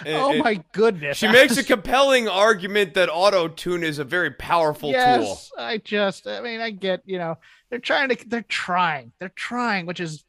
It- 0.04 0.14
oh 0.14 0.32
it- 0.32 0.40
my 0.44 0.64
goodness! 0.72 1.18
She 1.18 1.28
makes 1.28 1.56
a 1.58 1.64
compelling 1.64 2.28
argument 2.28 2.96
that 2.96 3.08
auto 3.08 3.48
tune 3.48 3.84
is 3.84 4.00
a 4.00 4.04
very 4.04 4.32
powerful 4.32 4.90
tool. 4.92 4.98
yes, 4.98 5.52
I 5.56 5.78
just, 5.78 6.26
I 6.26 6.42
mean, 6.42 6.60
I 6.60 6.72
get, 6.72 7.04
you 7.06 7.20
know, 7.20 7.38
they're 7.70 7.78
trying 7.78 8.10
to, 8.10 8.18
they're 8.28 8.42
trying, 8.42 9.12
they're 9.20 9.30
trying, 9.36 9.86
which 9.86 10.00
is 10.00 10.24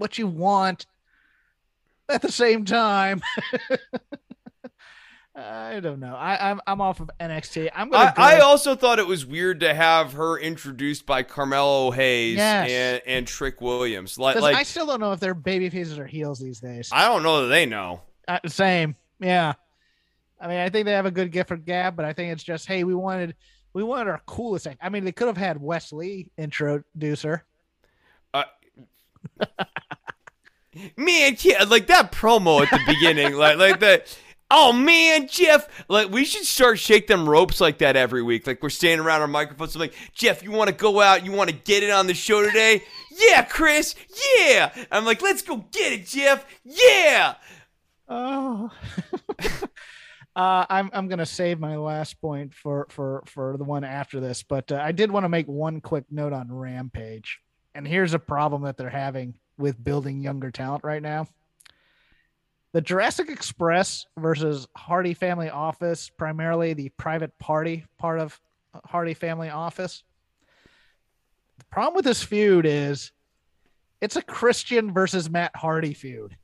what 0.00 0.18
you 0.18 0.26
want 0.26 0.86
at 2.08 2.22
the 2.22 2.32
same 2.32 2.64
time. 2.64 3.22
I 5.36 5.78
don't 5.80 6.00
know. 6.00 6.16
I, 6.16 6.50
I'm, 6.50 6.60
I'm 6.66 6.80
off 6.80 6.98
of 7.00 7.08
NXT. 7.20 7.70
I'm 7.74 7.88
gonna. 7.88 8.12
I, 8.16 8.36
I 8.36 8.40
also 8.40 8.74
thought 8.74 8.98
it 8.98 9.06
was 9.06 9.24
weird 9.24 9.60
to 9.60 9.72
have 9.72 10.14
her 10.14 10.36
introduced 10.38 11.06
by 11.06 11.22
Carmelo 11.22 11.92
Hayes 11.92 12.36
Yes. 12.36 12.68
and, 12.68 13.02
and 13.06 13.26
Trick 13.26 13.60
Williams. 13.60 14.18
Like, 14.18 14.40
like 14.40 14.56
I 14.56 14.64
still 14.64 14.86
don't 14.86 15.00
know 15.00 15.12
if 15.12 15.20
they're 15.20 15.34
baby 15.34 15.70
faces 15.70 15.98
or 15.98 16.06
heels 16.06 16.40
these 16.40 16.58
days. 16.60 16.90
I 16.92 17.06
don't 17.06 17.22
know 17.22 17.42
that 17.42 17.48
they 17.48 17.64
know. 17.64 18.02
Uh, 18.26 18.40
same, 18.48 18.96
yeah. 19.20 19.52
I 20.40 20.48
mean, 20.48 20.58
I 20.58 20.68
think 20.68 20.86
they 20.86 20.92
have 20.92 21.06
a 21.06 21.10
good 21.12 21.30
gift 21.30 21.48
for 21.48 21.56
gab, 21.56 21.96
but 21.96 22.04
I 22.04 22.12
think 22.12 22.32
it's 22.32 22.42
just, 22.42 22.66
hey, 22.66 22.82
we 22.82 22.94
wanted, 22.94 23.36
we 23.72 23.82
wanted 23.82 24.10
our 24.10 24.22
coolest 24.26 24.64
thing. 24.64 24.78
I 24.80 24.88
mean, 24.88 25.04
they 25.04 25.12
could 25.12 25.26
have 25.28 25.36
had 25.36 25.60
Wes 25.60 25.92
Lee 25.92 26.30
introduce 26.38 27.22
her. 27.22 27.44
Man, 30.96 31.36
yeah, 31.40 31.64
like 31.64 31.88
that 31.88 32.12
promo 32.12 32.62
at 32.62 32.70
the 32.70 32.80
beginning, 32.86 33.34
like 33.34 33.58
like 33.58 33.80
that. 33.80 34.16
Oh 34.52 34.72
man, 34.72 35.28
Jeff, 35.28 35.68
like 35.88 36.10
we 36.10 36.24
should 36.24 36.44
start 36.44 36.78
shake 36.78 37.06
them 37.06 37.28
ropes 37.28 37.60
like 37.60 37.78
that 37.78 37.96
every 37.96 38.22
week. 38.22 38.46
Like 38.46 38.62
we're 38.62 38.70
standing 38.70 39.04
around 39.04 39.20
our 39.20 39.28
microphones, 39.28 39.74
I'm 39.74 39.80
like, 39.80 39.94
Jeff, 40.12 40.42
you 40.42 40.50
want 40.50 40.68
to 40.68 40.74
go 40.74 41.00
out? 41.00 41.24
You 41.24 41.32
want 41.32 41.50
to 41.50 41.56
get 41.56 41.82
it 41.82 41.90
on 41.90 42.06
the 42.06 42.14
show 42.14 42.44
today? 42.44 42.82
Yeah, 43.10 43.42
Chris. 43.42 43.94
Yeah. 44.38 44.72
I'm 44.90 45.04
like, 45.04 45.22
let's 45.22 45.42
go 45.42 45.58
get 45.70 45.92
it, 45.92 46.06
Jeff. 46.06 46.44
Yeah. 46.64 47.34
Oh. 48.08 48.70
uh, 50.36 50.66
I'm 50.68 50.90
I'm 50.92 51.08
gonna 51.08 51.26
save 51.26 51.60
my 51.60 51.76
last 51.76 52.20
point 52.20 52.52
for 52.54 52.86
for 52.90 53.22
for 53.26 53.56
the 53.56 53.64
one 53.64 53.84
after 53.84 54.18
this, 54.18 54.42
but 54.42 54.72
uh, 54.72 54.80
I 54.82 54.90
did 54.90 55.12
want 55.12 55.24
to 55.24 55.28
make 55.28 55.46
one 55.46 55.80
quick 55.80 56.04
note 56.10 56.32
on 56.32 56.52
Rampage, 56.52 57.40
and 57.74 57.86
here's 57.86 58.14
a 58.14 58.18
problem 58.18 58.62
that 58.62 58.76
they're 58.76 58.90
having 58.90 59.34
with 59.58 59.82
building 59.82 60.22
younger 60.22 60.50
talent 60.50 60.84
right 60.84 61.02
now. 61.02 61.26
The 62.72 62.80
Jurassic 62.80 63.28
Express 63.28 64.06
versus 64.16 64.68
Hardy 64.76 65.14
Family 65.14 65.50
Office, 65.50 66.08
primarily 66.08 66.72
the 66.72 66.90
private 66.90 67.36
party 67.38 67.84
part 67.98 68.20
of 68.20 68.40
Hardy 68.84 69.14
Family 69.14 69.50
Office. 69.50 70.04
The 71.58 71.64
problem 71.66 71.96
with 71.96 72.04
this 72.04 72.22
feud 72.22 72.66
is 72.66 73.10
it's 74.00 74.16
a 74.16 74.22
Christian 74.22 74.92
versus 74.92 75.28
Matt 75.28 75.54
Hardy 75.54 75.94
feud. 75.94 76.36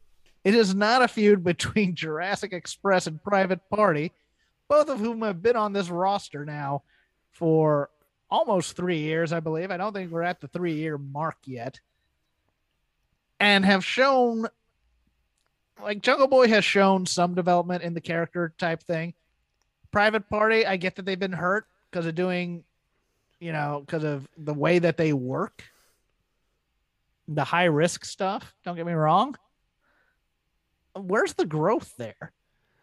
It 0.44 0.54
is 0.54 0.74
not 0.74 1.02
a 1.02 1.08
feud 1.08 1.42
between 1.42 1.94
Jurassic 1.96 2.52
Express 2.52 3.06
and 3.06 3.22
Private 3.22 3.60
Party, 3.70 4.12
both 4.68 4.88
of 4.88 4.98
whom 4.98 5.22
have 5.22 5.42
been 5.42 5.56
on 5.56 5.72
this 5.72 5.90
roster 5.90 6.44
now 6.44 6.82
for 7.32 7.90
almost 8.30 8.76
three 8.76 8.98
years, 8.98 9.32
I 9.32 9.40
believe. 9.40 9.70
I 9.70 9.76
don't 9.76 9.92
think 9.92 10.10
we're 10.10 10.22
at 10.22 10.40
the 10.40 10.48
three 10.48 10.74
year 10.74 10.98
mark 10.98 11.36
yet. 11.44 11.80
And 13.38 13.64
have 13.64 13.84
shown, 13.84 14.46
like, 15.82 16.00
Jungle 16.00 16.26
Boy 16.26 16.48
has 16.48 16.64
shown 16.64 17.04
some 17.06 17.34
development 17.34 17.82
in 17.82 17.94
the 17.94 18.00
character 18.00 18.54
type 18.58 18.82
thing. 18.82 19.14
Private 19.90 20.28
Party, 20.28 20.66
I 20.66 20.76
get 20.76 20.96
that 20.96 21.04
they've 21.04 21.18
been 21.18 21.32
hurt 21.32 21.66
because 21.90 22.06
of 22.06 22.14
doing, 22.14 22.64
you 23.40 23.52
know, 23.52 23.82
because 23.84 24.04
of 24.04 24.26
the 24.38 24.54
way 24.54 24.78
that 24.78 24.96
they 24.96 25.12
work, 25.12 25.64
the 27.28 27.44
high 27.44 27.64
risk 27.64 28.04
stuff. 28.04 28.54
Don't 28.64 28.76
get 28.76 28.86
me 28.86 28.92
wrong. 28.94 29.36
Where's 30.94 31.34
the 31.34 31.44
growth 31.44 31.94
there? 31.98 32.32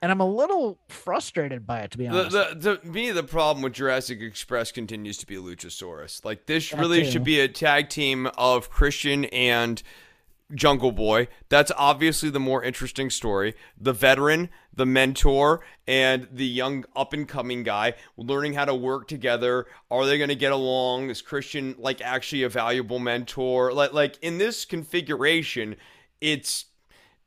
And 0.03 0.11
I'm 0.11 0.19
a 0.19 0.27
little 0.27 0.80
frustrated 0.89 1.65
by 1.65 1.80
it 1.80 1.91
to 1.91 1.97
be 1.97 2.09
honest. 2.09 2.31
The, 2.31 2.55
the, 2.59 2.75
to 2.75 2.88
me, 2.88 3.11
the 3.11 3.23
problem 3.23 3.63
with 3.63 3.71
Jurassic 3.71 4.19
Express 4.21 4.69
continues 4.69 5.17
to 5.19 5.25
be 5.25 5.38
Luchasaurus. 5.38 6.25
Like 6.25 6.45
this 6.45 6.71
that 6.71 6.80
really 6.80 7.05
too. 7.05 7.11
should 7.11 7.23
be 7.23 7.39
a 7.39 7.47
tag 7.47 7.88
team 7.88 8.27
of 8.38 8.69
Christian 8.69 9.23
and 9.25 9.81
Jungle 10.53 10.91
Boy. 10.91 11.30
That's 11.47 11.71
obviously 11.77 12.30
the 12.30 12.41
more 12.41 12.61
interesting 12.61 13.09
story. 13.09 13.55
The 13.80 13.93
veteran, 13.93 14.49
the 14.73 14.85
mentor, 14.85 15.61
and 15.88 16.27
the 16.30 16.47
young 16.47 16.84
up 16.97 17.13
and 17.13 17.25
coming 17.25 17.63
guy 17.63 17.93
learning 18.17 18.55
how 18.55 18.65
to 18.65 18.75
work 18.75 19.07
together. 19.07 19.67
Are 19.89 20.05
they 20.05 20.17
going 20.17 20.27
to 20.27 20.35
get 20.35 20.51
along? 20.51 21.11
Is 21.11 21.21
Christian 21.21 21.75
like 21.77 22.01
actually 22.01 22.43
a 22.43 22.49
valuable 22.49 22.99
mentor? 22.99 23.71
Like 23.71 23.93
like 23.93 24.17
in 24.21 24.38
this 24.38 24.65
configuration, 24.65 25.77
it's 26.19 26.65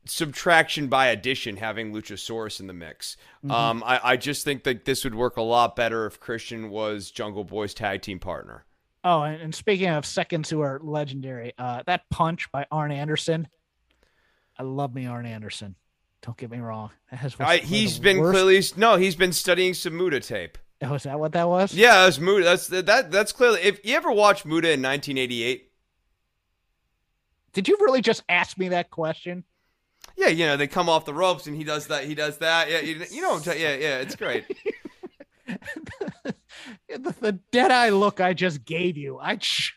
subtraction 0.06 0.88
by 0.88 1.08
addition 1.08 1.56
having 1.56 1.92
Luchasaurus 1.92 2.60
in 2.60 2.66
the 2.66 2.72
mix. 2.72 3.16
Mm-hmm. 3.44 3.50
Um, 3.50 3.82
I, 3.84 4.00
I 4.02 4.16
just 4.16 4.44
think 4.44 4.64
that 4.64 4.84
this 4.84 5.04
would 5.04 5.14
work 5.14 5.36
a 5.36 5.42
lot 5.42 5.76
better 5.76 6.06
if 6.06 6.20
Christian 6.20 6.70
was 6.70 7.10
Jungle 7.10 7.44
Boy's 7.44 7.74
tag 7.74 8.02
team 8.02 8.18
partner. 8.18 8.64
Oh, 9.04 9.22
and, 9.22 9.40
and 9.40 9.54
speaking 9.54 9.88
of 9.88 10.04
seconds 10.04 10.50
who 10.50 10.60
are 10.60 10.80
legendary, 10.82 11.52
uh, 11.58 11.82
that 11.86 12.08
punch 12.10 12.50
by 12.50 12.66
Arn 12.72 12.90
Anderson. 12.90 13.46
I 14.58 14.62
love 14.62 14.94
me 14.94 15.06
Arn 15.06 15.26
Anderson. 15.26 15.76
Don't 16.22 16.36
get 16.36 16.50
me 16.50 16.58
wrong. 16.58 16.90
I, 17.38 17.58
he's 17.58 17.98
been 17.98 18.18
worst. 18.18 18.32
clearly 18.32 18.62
no. 18.76 18.96
He's 18.96 19.14
been 19.14 19.32
studying 19.32 19.74
some 19.74 19.96
Muta 19.96 20.18
tape. 20.18 20.58
Oh, 20.82 20.94
is 20.94 21.04
that 21.04 21.20
what 21.20 21.32
that 21.32 21.48
was? 21.48 21.72
Yeah, 21.72 22.04
that's 22.04 22.18
Muta. 22.18 22.44
That's 22.44 22.66
that. 22.68 23.10
That's 23.10 23.32
clearly. 23.32 23.60
If 23.60 23.84
you 23.84 23.94
ever 23.94 24.10
watched 24.10 24.44
Muta 24.44 24.68
in 24.72 24.82
1988, 24.82 25.70
did 27.52 27.68
you 27.68 27.76
really 27.80 28.00
just 28.02 28.24
ask 28.28 28.58
me 28.58 28.70
that 28.70 28.90
question? 28.90 29.44
Yeah, 30.16 30.28
you 30.28 30.46
know, 30.46 30.56
they 30.56 30.66
come 30.66 30.88
off 30.88 31.04
the 31.04 31.14
ropes 31.14 31.46
and 31.46 31.56
he 31.56 31.64
does 31.64 31.88
that, 31.88 32.04
he 32.04 32.14
does 32.14 32.38
that. 32.38 32.70
Yeah, 32.70 32.80
you, 32.80 33.04
you 33.10 33.22
know, 33.22 33.38
yeah, 33.46 33.76
yeah, 33.76 33.98
it's 33.98 34.16
great. 34.16 34.44
the, 35.46 37.14
the 37.20 37.32
dead 37.52 37.70
eye 37.70 37.90
look 37.90 38.20
I 38.20 38.32
just 38.32 38.64
gave 38.64 38.96
you. 38.96 39.18
I 39.18 39.36
just 39.36 39.72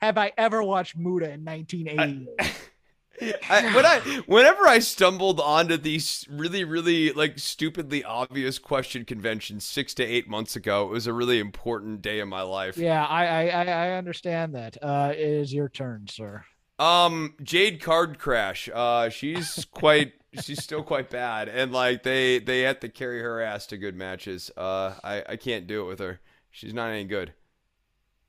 have 0.00 0.18
I 0.18 0.32
ever 0.38 0.62
watched 0.62 0.96
Muta 0.96 1.30
in 1.30 1.44
1980? 1.44 2.28
I, 3.48 3.74
when 3.74 3.86
I 3.86 4.00
whenever 4.26 4.66
I 4.66 4.80
stumbled 4.80 5.38
onto 5.38 5.76
these 5.76 6.26
really 6.28 6.64
really 6.64 7.12
like 7.12 7.38
stupidly 7.38 8.02
obvious 8.02 8.58
question 8.58 9.04
conventions 9.04 9.64
six 9.64 9.94
to 9.94 10.04
eight 10.04 10.28
months 10.28 10.56
ago, 10.56 10.86
it 10.86 10.90
was 10.90 11.06
a 11.06 11.12
really 11.12 11.38
important 11.38 12.02
day 12.02 12.20
in 12.20 12.28
my 12.28 12.42
life. 12.42 12.76
Yeah, 12.76 13.04
I 13.04 13.48
I, 13.48 13.64
I 13.64 13.90
understand 13.92 14.54
that. 14.54 14.76
Uh, 14.82 15.12
it 15.14 15.20
is 15.20 15.52
your 15.52 15.68
turn, 15.68 16.06
sir. 16.08 16.44
Um, 16.82 17.34
Jade 17.42 17.80
Card 17.80 18.18
Crash. 18.18 18.68
Uh, 18.72 19.08
she's 19.08 19.64
quite. 19.70 20.14
she's 20.42 20.62
still 20.62 20.82
quite 20.82 21.10
bad, 21.10 21.48
and 21.48 21.72
like 21.72 22.02
they 22.02 22.38
they 22.38 22.62
have 22.62 22.80
to 22.80 22.88
carry 22.88 23.20
her 23.20 23.40
ass 23.40 23.66
to 23.68 23.76
good 23.76 23.94
matches. 23.94 24.50
Uh, 24.56 24.94
I 25.04 25.22
I 25.30 25.36
can't 25.36 25.66
do 25.66 25.82
it 25.82 25.86
with 25.86 26.00
her. 26.00 26.20
She's 26.50 26.74
not 26.74 26.90
any 26.90 27.04
good. 27.04 27.32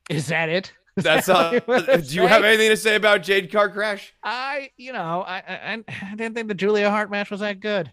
Is 0.09 0.27
that 0.27 0.49
it? 0.49 0.73
Is 0.97 1.03
That's 1.03 1.25
that 1.25 1.67
uh, 1.67 1.97
do 1.97 2.15
you 2.15 2.27
have 2.27 2.43
anything 2.43 2.69
to 2.69 2.77
say 2.77 2.93
about 2.93 3.23
Jade 3.23 3.51
Card 3.51 3.73
Crash? 3.73 4.13
I, 4.21 4.69
you 4.77 4.93
know, 4.93 5.23
I, 5.25 5.37
I, 5.37 5.83
I 5.87 6.15
didn't 6.15 6.35
think 6.35 6.47
the 6.47 6.53
Julia 6.53 6.91
Hart 6.91 7.09
match 7.09 7.31
was 7.31 7.39
that 7.39 7.59
good. 7.59 7.91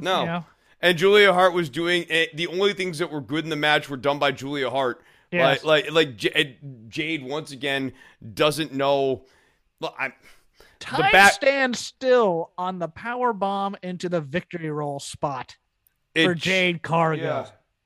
No. 0.00 0.20
You 0.20 0.26
know? 0.26 0.44
And 0.80 0.98
Julia 0.98 1.32
Hart 1.32 1.52
was 1.52 1.70
doing 1.70 2.06
it, 2.08 2.36
the 2.36 2.48
only 2.48 2.72
things 2.72 2.98
that 2.98 3.12
were 3.12 3.20
good 3.20 3.44
in 3.44 3.50
the 3.50 3.56
match 3.56 3.88
were 3.88 3.96
done 3.96 4.18
by 4.18 4.32
Julia 4.32 4.68
Hart. 4.68 5.00
Yes. 5.30 5.62
Like, 5.62 5.84
like, 5.84 5.92
like 5.92 6.16
J- 6.16 6.58
Jade 6.88 7.22
once 7.22 7.52
again 7.52 7.92
doesn't 8.34 8.72
know 8.72 9.26
Look, 9.80 9.94
I'm. 9.98 10.12
Time 10.78 11.12
back, 11.12 11.32
stands 11.34 11.78
still 11.78 12.52
on 12.56 12.78
the 12.78 12.88
power 12.88 13.34
bomb 13.34 13.76
into 13.82 14.08
the 14.08 14.20
victory 14.22 14.70
roll 14.70 14.98
spot 14.98 15.56
it, 16.14 16.24
for 16.24 16.34
Jade 16.34 16.82
Cargill. 16.82 17.24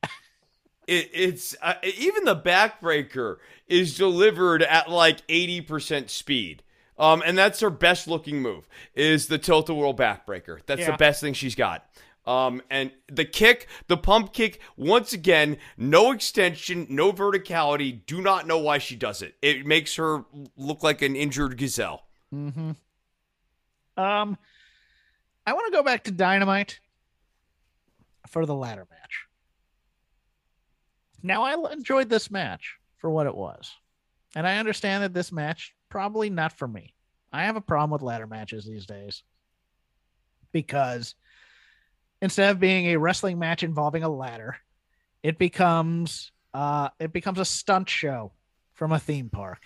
Yeah. 0.02 0.08
it, 0.86 1.10
it's 1.12 1.56
uh, 1.60 1.74
even 1.82 2.24
the 2.24 2.36
backbreaker 2.36 3.38
is 3.66 3.96
delivered 3.96 4.62
at 4.62 4.90
like 4.90 5.26
80% 5.26 6.08
speed. 6.08 6.62
Um, 6.96 7.22
and 7.26 7.36
that's 7.36 7.60
her 7.60 7.70
best 7.70 8.06
looking 8.06 8.40
move 8.40 8.68
is 8.94 9.26
the 9.26 9.38
tilt 9.38 9.68
a 9.68 9.74
whirl 9.74 9.94
backbreaker. 9.94 10.60
That's 10.66 10.82
yeah. 10.82 10.92
the 10.92 10.96
best 10.96 11.20
thing 11.20 11.34
she's 11.34 11.56
got. 11.56 11.88
Um, 12.26 12.62
and 12.70 12.90
the 13.06 13.24
kick, 13.24 13.68
the 13.86 13.96
pump 13.96 14.32
kick, 14.32 14.60
once 14.76 15.12
again, 15.12 15.58
no 15.76 16.10
extension, 16.12 16.86
no 16.88 17.12
verticality. 17.12 18.04
Do 18.06 18.22
not 18.22 18.46
know 18.46 18.58
why 18.58 18.78
she 18.78 18.96
does 18.96 19.20
it. 19.20 19.34
It 19.42 19.66
makes 19.66 19.96
her 19.96 20.24
look 20.56 20.82
like 20.82 21.02
an 21.02 21.16
injured 21.16 21.58
gazelle. 21.58 22.06
Mm-hmm. 22.34 22.72
Um, 23.96 24.38
I 25.46 25.52
want 25.52 25.66
to 25.66 25.76
go 25.76 25.82
back 25.82 26.04
to 26.04 26.10
Dynamite 26.10 26.80
for 28.28 28.46
the 28.46 28.54
ladder 28.54 28.86
match. 28.90 29.26
Now, 31.22 31.42
I 31.42 31.72
enjoyed 31.72 32.08
this 32.08 32.30
match 32.30 32.76
for 32.96 33.10
what 33.10 33.26
it 33.26 33.34
was. 33.34 33.70
And 34.34 34.46
I 34.46 34.56
understand 34.56 35.04
that 35.04 35.14
this 35.14 35.30
match 35.30 35.74
probably 35.88 36.30
not 36.30 36.52
for 36.58 36.66
me. 36.66 36.94
I 37.32 37.44
have 37.44 37.56
a 37.56 37.60
problem 37.60 37.90
with 37.90 38.02
ladder 38.02 38.26
matches 38.26 38.64
these 38.64 38.86
days 38.86 39.22
because 40.52 41.14
instead 42.24 42.50
of 42.50 42.58
being 42.58 42.86
a 42.86 42.96
wrestling 42.96 43.38
match 43.38 43.62
involving 43.62 44.02
a 44.02 44.08
ladder, 44.08 44.56
it 45.22 45.38
becomes 45.38 46.32
uh, 46.54 46.88
it 46.98 47.12
becomes 47.12 47.38
a 47.38 47.44
stunt 47.44 47.86
show 47.88 48.32
from 48.72 48.92
a 48.92 48.98
theme 48.98 49.28
park 49.28 49.60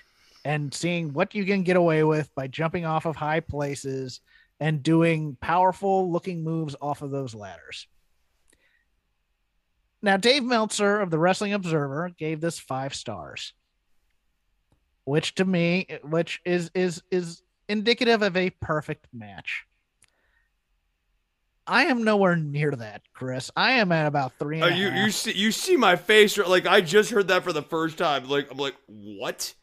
and 0.45 0.75
seeing 0.75 1.13
what 1.13 1.37
you 1.37 1.45
can 1.45 1.63
get 1.63 1.77
away 1.77 2.03
with 2.03 2.35
by 2.35 2.49
jumping 2.49 2.85
off 2.85 3.07
of 3.07 3.15
high 3.15 3.39
places 3.39 4.21
and 4.59 4.83
doing 4.83 5.37
powerful 5.41 6.11
looking 6.11 6.43
moves 6.43 6.75
off 6.81 7.01
of 7.01 7.13
those 7.13 7.33
ladders. 7.33 7.87
Now, 10.03 10.17
Dave 10.17 10.43
Meltzer 10.43 10.99
of 10.99 11.11
the 11.11 11.19
Wrestling 11.19 11.53
Observer 11.53 12.11
gave 12.19 12.41
this 12.41 12.59
five 12.59 12.93
stars, 12.93 13.53
which 15.05 15.37
to 15.37 15.45
me, 15.45 15.87
which 16.03 16.41
is 16.45 16.73
is 16.75 17.05
is 17.13 17.41
indicative 17.69 18.23
of 18.23 18.37
a 18.37 18.51
perfect 18.51 19.07
match. 19.13 19.68
I 21.69 21.85
am 21.85 22.03
nowhere 22.03 22.35
near 22.35 22.71
that, 22.73 23.03
Chris. 23.13 23.51
I 23.55 23.73
am 23.73 23.93
at 23.93 24.07
about 24.07 24.33
three. 24.39 24.63
Uh, 24.63 24.69
you 24.69 24.91
half. 24.91 25.05
you 25.05 25.11
see 25.13 25.33
you 25.33 25.53
see 25.53 25.77
my 25.77 25.97
face 25.97 26.39
like 26.39 26.67
I 26.67 26.81
just 26.81 27.11
heard 27.11 27.29
that 27.29 27.45
for 27.45 27.53
the 27.53 27.63
first 27.63 27.99
time. 27.99 28.29
Like 28.29 28.51
I'm 28.51 28.57
like 28.57 28.75
what? 28.87 29.55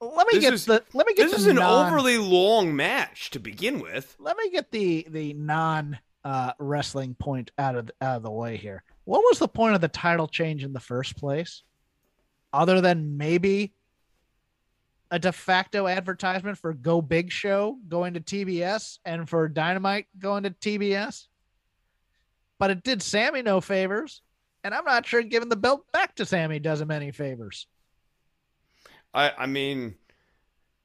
Let 0.00 0.26
me 0.26 0.34
this 0.34 0.44
get 0.44 0.52
is, 0.52 0.66
the 0.66 0.84
let 0.92 1.06
me 1.06 1.14
get 1.14 1.30
this 1.30 1.40
is 1.40 1.46
an 1.46 1.58
overly 1.58 2.18
long 2.18 2.76
match 2.76 3.30
to 3.30 3.38
begin 3.38 3.80
with. 3.80 4.14
Let 4.18 4.36
me 4.36 4.50
get 4.50 4.70
the 4.70 5.06
the 5.08 5.32
non 5.32 5.98
uh, 6.22 6.52
wrestling 6.58 7.14
point 7.14 7.50
out 7.58 7.74
of 7.74 7.90
out 8.02 8.18
of 8.18 8.22
the 8.22 8.30
way 8.30 8.58
here. 8.58 8.82
What 9.04 9.20
was 9.20 9.38
the 9.38 9.48
point 9.48 9.74
of 9.74 9.80
the 9.80 9.88
title 9.88 10.28
change 10.28 10.64
in 10.64 10.74
the 10.74 10.80
first 10.80 11.16
place, 11.16 11.62
other 12.52 12.82
than 12.82 13.16
maybe 13.16 13.72
a 15.10 15.18
de 15.18 15.32
facto 15.32 15.86
advertisement 15.86 16.58
for 16.58 16.72
Go 16.72 17.00
Big 17.00 17.30
Show 17.30 17.78
going 17.88 18.14
to 18.14 18.20
TBS 18.20 18.98
and 19.04 19.28
for 19.28 19.48
Dynamite 19.48 20.06
going 20.18 20.44
to 20.44 20.50
TBS. 20.50 21.26
But 22.58 22.70
it 22.70 22.82
did 22.82 23.02
Sammy 23.02 23.42
no 23.42 23.60
favors. 23.60 24.22
And 24.62 24.74
I'm 24.74 24.84
not 24.84 25.06
sure 25.06 25.22
giving 25.22 25.50
the 25.50 25.56
belt 25.56 25.84
back 25.92 26.14
to 26.16 26.24
Sammy 26.24 26.58
does 26.58 26.80
him 26.80 26.90
any 26.90 27.10
favors. 27.10 27.66
I, 29.12 29.32
I 29.38 29.46
mean, 29.46 29.94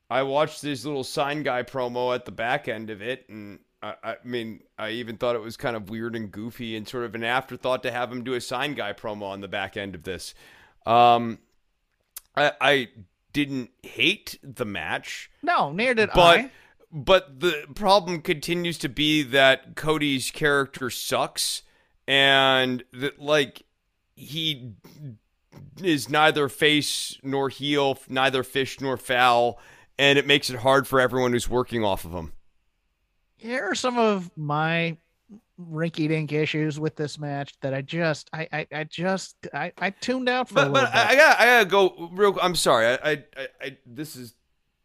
I 0.09 0.23
watched 0.23 0.61
this 0.61 0.85
little 0.85 1.05
sign 1.05 1.43
guy 1.43 1.63
promo 1.63 2.13
at 2.13 2.25
the 2.25 2.31
back 2.31 2.67
end 2.67 2.89
of 2.89 3.01
it, 3.01 3.27
and 3.29 3.59
I, 3.81 3.93
I, 4.03 4.15
mean, 4.23 4.61
I 4.77 4.89
even 4.91 5.17
thought 5.17 5.35
it 5.35 5.41
was 5.41 5.55
kind 5.55 5.75
of 5.75 5.89
weird 5.89 6.15
and 6.15 6.29
goofy 6.31 6.75
and 6.75 6.87
sort 6.87 7.05
of 7.05 7.15
an 7.15 7.23
afterthought 7.23 7.83
to 7.83 7.91
have 7.91 8.11
him 8.11 8.23
do 8.23 8.33
a 8.33 8.41
sign 8.41 8.73
guy 8.73 8.91
promo 8.91 9.23
on 9.23 9.41
the 9.41 9.47
back 9.47 9.77
end 9.77 9.95
of 9.95 10.03
this. 10.03 10.33
Um, 10.85 11.39
I, 12.35 12.51
I 12.59 12.87
didn't 13.33 13.71
hate 13.83 14.39
the 14.43 14.65
match. 14.65 15.29
No, 15.41 15.71
neither 15.71 15.93
did 15.93 16.09
but, 16.13 16.39
I. 16.39 16.51
but 16.91 17.39
the 17.39 17.65
problem 17.75 18.21
continues 18.21 18.77
to 18.79 18.89
be 18.89 19.23
that 19.23 19.75
Cody's 19.75 20.31
character 20.31 20.89
sucks 20.89 21.63
and 22.07 22.83
that 22.93 23.19
like 23.19 23.63
he 24.15 24.73
is 25.81 26.09
neither 26.09 26.49
face 26.49 27.17
nor 27.23 27.49
heel, 27.49 27.97
neither 28.07 28.43
fish 28.43 28.81
nor 28.81 28.97
fowl, 28.97 29.59
and 29.97 30.17
it 30.17 30.27
makes 30.27 30.49
it 30.49 30.57
hard 30.57 30.87
for 30.87 30.99
everyone 30.99 31.33
who's 31.33 31.49
working 31.49 31.83
off 31.83 32.05
of 32.05 32.11
him. 32.11 32.33
Here 33.35 33.69
are 33.69 33.75
some 33.75 33.97
of 33.97 34.35
my 34.35 34.97
rinky 35.59 36.07
dink 36.07 36.31
issues 36.31 36.79
with 36.79 36.95
this 36.95 37.19
match 37.19 37.53
that 37.61 37.73
I 37.73 37.81
just 37.81 38.29
I 38.33 38.47
I, 38.51 38.67
I 38.73 38.83
just 38.85 39.35
I, 39.53 39.71
I 39.77 39.89
tuned 39.89 40.29
out 40.29 40.47
for 40.47 40.55
but, 40.55 40.67
a 40.67 40.69
little 40.71 40.87
but 40.87 40.93
bit. 40.93 40.99
I, 40.99 41.09
I 41.09 41.15
gotta 41.15 41.41
I 41.41 41.45
gotta 41.45 41.65
go 41.65 42.09
real. 42.13 42.37
I'm 42.41 42.55
sorry. 42.55 42.87
I, 42.87 42.93
I 42.93 43.11
I 43.11 43.47
I 43.61 43.77
this 43.85 44.15
is 44.15 44.35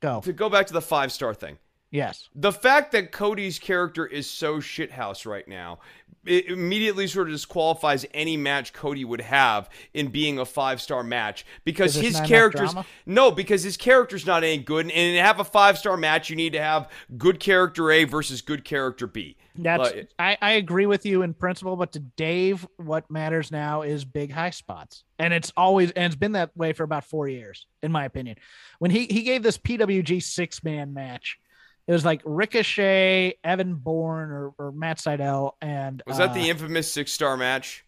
Go. 0.00 0.20
to 0.20 0.32
go 0.32 0.50
back 0.50 0.66
to 0.66 0.72
the 0.72 0.82
five 0.82 1.12
star 1.12 1.32
thing. 1.32 1.56
Yes. 1.94 2.28
The 2.34 2.50
fact 2.50 2.90
that 2.90 3.12
Cody's 3.12 3.60
character 3.60 4.04
is 4.04 4.28
so 4.28 4.56
shithouse 4.56 5.24
right 5.26 5.46
now, 5.46 5.78
it 6.26 6.46
immediately 6.46 7.06
sort 7.06 7.28
of 7.28 7.34
disqualifies 7.34 8.04
any 8.12 8.36
match 8.36 8.72
Cody 8.72 9.04
would 9.04 9.20
have 9.20 9.70
in 9.92 10.08
being 10.08 10.40
a 10.40 10.44
five 10.44 10.80
star 10.80 11.04
match 11.04 11.46
because 11.64 11.94
his 11.94 12.20
character's 12.22 12.74
no, 13.06 13.30
because 13.30 13.62
his 13.62 13.76
character's 13.76 14.26
not 14.26 14.42
any 14.42 14.58
good. 14.58 14.90
And 14.90 15.16
to 15.16 15.22
have 15.22 15.38
a 15.38 15.44
five 15.44 15.78
star 15.78 15.96
match, 15.96 16.28
you 16.28 16.34
need 16.34 16.54
to 16.54 16.60
have 16.60 16.90
good 17.16 17.38
character 17.38 17.92
A 17.92 18.02
versus 18.02 18.42
good 18.42 18.64
character 18.64 19.06
B. 19.06 19.36
That's 19.56 19.92
I, 20.18 20.36
I 20.42 20.52
agree 20.52 20.86
with 20.86 21.06
you 21.06 21.22
in 21.22 21.32
principle, 21.32 21.76
but 21.76 21.92
to 21.92 22.00
Dave, 22.00 22.66
what 22.76 23.08
matters 23.08 23.52
now 23.52 23.82
is 23.82 24.04
big 24.04 24.32
high 24.32 24.50
spots. 24.50 25.04
And 25.20 25.32
it's 25.32 25.52
always 25.56 25.92
and 25.92 26.06
it's 26.06 26.16
been 26.16 26.32
that 26.32 26.56
way 26.56 26.72
for 26.72 26.82
about 26.82 27.04
four 27.04 27.28
years, 27.28 27.68
in 27.84 27.92
my 27.92 28.04
opinion. 28.04 28.38
When 28.80 28.90
he 28.90 29.06
he 29.06 29.22
gave 29.22 29.44
this 29.44 29.58
PWG 29.58 30.20
six 30.24 30.64
man 30.64 30.92
match, 30.92 31.38
it 31.86 31.92
was 31.92 32.04
like 32.04 32.22
Ricochet, 32.24 33.34
Evan 33.44 33.74
Bourne, 33.74 34.30
or, 34.30 34.54
or 34.58 34.72
Matt 34.72 34.98
Sydal, 34.98 35.52
and 35.60 36.02
Was 36.06 36.18
that 36.18 36.30
uh, 36.30 36.34
the 36.34 36.48
infamous 36.48 36.90
six 36.90 37.12
star 37.12 37.36
match? 37.36 37.84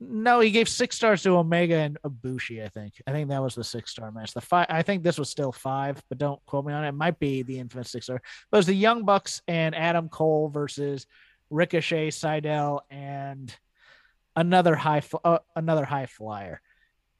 no, 0.00 0.40
he 0.40 0.50
gave 0.50 0.68
six 0.68 0.96
stars 0.96 1.22
to 1.22 1.30
Omega 1.36 1.76
and 1.76 1.98
Ibushi. 2.04 2.64
I 2.64 2.68
think. 2.68 2.94
I 3.06 3.12
think 3.12 3.28
that 3.28 3.42
was 3.42 3.54
the 3.54 3.64
six 3.64 3.90
star 3.90 4.10
match. 4.10 4.32
The 4.32 4.40
five. 4.40 4.66
I 4.70 4.82
think 4.82 5.02
this 5.02 5.18
was 5.18 5.28
still 5.28 5.52
five, 5.52 6.02
but 6.08 6.18
don't 6.18 6.44
quote 6.46 6.64
me 6.64 6.72
on 6.72 6.84
it. 6.84 6.88
It 6.88 6.92
might 6.92 7.18
be 7.18 7.42
the 7.42 7.58
infamous 7.58 7.90
six 7.90 8.06
star. 8.06 8.22
But 8.50 8.56
it 8.56 8.60
was 8.60 8.66
the 8.66 8.74
Young 8.74 9.04
Bucks 9.04 9.42
and 9.46 9.74
Adam 9.74 10.08
Cole 10.08 10.48
versus 10.48 11.06
Ricochet, 11.50 12.10
Seidel, 12.10 12.84
and 12.90 13.54
another 14.34 14.74
high 14.74 15.00
fl- 15.00 15.16
uh, 15.24 15.38
another 15.54 15.84
high 15.84 16.06
flyer. 16.06 16.60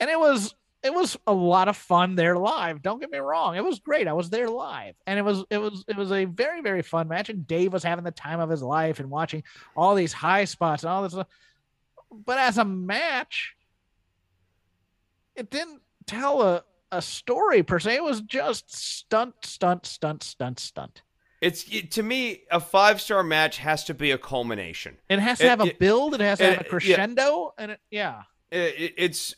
And 0.01 0.11
it 0.11 0.19
was 0.19 0.55
it 0.85 0.93
was 0.94 1.16
a 1.27 1.32
lot 1.32 1.69
of 1.69 1.77
fun 1.77 2.15
there 2.15 2.36
live. 2.36 2.82
Don't 2.82 3.01
get 3.01 3.11
me 3.11 3.19
wrong. 3.19 3.56
It 3.56 3.65
was 3.65 3.78
great. 3.81 4.06
I 4.06 4.12
was 4.12 4.28
there 4.31 4.48
live. 4.51 4.94
And 5.06 5.19
it 5.19 5.23
was 5.23 5.44
it 5.51 5.59
was 5.59 5.85
it 5.89 5.97
was 5.97 6.12
a 6.12 6.27
very, 6.27 6.61
very 6.61 6.82
fun 6.82 7.09
match. 7.09 7.31
And 7.31 7.47
Dave 7.47 7.73
was 7.73 7.82
having 7.82 8.05
the 8.05 8.11
time 8.11 8.39
of 8.39 8.51
his 8.51 8.62
life 8.62 9.01
and 9.01 9.11
watching 9.11 9.43
all 9.77 9.94
these 9.94 10.12
high 10.12 10.44
spots 10.44 10.82
and 10.82 10.90
all 10.93 11.02
this 11.02 11.12
stuff 11.12 11.27
but 12.24 12.39
as 12.39 12.59
a 12.59 12.65
match, 12.65 13.56
it 15.35 15.51
didn't 15.51 15.81
tell 16.06 16.43
a, 16.43 16.65
a 16.93 17.02
story 17.02 17.62
per 17.62 17.78
se. 17.81 17.97
It 17.97 18.05
was 18.05 18.20
just 18.20 18.73
stunt, 18.74 19.35
stunt, 19.43 19.86
stunt, 19.86 20.23
stunt, 20.23 20.61
stunt. 20.61 21.02
It's 21.40 21.65
it, 21.70 21.90
to 21.93 22.02
me 22.02 22.43
a 22.51 22.61
five 22.61 23.01
star 23.01 23.23
match 23.23 23.59
has 23.59 23.85
to 23.85 23.94
be 23.94 24.12
a 24.12 24.19
culmination. 24.19 24.97
It 25.11 25.19
has 25.19 25.39
to 25.39 25.47
It- 25.47 25.48
have 25.48 25.61
a 25.61 25.74
build. 25.74 26.15
It 26.15 26.20
has 26.20 26.39
to 26.39 26.44
have 26.44 26.55
it- 26.55 26.61
a 26.61 26.65
yeah. 26.65 26.69
crescendo, 26.70 27.52
and 27.59 27.73
it, 27.73 27.81
yeah, 27.90 28.23
it, 28.51 28.74
it- 28.78 28.94
it's 28.97 29.35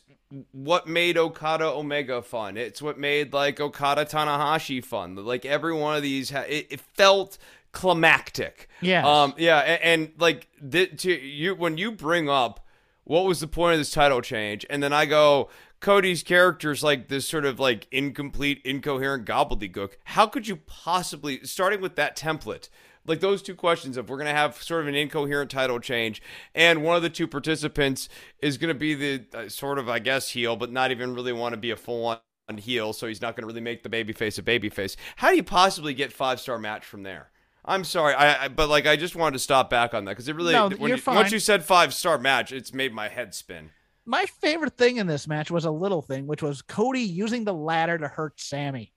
what 0.51 0.87
made 0.87 1.17
Okada 1.17 1.65
Omega 1.65 2.21
fun. 2.21 2.57
It's 2.57 2.81
what 2.81 2.97
made 2.97 3.33
like 3.33 3.59
Okada 3.59 4.05
Tanahashi 4.05 4.83
fun. 4.83 5.15
Like 5.15 5.45
every 5.45 5.73
one 5.73 5.95
of 5.95 6.03
these, 6.03 6.29
ha- 6.31 6.45
it, 6.47 6.67
it 6.69 6.81
felt 6.81 7.37
climactic. 7.71 8.69
Yeah. 8.81 9.07
Um. 9.07 9.33
Yeah. 9.37 9.59
And, 9.59 9.81
and 9.83 10.11
like 10.19 10.47
th- 10.71 11.01
to 11.03 11.11
you, 11.11 11.55
when 11.55 11.77
you 11.77 11.91
bring 11.91 12.29
up 12.29 12.65
what 13.03 13.25
was 13.25 13.39
the 13.39 13.47
point 13.47 13.73
of 13.73 13.79
this 13.79 13.91
title 13.91 14.21
change, 14.21 14.65
and 14.69 14.81
then 14.81 14.93
I 14.93 15.05
go. 15.05 15.49
Cody's 15.79 16.23
character's 16.23 16.81
like 16.81 17.07
this 17.07 17.29
sort 17.29 17.45
of 17.45 17.59
like 17.59 17.87
incomplete, 17.91 18.63
incoherent 18.65 19.27
gobbledygook. 19.27 19.91
How 20.05 20.25
could 20.25 20.47
you 20.47 20.55
possibly, 20.55 21.45
starting 21.45 21.81
with 21.81 21.95
that 21.97 22.17
template, 22.17 22.69
like 23.07 23.19
those 23.19 23.41
two 23.41 23.55
questions 23.55 23.97
of 23.97 24.09
we're 24.09 24.17
going 24.17 24.27
to 24.27 24.33
have 24.33 24.61
sort 24.61 24.81
of 24.81 24.87
an 24.87 24.95
incoherent 24.95 25.49
title 25.49 25.79
change 25.79 26.21
and 26.53 26.83
one 26.83 26.95
of 26.95 27.01
the 27.01 27.09
two 27.09 27.27
participants 27.27 28.09
is 28.41 28.57
going 28.57 28.73
to 28.73 28.79
be 28.79 28.93
the 28.93 29.25
uh, 29.33 29.49
sort 29.49 29.79
of 29.79 29.89
i 29.89 29.99
guess 29.99 30.29
heel 30.29 30.55
but 30.55 30.71
not 30.71 30.91
even 30.91 31.13
really 31.15 31.33
want 31.33 31.53
to 31.53 31.57
be 31.57 31.71
a 31.71 31.75
full 31.75 32.05
on 32.05 32.57
heel 32.57 32.93
so 32.93 33.07
he's 33.07 33.21
not 33.21 33.35
going 33.35 33.43
to 33.43 33.47
really 33.47 33.61
make 33.61 33.83
the 33.83 33.89
babyface 33.89 34.39
a 34.39 34.41
babyface. 34.41 34.95
How 35.17 35.29
do 35.29 35.35
you 35.35 35.43
possibly 35.43 35.93
get 35.93 36.13
five 36.13 36.39
star 36.39 36.57
match 36.57 36.85
from 36.85 37.03
there? 37.03 37.29
I'm 37.65 37.83
sorry 37.83 38.13
I, 38.13 38.45
I 38.45 38.47
but 38.47 38.69
like 38.69 38.87
i 38.87 38.95
just 38.95 39.15
wanted 39.15 39.33
to 39.33 39.39
stop 39.39 39.69
back 39.69 39.93
on 39.93 40.05
that 40.05 40.11
because 40.11 40.29
it 40.29 40.35
really 40.35 40.53
No, 40.53 40.69
when 40.69 40.89
you're 40.89 40.97
you, 40.97 41.03
once 41.05 41.31
you 41.31 41.39
said 41.39 41.65
five 41.65 41.93
star 41.93 42.17
match 42.17 42.51
it's 42.51 42.73
made 42.73 42.93
my 42.93 43.09
head 43.09 43.33
spin. 43.33 43.71
My 44.05 44.25
favorite 44.25 44.77
thing 44.77 44.97
in 44.97 45.07
this 45.07 45.27
match 45.27 45.51
was 45.51 45.65
a 45.65 45.71
little 45.71 46.01
thing, 46.01 46.27
which 46.27 46.41
was 46.41 46.61
Cody 46.61 47.01
using 47.01 47.43
the 47.43 47.53
ladder 47.53 47.97
to 47.97 48.07
hurt 48.07 48.39
Sammy. 48.39 48.93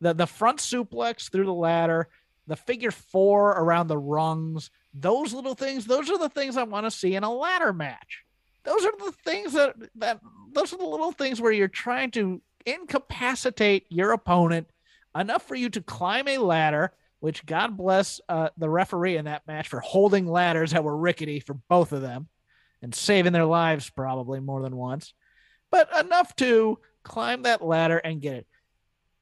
The 0.00 0.14
the 0.14 0.26
front 0.26 0.60
suplex 0.60 1.30
through 1.30 1.44
the 1.44 1.52
ladder, 1.52 2.08
the 2.46 2.56
figure 2.56 2.90
four 2.90 3.50
around 3.50 3.86
the 3.86 3.98
rungs, 3.98 4.70
those 4.92 5.32
little 5.32 5.54
things, 5.54 5.86
those 5.86 6.10
are 6.10 6.18
the 6.18 6.28
things 6.28 6.56
I 6.56 6.64
want 6.64 6.86
to 6.86 6.90
see 6.90 7.14
in 7.14 7.24
a 7.24 7.32
ladder 7.32 7.72
match. 7.72 8.24
Those 8.64 8.84
are 8.84 8.92
the 8.98 9.12
things 9.24 9.52
that 9.54 9.74
that 9.96 10.20
those 10.52 10.72
are 10.72 10.78
the 10.78 10.84
little 10.84 11.12
things 11.12 11.40
where 11.40 11.52
you're 11.52 11.68
trying 11.68 12.10
to 12.12 12.42
incapacitate 12.66 13.86
your 13.88 14.12
opponent 14.12 14.68
enough 15.16 15.46
for 15.46 15.54
you 15.54 15.70
to 15.70 15.80
climb 15.80 16.28
a 16.28 16.38
ladder, 16.38 16.92
which 17.20 17.46
God 17.46 17.76
bless 17.76 18.20
uh, 18.28 18.50
the 18.58 18.68
referee 18.68 19.16
in 19.16 19.24
that 19.24 19.46
match 19.46 19.68
for 19.68 19.80
holding 19.80 20.26
ladders 20.26 20.72
that 20.72 20.84
were 20.84 20.96
rickety 20.96 21.40
for 21.40 21.54
both 21.68 21.92
of 21.92 22.02
them 22.02 22.28
and 22.82 22.94
saving 22.94 23.32
their 23.32 23.46
lives 23.46 23.90
probably 23.90 24.40
more 24.40 24.62
than 24.62 24.76
once, 24.76 25.14
but 25.70 25.88
enough 25.98 26.34
to 26.36 26.78
climb 27.02 27.42
that 27.42 27.64
ladder 27.64 27.98
and 27.98 28.20
get 28.20 28.34
it. 28.34 28.46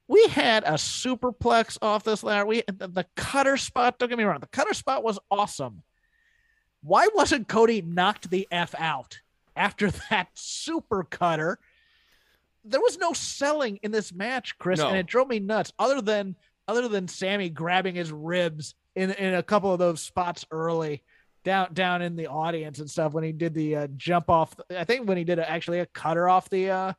We 0.09 0.27
had 0.29 0.63
a 0.63 0.73
superplex 0.73 1.77
off 1.83 2.03
this 2.03 2.23
ladder. 2.23 2.45
We 2.45 2.63
the, 2.67 2.87
the 2.87 3.05
cutter 3.15 3.55
spot. 3.57 3.99
Don't 3.99 4.09
get 4.09 4.17
me 4.17 4.23
wrong, 4.25 4.39
the 4.39 4.47
cutter 4.47 4.73
spot 4.73 5.03
was 5.03 5.19
awesome. 5.31 5.83
Why 6.81 7.07
wasn't 7.13 7.47
Cody 7.47 7.81
knocked 7.81 8.29
the 8.29 8.47
f 8.51 8.73
out 8.77 9.19
after 9.55 9.91
that 10.09 10.29
super 10.33 11.03
cutter? 11.03 11.59
There 12.65 12.81
was 12.81 12.97
no 12.97 13.13
selling 13.13 13.77
in 13.83 13.91
this 13.91 14.11
match, 14.11 14.57
Chris, 14.57 14.79
No. 14.79 14.87
and 14.89 14.97
it 14.97 15.05
drove 15.05 15.29
me 15.29 15.39
nuts. 15.39 15.71
Other 15.77 16.01
than 16.01 16.35
other 16.67 16.87
than 16.87 17.07
Sammy 17.07 17.49
grabbing 17.49 17.95
his 17.95 18.11
ribs 18.11 18.73
in 18.95 19.11
in 19.11 19.35
a 19.35 19.43
couple 19.43 19.71
of 19.71 19.77
those 19.79 20.01
spots 20.01 20.43
early 20.51 21.03
down 21.43 21.71
down 21.73 22.01
in 22.01 22.15
the 22.15 22.27
audience 22.27 22.79
and 22.79 22.89
stuff 22.89 23.13
when 23.13 23.23
he 23.23 23.31
did 23.31 23.53
the 23.53 23.75
uh, 23.75 23.87
jump 23.95 24.29
off. 24.29 24.55
I 24.75 24.85
think 24.85 25.07
when 25.07 25.17
he 25.17 25.23
did 25.23 25.37
a, 25.39 25.49
actually 25.49 25.79
a 25.79 25.85
cutter 25.85 26.27
off 26.27 26.49
the 26.49 26.71
uh, 26.71 26.93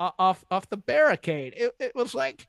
off 0.00 0.44
off 0.50 0.68
the 0.68 0.76
barricade. 0.76 1.54
It, 1.56 1.74
it 1.78 1.94
was 1.94 2.14
like 2.14 2.46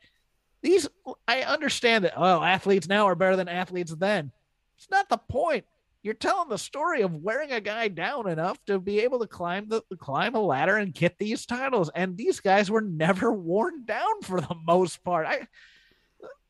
these. 0.61 0.87
I 1.27 1.41
understand 1.43 2.05
that. 2.05 2.13
Oh, 2.17 2.41
athletes 2.43 2.87
now 2.87 3.05
are 3.07 3.15
better 3.15 3.35
than 3.35 3.47
athletes 3.47 3.93
then. 3.95 4.31
It's 4.77 4.89
not 4.89 5.09
the 5.09 5.17
point. 5.17 5.65
You're 6.03 6.13
telling 6.13 6.49
the 6.49 6.57
story 6.57 7.01
of 7.01 7.15
wearing 7.15 7.51
a 7.51 7.59
guy 7.59 7.87
down 7.89 8.29
enough 8.29 8.63
to 8.65 8.79
be 8.79 8.99
able 8.99 9.19
to 9.19 9.27
climb 9.27 9.67
the 9.67 9.81
climb 9.99 10.35
a 10.35 10.39
ladder 10.39 10.77
and 10.77 10.93
get 10.93 11.17
these 11.17 11.45
titles. 11.45 11.89
And 11.95 12.15
these 12.15 12.39
guys 12.39 12.69
were 12.71 12.81
never 12.81 13.31
worn 13.33 13.85
down 13.85 14.21
for 14.23 14.39
the 14.39 14.55
most 14.65 15.03
part. 15.03 15.25
I 15.25 15.47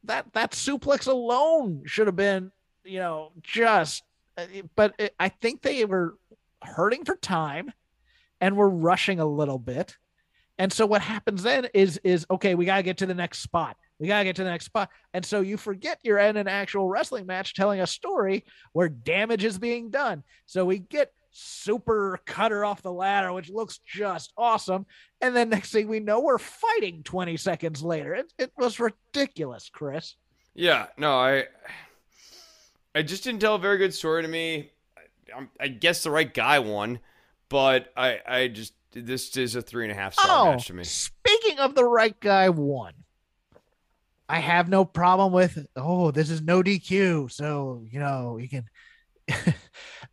that 0.04 0.32
that 0.34 0.52
suplex 0.52 1.08
alone 1.08 1.84
should 1.86 2.08
have 2.08 2.16
been, 2.16 2.52
you 2.84 3.00
know, 3.00 3.32
just. 3.42 4.04
uh, 4.38 4.46
But 4.76 4.96
it, 5.00 5.16
I 5.20 5.30
think 5.30 5.62
they 5.62 5.86
were 5.86 6.16
hurting 6.62 7.06
for 7.06 7.16
time, 7.16 7.72
and 8.42 8.56
were 8.58 8.70
rushing 8.70 9.20
a 9.20 9.26
little 9.26 9.60
bit. 9.60 9.98
And 10.60 10.74
so 10.74 10.86
what 10.86 11.02
happens 11.02 11.44
then 11.44 11.68
is 11.74 12.00
is 12.04 12.26
okay, 12.32 12.56
we 12.56 12.66
gotta 12.66 12.84
get 12.84 12.98
to 12.98 13.06
the 13.06 13.14
next 13.14 13.40
spot. 13.40 13.78
We 14.00 14.08
gotta 14.08 14.26
get 14.26 14.36
to 14.38 14.44
the 14.44 14.50
next 14.50 14.66
spot. 14.66 14.90
And 15.14 15.26
so 15.26 15.42
you 15.42 15.58
forget 15.58 16.00
you're 16.04 16.18
in 16.20 16.38
an 16.38 16.48
actual 16.48 16.88
wrestling 16.88 17.26
match 17.26 17.54
telling 17.54 17.82
a 17.82 17.88
story 17.88 18.44
where 18.74 18.90
damage 18.90 19.44
is 19.44 19.60
being 19.60 19.90
done. 19.90 20.24
So 20.46 20.66
we 20.66 20.80
get 20.80 21.12
super 21.32 22.20
cutter 22.26 22.66
off 22.66 22.82
the 22.82 22.92
ladder, 22.92 23.32
which 23.32 23.50
looks 23.50 23.80
just 23.86 24.34
awesome. 24.38 24.86
And 25.22 25.36
then 25.36 25.50
next 25.50 25.72
thing 25.72 25.88
we 25.88 26.00
know, 26.00 26.20
we're 26.20 26.40
fighting 26.40 27.04
20 27.04 27.38
seconds 27.38 27.84
later. 27.84 28.16
It, 28.16 28.34
it 28.40 28.52
was 28.58 28.80
ridiculous, 28.80 29.70
Chris. 29.72 30.16
Yeah, 30.56 30.88
no, 30.98 31.16
I, 31.16 31.46
I 32.96 33.04
just 33.04 33.24
didn't 33.24 33.42
tell 33.42 33.56
a 33.56 33.60
very 33.60 33.78
good 33.78 33.94
story 33.94 34.24
to 34.24 34.28
me. 34.28 34.72
I, 35.36 35.48
I 35.60 35.68
guess 35.68 36.04
the 36.04 36.10
right 36.10 36.34
guy 36.34 36.58
won, 36.58 37.00
but 37.50 37.92
I, 37.96 38.20
I 38.28 38.48
just 38.48 38.74
this 38.92 39.36
is 39.38 39.56
a 39.56 39.62
three 39.62 39.84
and 39.86 39.92
a 39.92 39.96
half 39.96 40.14
star 40.14 40.26
Oh, 40.48 40.52
match 40.52 40.68
to 40.68 40.74
me. 40.74 40.84
speaking 40.84 41.60
of 41.60 41.76
the 41.76 41.86
right 41.86 42.18
guy 42.20 42.50
won. 42.50 42.94
I 44.30 44.40
have 44.40 44.68
no 44.68 44.84
problem 44.84 45.32
with 45.32 45.66
oh, 45.76 46.12
this 46.12 46.30
is 46.30 46.42
no 46.42 46.62
DQ, 46.62 47.32
so 47.32 47.84
you 47.90 48.00
know 48.00 48.38
you 48.38 48.50
can. 48.50 48.66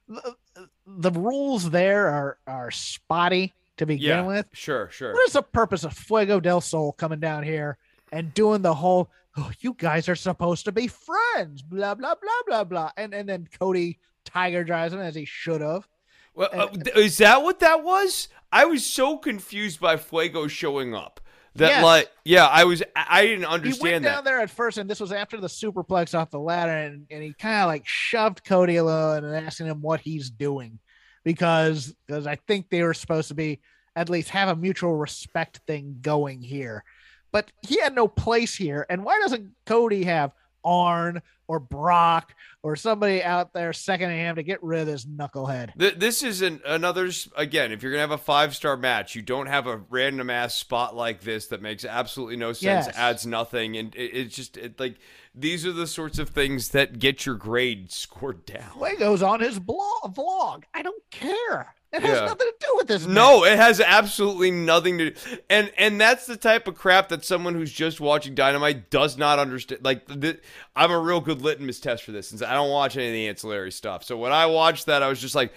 the, 0.09 0.35
the 0.87 1.11
rules 1.11 1.71
there 1.71 2.09
are 2.09 2.39
are 2.47 2.71
spotty 2.71 3.53
to 3.77 3.87
begin 3.87 4.09
Yeah, 4.09 4.23
with. 4.27 4.47
sure, 4.53 4.89
sure. 4.91 5.13
What 5.13 5.27
is 5.27 5.33
the 5.33 5.43
purpose 5.43 5.83
of 5.85 5.93
Fuego 5.95 6.39
del 6.41 6.61
Sol 6.61 6.93
coming 6.93 7.19
down 7.21 7.43
here 7.43 7.77
and 8.13 8.33
doing 8.35 8.63
the 8.63 8.75
whole 8.75 9.11
oh, 9.37 9.51
you 9.61 9.75
guys 9.77 10.09
are 10.09 10.15
supposed 10.15 10.65
to 10.67 10.73
be 10.73 10.87
friends, 10.87 11.63
blah 11.63 11.95
blah 11.95 12.15
blah 12.15 12.41
blah 12.47 12.65
blah. 12.65 12.91
And 12.97 13.13
and 13.15 13.29
then 13.29 13.49
Cody 13.59 13.99
tiger 14.25 14.63
drives 14.63 14.95
him 14.95 15.01
as 15.01 15.15
he 15.17 15.25
should 15.25 15.61
have. 15.61 15.89
Well, 16.37 16.49
uh, 16.53 16.69
is 16.97 17.19
that 17.19 17.43
what 17.43 17.61
that 17.61 17.83
was? 17.85 18.29
I 18.55 18.65
was 18.67 18.87
so 18.87 19.19
confused 19.19 19.81
by 19.81 19.97
Fuego 19.97 20.47
showing 20.47 20.95
up. 20.95 21.21
That 21.57 21.69
Yes. 21.69 21.85
like 21.85 22.11
yeah, 22.25 22.47
I 22.47 22.65
was 22.65 22.83
I 22.97 23.27
didn't 23.27 23.45
understand 23.45 23.77
He 23.77 23.93
went 23.93 24.05
down 24.05 24.15
that. 24.17 24.25
there 24.25 24.41
at 24.41 24.51
first, 24.51 24.77
and 24.79 24.89
this 24.91 24.99
was 24.99 25.13
after 25.13 25.41
the 25.41 25.47
superplex 25.47 26.19
off 26.19 26.31
the 26.31 26.41
ladder, 26.41 26.73
and, 26.73 27.07
and 27.11 27.23
he 27.23 27.33
kind 27.33 27.61
of 27.63 27.67
like 27.69 27.87
shoved 27.87 28.45
Cody 28.45 28.77
a 28.77 28.85
little 28.85 29.13
and 29.13 29.37
asking 29.37 29.67
him 29.67 29.81
what 29.81 30.01
he's 30.01 30.31
doing 30.31 30.79
because 31.23 31.95
because 32.07 32.27
I 32.27 32.37
think 32.37 32.71
they 32.71 32.83
were 32.83 32.95
supposed 32.95 33.29
to 33.29 33.35
be 33.35 33.61
at 33.97 34.09
least 34.09 34.31
have 34.31 34.49
a 34.49 34.57
mutual 34.57 34.95
respect 34.97 35.61
thing 35.67 35.99
going 36.01 36.41
here. 36.43 36.83
But 37.31 37.51
he 37.63 37.81
had 37.81 37.95
no 37.95 38.09
place 38.09 38.55
here. 38.55 38.87
And 38.89 39.05
why 39.05 39.19
doesn't 39.21 39.51
Cody 39.67 40.05
have 40.05 40.33
Arn 40.65 41.23
or 41.49 41.61
Brock 41.61 42.35
or 42.63 42.77
somebody 42.77 43.23
out 43.23 43.53
there 43.53 43.73
seconding 43.73 44.19
him 44.19 44.37
to 44.37 44.43
get 44.43 44.63
rid 44.63 44.81
of 44.81 44.87
this 44.87 45.05
knucklehead? 45.05 45.71
This 45.99 46.23
is 46.23 46.43
an, 46.43 46.61
another 46.67 47.11
again. 47.37 47.73
If 47.73 47.83
you're 47.83 47.93
gonna 47.93 48.01
have 48.01 48.11
a 48.11 48.19
five 48.19 48.55
star 48.55 48.77
match, 48.77 49.15
you 49.15 49.23
don't 49.23 49.47
have 49.47 49.67
a 49.67 49.79
random 49.91 50.31
ass 50.31 50.55
spot 50.55 50.97
like 50.97 51.21
this 51.21 51.47
that 51.49 51.61
makes 51.63 51.85
absolutely 51.85 52.37
no 52.37 52.53
sense, 52.53 52.87
Yes. 52.87 52.97
adds 52.97 53.27
nothing, 53.27 53.77
and 53.77 53.95
it, 53.95 54.11
it's 54.17 54.37
just 54.37 54.57
it, 54.57 54.79
like 54.81 54.97
these 55.35 55.67
are 55.67 55.73
the 55.73 55.87
sorts 55.87 56.19
of 56.19 56.29
things 56.31 56.69
that 56.71 56.99
get 56.99 57.27
your 57.27 57.35
grade 57.35 57.91
scored 57.91 58.47
down. 58.47 58.71
Fuego's 58.79 59.23
on 59.23 59.41
his 59.41 59.59
blog 59.59 60.15
vlog. 60.15 60.63
I 60.73 60.83
don't 60.83 61.03
care. 61.11 61.75
It 61.95 62.03
has 62.03 62.19
Yeah. 62.19 62.25
nothing 62.27 62.49
to 62.49 62.55
do 62.61 62.73
with 62.77 62.89
this. 62.89 63.07
No, 63.07 63.43
match. 63.43 63.53
it 63.53 63.57
has 63.59 63.81
absolutely 63.81 64.51
nothing 64.51 64.99
to 64.99 65.15
and 65.49 65.71
and 65.79 66.01
that's 66.01 66.27
the 66.27 66.37
type 66.37 66.67
of 66.67 66.75
crap 66.75 67.09
that 67.11 67.25
someone 67.25 67.55
who's 67.55 67.73
just 67.73 68.01
watching 68.01 68.35
Dynamite 68.35 68.91
does 68.91 69.17
not 69.17 69.39
understand. 69.39 69.85
Like 69.85 70.07
th- 70.21 70.41
I'm 70.75 70.91
a 70.91 70.99
real 70.99 71.21
good 71.21 71.41
litmus 71.41 71.79
test 71.81 72.03
for 72.03 72.11
this 72.13 72.29
since 72.29 72.43
I 72.43 72.53
don't 72.55 72.71
watch 72.71 72.97
any 72.97 73.07
of 73.07 73.13
the 73.13 73.29
ancillary 73.29 73.71
stuff. 73.73 74.03
So 74.05 74.17
when 74.19 74.33
I 74.33 74.47
watched 74.47 74.87
that, 74.87 75.03
I 75.03 75.09
was 75.09 75.21
just 75.21 75.35
like, 75.37 75.53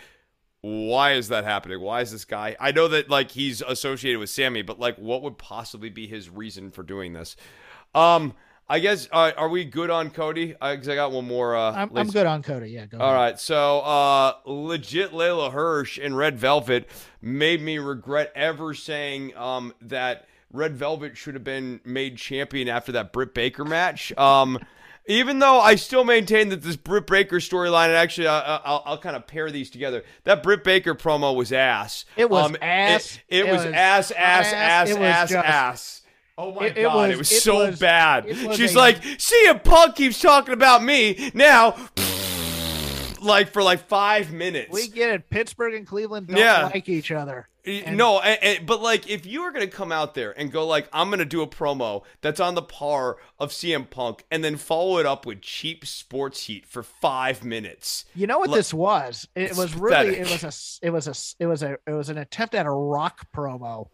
why 0.61 1.13
is 1.13 1.29
that 1.29 1.43
happening? 1.43 1.79
Why 1.81 2.01
is 2.01 2.11
this 2.11 2.25
guy? 2.25 2.55
I 2.59 2.71
know 2.71 2.87
that 2.89 3.09
like 3.09 3.31
he's 3.31 3.61
associated 3.61 4.19
with 4.19 4.29
Sammy, 4.29 4.61
but 4.61 4.79
like 4.79 4.97
what 4.97 5.21
would 5.23 5.37
possibly 5.37 5.89
be 5.89 6.07
his 6.07 6.29
reason 6.29 6.71
for 6.71 6.83
doing 6.83 7.13
this? 7.13 7.35
Um, 7.95 8.33
I 8.69 8.79
guess 8.79 9.07
uh, 9.11 9.31
are 9.37 9.47
we 9.49 9.63
good 9.63 9.89
on 9.89 10.09
Cody? 10.09 10.47
Because 10.47 10.89
I 10.89 10.95
got 10.95 11.11
one 11.11 11.25
more. 11.25 11.55
Uh, 11.55 11.71
I'm, 11.71 11.95
I'm 11.97 12.07
good 12.09 12.25
on 12.25 12.43
Cody. 12.43 12.71
Yeah, 12.71 12.85
go 12.85 12.97
all 12.99 13.13
right, 13.13 13.39
so 13.39 13.79
uh, 13.79 14.33
legit 14.45 15.11
Leyla 15.11 15.51
Hirsch 15.53 15.97
in 15.97 16.15
Red 16.15 16.37
Velvet 16.37 16.89
made 17.21 17.61
me 17.61 17.77
regret 17.77 18.31
ever 18.35 18.73
saying 18.73 19.35
um, 19.37 19.73
that 19.81 20.27
Red 20.51 20.75
Velvet 20.75 21.15
should 21.15 21.33
have 21.35 21.43
been 21.45 21.79
made 21.85 22.17
champion 22.17 22.67
after 22.67 22.91
that 22.93 23.13
Britt 23.13 23.33
Baker 23.33 23.63
match. 23.63 24.11
Um, 24.17 24.59
even 25.09 25.39
though 25.39 25.61
I 25.61 25.75
still 25.75 26.03
maintain 26.03 26.49
that 26.49 26.61
this 26.61 26.75
Britt 26.75 27.07
Baker 27.07 27.37
storyline, 27.37 27.85
and 27.87 27.95
actually 27.95 28.27
uh, 28.27 28.59
I'll, 28.65 28.83
I'll 28.85 28.97
kind 28.97 29.15
of 29.15 29.25
pair 29.27 29.49
these 29.49 29.69
together. 29.69 30.03
That 30.25 30.43
Britt 30.43 30.65
Baker 30.65 30.93
promo 30.95 31.33
was 31.33 31.53
ass. 31.53 32.03
It 32.17 32.29
was 32.29 32.43
Um, 32.47 32.57
ass. 32.61 33.17
It, 33.29 33.45
it 33.45 33.45
It 33.47 33.51
was, 33.53 33.63
was 33.63 33.73
ass, 33.73 34.11
ass, 34.11 34.51
ass. 34.51 34.89
ass, 34.91 34.97
ass, 34.97 35.31
ass. 35.31 36.01
Oh 36.37 36.53
my 36.53 36.67
It- 36.67 36.77
it 36.77 36.83
god, 36.83 36.95
was- 36.95 37.09
it 37.11 37.17
was 37.17 37.31
it 37.31 37.41
so 37.41 37.55
was- 37.67 37.79
bad. 37.79 38.25
was 38.25 38.55
She's 38.57 38.75
a- 38.75 38.77
like, 38.77 39.01
CM 39.01 39.63
Punk 39.63 39.95
keeps 39.95 40.21
talking 40.21 40.53
about 40.53 40.83
me 40.83 41.31
now, 41.33 41.75
like 43.21 43.51
for 43.51 43.63
like 43.63 43.87
five 43.87 44.31
minutes. 44.31 44.69
We 44.71 44.87
get 44.87 45.09
it. 45.09 45.29
Pittsburgh 45.29 45.73
and 45.73 45.87
Cleveland 45.87 46.27
don't 46.27 46.37
Yeah. 46.37 46.65
like 46.71 46.87
each 46.87 47.11
other. 47.11 47.49
And- 47.65 47.97
no, 47.97 48.21
a- 48.23 48.37
a- 48.41 48.59
but 48.59 48.81
like 48.81 49.09
if 49.09 49.25
you 49.25 49.41
were 49.41 49.51
gonna 49.51 49.67
come 49.67 49.91
out 49.91 50.13
there 50.13 50.31
and 50.39 50.51
go 50.51 50.65
like 50.65 50.87
I'm 50.93 51.09
gonna 51.09 51.25
do 51.25 51.41
a 51.41 51.47
promo 51.47 52.03
that's 52.21 52.39
on 52.39 52.55
the 52.55 52.61
par 52.61 53.17
of 53.39 53.51
CM 53.51 53.89
Punk 53.89 54.23
and 54.31 54.41
then 54.43 54.55
follow 54.55 54.99
it 54.99 55.05
up 55.05 55.25
with 55.25 55.41
cheap 55.41 55.85
sports 55.85 56.45
heat 56.45 56.65
for 56.65 56.81
five 56.83 57.43
minutes, 57.43 58.05
You 58.15 58.25
know 58.27 58.39
what 58.39 58.49
Look, 58.49 58.57
this 58.59 58.73
was? 58.73 59.27
It 59.35 59.57
was 59.57 59.73
really 59.75 60.15
it 60.17 60.29
was 60.29 60.43
a 60.45 60.85
it 60.85 60.91
was 60.91 61.07
a 61.07 61.43
it 61.43 61.47
was 61.47 61.61
a 61.63 61.77
it 61.85 61.91
was 61.91 62.07
an 62.09 62.17
attempt 62.19 62.55
at 62.55 62.65
a 62.65 62.71
rock 62.71 63.27
promo 63.35 63.87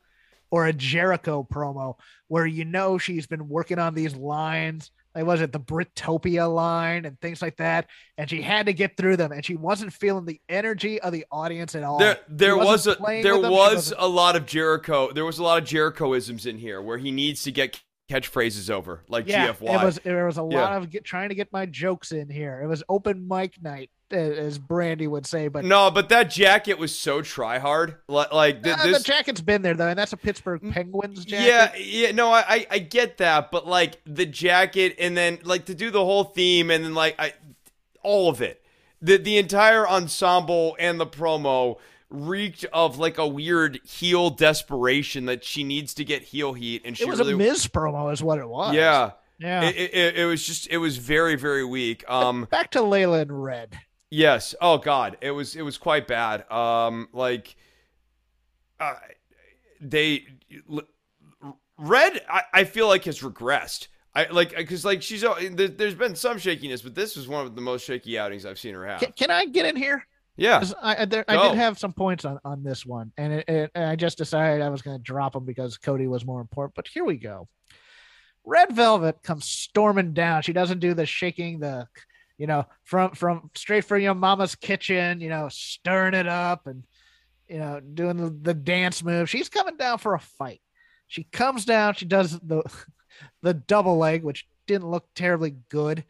or 0.53 0.67
a 0.67 0.73
Jericho 0.73 1.47
promo 1.51 1.95
where 2.27 2.45
you 2.45 2.63
know 2.63 2.99
she's 2.99 3.25
been 3.25 3.49
working 3.49 3.79
on 3.79 3.95
these 3.95 4.15
lines. 4.15 4.91
Like 5.15 5.25
was 5.25 5.41
it 5.41 5.51
the 5.51 5.57
Britopia 5.57 6.47
line 6.47 7.05
and 7.05 7.19
things 7.19 7.41
like 7.41 7.57
that, 7.57 7.87
and 8.19 8.29
she 8.29 8.39
had 8.39 8.67
to 8.67 8.73
get 8.73 8.95
through 8.95 9.17
them, 9.17 9.31
and 9.31 9.43
she 9.43 9.55
wasn't 9.55 9.93
feeling 9.93 10.25
the 10.25 10.39
energy 10.47 11.01
of 11.01 11.11
the 11.11 11.25
audience 11.31 11.73
at 11.73 11.81
all. 11.83 11.97
there 11.97 12.19
there 12.29 12.55
was 12.55 12.85
a 12.85 12.95
there 12.99 13.33
with 13.33 13.41
them, 13.41 13.51
she 13.51 13.75
was 13.75 13.93
a 13.97 14.07
lot 14.07 14.35
of 14.35 14.45
Jericho. 14.45 15.11
There 15.11 15.25
was 15.25 15.39
a 15.39 15.43
lot 15.43 15.59
of 15.59 15.67
Jerichoisms 15.67 16.45
in 16.45 16.59
here 16.59 16.83
where 16.83 16.99
he 16.99 17.09
needs 17.09 17.41
to 17.43 17.51
get 17.51 17.81
catchphrases 18.11 18.69
over 18.69 19.01
like 19.07 19.27
yeah, 19.27 19.47
GFY. 19.53 19.81
it 19.81 19.85
was 19.85 19.99
there 20.03 20.27
was 20.27 20.37
a 20.37 20.47
Yeah. 20.51 20.61
lot 20.61 20.77
of 20.77 20.89
get, 20.91 21.03
trying 21.03 21.29
to 21.29 21.35
get 21.35 21.51
my 21.51 21.65
jokes 21.65 22.11
in 22.11 22.29
here. 22.29 22.61
It 22.63 22.67
was 22.67 22.83
open 22.89 23.27
mic 23.27 23.59
night, 23.59 23.89
as 24.13 24.57
Brandy 24.59 25.07
would 25.07 25.25
say, 25.25 25.47
but 25.47 25.65
no, 25.65 25.89
but 25.91 26.09
that 26.09 26.29
jacket 26.29 26.77
was 26.77 26.97
so 26.97 27.21
try 27.21 27.59
hard. 27.59 27.95
Like, 28.07 28.63
th- 28.63 28.77
Uh, 28.77 28.83
this, 28.83 28.97
the 28.99 29.03
jacket's 29.03 29.41
been 29.41 29.61
there 29.61 29.73
though, 29.73 29.87
and 29.89 29.97
that's 29.99 30.13
a 30.13 30.17
Pittsburgh 30.17 30.61
Penguins 30.71 31.25
jacket. 31.25 31.47
Yeah, 31.47 31.75
yeah, 32.07 32.11
no, 32.11 32.31
I, 32.31 32.65
I 32.69 32.79
get 32.79 33.17
that, 33.17 33.51
but 33.51 33.67
like 33.67 33.99
the 34.05 34.25
jacket 34.25 34.95
and 34.99 35.17
then 35.17 35.39
like 35.43 35.65
to 35.65 35.75
do 35.75 35.91
the 35.91 36.03
whole 36.03 36.23
theme 36.23 36.69
and 36.71 36.83
then 36.85 36.93
like 36.93 37.15
I 37.19 37.33
all 38.03 38.29
of 38.29 38.41
it. 38.41 38.63
The 39.01 39.17
the 39.17 39.37
entire 39.37 39.87
ensemble 39.87 40.75
and 40.79 40.99
the 40.99 41.07
promo 41.07 41.77
reeked 42.09 42.63
of 42.71 42.99
like 42.99 43.17
a 43.17 43.27
weird 43.27 43.79
heel 43.85 44.29
desperation 44.29 45.25
that 45.25 45.43
she 45.43 45.63
needs 45.63 45.93
to 45.95 46.05
get 46.05 46.21
heel 46.21 46.53
heat 46.53 46.83
and 46.85 46.95
she 46.97 47.03
it 47.05 47.09
was 47.09 47.19
really 47.19 47.33
a 47.33 47.37
Miz 47.37 47.67
promo, 47.67 48.13
is 48.13 48.21
what 48.23 48.37
it 48.39 48.47
was. 48.47 48.75
Yeah. 48.75 49.11
yeah. 49.39 49.63
It, 49.63 49.75
it, 49.75 49.93
it- 49.93 50.15
it 50.19 50.25
was 50.25 50.45
just 50.45 50.67
it 50.69 50.77
was 50.77 50.97
very 50.97 51.35
very 51.35 51.65
weak. 51.65 52.03
Um 52.09 52.47
Back 52.51 52.71
to 52.71 52.79
Leyla 52.79 53.21
and 53.23 53.43
Red. 53.43 53.77
Yes. 54.13 54.53
Oh 54.61 54.77
God, 54.77 55.17
it 55.21 55.31
was 55.31 55.55
it 55.55 55.63
was 55.63 55.79
quite 55.79 56.07
bad. 56.07 56.49
Um, 56.51 57.09
like, 57.13 57.55
uh, 58.79 58.93
they 59.81 60.27
Red, 61.79 62.21
I, 62.29 62.43
I 62.53 62.63
feel 62.65 62.87
like 62.87 63.05
has 63.05 63.21
regressed. 63.21 63.87
I 64.13 64.25
like 64.25 64.55
because 64.55 64.85
like 64.85 65.01
she's 65.01 65.23
uh, 65.23 65.33
there, 65.53 65.67
there's 65.67 65.95
been 65.95 66.15
some 66.15 66.37
shakiness, 66.37 66.83
but 66.83 66.93
this 66.93 67.15
was 67.15 67.27
one 67.27 67.43
of 67.43 67.55
the 67.55 67.61
most 67.61 67.85
shaky 67.85 68.19
outings 68.19 68.45
I've 68.45 68.59
seen 68.59 68.75
her 68.75 68.85
have. 68.85 68.99
Can, 68.99 69.13
can 69.13 69.31
I 69.31 69.47
get 69.47 69.65
in 69.65 69.75
here? 69.75 70.05
Yeah, 70.37 70.63
I, 70.79 70.95
I, 70.95 71.05
there, 71.05 71.25
I 71.27 71.49
did 71.49 71.57
have 71.57 71.79
some 71.79 71.93
points 71.93 72.23
on, 72.23 72.39
on 72.45 72.63
this 72.63 72.85
one, 72.85 73.11
and, 73.17 73.33
it, 73.33 73.49
it, 73.49 73.71
and 73.73 73.85
I 73.85 73.95
just 73.95 74.19
decided 74.19 74.61
I 74.61 74.69
was 74.69 74.83
going 74.83 74.97
to 74.97 75.03
drop 75.03 75.33
them 75.33 75.45
because 75.45 75.77
Cody 75.77 76.05
was 76.05 76.23
more 76.23 76.39
important. 76.39 76.75
But 76.75 76.87
here 76.87 77.03
we 77.03 77.17
go. 77.17 77.47
Red 78.45 78.73
Velvet 78.73 79.23
comes 79.23 79.49
storming 79.49 80.13
down. 80.13 80.43
She 80.43 80.53
doesn't 80.53 80.79
do 80.79 80.93
the 80.93 81.07
shaking, 81.07 81.59
the 81.59 81.87
you 82.43 82.47
know 82.47 82.65
from 82.83 83.11
from 83.11 83.49
straight 83.55 83.85
from 83.85 84.01
your 84.01 84.15
mama's 84.15 84.55
kitchen, 84.55 85.21
you 85.21 85.29
know, 85.29 85.47
stirring 85.49 86.13
it 86.13 86.27
up 86.27 86.67
and 86.67 86.83
you 87.47 87.57
know 87.57 87.79
doing 87.79 88.17
the, 88.17 88.29
the 88.29 88.53
dance 88.53 89.01
move. 89.01 89.29
She's 89.29 89.47
coming 89.47 89.77
down 89.77 89.97
for 89.97 90.13
a 90.13 90.19
fight. 90.19 90.59
She 91.07 91.23
comes 91.23 91.63
down. 91.63 91.93
She 91.93 92.03
does 92.05 92.37
the 92.39 92.63
the 93.41 93.53
double 93.53 93.97
leg, 93.97 94.23
which 94.23 94.45
didn't 94.67 94.91
look 94.91 95.07
terribly 95.15 95.55
good, 95.69 96.03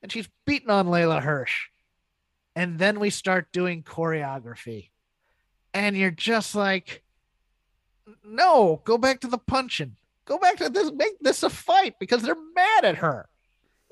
and 0.00 0.10
she's 0.10 0.28
beating 0.46 0.70
on 0.70 0.86
Leyla 0.86 1.22
Hirsch 1.22 1.68
and 2.56 2.78
then 2.78 3.00
we 3.00 3.10
start 3.10 3.52
doing 3.52 3.82
choreography 3.82 4.90
and 5.72 5.96
you're 5.96 6.10
just 6.10 6.54
like 6.54 7.02
no 8.24 8.80
go 8.84 8.98
back 8.98 9.20
to 9.20 9.26
the 9.26 9.38
punching 9.38 9.96
go 10.24 10.38
back 10.38 10.56
to 10.56 10.68
this 10.68 10.92
make 10.92 11.18
this 11.20 11.42
a 11.42 11.50
fight 11.50 11.94
because 11.98 12.22
they're 12.22 12.36
mad 12.54 12.84
at 12.84 12.96
her 12.96 13.28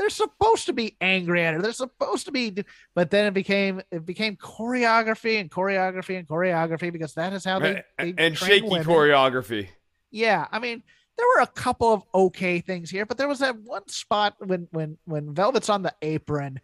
they're 0.02 0.10
supposed 0.10 0.66
to 0.66 0.72
be 0.72 0.96
angry 1.00 1.44
at 1.44 1.54
her 1.54 1.62
they're 1.62 1.72
supposed 1.72 2.26
to 2.26 2.32
be 2.32 2.52
but 2.96 3.10
then 3.10 3.24
it 3.26 3.34
became 3.34 3.80
it 3.92 4.04
became 4.04 4.36
choreography 4.36 5.40
and 5.40 5.48
choreography 5.48 6.18
and 6.18 6.26
choreography 6.26 6.92
because 6.92 7.14
that 7.14 7.32
is 7.32 7.44
how 7.44 7.60
they, 7.60 7.84
they 7.98 8.12
and 8.18 8.36
shaky 8.36 8.68
women. 8.68 8.84
choreography. 8.84 9.68
Yeah, 10.10 10.46
I 10.50 10.58
mean, 10.58 10.82
there 11.16 11.26
were 11.36 11.42
a 11.42 11.46
couple 11.46 11.92
of 11.92 12.02
okay 12.12 12.60
things 12.60 12.90
here, 12.90 13.06
but 13.06 13.16
there 13.16 13.28
was 13.28 13.38
that 13.38 13.56
one 13.60 13.86
spot 13.88 14.34
when 14.44 14.66
when 14.72 14.98
when 15.04 15.34
Velvet's 15.34 15.68
on 15.68 15.82
the 15.82 15.94
apron, 16.02 16.60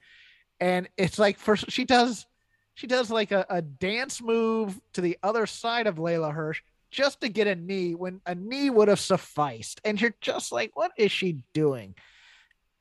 and 0.58 0.88
it's 0.96 1.18
like 1.18 1.38
first 1.38 1.70
she 1.70 1.84
does 1.84 2.26
she 2.74 2.88
does 2.88 3.10
like 3.10 3.30
a, 3.30 3.46
a 3.48 3.62
dance 3.62 4.20
move 4.20 4.80
to 4.94 5.00
the 5.00 5.16
other 5.22 5.46
side 5.46 5.86
of 5.86 5.96
Leyla 5.96 6.32
Hirsch 6.32 6.62
just 6.90 7.20
to 7.20 7.28
get 7.28 7.46
a 7.46 7.54
knee 7.54 7.94
when 7.94 8.20
a 8.26 8.34
knee 8.34 8.68
would 8.68 8.88
have 8.88 9.00
sufficed, 9.00 9.80
and 9.84 10.00
you're 10.00 10.14
just 10.20 10.50
like, 10.50 10.72
what 10.74 10.90
is 10.96 11.12
she 11.12 11.42
doing? 11.54 11.94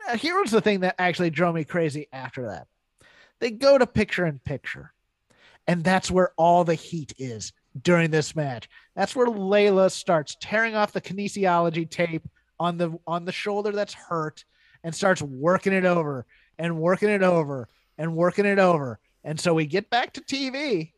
Now, 0.07 0.15
here 0.15 0.39
was 0.39 0.51
the 0.51 0.61
thing 0.61 0.81
that 0.81 0.95
actually 0.97 1.29
drove 1.29 1.55
me 1.55 1.65
crazy 1.65 2.07
after 2.13 2.47
that. 2.47 2.67
They 3.39 3.51
go 3.51 3.77
to 3.77 3.85
picture 3.85 4.25
in 4.25 4.39
picture, 4.39 4.93
and 5.67 5.83
that's 5.83 6.09
where 6.09 6.31
all 6.37 6.63
the 6.63 6.75
heat 6.75 7.13
is 7.17 7.51
during 7.81 8.09
this 8.09 8.35
match. 8.35 8.69
That's 8.95 9.15
where 9.15 9.27
Leyla 9.27 9.91
starts 9.91 10.37
tearing 10.39 10.75
off 10.75 10.93
the 10.93 11.01
kinesiology 11.01 11.89
tape 11.89 12.27
on 12.59 12.77
the 12.77 12.97
on 13.05 13.25
the 13.25 13.31
shoulder 13.31 13.71
that's 13.71 13.93
hurt 13.93 14.45
and 14.83 14.95
starts 14.95 15.21
working 15.21 15.73
it 15.73 15.85
over 15.85 16.25
and 16.57 16.77
working 16.77 17.09
it 17.09 17.21
over 17.21 17.69
and 17.97 18.15
working 18.15 18.45
it 18.45 18.59
over. 18.59 18.99
And 19.23 19.39
so 19.39 19.53
we 19.53 19.65
get 19.65 19.89
back 19.89 20.13
to 20.13 20.21
TV 20.21 20.93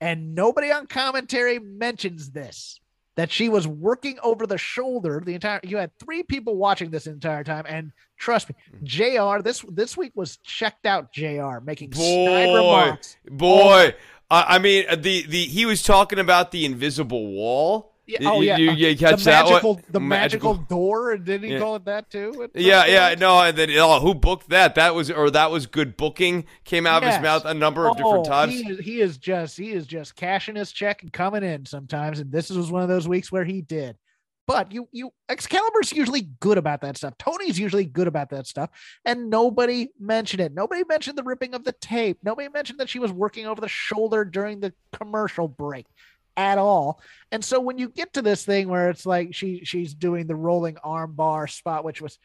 and 0.00 0.34
nobody 0.34 0.70
on 0.70 0.86
commentary 0.86 1.58
mentions 1.58 2.30
this. 2.30 2.80
That 3.18 3.32
she 3.32 3.48
was 3.48 3.66
working 3.66 4.16
over 4.22 4.46
the 4.46 4.56
shoulder 4.56 5.20
the 5.24 5.34
entire 5.34 5.58
you 5.64 5.76
had 5.76 5.90
three 5.98 6.22
people 6.22 6.56
watching 6.56 6.88
this 6.90 7.08
entire 7.08 7.42
time 7.42 7.64
and 7.68 7.90
trust 8.16 8.48
me 8.48 8.54
jr 8.84 9.42
this 9.42 9.64
this 9.68 9.96
week 9.96 10.12
was 10.14 10.36
checked 10.38 10.86
out 10.86 11.12
jr 11.12 11.58
making 11.62 11.90
Boy, 11.90 12.54
remarks 12.54 13.16
boy. 13.28 13.94
I 14.30 14.56
I 14.56 14.58
mean, 14.58 14.84
uh, 14.88 14.96
the 14.96 15.26
the 15.26 15.44
he 15.46 15.66
was 15.66 15.82
talking 15.82 16.18
about 16.18 16.50
the 16.50 16.64
invisible 16.64 17.26
wall. 17.28 17.87
Yeah, 18.08 18.18
oh 18.30 18.40
yeah 18.40 18.56
you, 18.56 18.70
you 18.72 18.96
catch 18.96 19.18
the 19.18 19.24
that 19.26 19.44
one? 19.44 19.52
magical 19.52 19.80
the 19.90 20.00
magical, 20.00 20.54
door 20.54 21.12
and 21.12 21.24
didn't 21.24 21.46
he 21.46 21.52
Yeah. 21.54 21.60
call 21.60 21.76
it 21.76 21.84
that 21.84 22.10
too 22.10 22.48
Yeah, 22.54 22.86
yeah, 22.86 23.14
no, 23.18 23.40
and 23.40 23.56
then 23.56 23.70
oh, 23.76 24.00
who 24.00 24.14
booked 24.14 24.48
that? 24.48 24.74
That 24.74 24.94
was 24.94 25.10
or 25.10 25.30
that 25.30 25.50
was 25.50 25.66
good 25.66 25.96
booking. 25.96 26.46
Came 26.64 26.86
out 26.86 27.04
of 27.04 27.12
his 27.12 27.20
mouth 27.22 27.44
a 27.44 27.54
number 27.54 27.86
of 27.86 27.96
different 27.96 28.26
Oh, 28.26 28.30
times. 28.30 28.54
He 28.54 28.70
is, 28.70 28.78
he 28.80 29.00
is 29.00 29.18
just 29.18 29.56
he 29.58 29.72
is 29.72 29.86
just 29.86 30.16
cashing 30.16 30.56
his 30.56 30.72
check 30.72 31.02
and 31.02 31.12
coming 31.12 31.42
in 31.44 31.66
sometimes, 31.66 32.18
and 32.18 32.32
this 32.32 32.50
was 32.50 32.70
one 32.72 32.82
of 32.82 32.88
those 32.88 33.06
weeks 33.06 33.30
where 33.30 33.44
he 33.44 33.60
did. 33.60 33.96
But 34.46 34.72
you 34.72 34.88
you 34.92 35.10
Excalibur's 35.28 35.92
usually 35.92 36.22
good 36.40 36.56
about 36.56 36.80
that 36.80 36.96
stuff. 36.96 37.18
Tony's 37.18 37.58
usually 37.58 37.84
good 37.84 38.08
about 38.08 38.30
that 38.30 38.46
stuff, 38.46 38.70
and 39.04 39.28
nobody 39.28 39.88
mentioned 40.00 40.40
it. 40.40 40.54
Nobody 40.54 40.84
mentioned 40.88 41.18
the 41.18 41.22
ripping 41.22 41.54
of 41.54 41.64
the 41.64 41.72
tape. 41.72 42.18
Nobody 42.22 42.48
mentioned 42.48 42.80
that 42.80 42.88
she 42.88 42.98
was 42.98 43.12
working 43.12 43.46
over 43.46 43.60
the 43.60 43.68
shoulder 43.68 44.24
during 44.24 44.60
the 44.60 44.72
commercial 44.92 45.48
break 45.48 45.84
at 46.38 46.56
all. 46.56 47.00
And 47.32 47.44
so 47.44 47.60
when 47.60 47.76
you 47.76 47.88
get 47.88 48.14
to 48.14 48.22
this 48.22 48.44
thing 48.44 48.68
where 48.68 48.88
it's 48.88 49.04
like 49.04 49.34
she 49.34 49.64
she's 49.64 49.92
doing 49.92 50.26
the 50.26 50.36
rolling 50.36 50.78
arm 50.82 51.12
bar 51.12 51.48
spot, 51.48 51.84
which 51.84 52.00
was 52.00 52.18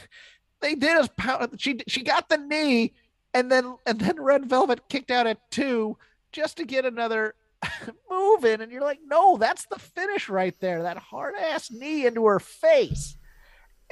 they 0.60 0.74
did 0.74 0.96
as 0.96 1.08
power. 1.08 1.46
She 1.58 1.78
she 1.86 2.02
got 2.02 2.28
the 2.28 2.38
knee, 2.38 2.94
and 3.34 3.52
then 3.52 3.76
and 3.86 4.00
then 4.00 4.20
Red 4.20 4.46
Velvet 4.46 4.88
kicked 4.88 5.10
out 5.10 5.28
at 5.28 5.38
two 5.50 5.98
just 6.32 6.56
to 6.56 6.64
get 6.64 6.86
another 6.86 7.34
move 8.10 8.44
in, 8.44 8.62
and 8.62 8.72
you're 8.72 8.82
like, 8.82 9.00
no, 9.04 9.36
that's 9.36 9.66
the 9.66 9.78
finish 9.78 10.28
right 10.30 10.58
there. 10.60 10.82
That 10.82 10.96
hard 10.96 11.34
ass 11.38 11.70
knee 11.70 12.06
into 12.06 12.24
her 12.24 12.40
face, 12.40 13.16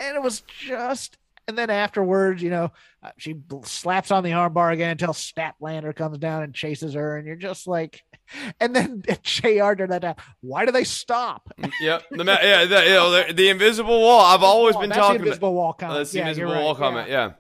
and 0.01 0.17
it 0.17 0.23
was 0.23 0.41
just. 0.41 1.19
And 1.47 1.57
then 1.57 1.71
afterwards, 1.71 2.43
you 2.43 2.51
know, 2.51 2.73
uh, 3.03 3.13
she 3.17 3.37
slaps 3.65 4.11
on 4.11 4.23
the 4.23 4.33
armbar 4.33 4.71
again 4.71 4.91
until 4.91 5.15
Statlander 5.15 5.97
comes 5.97 6.19
down 6.19 6.43
and 6.43 6.55
chases 6.55 6.93
her, 6.93 7.17
and 7.17 7.27
you're 7.27 7.37
just 7.37 7.67
like, 7.67 8.03
and 8.61 8.75
then 8.77 9.03
Jr. 9.23 9.75
during 9.75 9.89
that 9.91 10.19
why 10.41 10.65
do 10.67 10.73
they 10.73 10.85
stop? 10.85 11.51
yep, 11.81 12.03
the 12.11 12.25
yeah, 12.25 12.65
the, 12.65 12.83
you 12.85 12.91
know, 12.91 13.11
the, 13.27 13.33
the 13.33 13.49
invisible 13.49 14.01
wall. 14.01 14.21
I've 14.21 14.43
always 14.43 14.77
Oh, 14.77 14.81
been 14.81 14.91
talking 14.91 15.19
the 15.19 15.25
invisible 15.27 15.55
wall 15.55 15.71
about. 15.71 15.79
comment. 15.79 15.99
That's 16.01 16.13
the 16.13 16.19
Yeah, 16.19 16.29
invisible 16.29 16.53
right, 16.53 16.63
wall 16.63 16.75
comment. 16.75 17.09
Yeah. 17.09 17.33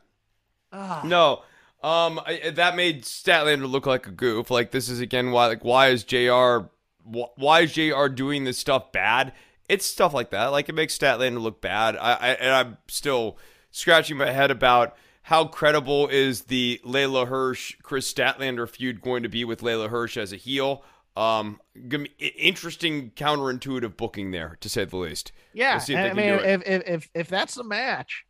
Ah. 0.73 1.02
No. 1.05 1.43
Um, 1.82 2.20
I, 2.27 2.51
that 2.55 2.74
made 2.74 3.05
Statlander 3.05 3.70
look 3.70 3.86
like 3.86 4.06
a 4.06 4.10
goof. 4.10 4.51
Like 4.51 4.70
this 4.73 4.89
is 4.89 5.01
again 5.01 5.31
why 5.31 5.47
like 5.47 5.65
why 5.65 5.89
is 5.89 6.02
Jr. 6.05 6.66
wh- 7.05 7.36
Why 7.39 7.60
is 7.60 7.73
Jr. 7.73 8.09
doing 8.09 8.44
this 8.44 8.59
stuff 8.59 8.90
bad? 8.90 9.32
It's 9.69 9.86
stuff 9.86 10.12
like 10.15 10.31
that. 10.31 10.47
Like 10.47 10.69
it 10.69 10.74
makes 10.74 10.98
Statlander 10.98 11.40
look 11.40 11.60
bad. 11.60 11.97
I, 11.97 12.12
I 12.15 12.28
and 12.31 12.51
I'm 12.55 12.77
still 12.89 13.39
scratching 13.70 14.16
my 14.16 14.31
head 14.31 14.51
about 14.51 14.97
how 15.29 15.45
credible 15.45 16.09
is 16.09 16.45
the 16.45 16.81
Leyla 16.87 17.29
Hirsch 17.29 17.77
Kris 17.83 18.11
Statlander 18.11 18.67
feud 18.67 19.03
going 19.03 19.25
to 19.25 19.29
be 19.29 19.45
with 19.45 19.61
Leyla 19.61 19.91
Hirsch 19.91 20.17
as 20.17 20.33
a 20.33 20.37
heel. 20.37 20.83
Um, 21.19 21.61
gonna 21.87 22.05
be 22.05 22.15
i- 22.19 22.39
interesting 22.39 23.11
counterintuitive 23.11 23.95
booking 23.99 24.31
there 24.31 24.57
to 24.61 24.71
say 24.71 24.87
the 24.87 24.97
least. 24.97 25.33
Yeah, 25.53 25.77
if 25.77 25.91
I 25.91 26.15
mean, 26.15 26.31
if, 26.31 26.67
if 26.67 26.89
if 26.89 27.11
if 27.13 27.29
that's 27.29 27.57
the 27.57 27.63
match, 27.63 28.25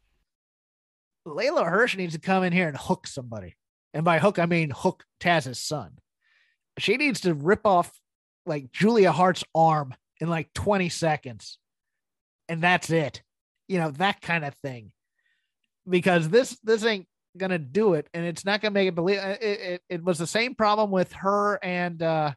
Leyla 1.24 1.64
Hirsch 1.70 1.96
needs 1.96 2.14
to 2.14 2.20
come 2.20 2.42
in 2.42 2.52
here 2.52 2.66
and 2.66 2.76
hook 2.76 3.06
somebody, 3.06 3.54
and 3.94 4.04
by 4.04 4.18
hook 4.18 4.40
I 4.40 4.46
mean 4.46 4.70
hook 4.74 5.04
Taz's 5.20 5.60
son. 5.60 5.98
She 6.78 6.96
needs 6.96 7.20
to 7.20 7.32
rip 7.32 7.64
off 7.64 7.92
like 8.44 8.72
Julia 8.72 9.12
Hart's 9.12 9.44
arm 9.54 9.94
in 10.20 10.28
like 10.28 10.52
twenty 10.52 10.88
seconds, 10.88 11.58
and 12.48 12.60
that's 12.60 12.90
it. 12.90 13.22
You 13.68 13.78
know 13.78 13.92
that 13.92 14.20
kind 14.20 14.44
of 14.44 14.54
thing, 14.56 14.90
because 15.88 16.28
this 16.28 16.58
this 16.62 16.84
ain't 16.84 17.06
gonna 17.36 17.58
do 17.58 17.94
it, 17.94 18.08
and 18.14 18.24
it's 18.24 18.44
not 18.44 18.60
gonna 18.60 18.72
make 18.72 18.88
it 18.88 18.94
believe. 18.94 19.18
It 19.18 19.42
it, 19.42 19.82
it 19.88 20.04
was 20.04 20.18
the 20.18 20.26
same 20.26 20.54
problem 20.54 20.90
with 20.90 21.12
her 21.14 21.58
and 21.62 22.02
uh, 22.02 22.32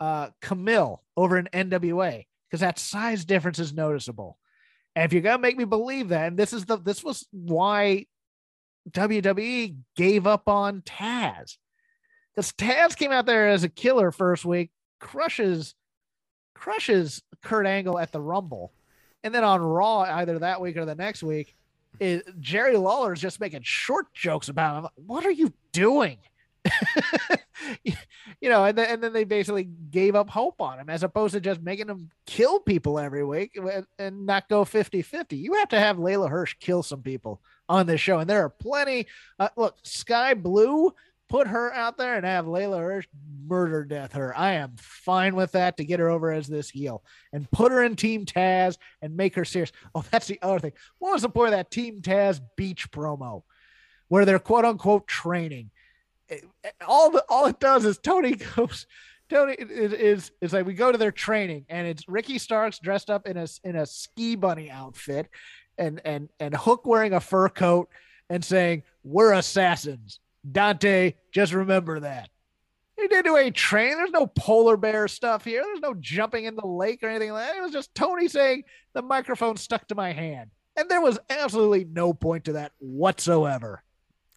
uh, 0.00 0.28
Kamille 0.42 0.98
over 1.16 1.38
in 1.38 1.48
NWA 1.52 2.26
because 2.48 2.60
that 2.60 2.78
size 2.78 3.24
difference 3.24 3.58
is 3.58 3.72
noticeable. 3.72 4.38
And 4.96 5.04
if 5.04 5.12
you're 5.12 5.22
gonna 5.22 5.38
make 5.38 5.56
me 5.56 5.64
believe 5.64 6.08
that, 6.08 6.28
and 6.28 6.36
this 6.36 6.52
is 6.52 6.64
the 6.64 6.76
this 6.78 7.04
was 7.04 7.26
why 7.30 8.06
WWE 8.90 9.76
gave 9.96 10.26
up 10.26 10.48
on 10.48 10.82
Taz. 10.82 11.56
Because 12.34 12.52
Taz 12.52 12.96
came 12.96 13.12
out 13.12 13.26
there 13.26 13.48
as 13.48 13.64
a 13.64 13.68
killer 13.68 14.10
first 14.10 14.44
week, 14.44 14.70
crushes 15.00 15.74
crushes 16.54 17.22
Kurt 17.42 17.66
Angle 17.66 17.98
at 17.98 18.12
the 18.12 18.20
Rumble. 18.20 18.72
And 19.24 19.34
then 19.34 19.44
on 19.44 19.60
Raw, 19.60 20.00
either 20.00 20.38
that 20.40 20.60
week 20.60 20.76
or 20.76 20.84
the 20.84 20.94
next 20.94 21.22
week, 21.22 21.54
is 22.00 22.22
Jerry 22.40 22.76
Lawler 22.76 23.12
is 23.12 23.20
just 23.20 23.40
making 23.40 23.62
short 23.62 24.12
jokes 24.14 24.48
about 24.48 24.84
him. 24.84 24.90
What 25.06 25.24
are 25.26 25.30
you 25.30 25.52
doing? 25.72 26.18
you 27.84 28.48
know, 28.48 28.64
and 28.64 28.76
then, 28.76 28.88
and 28.90 29.02
then 29.02 29.12
they 29.12 29.24
basically 29.24 29.64
gave 29.64 30.14
up 30.14 30.30
hope 30.30 30.60
on 30.60 30.78
him 30.78 30.90
as 30.90 31.02
opposed 31.02 31.34
to 31.34 31.40
just 31.40 31.60
making 31.62 31.88
him 31.88 32.10
kill 32.26 32.60
people 32.60 32.98
every 32.98 33.24
week 33.24 33.56
and- 33.56 33.86
and 33.98 34.26
not 34.26 34.48
go 34.48 34.64
50 34.64 35.02
50. 35.02 35.36
You 35.36 35.54
have 35.54 35.68
to 35.70 35.78
have 35.80 35.96
Leyla 35.96 36.28
Hirsch 36.28 36.54
kill 36.60 36.82
some 36.82 37.02
people 37.02 37.40
on 37.68 37.86
this 37.86 38.00
show. 38.00 38.18
And 38.18 38.28
there 38.28 38.44
are 38.44 38.50
plenty. 38.50 39.06
Uh, 39.38 39.48
look, 39.56 39.76
Skye 39.82 40.34
Blue, 40.34 40.92
put 41.28 41.46
her 41.46 41.72
out 41.72 41.96
there 41.98 42.16
and 42.16 42.24
have 42.24 42.46
Leyla 42.46 42.78
Hirsch 42.78 43.06
murder 43.46 43.84
death 43.84 44.12
her. 44.12 44.36
I 44.36 44.54
am 44.54 44.74
fine 44.78 45.34
with 45.34 45.52
that 45.52 45.76
to 45.76 45.84
get 45.84 46.00
her 46.00 46.08
over 46.08 46.30
as 46.30 46.46
this 46.46 46.70
heel 46.70 47.02
and 47.32 47.50
put 47.50 47.72
her 47.72 47.82
in 47.82 47.96
Team 47.96 48.26
Taz 48.26 48.76
and 49.02 49.16
make 49.16 49.34
her 49.34 49.44
serious. 49.44 49.72
Oh, 49.94 50.04
that's 50.10 50.26
the 50.26 50.38
other 50.42 50.58
thing. 50.58 50.72
What 50.98 51.12
was 51.12 51.22
the 51.22 51.28
point 51.28 51.52
of 51.52 51.58
that 51.58 51.70
Team 51.70 52.00
Taz 52.00 52.40
beach 52.56 52.90
promo 52.90 53.42
where 54.08 54.24
they're 54.24 54.38
quote 54.38 54.64
unquote 54.64 55.06
training? 55.06 55.70
All 56.86 57.10
the 57.10 57.24
all 57.28 57.46
it 57.46 57.60
does 57.60 57.84
is 57.84 57.98
Tony 57.98 58.34
goes. 58.56 58.86
Tony 59.30 59.54
is, 59.54 59.92
is 59.92 60.30
is 60.40 60.52
like 60.52 60.66
we 60.66 60.72
go 60.72 60.90
to 60.90 60.96
their 60.96 61.12
training 61.12 61.66
and 61.68 61.86
it's 61.86 62.08
Ricky 62.08 62.38
Starks 62.38 62.78
dressed 62.78 63.10
up 63.10 63.26
in 63.26 63.36
a 63.36 63.46
in 63.62 63.76
a 63.76 63.86
ski 63.86 64.36
bunny 64.36 64.70
outfit, 64.70 65.28
and 65.76 66.00
and 66.04 66.28
and 66.40 66.54
Hook 66.54 66.86
wearing 66.86 67.12
a 67.12 67.20
fur 67.20 67.48
coat 67.48 67.88
and 68.30 68.44
saying 68.44 68.84
we're 69.04 69.32
assassins. 69.32 70.20
Dante, 70.50 71.14
just 71.32 71.52
remember 71.52 72.00
that. 72.00 72.30
He 72.96 73.06
didn't 73.06 73.26
do 73.26 73.36
any 73.36 73.52
training. 73.52 73.96
There's 73.96 74.10
no 74.10 74.26
polar 74.26 74.76
bear 74.76 75.06
stuff 75.06 75.44
here. 75.44 75.62
There's 75.62 75.80
no 75.80 75.94
jumping 75.94 76.46
in 76.46 76.56
the 76.56 76.66
lake 76.66 77.02
or 77.02 77.08
anything 77.08 77.30
like 77.30 77.46
that. 77.46 77.56
It 77.56 77.62
was 77.62 77.72
just 77.72 77.94
Tony 77.94 78.26
saying 78.26 78.64
the 78.92 79.02
microphone 79.02 79.56
stuck 79.56 79.86
to 79.88 79.94
my 79.94 80.12
hand. 80.12 80.50
And 80.76 80.88
there 80.88 81.00
was 81.00 81.18
absolutely 81.30 81.84
no 81.84 82.12
point 82.12 82.44
to 82.46 82.54
that 82.54 82.72
whatsoever. 82.78 83.82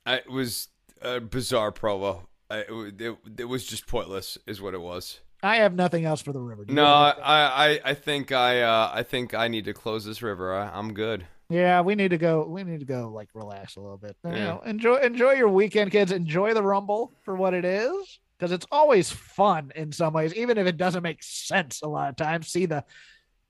It 0.06 0.30
was 0.30 0.68
a 1.02 1.20
bizarre 1.20 1.72
promo. 1.72 2.28
It, 2.52 3.02
it, 3.02 3.18
it 3.40 3.46
was 3.46 3.66
just 3.66 3.88
pointless, 3.88 4.38
is 4.46 4.62
what 4.62 4.74
it 4.74 4.82
was. 4.82 5.22
I 5.44 5.56
have 5.58 5.74
nothing 5.74 6.06
else 6.06 6.22
for 6.22 6.34
the 6.34 6.40
river. 6.40 6.66
No, 6.68 6.86
I. 6.86 7.14
I, 7.24 7.80
I 7.84 7.94
think 7.96 8.32
I, 8.32 8.62
uh, 8.62 8.92
I 8.94 9.02
think 9.02 9.34
I 9.34 9.48
need 9.48 9.66
to 9.66 9.74
close 9.74 10.06
this 10.06 10.22
river. 10.22 10.54
I, 10.54 10.70
I'm 10.70 10.94
good. 10.94 11.26
Yeah, 11.52 11.82
we 11.82 11.96
need 11.96 12.10
to 12.12 12.18
go. 12.18 12.46
We 12.48 12.64
need 12.64 12.80
to 12.80 12.86
go 12.86 13.10
like 13.14 13.30
relax 13.34 13.76
a 13.76 13.82
little 13.82 13.98
bit. 13.98 14.16
You 14.24 14.32
know, 14.32 14.62
enjoy 14.66 14.98
enjoy 14.98 15.34
your 15.34 15.50
weekend, 15.50 15.92
kids. 15.92 16.12
Enjoy 16.12 16.54
the 16.54 16.64
Rumble 16.64 17.14
for 17.24 17.36
what 17.36 17.54
it 17.54 17.66
is, 17.66 18.20
because 18.38 18.52
it's 18.52 18.66
always 18.72 19.12
fun 19.12 19.72
in 19.76 19.92
some 19.92 20.14
ways, 20.14 20.34
even 20.36 20.58
if 20.58 20.66
it 20.68 20.78
doesn't 20.78 21.04
make 21.04 21.22
sense 21.22 21.82
a 21.82 21.88
lot 21.88 22.10
of 22.10 22.16
times. 22.16 22.48
See 22.48 22.66
the. 22.66 22.84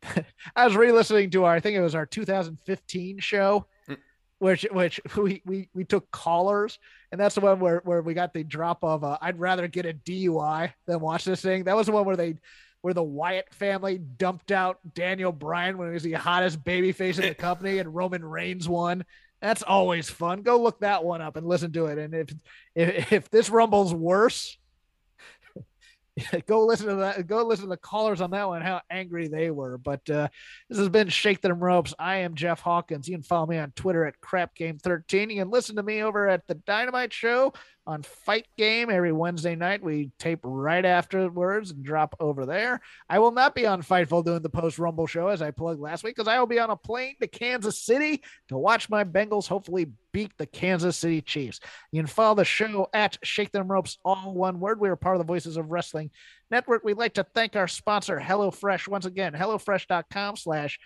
I 0.55 0.65
was 0.65 0.75
re-listening 0.75 1.29
to 1.31 1.43
our, 1.43 1.53
I 1.53 1.59
think 1.59 1.77
it 1.77 1.81
was 1.81 1.93
our 1.93 2.07
2015 2.07 3.19
show, 3.19 3.67
Mm. 3.87 3.97
which 4.39 4.65
which 4.71 4.99
we 5.17 5.41
we 5.45 5.69
we 5.73 5.83
took 5.83 6.09
callers, 6.11 6.79
and 7.11 7.21
that's 7.21 7.35
the 7.35 7.41
one 7.41 7.59
where 7.59 7.81
where 7.83 8.01
we 8.01 8.13
got 8.15 8.33
the 8.33 8.43
drop 8.43 8.83
of 8.83 9.03
uh, 9.03 9.17
I'd 9.21 9.39
rather 9.39 9.67
get 9.67 9.85
a 9.85 9.93
DUI 9.93 10.73
than 10.87 10.99
watch 10.99 11.25
this 11.25 11.41
thing. 11.41 11.65
That 11.65 11.75
was 11.75 11.85
the 11.85 11.91
one 11.93 12.05
where 12.05 12.15
they 12.17 12.35
where 12.81 12.93
the 12.93 13.03
Wyatt 13.03 13.53
family 13.53 13.97
dumped 13.97 14.51
out 14.51 14.79
Daniel 14.93 15.31
Bryan 15.31 15.77
when 15.77 15.87
he 15.89 15.93
was 15.93 16.03
the 16.03 16.13
hottest 16.13 16.63
babyface 16.63 17.19
in 17.19 17.29
the 17.29 17.35
company 17.35 17.79
and 17.79 17.93
Roman 17.93 18.23
Reigns 18.23 18.67
won. 18.67 19.05
That's 19.41 19.63
always 19.63 20.09
fun. 20.09 20.43
Go 20.43 20.61
look 20.61 20.79
that 20.81 21.03
one 21.03 21.21
up 21.21 21.35
and 21.35 21.47
listen 21.47 21.71
to 21.73 21.87
it. 21.87 21.97
And 21.97 22.13
if 22.13 22.29
if, 22.75 23.11
if 23.11 23.29
this 23.29 23.49
Rumble's 23.49 23.93
worse, 23.93 24.57
go 26.45 26.65
listen 26.65 26.87
to 26.87 26.95
that. 26.95 27.27
Go 27.27 27.43
listen 27.43 27.65
to 27.65 27.69
the 27.69 27.77
callers 27.77 28.21
on 28.21 28.31
that 28.31 28.47
one. 28.47 28.61
How 28.61 28.81
angry 28.89 29.27
they 29.27 29.49
were. 29.49 29.77
But 29.77 30.07
uh, 30.09 30.27
this 30.69 30.77
has 30.77 30.89
been 30.89 31.09
Shake 31.09 31.41
Them 31.41 31.59
Ropes. 31.59 31.93
I 31.97 32.17
am 32.17 32.35
Jeff 32.35 32.59
Hawkins. 32.61 33.07
You 33.07 33.15
can 33.15 33.23
follow 33.23 33.47
me 33.47 33.57
on 33.57 33.71
Twitter 33.71 34.05
at 34.05 34.19
CrapGame13. 34.21 35.31
You 35.31 35.41
can 35.41 35.49
listen 35.49 35.75
to 35.77 35.83
me 35.83 36.03
over 36.03 36.27
at 36.27 36.45
the 36.47 36.55
Dynamite 36.55 37.13
Show 37.13 37.53
on 37.87 38.03
Fight 38.03 38.47
Game 38.57 38.89
every 38.89 39.11
Wednesday 39.11 39.55
night. 39.55 39.83
We 39.83 40.11
tape 40.19 40.39
right 40.43 40.85
afterwards 40.85 41.71
and 41.71 41.83
drop 41.83 42.15
over 42.19 42.45
there. 42.45 42.79
I 43.09 43.19
will 43.19 43.31
not 43.31 43.55
be 43.55 43.65
on 43.65 43.81
Fightful 43.81 44.23
doing 44.23 44.41
the 44.41 44.49
post 44.49 44.79
Rumble 44.79 45.07
show 45.07 45.27
as 45.27 45.41
I 45.41 45.51
plugged 45.51 45.81
last 45.81 46.03
week 46.03 46.15
because 46.15 46.27
I 46.27 46.39
will 46.39 46.47
be 46.47 46.59
on 46.59 46.69
a 46.69 46.75
plane 46.75 47.15
to 47.21 47.27
Kansas 47.27 47.81
City 47.81 48.23
to 48.49 48.57
watch 48.57 48.89
my 48.89 49.03
Bengals 49.03 49.47
hopefully 49.47 49.87
beat 50.11 50.31
the 50.37 50.45
Kansas 50.45 50.97
City 50.97 51.21
Chiefs. 51.21 51.59
You 51.91 52.01
can 52.01 52.07
follow 52.07 52.35
the 52.35 52.45
show 52.45 52.89
at 52.93 53.17
Shake 53.23 53.51
Them 53.51 53.67
Ropes, 53.67 53.97
all 54.05 54.33
one 54.33 54.59
word. 54.59 54.79
We 54.79 54.89
are 54.89 54.95
part 54.95 55.15
of 55.15 55.19
the 55.19 55.31
Voices 55.31 55.57
of 55.57 55.71
Wrestling 55.71 56.11
Network. 56.49 56.83
We'd 56.83 56.97
like 56.97 57.15
to 57.15 57.25
thank 57.33 57.55
our 57.55 57.67
sponsor, 57.67 58.19
HelloFresh, 58.19 58.87
once 58.87 59.05
again, 59.05 59.33
HelloFresh.com 59.33 60.35
slash 60.35 60.79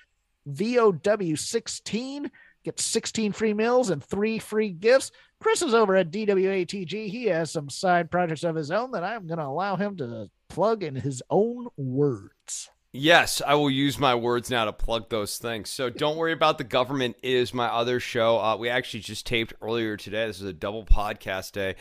VOW16. 0.50 2.30
Get 2.64 2.80
16 2.80 3.32
free 3.32 3.54
meals 3.54 3.92
and 3.92 4.04
three 4.04 4.40
free 4.40 4.70
gifts. 4.70 5.12
Chris 5.46 5.62
is 5.62 5.76
over 5.76 5.96
at 5.96 6.10
DWATG. 6.10 7.08
He 7.08 7.26
has 7.26 7.52
some 7.52 7.70
side 7.70 8.10
projects 8.10 8.44
of 8.44 8.56
his 8.56 8.72
own 8.72 8.90
that 8.94 9.04
I'm 9.04 9.28
going 9.28 9.38
to 9.38 9.46
allow 9.46 9.76
him 9.76 9.96
to 9.98 10.32
plug 10.50 10.82
in 10.82 10.96
his 10.96 11.22
own 11.30 11.68
words. 11.78 12.72
Yes, 12.92 13.44
I 13.46 13.54
will 13.54 13.70
use 13.70 14.00
my 14.00 14.16
words 14.16 14.50
now 14.50 14.66
to 14.66 14.74
plug 14.74 15.12
those 15.12 15.38
things. 15.38 15.70
So 15.70 15.92
don't 15.92 16.18
worry 16.18 16.32
about 16.32 16.58
the 16.58 16.64
government 16.64 17.18
is 17.22 17.54
my 17.54 17.68
other 17.68 18.00
show. 18.00 18.40
Uh, 18.40 18.58
we 18.58 18.70
actually 18.70 19.02
just 19.02 19.28
taped 19.28 19.54
earlier 19.62 19.98
today. 19.98 20.26
This 20.26 20.42
is 20.42 20.48
a 20.48 20.52
double 20.52 20.84
podcast 20.84 21.52
day. 21.52 21.76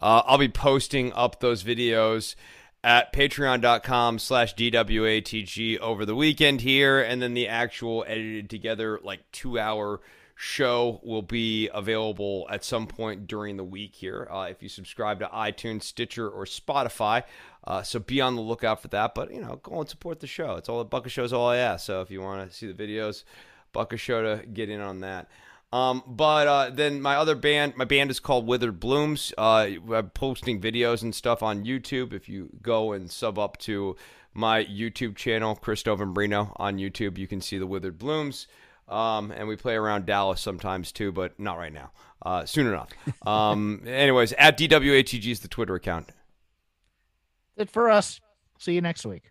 Uh, 0.00 0.22
I'll 0.24 0.38
be 0.38 0.48
posting 0.48 1.12
up 1.12 1.40
those 1.40 1.64
videos 1.64 2.36
at 2.84 3.12
patreon.com 3.12 4.20
slash 4.20 4.54
dwatg 4.54 5.80
over 5.80 6.06
the 6.06 6.14
weekend 6.14 6.60
here 6.60 7.00
and 7.00 7.20
then 7.20 7.34
the 7.34 7.48
actual 7.48 8.04
edited 8.06 8.48
together 8.48 9.00
like 9.02 9.28
two 9.32 9.58
hour 9.58 10.00
show 10.40 11.00
will 11.02 11.20
be 11.20 11.68
available 11.74 12.46
at 12.48 12.62
some 12.62 12.86
point 12.86 13.26
during 13.26 13.56
the 13.56 13.64
week 13.64 13.92
here 13.92 14.28
uh, 14.30 14.46
if 14.48 14.62
you 14.62 14.68
subscribe 14.68 15.18
to 15.18 15.26
itunes 15.26 15.82
stitcher 15.82 16.28
or 16.28 16.44
spotify 16.44 17.24
uh, 17.64 17.82
so 17.82 17.98
be 17.98 18.20
on 18.20 18.36
the 18.36 18.40
lookout 18.40 18.80
for 18.80 18.86
that 18.86 19.16
but 19.16 19.34
you 19.34 19.40
know 19.40 19.58
go 19.64 19.80
and 19.80 19.88
support 19.88 20.20
the 20.20 20.28
show 20.28 20.54
it's 20.54 20.68
all 20.68 20.78
the 20.78 20.84
bucket 20.84 21.10
shows 21.10 21.32
all 21.32 21.48
i 21.48 21.56
ask 21.56 21.84
so 21.84 22.00
if 22.02 22.08
you 22.08 22.20
want 22.20 22.48
to 22.48 22.56
see 22.56 22.70
the 22.70 22.86
videos 22.86 23.24
bucket 23.72 23.98
show 23.98 24.22
to 24.22 24.46
get 24.46 24.70
in 24.70 24.80
on 24.80 25.00
that 25.00 25.28
um, 25.72 26.04
but 26.06 26.46
uh, 26.46 26.70
then 26.70 27.02
my 27.02 27.16
other 27.16 27.34
band, 27.34 27.76
my 27.76 27.84
band 27.84 28.10
is 28.10 28.20
called 28.20 28.46
Withered 28.46 28.80
Blooms. 28.80 29.34
Uh, 29.36 29.68
I'm 29.92 30.08
posting 30.14 30.62
videos 30.62 31.02
and 31.02 31.14
stuff 31.14 31.42
on 31.42 31.64
YouTube. 31.64 32.14
If 32.14 32.26
you 32.26 32.48
go 32.62 32.92
and 32.92 33.10
sub 33.10 33.38
up 33.38 33.58
to 33.58 33.94
my 34.32 34.64
YouTube 34.64 35.14
channel, 35.14 35.56
Chris 35.56 35.82
Brino 35.82 36.52
on 36.56 36.78
YouTube, 36.78 37.18
you 37.18 37.26
can 37.26 37.42
see 37.42 37.58
the 37.58 37.66
Withered 37.66 37.98
Blooms. 37.98 38.46
Um, 38.88 39.30
and 39.30 39.46
we 39.46 39.56
play 39.56 39.74
around 39.74 40.06
Dallas 40.06 40.40
sometimes 40.40 40.92
too, 40.92 41.12
but 41.12 41.38
not 41.38 41.58
right 41.58 41.72
now. 41.72 41.90
Uh, 42.22 42.44
soon 42.46 42.66
enough. 42.66 42.90
Um, 43.26 43.82
anyways, 43.86 44.32
at 44.32 44.58
DWATG 44.58 45.30
is 45.30 45.40
the 45.40 45.48
Twitter 45.48 45.74
account. 45.74 46.08
It 47.56 47.70
for 47.70 47.90
us. 47.90 48.20
See 48.58 48.74
you 48.74 48.80
next 48.80 49.04
week. 49.04 49.30